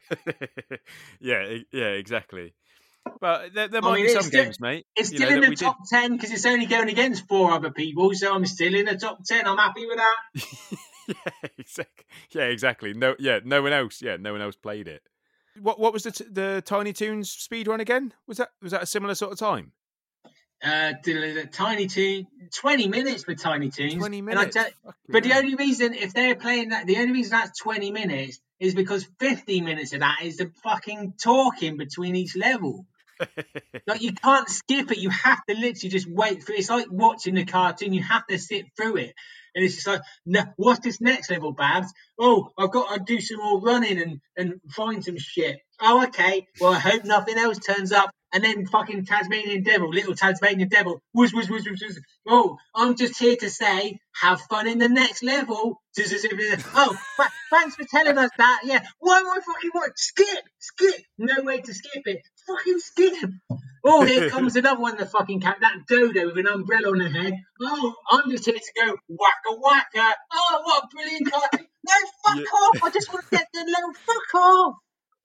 yeah, 1.22 1.58
yeah, 1.72 1.86
exactly. 1.86 2.54
But 3.20 3.54
there, 3.54 3.68
there 3.68 3.82
I 3.84 3.86
might 3.86 3.96
mean, 3.96 4.06
be 4.08 4.14
some 4.14 4.24
still- 4.24 4.44
games, 4.46 4.60
mate. 4.60 4.86
it's 4.96 5.10
still 5.10 5.30
know, 5.30 5.36
in 5.36 5.42
the 5.42 5.50
we 5.50 5.56
did- 5.56 5.64
top 5.66 5.78
10 5.90 6.14
because 6.16 6.32
it's 6.32 6.46
only 6.46 6.66
going 6.66 6.90
against 6.90 7.28
four 7.28 7.52
other 7.52 7.72
people 7.72 8.14
so 8.14 8.34
I'm 8.34 8.46
still 8.46 8.74
in 8.76 8.86
the 8.86 8.96
top 8.96 9.24
10 9.26 9.46
I'm 9.48 9.58
happy 9.58 9.86
with 9.86 9.98
that 9.98 10.46
yeah, 11.08 11.50
exactly. 11.58 12.06
Yeah, 12.32 12.44
exactly. 12.46 12.94
No, 12.94 13.16
yeah, 13.20 13.40
no 13.44 13.62
one 13.62 13.74
else. 13.74 14.02
Yeah, 14.02 14.18
no 14.18 14.32
one 14.32 14.42
else 14.42 14.56
played 14.56 14.88
it. 14.88 15.04
What 15.62 15.80
What 15.80 15.92
was 15.94 16.04
the 16.04 16.12
t- 16.12 16.26
the 16.32 16.64
Tiny 16.66 16.94
Toons 16.94 17.30
speed 17.30 17.68
run 17.68 17.80
again? 17.82 18.14
Was 18.28 18.38
that 18.38 18.50
was 18.62 18.72
that 18.72 18.84
a 18.84 18.88
similar 18.88 19.16
sort 19.16 19.34
of 19.34 19.40
time? 19.40 19.74
uh, 20.64 20.94
Tiny 21.52 21.88
Toon 21.88 22.26
20 22.54 22.88
minutes 22.88 23.26
for 23.26 23.36
Tiny 23.36 23.70
Toons 23.70 23.96
Twenty 23.96 24.20
And 24.20 24.30
I 24.32 24.36
minutes. 24.36 24.56
tell- 24.56 24.94
But 25.10 25.24
the 25.24 25.34
only 25.34 25.56
reason, 25.56 25.94
if 25.94 26.14
they're 26.14 26.36
playing 26.36 26.70
that, 26.70 26.88
the 26.88 26.98
only 26.98 27.12
reason 27.12 27.32
that's 27.32 27.60
20 27.60 27.92
minutes 27.92 28.40
is 28.62 28.74
because 28.74 29.06
15 29.20 29.66
minutes 29.66 29.92
of 29.94 30.00
that 30.00 30.20
is 30.24 30.38
the 30.38 30.52
fucking 30.64 31.16
talking 31.22 31.76
between 31.76 32.16
each 32.16 32.36
level. 32.38 32.86
Like, 33.88 34.02
you 34.02 34.14
can't 34.14 34.48
skip 34.50 34.92
it. 34.92 34.98
You 34.98 35.10
have 35.10 35.40
to 35.50 35.56
literally 35.56 35.90
just 35.90 36.08
wait 36.10 36.44
for 36.44 36.54
it. 36.54 36.60
It's 36.60 36.70
like 36.70 36.88
watching 36.90 37.36
the 37.36 37.46
cartoon. 37.46 37.94
You 37.94 38.04
have 38.04 38.26
to 38.28 38.38
sit 38.40 38.66
through 38.78 38.98
it. 38.98 39.14
And 39.56 39.64
it's 39.64 39.76
just 39.76 39.88
like, 39.88 40.02
no, 40.26 40.42
what's 40.56 40.80
this 40.80 41.00
next 41.02 41.30
level, 41.30 41.52
Babs? 41.52 41.92
Oh, 42.20 42.50
I've 42.58 42.72
got 42.72 42.94
to 42.96 43.04
do 43.06 43.22
some 43.22 43.38
more 43.38 43.62
running 43.62 44.02
and, 44.02 44.20
and 44.38 44.54
find 44.72 45.04
some 45.04 45.18
shit. 45.18 45.58
Oh, 45.82 46.06
okay. 46.06 46.48
Well, 46.60 46.74
I 46.74 46.80
hope 46.80 47.04
nothing 47.06 47.38
else 47.38 47.60
turns 47.60 47.92
up. 47.92 48.10
And 48.34 48.44
then 48.44 48.66
fucking 48.66 49.06
Tasmanian 49.06 49.62
Devil, 49.62 49.90
little 49.90 50.16
Tasmanian 50.16 50.68
Devil, 50.68 51.00
whoosh, 51.14 51.34
whoosh, 51.34 51.50
whoosh, 51.50 51.66
whoosh, 51.68 51.82
whoosh. 51.84 51.98
Oh, 52.28 52.58
I'm 52.74 52.96
just 52.96 53.20
here 53.20 53.36
to 53.36 53.50
say, 53.50 54.00
have 54.20 54.42
fun 54.42 54.68
in 54.68 54.80
the 54.80 54.90
next 54.90 55.22
level. 55.24 55.80
Oh, 56.76 56.98
thanks 57.52 57.76
for 57.76 57.84
telling 57.86 58.18
us 58.18 58.32
that. 58.40 58.62
Yeah. 58.64 58.84
Why 58.98 59.20
am 59.20 59.28
I 59.28 59.36
fucking 59.36 59.70
what? 59.74 59.92
Skip, 59.98 60.44
skip. 60.58 61.02
No 61.20 61.44
way 61.44 61.62
to 61.62 61.74
skip 61.76 62.02
it. 62.06 62.22
Fucking 62.48 62.80
skip. 62.80 63.30
Oh, 63.86 64.04
here 64.06 64.30
comes 64.32 64.56
another 64.56 64.80
one. 64.82 64.98
The 64.98 65.06
fucking 65.06 65.42
cat, 65.42 65.58
that 65.62 65.86
dodo 65.88 66.28
with 66.28 66.38
an 66.38 66.48
umbrella 66.48 66.90
on 66.90 67.00
her 67.00 67.10
head. 67.10 67.34
Oh, 67.62 67.94
I'm 68.12 68.30
just 68.32 68.46
here 68.46 68.56
to 68.56 68.72
go 68.86 68.96
wacka 69.12 69.60
wacka. 69.62 70.12
Oh, 70.34 70.62
what 70.64 70.84
a 70.84 70.88
brilliant 70.94 71.32
cartoon. 71.32 71.68
No, 71.88 71.94
fuck 72.26 72.38
Yeah. 72.38 72.44
off. 72.44 72.84
I 72.84 72.90
just 72.90 73.12
want 73.14 73.26
to 73.30 73.38
get 73.38 73.48
the 73.54 73.60
level. 73.60 73.94
Fuck 73.94 74.36
off. 74.42 74.76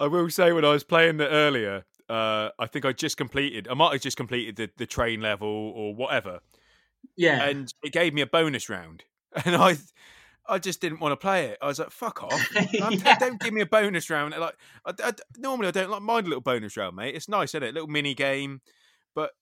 I 0.00 0.06
will 0.06 0.30
say 0.30 0.52
when 0.52 0.64
I 0.64 0.70
was 0.70 0.84
playing 0.84 1.20
it 1.20 1.28
earlier, 1.30 1.84
uh, 2.08 2.50
I 2.58 2.66
think 2.66 2.84
I 2.84 2.92
just 2.92 3.16
completed. 3.16 3.66
I 3.68 3.74
might 3.74 3.92
have 3.92 4.00
just 4.00 4.16
completed 4.16 4.56
the, 4.56 4.70
the 4.76 4.86
train 4.86 5.20
level 5.20 5.48
or 5.48 5.94
whatever, 5.94 6.40
Yeah. 7.16 7.42
and 7.44 7.72
it 7.82 7.92
gave 7.92 8.14
me 8.14 8.20
a 8.22 8.26
bonus 8.26 8.68
round, 8.68 9.04
and 9.44 9.56
I. 9.56 9.76
I 10.48 10.58
just 10.58 10.80
didn't 10.80 11.00
want 11.00 11.12
to 11.12 11.16
play 11.16 11.46
it. 11.46 11.58
I 11.60 11.66
was 11.66 11.78
like, 11.78 11.90
"Fuck 11.90 12.22
off! 12.22 12.48
Yeah. 12.72 13.18
Don't 13.18 13.40
give 13.40 13.52
me 13.52 13.60
a 13.60 13.66
bonus 13.66 14.08
round." 14.10 14.34
Like, 14.38 14.56
I, 14.86 14.92
I- 15.02 15.12
normally 15.36 15.68
I 15.68 15.72
don't 15.72 15.90
like 15.90 16.02
mind 16.02 16.26
a 16.26 16.30
little 16.30 16.40
bonus 16.42 16.76
round, 16.76 16.96
mate. 16.96 17.14
It's 17.14 17.28
nice, 17.28 17.50
isn't 17.50 17.62
it? 17.62 17.70
A 17.70 17.72
little 17.72 17.88
mini 17.88 18.14
game, 18.14 18.60
but 19.14 19.32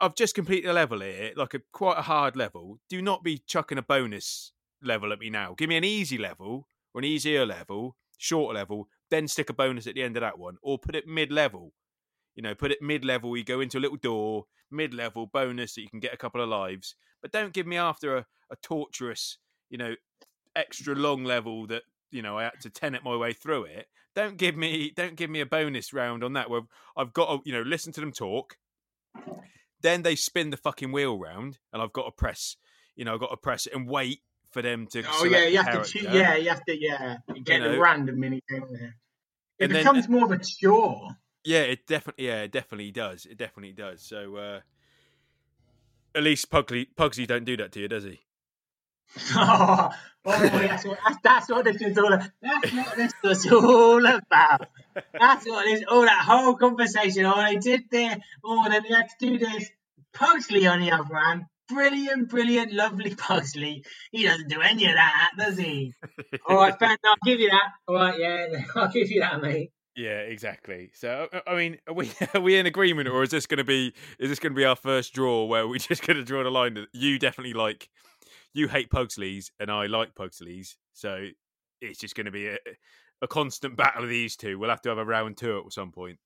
I've 0.00 0.14
just 0.16 0.34
completed 0.34 0.68
a 0.68 0.72
level 0.72 1.00
here, 1.00 1.32
like 1.36 1.54
a 1.54 1.60
quite 1.72 1.98
a 1.98 2.02
hard 2.02 2.36
level. 2.36 2.80
Do 2.88 3.00
not 3.02 3.22
be 3.22 3.38
chucking 3.38 3.78
a 3.78 3.82
bonus 3.82 4.52
level 4.82 5.12
at 5.12 5.18
me 5.20 5.30
now. 5.30 5.54
Give 5.56 5.68
me 5.68 5.76
an 5.76 5.84
easy 5.84 6.18
level 6.18 6.68
or 6.92 7.00
an 7.00 7.04
easier 7.04 7.44
level, 7.46 7.96
shorter 8.18 8.54
level, 8.54 8.88
then 9.10 9.28
stick 9.28 9.50
a 9.50 9.52
bonus 9.52 9.86
at 9.86 9.94
the 9.94 10.02
end 10.02 10.16
of 10.16 10.20
that 10.22 10.38
one, 10.38 10.56
or 10.62 10.78
put 10.78 10.94
it 10.96 11.06
mid 11.06 11.32
level. 11.32 11.72
You 12.34 12.42
know, 12.42 12.54
put 12.54 12.70
it 12.72 12.82
mid 12.82 13.04
level. 13.04 13.36
You 13.36 13.44
go 13.44 13.60
into 13.60 13.78
a 13.78 13.80
little 13.80 13.96
door, 13.96 14.46
mid 14.70 14.92
level 14.94 15.26
bonus 15.26 15.74
that 15.74 15.82
you 15.82 15.88
can 15.88 16.00
get 16.00 16.14
a 16.14 16.18
couple 16.18 16.40
of 16.40 16.48
lives, 16.48 16.96
but 17.22 17.30
don't 17.32 17.52
give 17.52 17.66
me 17.66 17.76
after 17.76 18.16
a, 18.16 18.26
a 18.50 18.56
torturous, 18.62 19.38
you 19.70 19.78
know, 19.78 19.94
extra 20.56 20.94
long 20.94 21.24
level 21.24 21.66
that 21.68 21.82
you 22.10 22.22
know 22.22 22.38
I 22.38 22.44
had 22.44 22.60
to 22.62 22.70
tenet 22.70 23.02
my 23.04 23.16
way 23.16 23.32
through 23.32 23.64
it. 23.64 23.86
Don't 24.14 24.36
give 24.36 24.56
me 24.56 24.92
don't 24.94 25.16
give 25.16 25.30
me 25.30 25.40
a 25.40 25.46
bonus 25.46 25.92
round 25.92 26.22
on 26.22 26.34
that 26.34 26.48
where 26.50 26.62
I've 26.96 27.12
got 27.12 27.26
to 27.44 27.48
you 27.50 27.52
know 27.56 27.62
listen 27.62 27.92
to 27.94 28.00
them 28.00 28.12
talk. 28.12 28.56
Then 29.80 30.02
they 30.02 30.14
spin 30.16 30.50
the 30.50 30.56
fucking 30.56 30.92
wheel 30.92 31.18
round, 31.18 31.58
and 31.72 31.82
I've 31.82 31.92
got 31.92 32.04
to 32.06 32.10
press. 32.10 32.56
You 32.96 33.04
know, 33.04 33.14
I've 33.14 33.20
got 33.20 33.30
to 33.30 33.36
press 33.36 33.66
it 33.66 33.74
and 33.74 33.88
wait 33.88 34.20
for 34.50 34.62
them 34.62 34.86
to. 34.92 35.02
Oh 35.06 35.24
yeah, 35.24 35.44
you 35.46 35.58
have 35.62 35.84
to 35.84 35.90
choose. 35.90 36.04
Yeah, 36.04 36.36
you 36.36 36.48
have 36.48 36.64
to. 36.64 36.80
Yeah, 36.80 37.16
you 37.34 37.42
get 37.42 37.60
know. 37.60 37.72
the 37.72 37.78
random 37.80 38.18
mini 38.20 38.40
game 38.48 38.64
there. 38.70 38.96
It 39.58 39.64
And 39.66 39.74
then- 39.74 39.80
becomes 39.82 40.08
more 40.08 40.24
of 40.24 40.30
a 40.30 40.38
chore. 40.38 41.10
Yeah, 41.44 41.60
it 41.60 41.86
definitely. 41.86 42.26
Yeah, 42.26 42.42
it 42.42 42.52
definitely 42.52 42.90
does. 42.92 43.26
It 43.26 43.36
definitely 43.36 43.72
does. 43.72 44.00
So 44.02 44.36
uh 44.36 44.60
at 46.14 46.22
least 46.22 46.50
Pugly 46.50 46.86
Pugsy 46.96 47.26
don't 47.26 47.44
do 47.44 47.56
that 47.58 47.72
to 47.72 47.80
you, 47.80 47.88
does 47.88 48.04
he? 48.04 48.20
oh, 49.36 49.90
that's 50.24 50.84
what 50.84 50.98
that's, 51.06 51.18
that's 51.22 51.48
what 51.48 51.64
this 51.64 51.82
is 51.82 51.98
all. 51.98 52.12
About. 52.12 52.30
That's 52.42 52.72
what 52.72 52.96
this 52.96 53.12
was 53.22 53.52
all 53.52 54.04
about. 54.04 54.68
That's 54.94 55.46
what 55.46 55.64
this 55.64 55.84
all 55.88 56.02
that 56.02 56.24
whole 56.24 56.56
conversation. 56.56 57.26
Oh, 57.26 57.42
they 57.44 57.56
did 57.56 57.84
there. 57.90 58.18
Oh, 58.44 58.68
then 58.68 58.82
they 58.88 58.94
had 58.94 59.08
to 59.08 59.14
do 59.18 59.38
this. 59.38 59.70
Pugsley 60.12 60.66
on 60.66 60.80
the 60.80 60.92
other 60.92 61.14
hand, 61.14 61.44
brilliant, 61.68 62.28
brilliant, 62.28 62.72
lovely 62.72 63.14
Pugsley. 63.14 63.84
He 64.12 64.24
doesn't 64.24 64.48
do 64.48 64.60
any 64.60 64.86
of 64.86 64.94
that, 64.94 65.30
does 65.36 65.58
he? 65.58 65.92
all 66.46 66.56
right, 66.56 66.78
fair, 66.78 66.96
I'll 67.04 67.16
give 67.24 67.40
you 67.40 67.50
that. 67.50 67.70
All 67.88 67.96
right, 67.96 68.18
yeah, 68.18 68.46
I'll 68.76 68.92
give 68.92 69.10
you 69.10 69.20
that, 69.20 69.42
mate. 69.42 69.72
Yeah, 69.96 70.20
exactly. 70.20 70.90
So, 70.94 71.28
uh, 71.32 71.40
I 71.46 71.54
mean, 71.54 71.78
are 71.86 71.94
we 71.94 72.10
are 72.34 72.40
we 72.40 72.56
in 72.56 72.66
agreement, 72.66 73.08
or 73.08 73.22
is 73.22 73.30
this 73.30 73.46
going 73.46 73.58
to 73.58 73.64
be 73.64 73.94
is 74.18 74.28
this 74.30 74.38
going 74.38 74.52
to 74.52 74.56
be 74.56 74.64
our 74.64 74.76
first 74.76 75.14
draw 75.14 75.44
where 75.44 75.68
we're 75.68 75.78
just 75.78 76.06
going 76.06 76.16
to 76.16 76.24
draw 76.24 76.42
the 76.42 76.50
line 76.50 76.74
that 76.74 76.88
you 76.92 77.18
definitely 77.18 77.54
like, 77.54 77.88
you 78.54 78.68
hate 78.68 78.88
Pugsleys 78.88 79.50
and 79.60 79.70
I 79.70 79.86
like 79.86 80.14
Pugsleys, 80.14 80.76
so 80.94 81.26
it's 81.80 81.98
just 81.98 82.14
going 82.14 82.26
to 82.26 82.32
be 82.32 82.46
a, 82.46 82.56
a 83.20 83.28
constant 83.28 83.76
battle 83.76 84.04
of 84.04 84.08
these 84.08 84.36
two. 84.36 84.58
We'll 84.58 84.70
have 84.70 84.82
to 84.82 84.88
have 84.88 84.98
a 84.98 85.04
round 85.04 85.36
two 85.36 85.62
at 85.66 85.72
some 85.72 85.92
point. 85.92 86.18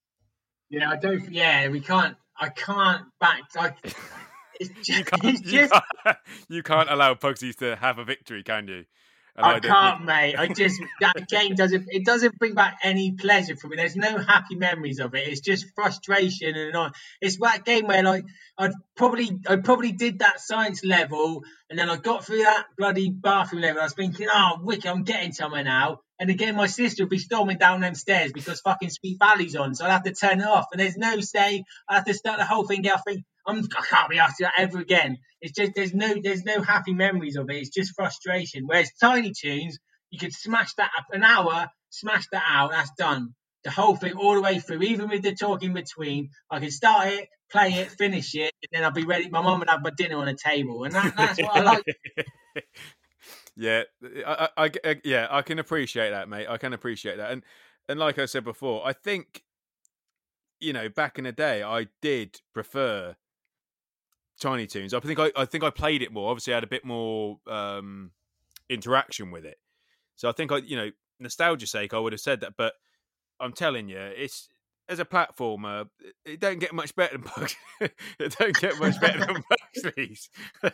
Yeah, 0.70 0.90
I 0.90 0.96
don't. 0.96 1.32
Yeah, 1.32 1.68
we 1.68 1.80
can't. 1.80 2.16
I 2.38 2.50
can't 2.50 3.06
back. 3.18 3.42
I, 3.56 3.72
it's 4.60 4.70
just, 4.84 4.98
you, 4.98 5.04
can't, 5.04 5.24
it's 5.24 5.40
you, 5.52 5.60
just 5.60 5.72
can't, 6.04 6.18
you 6.48 6.62
can't 6.62 6.90
allow 6.90 7.14
Pugsleys 7.14 7.56
to 7.56 7.74
have 7.76 7.98
a 7.98 8.04
victory, 8.04 8.42
can 8.42 8.68
you? 8.68 8.84
And 9.38 9.46
I 9.46 9.60
can't, 9.60 10.04
mate. 10.04 10.34
I 10.36 10.48
just 10.48 10.82
that 11.00 11.28
game 11.28 11.54
doesn't. 11.54 11.86
It 11.88 12.04
doesn't 12.04 12.38
bring 12.38 12.54
back 12.54 12.78
any 12.82 13.12
pleasure 13.12 13.54
for 13.54 13.68
me. 13.68 13.76
There's 13.76 13.94
no 13.94 14.18
happy 14.18 14.56
memories 14.56 14.98
of 14.98 15.14
it. 15.14 15.28
It's 15.28 15.40
just 15.40 15.66
frustration 15.76 16.56
and 16.56 16.70
annoying. 16.70 16.92
It's 17.20 17.38
that 17.38 17.64
game 17.64 17.86
where 17.86 18.02
like 18.02 18.24
I'd 18.58 18.72
probably 18.96 19.30
I 19.46 19.56
probably 19.56 19.92
did 19.92 20.18
that 20.18 20.40
science 20.40 20.84
level 20.84 21.44
and 21.70 21.78
then 21.78 21.88
I 21.88 21.96
got 21.96 22.24
through 22.24 22.38
that 22.38 22.66
bloody 22.76 23.10
bathroom 23.10 23.62
level. 23.62 23.80
I 23.80 23.84
was 23.84 23.92
thinking, 23.94 24.26
oh, 24.32 24.58
wicked, 24.60 24.86
I'm 24.86 25.04
getting 25.04 25.32
somewhere 25.32 25.62
now. 25.62 26.00
And 26.18 26.30
again, 26.30 26.56
my 26.56 26.66
sister 26.66 27.04
would 27.04 27.10
be 27.10 27.18
storming 27.18 27.58
down 27.58 27.80
them 27.80 27.94
stairs 27.94 28.32
because 28.32 28.60
fucking 28.60 28.90
Sweet 28.90 29.18
Valley's 29.20 29.54
on, 29.54 29.76
so 29.76 29.84
I'd 29.84 29.92
have 29.92 30.02
to 30.02 30.12
turn 30.12 30.40
it 30.40 30.46
off. 30.46 30.66
And 30.72 30.80
there's 30.80 30.96
no 30.96 31.20
save. 31.20 31.62
I 31.88 31.94
have 31.94 32.06
to 32.06 32.14
start 32.14 32.38
the 32.38 32.44
whole 32.44 32.66
thing. 32.66 32.80
again. 32.80 32.94
I 32.96 33.00
think 33.08 33.24
I'm, 33.48 33.64
I 33.76 33.84
can't 33.84 34.10
be 34.10 34.18
asked 34.18 34.38
that 34.40 34.52
ever 34.58 34.78
again. 34.78 35.18
It's 35.40 35.52
just 35.52 35.72
there's 35.74 35.94
no 35.94 36.14
there's 36.22 36.44
no 36.44 36.60
happy 36.60 36.92
memories 36.92 37.36
of 37.36 37.48
it. 37.50 37.56
It's 37.56 37.70
just 37.70 37.94
frustration. 37.94 38.64
Whereas 38.66 38.90
Tiny 39.00 39.32
Toons, 39.32 39.78
you 40.10 40.18
could 40.18 40.32
smash 40.32 40.74
that 40.74 40.90
up 40.98 41.06
an 41.12 41.24
hour, 41.24 41.68
smash 41.90 42.26
that 42.32 42.44
out. 42.46 42.70
That's 42.70 42.90
done. 42.98 43.34
The 43.64 43.70
whole 43.70 43.96
thing 43.96 44.12
all 44.12 44.34
the 44.34 44.40
way 44.40 44.60
through, 44.60 44.82
even 44.82 45.08
with 45.08 45.22
the 45.22 45.34
talk 45.34 45.62
in 45.62 45.72
between. 45.72 46.30
I 46.50 46.60
can 46.60 46.70
start 46.70 47.08
it, 47.08 47.28
play 47.50 47.72
it, 47.72 47.90
finish 47.90 48.34
it, 48.34 48.52
and 48.62 48.68
then 48.72 48.84
I'll 48.84 48.92
be 48.92 49.04
ready. 49.04 49.28
My 49.28 49.42
mum 49.42 49.58
would 49.60 49.70
have 49.70 49.82
my 49.82 49.90
dinner 49.96 50.16
on 50.16 50.26
the 50.26 50.36
table, 50.36 50.84
and 50.84 50.94
that, 50.94 51.16
that's 51.16 51.42
what 51.42 51.56
I 51.56 51.62
like. 51.62 51.84
yeah, 53.56 53.82
I, 54.26 54.48
I, 54.56 54.64
I, 54.64 54.70
uh, 54.90 54.94
yeah, 55.04 55.26
I 55.30 55.42
can 55.42 55.58
appreciate 55.58 56.10
that, 56.10 56.28
mate. 56.28 56.46
I 56.48 56.58
can 56.58 56.72
appreciate 56.72 57.16
that, 57.16 57.32
and 57.32 57.42
and 57.88 57.98
like 57.98 58.18
I 58.18 58.26
said 58.26 58.44
before, 58.44 58.86
I 58.86 58.92
think, 58.92 59.42
you 60.60 60.72
know, 60.72 60.88
back 60.88 61.18
in 61.18 61.24
the 61.24 61.32
day, 61.32 61.62
I 61.62 61.88
did 62.02 62.40
prefer 62.52 63.16
Tiny 64.40 64.66
Toons. 64.66 64.94
I 64.94 65.00
think 65.00 65.18
I, 65.18 65.30
I 65.36 65.44
think 65.44 65.64
I 65.64 65.70
played 65.70 66.02
it 66.02 66.12
more. 66.12 66.30
Obviously, 66.30 66.52
I 66.52 66.56
had 66.56 66.64
a 66.64 66.68
bit 66.68 66.84
more 66.84 67.38
um, 67.46 68.12
interaction 68.68 69.30
with 69.30 69.44
it. 69.44 69.58
So 70.16 70.28
I 70.28 70.32
think 70.32 70.52
I, 70.52 70.58
you 70.58 70.76
know, 70.76 70.90
nostalgia's 71.20 71.70
sake, 71.70 71.94
I 71.94 71.98
would 71.98 72.12
have 72.12 72.20
said 72.20 72.40
that. 72.40 72.54
But 72.56 72.74
I'm 73.40 73.52
telling 73.52 73.88
you, 73.88 73.98
it's 73.98 74.48
as 74.88 74.98
a 74.98 75.04
platformer, 75.04 75.88
it 76.24 76.40
don't 76.40 76.58
get 76.58 76.72
much 76.72 76.94
better 76.96 77.18
than 77.18 77.26
Bugs. 77.36 77.56
it 77.80 78.36
don't 78.38 78.58
get 78.58 78.78
much 78.80 79.00
better 79.00 79.18
than 79.18 79.44
Bugsley's. 79.74 80.30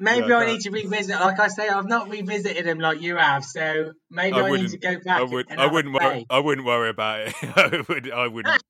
Maybe 0.00 0.24
I 0.24 0.28
but- 0.28 0.46
need 0.46 0.60
to 0.62 0.70
revisit. 0.70 1.20
Like 1.20 1.38
I 1.38 1.48
say, 1.48 1.68
I've 1.68 1.86
not 1.88 2.08
revisited 2.08 2.64
them 2.64 2.78
like 2.78 3.00
you 3.00 3.16
have, 3.16 3.44
so 3.44 3.92
maybe 4.10 4.36
I 4.36 4.46
I, 4.46 4.50
need 4.50 4.70
to 4.70 4.78
go 4.78 4.96
back. 5.04 5.20
I 5.20 5.24
would. 5.24 5.52
I 5.52 5.66
wouldn't. 5.66 5.94
Worry, 5.94 6.26
I 6.30 6.38
wouldn't 6.38 6.66
worry 6.66 6.88
about 6.90 7.20
it. 7.20 7.34
I 7.42 7.84
would. 7.88 8.10
I 8.10 8.26
wouldn't. 8.28 8.62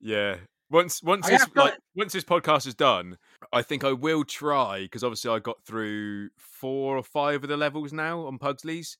Yeah. 0.00 0.36
Once 0.70 1.02
once 1.02 1.26
I 1.26 1.30
this 1.30 1.44
got- 1.46 1.64
like 1.64 1.78
once 1.94 2.12
this 2.12 2.24
podcast 2.24 2.66
is 2.66 2.74
done, 2.74 3.16
I 3.52 3.62
think 3.62 3.84
I 3.84 3.92
will 3.92 4.24
try 4.24 4.82
because 4.82 5.02
obviously 5.04 5.30
I 5.30 5.38
got 5.38 5.64
through 5.64 6.30
four 6.38 6.96
or 6.96 7.02
five 7.02 7.42
of 7.42 7.48
the 7.48 7.56
levels 7.56 7.92
now 7.92 8.26
on 8.26 8.38
Pugsley's, 8.38 8.98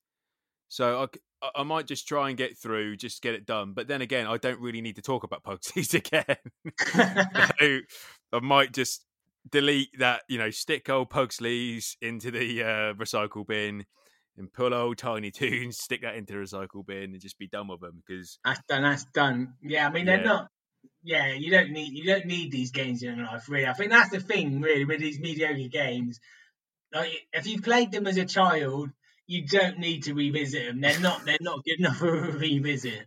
so 0.68 1.08
I, 1.42 1.50
I 1.56 1.62
might 1.62 1.86
just 1.86 2.06
try 2.08 2.28
and 2.28 2.38
get 2.38 2.56
through, 2.58 2.96
just 2.96 3.22
get 3.22 3.34
it 3.34 3.46
done. 3.46 3.72
But 3.74 3.88
then 3.88 4.02
again, 4.02 4.26
I 4.26 4.36
don't 4.36 4.60
really 4.60 4.80
need 4.80 4.96
to 4.96 5.02
talk 5.02 5.24
about 5.24 5.42
Pugsley's 5.42 5.94
again. 5.94 6.36
so 6.94 7.78
I 8.32 8.40
might 8.40 8.72
just 8.72 9.04
delete 9.50 9.98
that, 9.98 10.22
you 10.28 10.38
know, 10.38 10.50
stick 10.50 10.88
old 10.88 11.10
Pugsley's 11.10 11.96
into 12.02 12.30
the 12.30 12.62
uh, 12.62 12.94
recycle 12.94 13.46
bin 13.46 13.84
and 14.36 14.52
pull 14.52 14.72
old 14.74 14.98
Tiny 14.98 15.30
Toons, 15.32 15.78
stick 15.78 16.02
that 16.02 16.14
into 16.16 16.32
the 16.34 16.38
recycle 16.40 16.84
bin 16.86 17.12
and 17.12 17.20
just 17.20 17.38
be 17.38 17.48
done 17.48 17.68
with 17.68 17.80
them 17.80 18.02
because 18.06 18.38
That's 18.44 18.60
done. 18.68 18.82
That's 18.82 19.04
done. 19.06 19.54
Yeah, 19.62 19.88
I 19.88 19.92
mean 19.92 20.06
they're 20.06 20.18
Yeah. 20.18 20.24
not. 20.24 20.48
Yeah, 21.02 21.32
you 21.32 21.50
don't 21.50 21.70
need 21.70 21.92
you 21.92 22.04
don't 22.04 22.26
need 22.26 22.52
these 22.52 22.70
games 22.72 23.02
in 23.02 23.16
your 23.16 23.26
life, 23.26 23.48
really. 23.48 23.66
I 23.66 23.72
think 23.72 23.90
that's 23.90 24.10
the 24.10 24.20
thing, 24.20 24.60
really, 24.60 24.84
with 24.84 25.00
these 25.00 25.18
mediocre 25.18 25.68
games. 25.68 26.20
Like, 26.92 27.10
if 27.32 27.46
you 27.46 27.60
played 27.62 27.92
them 27.92 28.06
as 28.06 28.16
a 28.18 28.24
child, 28.26 28.90
you 29.26 29.46
don't 29.46 29.78
need 29.78 30.04
to 30.04 30.14
revisit 30.14 30.66
them. 30.66 30.80
They're 30.80 31.00
not. 31.00 31.24
They're 31.24 31.38
not 31.40 31.64
good 31.64 31.78
enough 31.78 31.96
for 31.96 32.14
a 32.14 32.32
revisit. 32.32 33.06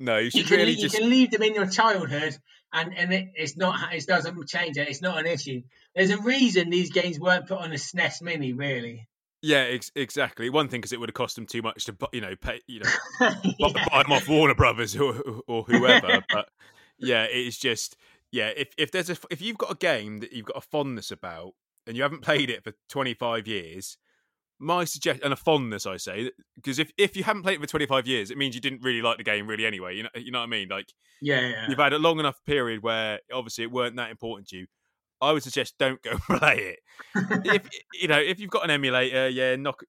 no, 0.00 0.16
you 0.18 0.24
You 0.24 0.30
should 0.30 0.46
can, 0.48 0.56
really 0.58 0.72
you 0.72 0.78
just 0.82 0.96
can 0.96 1.08
leave 1.08 1.30
them 1.30 1.42
in 1.42 1.54
your 1.54 1.66
childhood, 1.66 2.36
and 2.72 2.96
and 2.96 3.12
it, 3.12 3.28
it's 3.36 3.56
not. 3.56 3.92
It 3.94 4.06
doesn't 4.06 4.48
change 4.48 4.76
it. 4.76 4.88
It's 4.88 5.02
not 5.02 5.18
an 5.18 5.26
issue. 5.26 5.62
There's 5.94 6.10
a 6.10 6.18
reason 6.18 6.70
these 6.70 6.90
games 6.90 7.20
weren't 7.20 7.46
put 7.46 7.58
on 7.58 7.70
a 7.72 7.76
SNES 7.76 8.22
Mini, 8.22 8.52
really. 8.52 9.06
yeah, 9.42 9.58
ex- 9.58 9.92
exactly. 9.94 10.50
One 10.50 10.68
thing 10.68 10.80
because 10.80 10.92
it 10.92 10.98
would 11.00 11.08
have 11.10 11.14
cost 11.14 11.36
them 11.36 11.46
too 11.46 11.62
much 11.62 11.84
to 11.84 11.96
you 12.12 12.20
know 12.20 12.34
pay 12.34 12.60
you 12.66 12.80
know 12.80 12.90
Yeah. 13.58 13.86
buy 13.90 14.02
them 14.02 14.12
off 14.12 14.28
Warner 14.28 14.54
Brothers 14.54 14.96
or 14.96 15.14
or 15.46 15.62
whoever. 15.64 16.24
but 16.32 16.48
yeah, 16.98 17.24
it's 17.24 17.58
just 17.58 17.96
yeah. 18.32 18.50
If 18.56 18.68
if 18.78 18.90
there's 18.90 19.10
a 19.10 19.16
if 19.30 19.40
you've 19.40 19.58
got 19.58 19.72
a 19.72 19.76
game 19.76 20.18
that 20.18 20.32
you've 20.32 20.46
got 20.46 20.56
a 20.56 20.60
fondness 20.60 21.10
about 21.10 21.52
and 21.86 21.96
you 21.96 22.02
haven't 22.02 22.22
played 22.22 22.50
it 22.50 22.64
for 22.64 22.72
25 22.88 23.46
years, 23.46 23.96
my 24.58 24.84
suggestion 24.84 25.24
and 25.24 25.32
a 25.32 25.36
fondness 25.36 25.86
I 25.86 25.98
say 25.98 26.30
because 26.56 26.78
if 26.78 26.90
if 26.96 27.16
you 27.16 27.24
haven't 27.24 27.42
played 27.42 27.56
it 27.56 27.60
for 27.60 27.66
25 27.66 28.06
years, 28.06 28.30
it 28.30 28.38
means 28.38 28.54
you 28.54 28.60
didn't 28.60 28.82
really 28.82 29.02
like 29.02 29.18
the 29.18 29.24
game 29.24 29.46
really 29.46 29.66
anyway. 29.66 29.96
You 29.96 30.04
know 30.04 30.08
you 30.14 30.30
know 30.30 30.38
what 30.40 30.46
I 30.46 30.48
mean? 30.48 30.68
Like 30.68 30.92
yeah, 31.20 31.40
yeah. 31.40 31.66
you've 31.68 31.78
had 31.78 31.92
a 31.92 31.98
long 31.98 32.18
enough 32.18 32.42
period 32.44 32.82
where 32.82 33.20
obviously 33.32 33.64
it 33.64 33.72
weren't 33.72 33.96
that 33.96 34.10
important 34.10 34.48
to 34.48 34.56
you. 34.58 34.66
I 35.20 35.32
would 35.32 35.42
suggest 35.42 35.74
don't 35.78 36.02
go 36.02 36.18
play 36.38 36.76
it. 36.76 36.78
if 37.44 37.68
you 38.00 38.08
know 38.08 38.18
if 38.18 38.40
you've 38.40 38.50
got 38.50 38.64
an 38.64 38.70
emulator, 38.70 39.28
yeah, 39.28 39.56
knock 39.56 39.82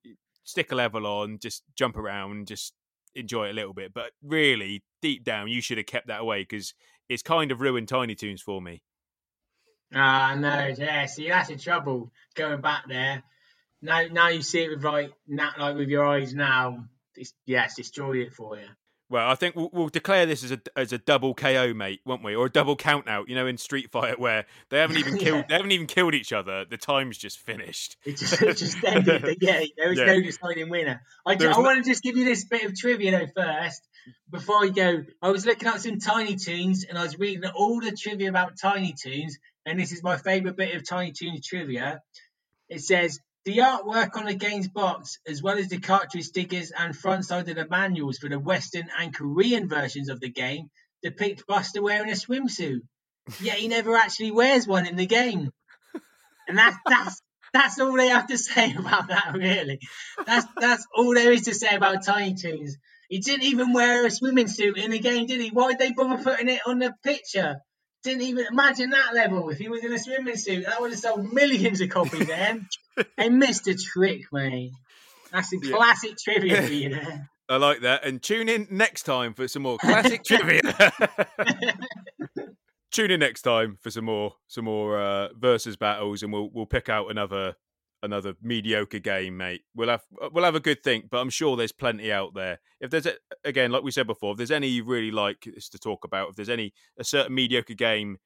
stick 0.43 0.72
a 0.72 0.76
level 0.76 1.05
on, 1.05 1.39
just 1.39 1.64
jump 1.76 1.97
around, 1.97 2.47
just 2.47 2.74
enjoy 3.16 3.47
it 3.47 3.51
a 3.51 3.53
little 3.53 3.74
bit. 3.74 3.93
But 3.93 4.12
really, 4.24 4.84
deep 5.01 5.24
down, 5.24 5.49
you 5.49 5.62
should 5.62 5.78
have 5.78 5.88
kept 5.88 6.08
that 6.08 6.22
away 6.22 6.41
because 6.41 6.74
it's 7.10 7.24
kind 7.24 7.51
of 7.51 7.62
ruined 7.62 7.88
Tiny 7.88 8.16
Toons 8.16 8.41
for 8.41 8.62
me. 8.62 8.82
Ah, 9.93 10.36
no, 10.38 10.74
yeah. 10.78 11.05
See, 11.05 11.30
that's 11.30 11.49
the 11.49 11.58
trouble 11.58 12.12
going 12.36 12.62
back 12.62 12.84
there. 12.88 13.24
Now, 13.82 14.01
now 14.12 14.28
you 14.30 14.41
see 14.41 14.64
it 14.64 14.70
with 14.70 14.84
like, 14.84 15.14
now, 15.28 15.51
like 15.58 15.76
with 15.76 15.89
your 15.89 16.05
eyes 16.05 16.34
now. 16.34 16.86
It's, 17.16 17.34
yeah, 17.45 17.66
it's 17.66 17.76
destroyed 17.76 18.18
it 18.18 18.34
for 18.34 18.58
you. 18.58 18.68
Well, 19.10 19.30
I 19.30 19.36
think 19.36 19.55
we'll, 19.55 19.70
we'll 19.72 19.88
declare 19.88 20.26
this 20.26 20.43
as 20.43 20.51
a 20.51 20.60
as 20.76 20.91
a 20.91 20.97
double 20.97 21.34
KO, 21.34 21.74
mate, 21.74 22.01
won't 22.05 22.24
we? 22.24 22.36
Or 22.36 22.47
a 22.47 22.49
double 22.49 22.76
count 22.76 23.08
out, 23.08 23.30
you 23.30 23.36
know, 23.36 23.47
in 23.47 23.58
Street 23.58 23.89
Fighter 23.89 24.18
where 24.18 24.45
they 24.70 24.80
haven't 24.80 24.97
even 24.97 25.18
killed 25.20 25.38
Yeah. 25.39 25.45
they 25.47 25.53
haven't 25.55 25.72
even 25.72 25.88
killed 25.88 26.14
each 26.14 26.34
other. 26.34 26.66
The 26.66 26.78
time's 26.78 27.18
just 27.18 27.39
finished. 27.39 27.95
It 28.05 28.18
just, 28.18 28.41
it 28.41 28.58
just 28.58 28.84
ended. 28.84 29.38
yeah, 29.39 29.64
there 29.78 29.89
was 29.89 29.97
Yeah. 29.99 30.05
no 30.08 30.22
deciding 30.22 30.70
winner. 30.70 31.01
I 31.26 31.36
no- 31.36 31.60
want 31.62 31.84
to 31.84 31.89
just 31.89 32.03
give 32.03 32.18
you 32.18 32.26
this 32.26 32.43
bit 32.43 32.64
of 32.66 32.76
trivia 32.78 33.12
though 33.12 33.28
first. 33.43 33.82
Before 34.30 34.64
I 34.64 34.70
go, 34.70 35.03
I 35.22 35.30
was 35.32 35.45
looking 35.45 35.68
up 35.68 35.80
some 35.80 35.99
Tiny 35.99 36.36
Toons 36.36 36.86
and 36.86 36.97
I 36.97 37.03
was 37.03 37.18
reading 37.20 37.49
all 37.55 37.80
the 37.80 37.91
trivia 37.91 38.30
about 38.30 38.58
Tiny 38.58 38.93
Toons, 38.93 39.38
and 39.66 39.80
this 39.80 39.91
is 39.91 40.01
my 40.03 40.18
favourite 40.18 40.55
bit 40.58 40.76
of 40.76 40.88
Tiny 40.88 41.12
Toons 41.14 41.45
trivia. 41.45 42.01
It 42.70 42.82
says 42.82 43.20
the 43.48 43.60
artwork 43.60 44.18
on 44.18 44.26
the 44.26 44.34
game's 44.34 44.68
box, 44.68 45.20
as 45.26 45.41
well 45.41 45.58
as 45.58 45.70
the 45.70 45.80
cartridge 45.80 46.26
stickers 46.26 46.74
and 46.78 46.93
front 46.93 47.24
side 47.24 47.48
of 47.48 47.56
the 47.56 47.66
manuals 47.70 48.18
for 48.18 48.28
the 48.28 48.38
Western 48.38 48.89
and 49.00 49.16
Korean 49.16 49.70
versions 49.70 50.10
of 50.10 50.20
the 50.20 50.30
game, 50.30 50.70
depict 51.02 51.48
Buster 51.48 51.82
wearing 51.82 52.10
a 52.10 52.14
swimsuit. 52.14 52.82
Yet 53.39 53.56
he 53.56 53.70
never 53.70 53.95
actually 53.95 54.32
wears 54.32 54.68
one 54.68 54.86
in 54.86 54.98
the 54.98 55.06
game. 55.06 55.50
And 56.50 56.58
that's 56.58 56.76
that's 56.86 57.22
that's 57.54 57.80
all 57.80 57.95
they 57.95 58.10
have 58.10 58.28
to 58.28 58.38
say 58.38 58.74
about 58.78 59.08
that, 59.08 59.32
really. 59.34 59.80
That's 60.26 60.45
that's 60.60 60.86
all 60.93 61.14
there 61.14 61.32
is 61.32 61.43
to 61.43 61.56
say 61.56 61.74
about 61.74 62.04
Tiny 62.04 62.36
Toons. 62.36 62.76
He 63.08 63.20
didn't 63.20 63.45
even 63.45 63.72
wear 63.72 64.06
a 64.06 64.12
swimming 64.12 64.50
suit 64.50 64.78
in 64.78 64.91
the 64.91 65.00
game, 65.00 65.26
did 65.26 65.39
he? 65.39 65.52
Why'd 65.52 65.80
they 65.80 65.93
bother 65.93 66.22
putting 66.22 66.50
it 66.50 66.60
on 66.68 66.80
the 66.80 66.93
picture? 67.02 67.62
Didn't 68.08 68.22
even 68.22 68.45
imagine 68.51 68.89
that 68.91 69.14
level. 69.14 69.49
If 69.49 69.58
he 69.58 69.68
was 69.68 69.84
in 69.84 69.91
a 69.93 69.99
swimming 69.99 70.38
suit, 70.38 70.66
that 70.66 70.80
would 70.80 70.91
have 70.91 70.99
sold 70.99 71.34
millions 71.34 71.82
of 71.82 71.89
copies 71.89 72.26
then. 72.28 72.68
they 73.18 73.28
missed 73.30 73.68
a 73.68 73.76
trick, 73.76 74.22
mate. 74.32 74.72
That's 75.34 75.51
a 75.51 75.58
Yeah. 75.62 75.76
classic 75.76 76.12
trivia 76.24 76.62
for 76.62 76.72
you 76.72 76.89
there. 76.95 77.30
I 77.49 77.58
like 77.58 77.82
that. 77.82 78.05
And 78.05 78.22
tune 78.24 78.47
in 78.47 78.68
next 78.72 79.03
time 79.03 79.34
for 79.34 79.47
some 79.49 79.64
more 79.64 79.78
classic 79.78 80.24
trivia. 80.26 80.62
tune 82.91 83.12
in 83.12 83.20
next 83.20 83.41
time 83.41 83.78
for 83.82 83.91
some 83.91 84.05
more 84.05 84.36
some 84.47 84.66
more 84.66 84.99
uh, 84.99 85.30
versus 85.38 85.76
battles, 85.76 86.24
and 86.24 86.32
we'll 86.32 86.49
we'll 86.53 86.66
pick 86.66 86.89
out 86.89 87.12
another 87.12 87.55
another 88.04 88.34
mediocre 88.41 89.00
game, 89.00 89.38
mate. 89.38 89.62
We'll 89.76 89.89
have 89.89 90.04
uh, 90.22 90.30
we'll 90.32 90.45
have 90.45 90.56
a 90.56 90.60
good 90.60 90.84
think, 90.84 91.10
but 91.10 91.20
I'm 91.20 91.30
sure 91.30 91.56
there's 91.56 91.72
plenty 91.72 92.12
out 92.12 92.34
there. 92.34 92.60
If 92.80 92.91
there's 92.91 93.06
a, 93.06 93.14
again, 93.43 93.72
like 93.72 93.84
we 93.84 93.91
said 93.91 94.08
before, 94.08 94.32
if 94.32 94.38
there's 94.38 94.52
any 94.52 94.68
you 94.68 94.84
really 94.84 95.12
like 95.12 95.41
to 95.41 95.80
talk 95.80 96.06
about, 96.06 96.30
if 96.30 96.36
there's 96.36 96.50
any 96.50 96.74
a 97.00 97.04
certain 97.04 97.36
mediocre 97.36 97.74
game, 97.74 98.18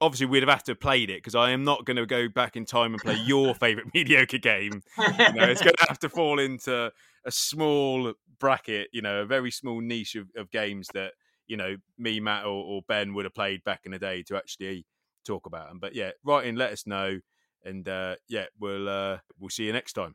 obviously 0.00 0.26
we'd 0.26 0.42
have 0.42 0.50
had 0.50 0.64
to 0.66 0.72
have 0.72 0.80
played 0.80 1.10
it 1.10 1.18
because 1.18 1.34
I 1.34 1.50
am 1.50 1.64
not 1.64 1.84
going 1.84 1.96
to 1.96 2.06
go 2.06 2.28
back 2.28 2.56
in 2.56 2.64
time 2.64 2.94
and 2.94 3.02
play 3.02 3.16
your 3.16 3.54
favorite 3.60 3.88
mediocre 3.94 4.38
game. 4.38 4.82
You 4.98 5.32
know, 5.34 5.48
it's 5.48 5.62
going 5.62 5.76
to 5.78 5.86
have 5.88 5.98
to 6.00 6.08
fall 6.08 6.38
into 6.38 6.90
a 7.24 7.30
small 7.30 8.14
bracket, 8.38 8.88
you 8.92 9.02
know, 9.02 9.22
a 9.22 9.26
very 9.26 9.50
small 9.50 9.80
niche 9.80 10.16
of, 10.16 10.28
of 10.36 10.50
games 10.50 10.88
that 10.94 11.12
you 11.46 11.56
know 11.56 11.76
me, 11.98 12.20
Matt, 12.20 12.44
or, 12.44 12.64
or 12.64 12.82
Ben 12.88 13.14
would 13.14 13.24
have 13.24 13.34
played 13.34 13.64
back 13.64 13.80
in 13.84 13.92
the 13.92 13.98
day 13.98 14.22
to 14.24 14.36
actually 14.36 14.86
talk 15.26 15.46
about 15.46 15.68
them. 15.68 15.78
But 15.80 15.94
yeah, 15.94 16.10
write 16.24 16.46
in, 16.46 16.56
let 16.56 16.72
us 16.72 16.86
know 16.86 17.20
and 17.64 17.88
uh, 17.88 18.16
yeah, 18.28 18.46
we'll 18.58 18.88
uh, 18.88 19.18
we'll 19.38 19.50
see 19.50 19.64
you 19.64 19.72
next 19.72 19.94
time. 19.94 20.14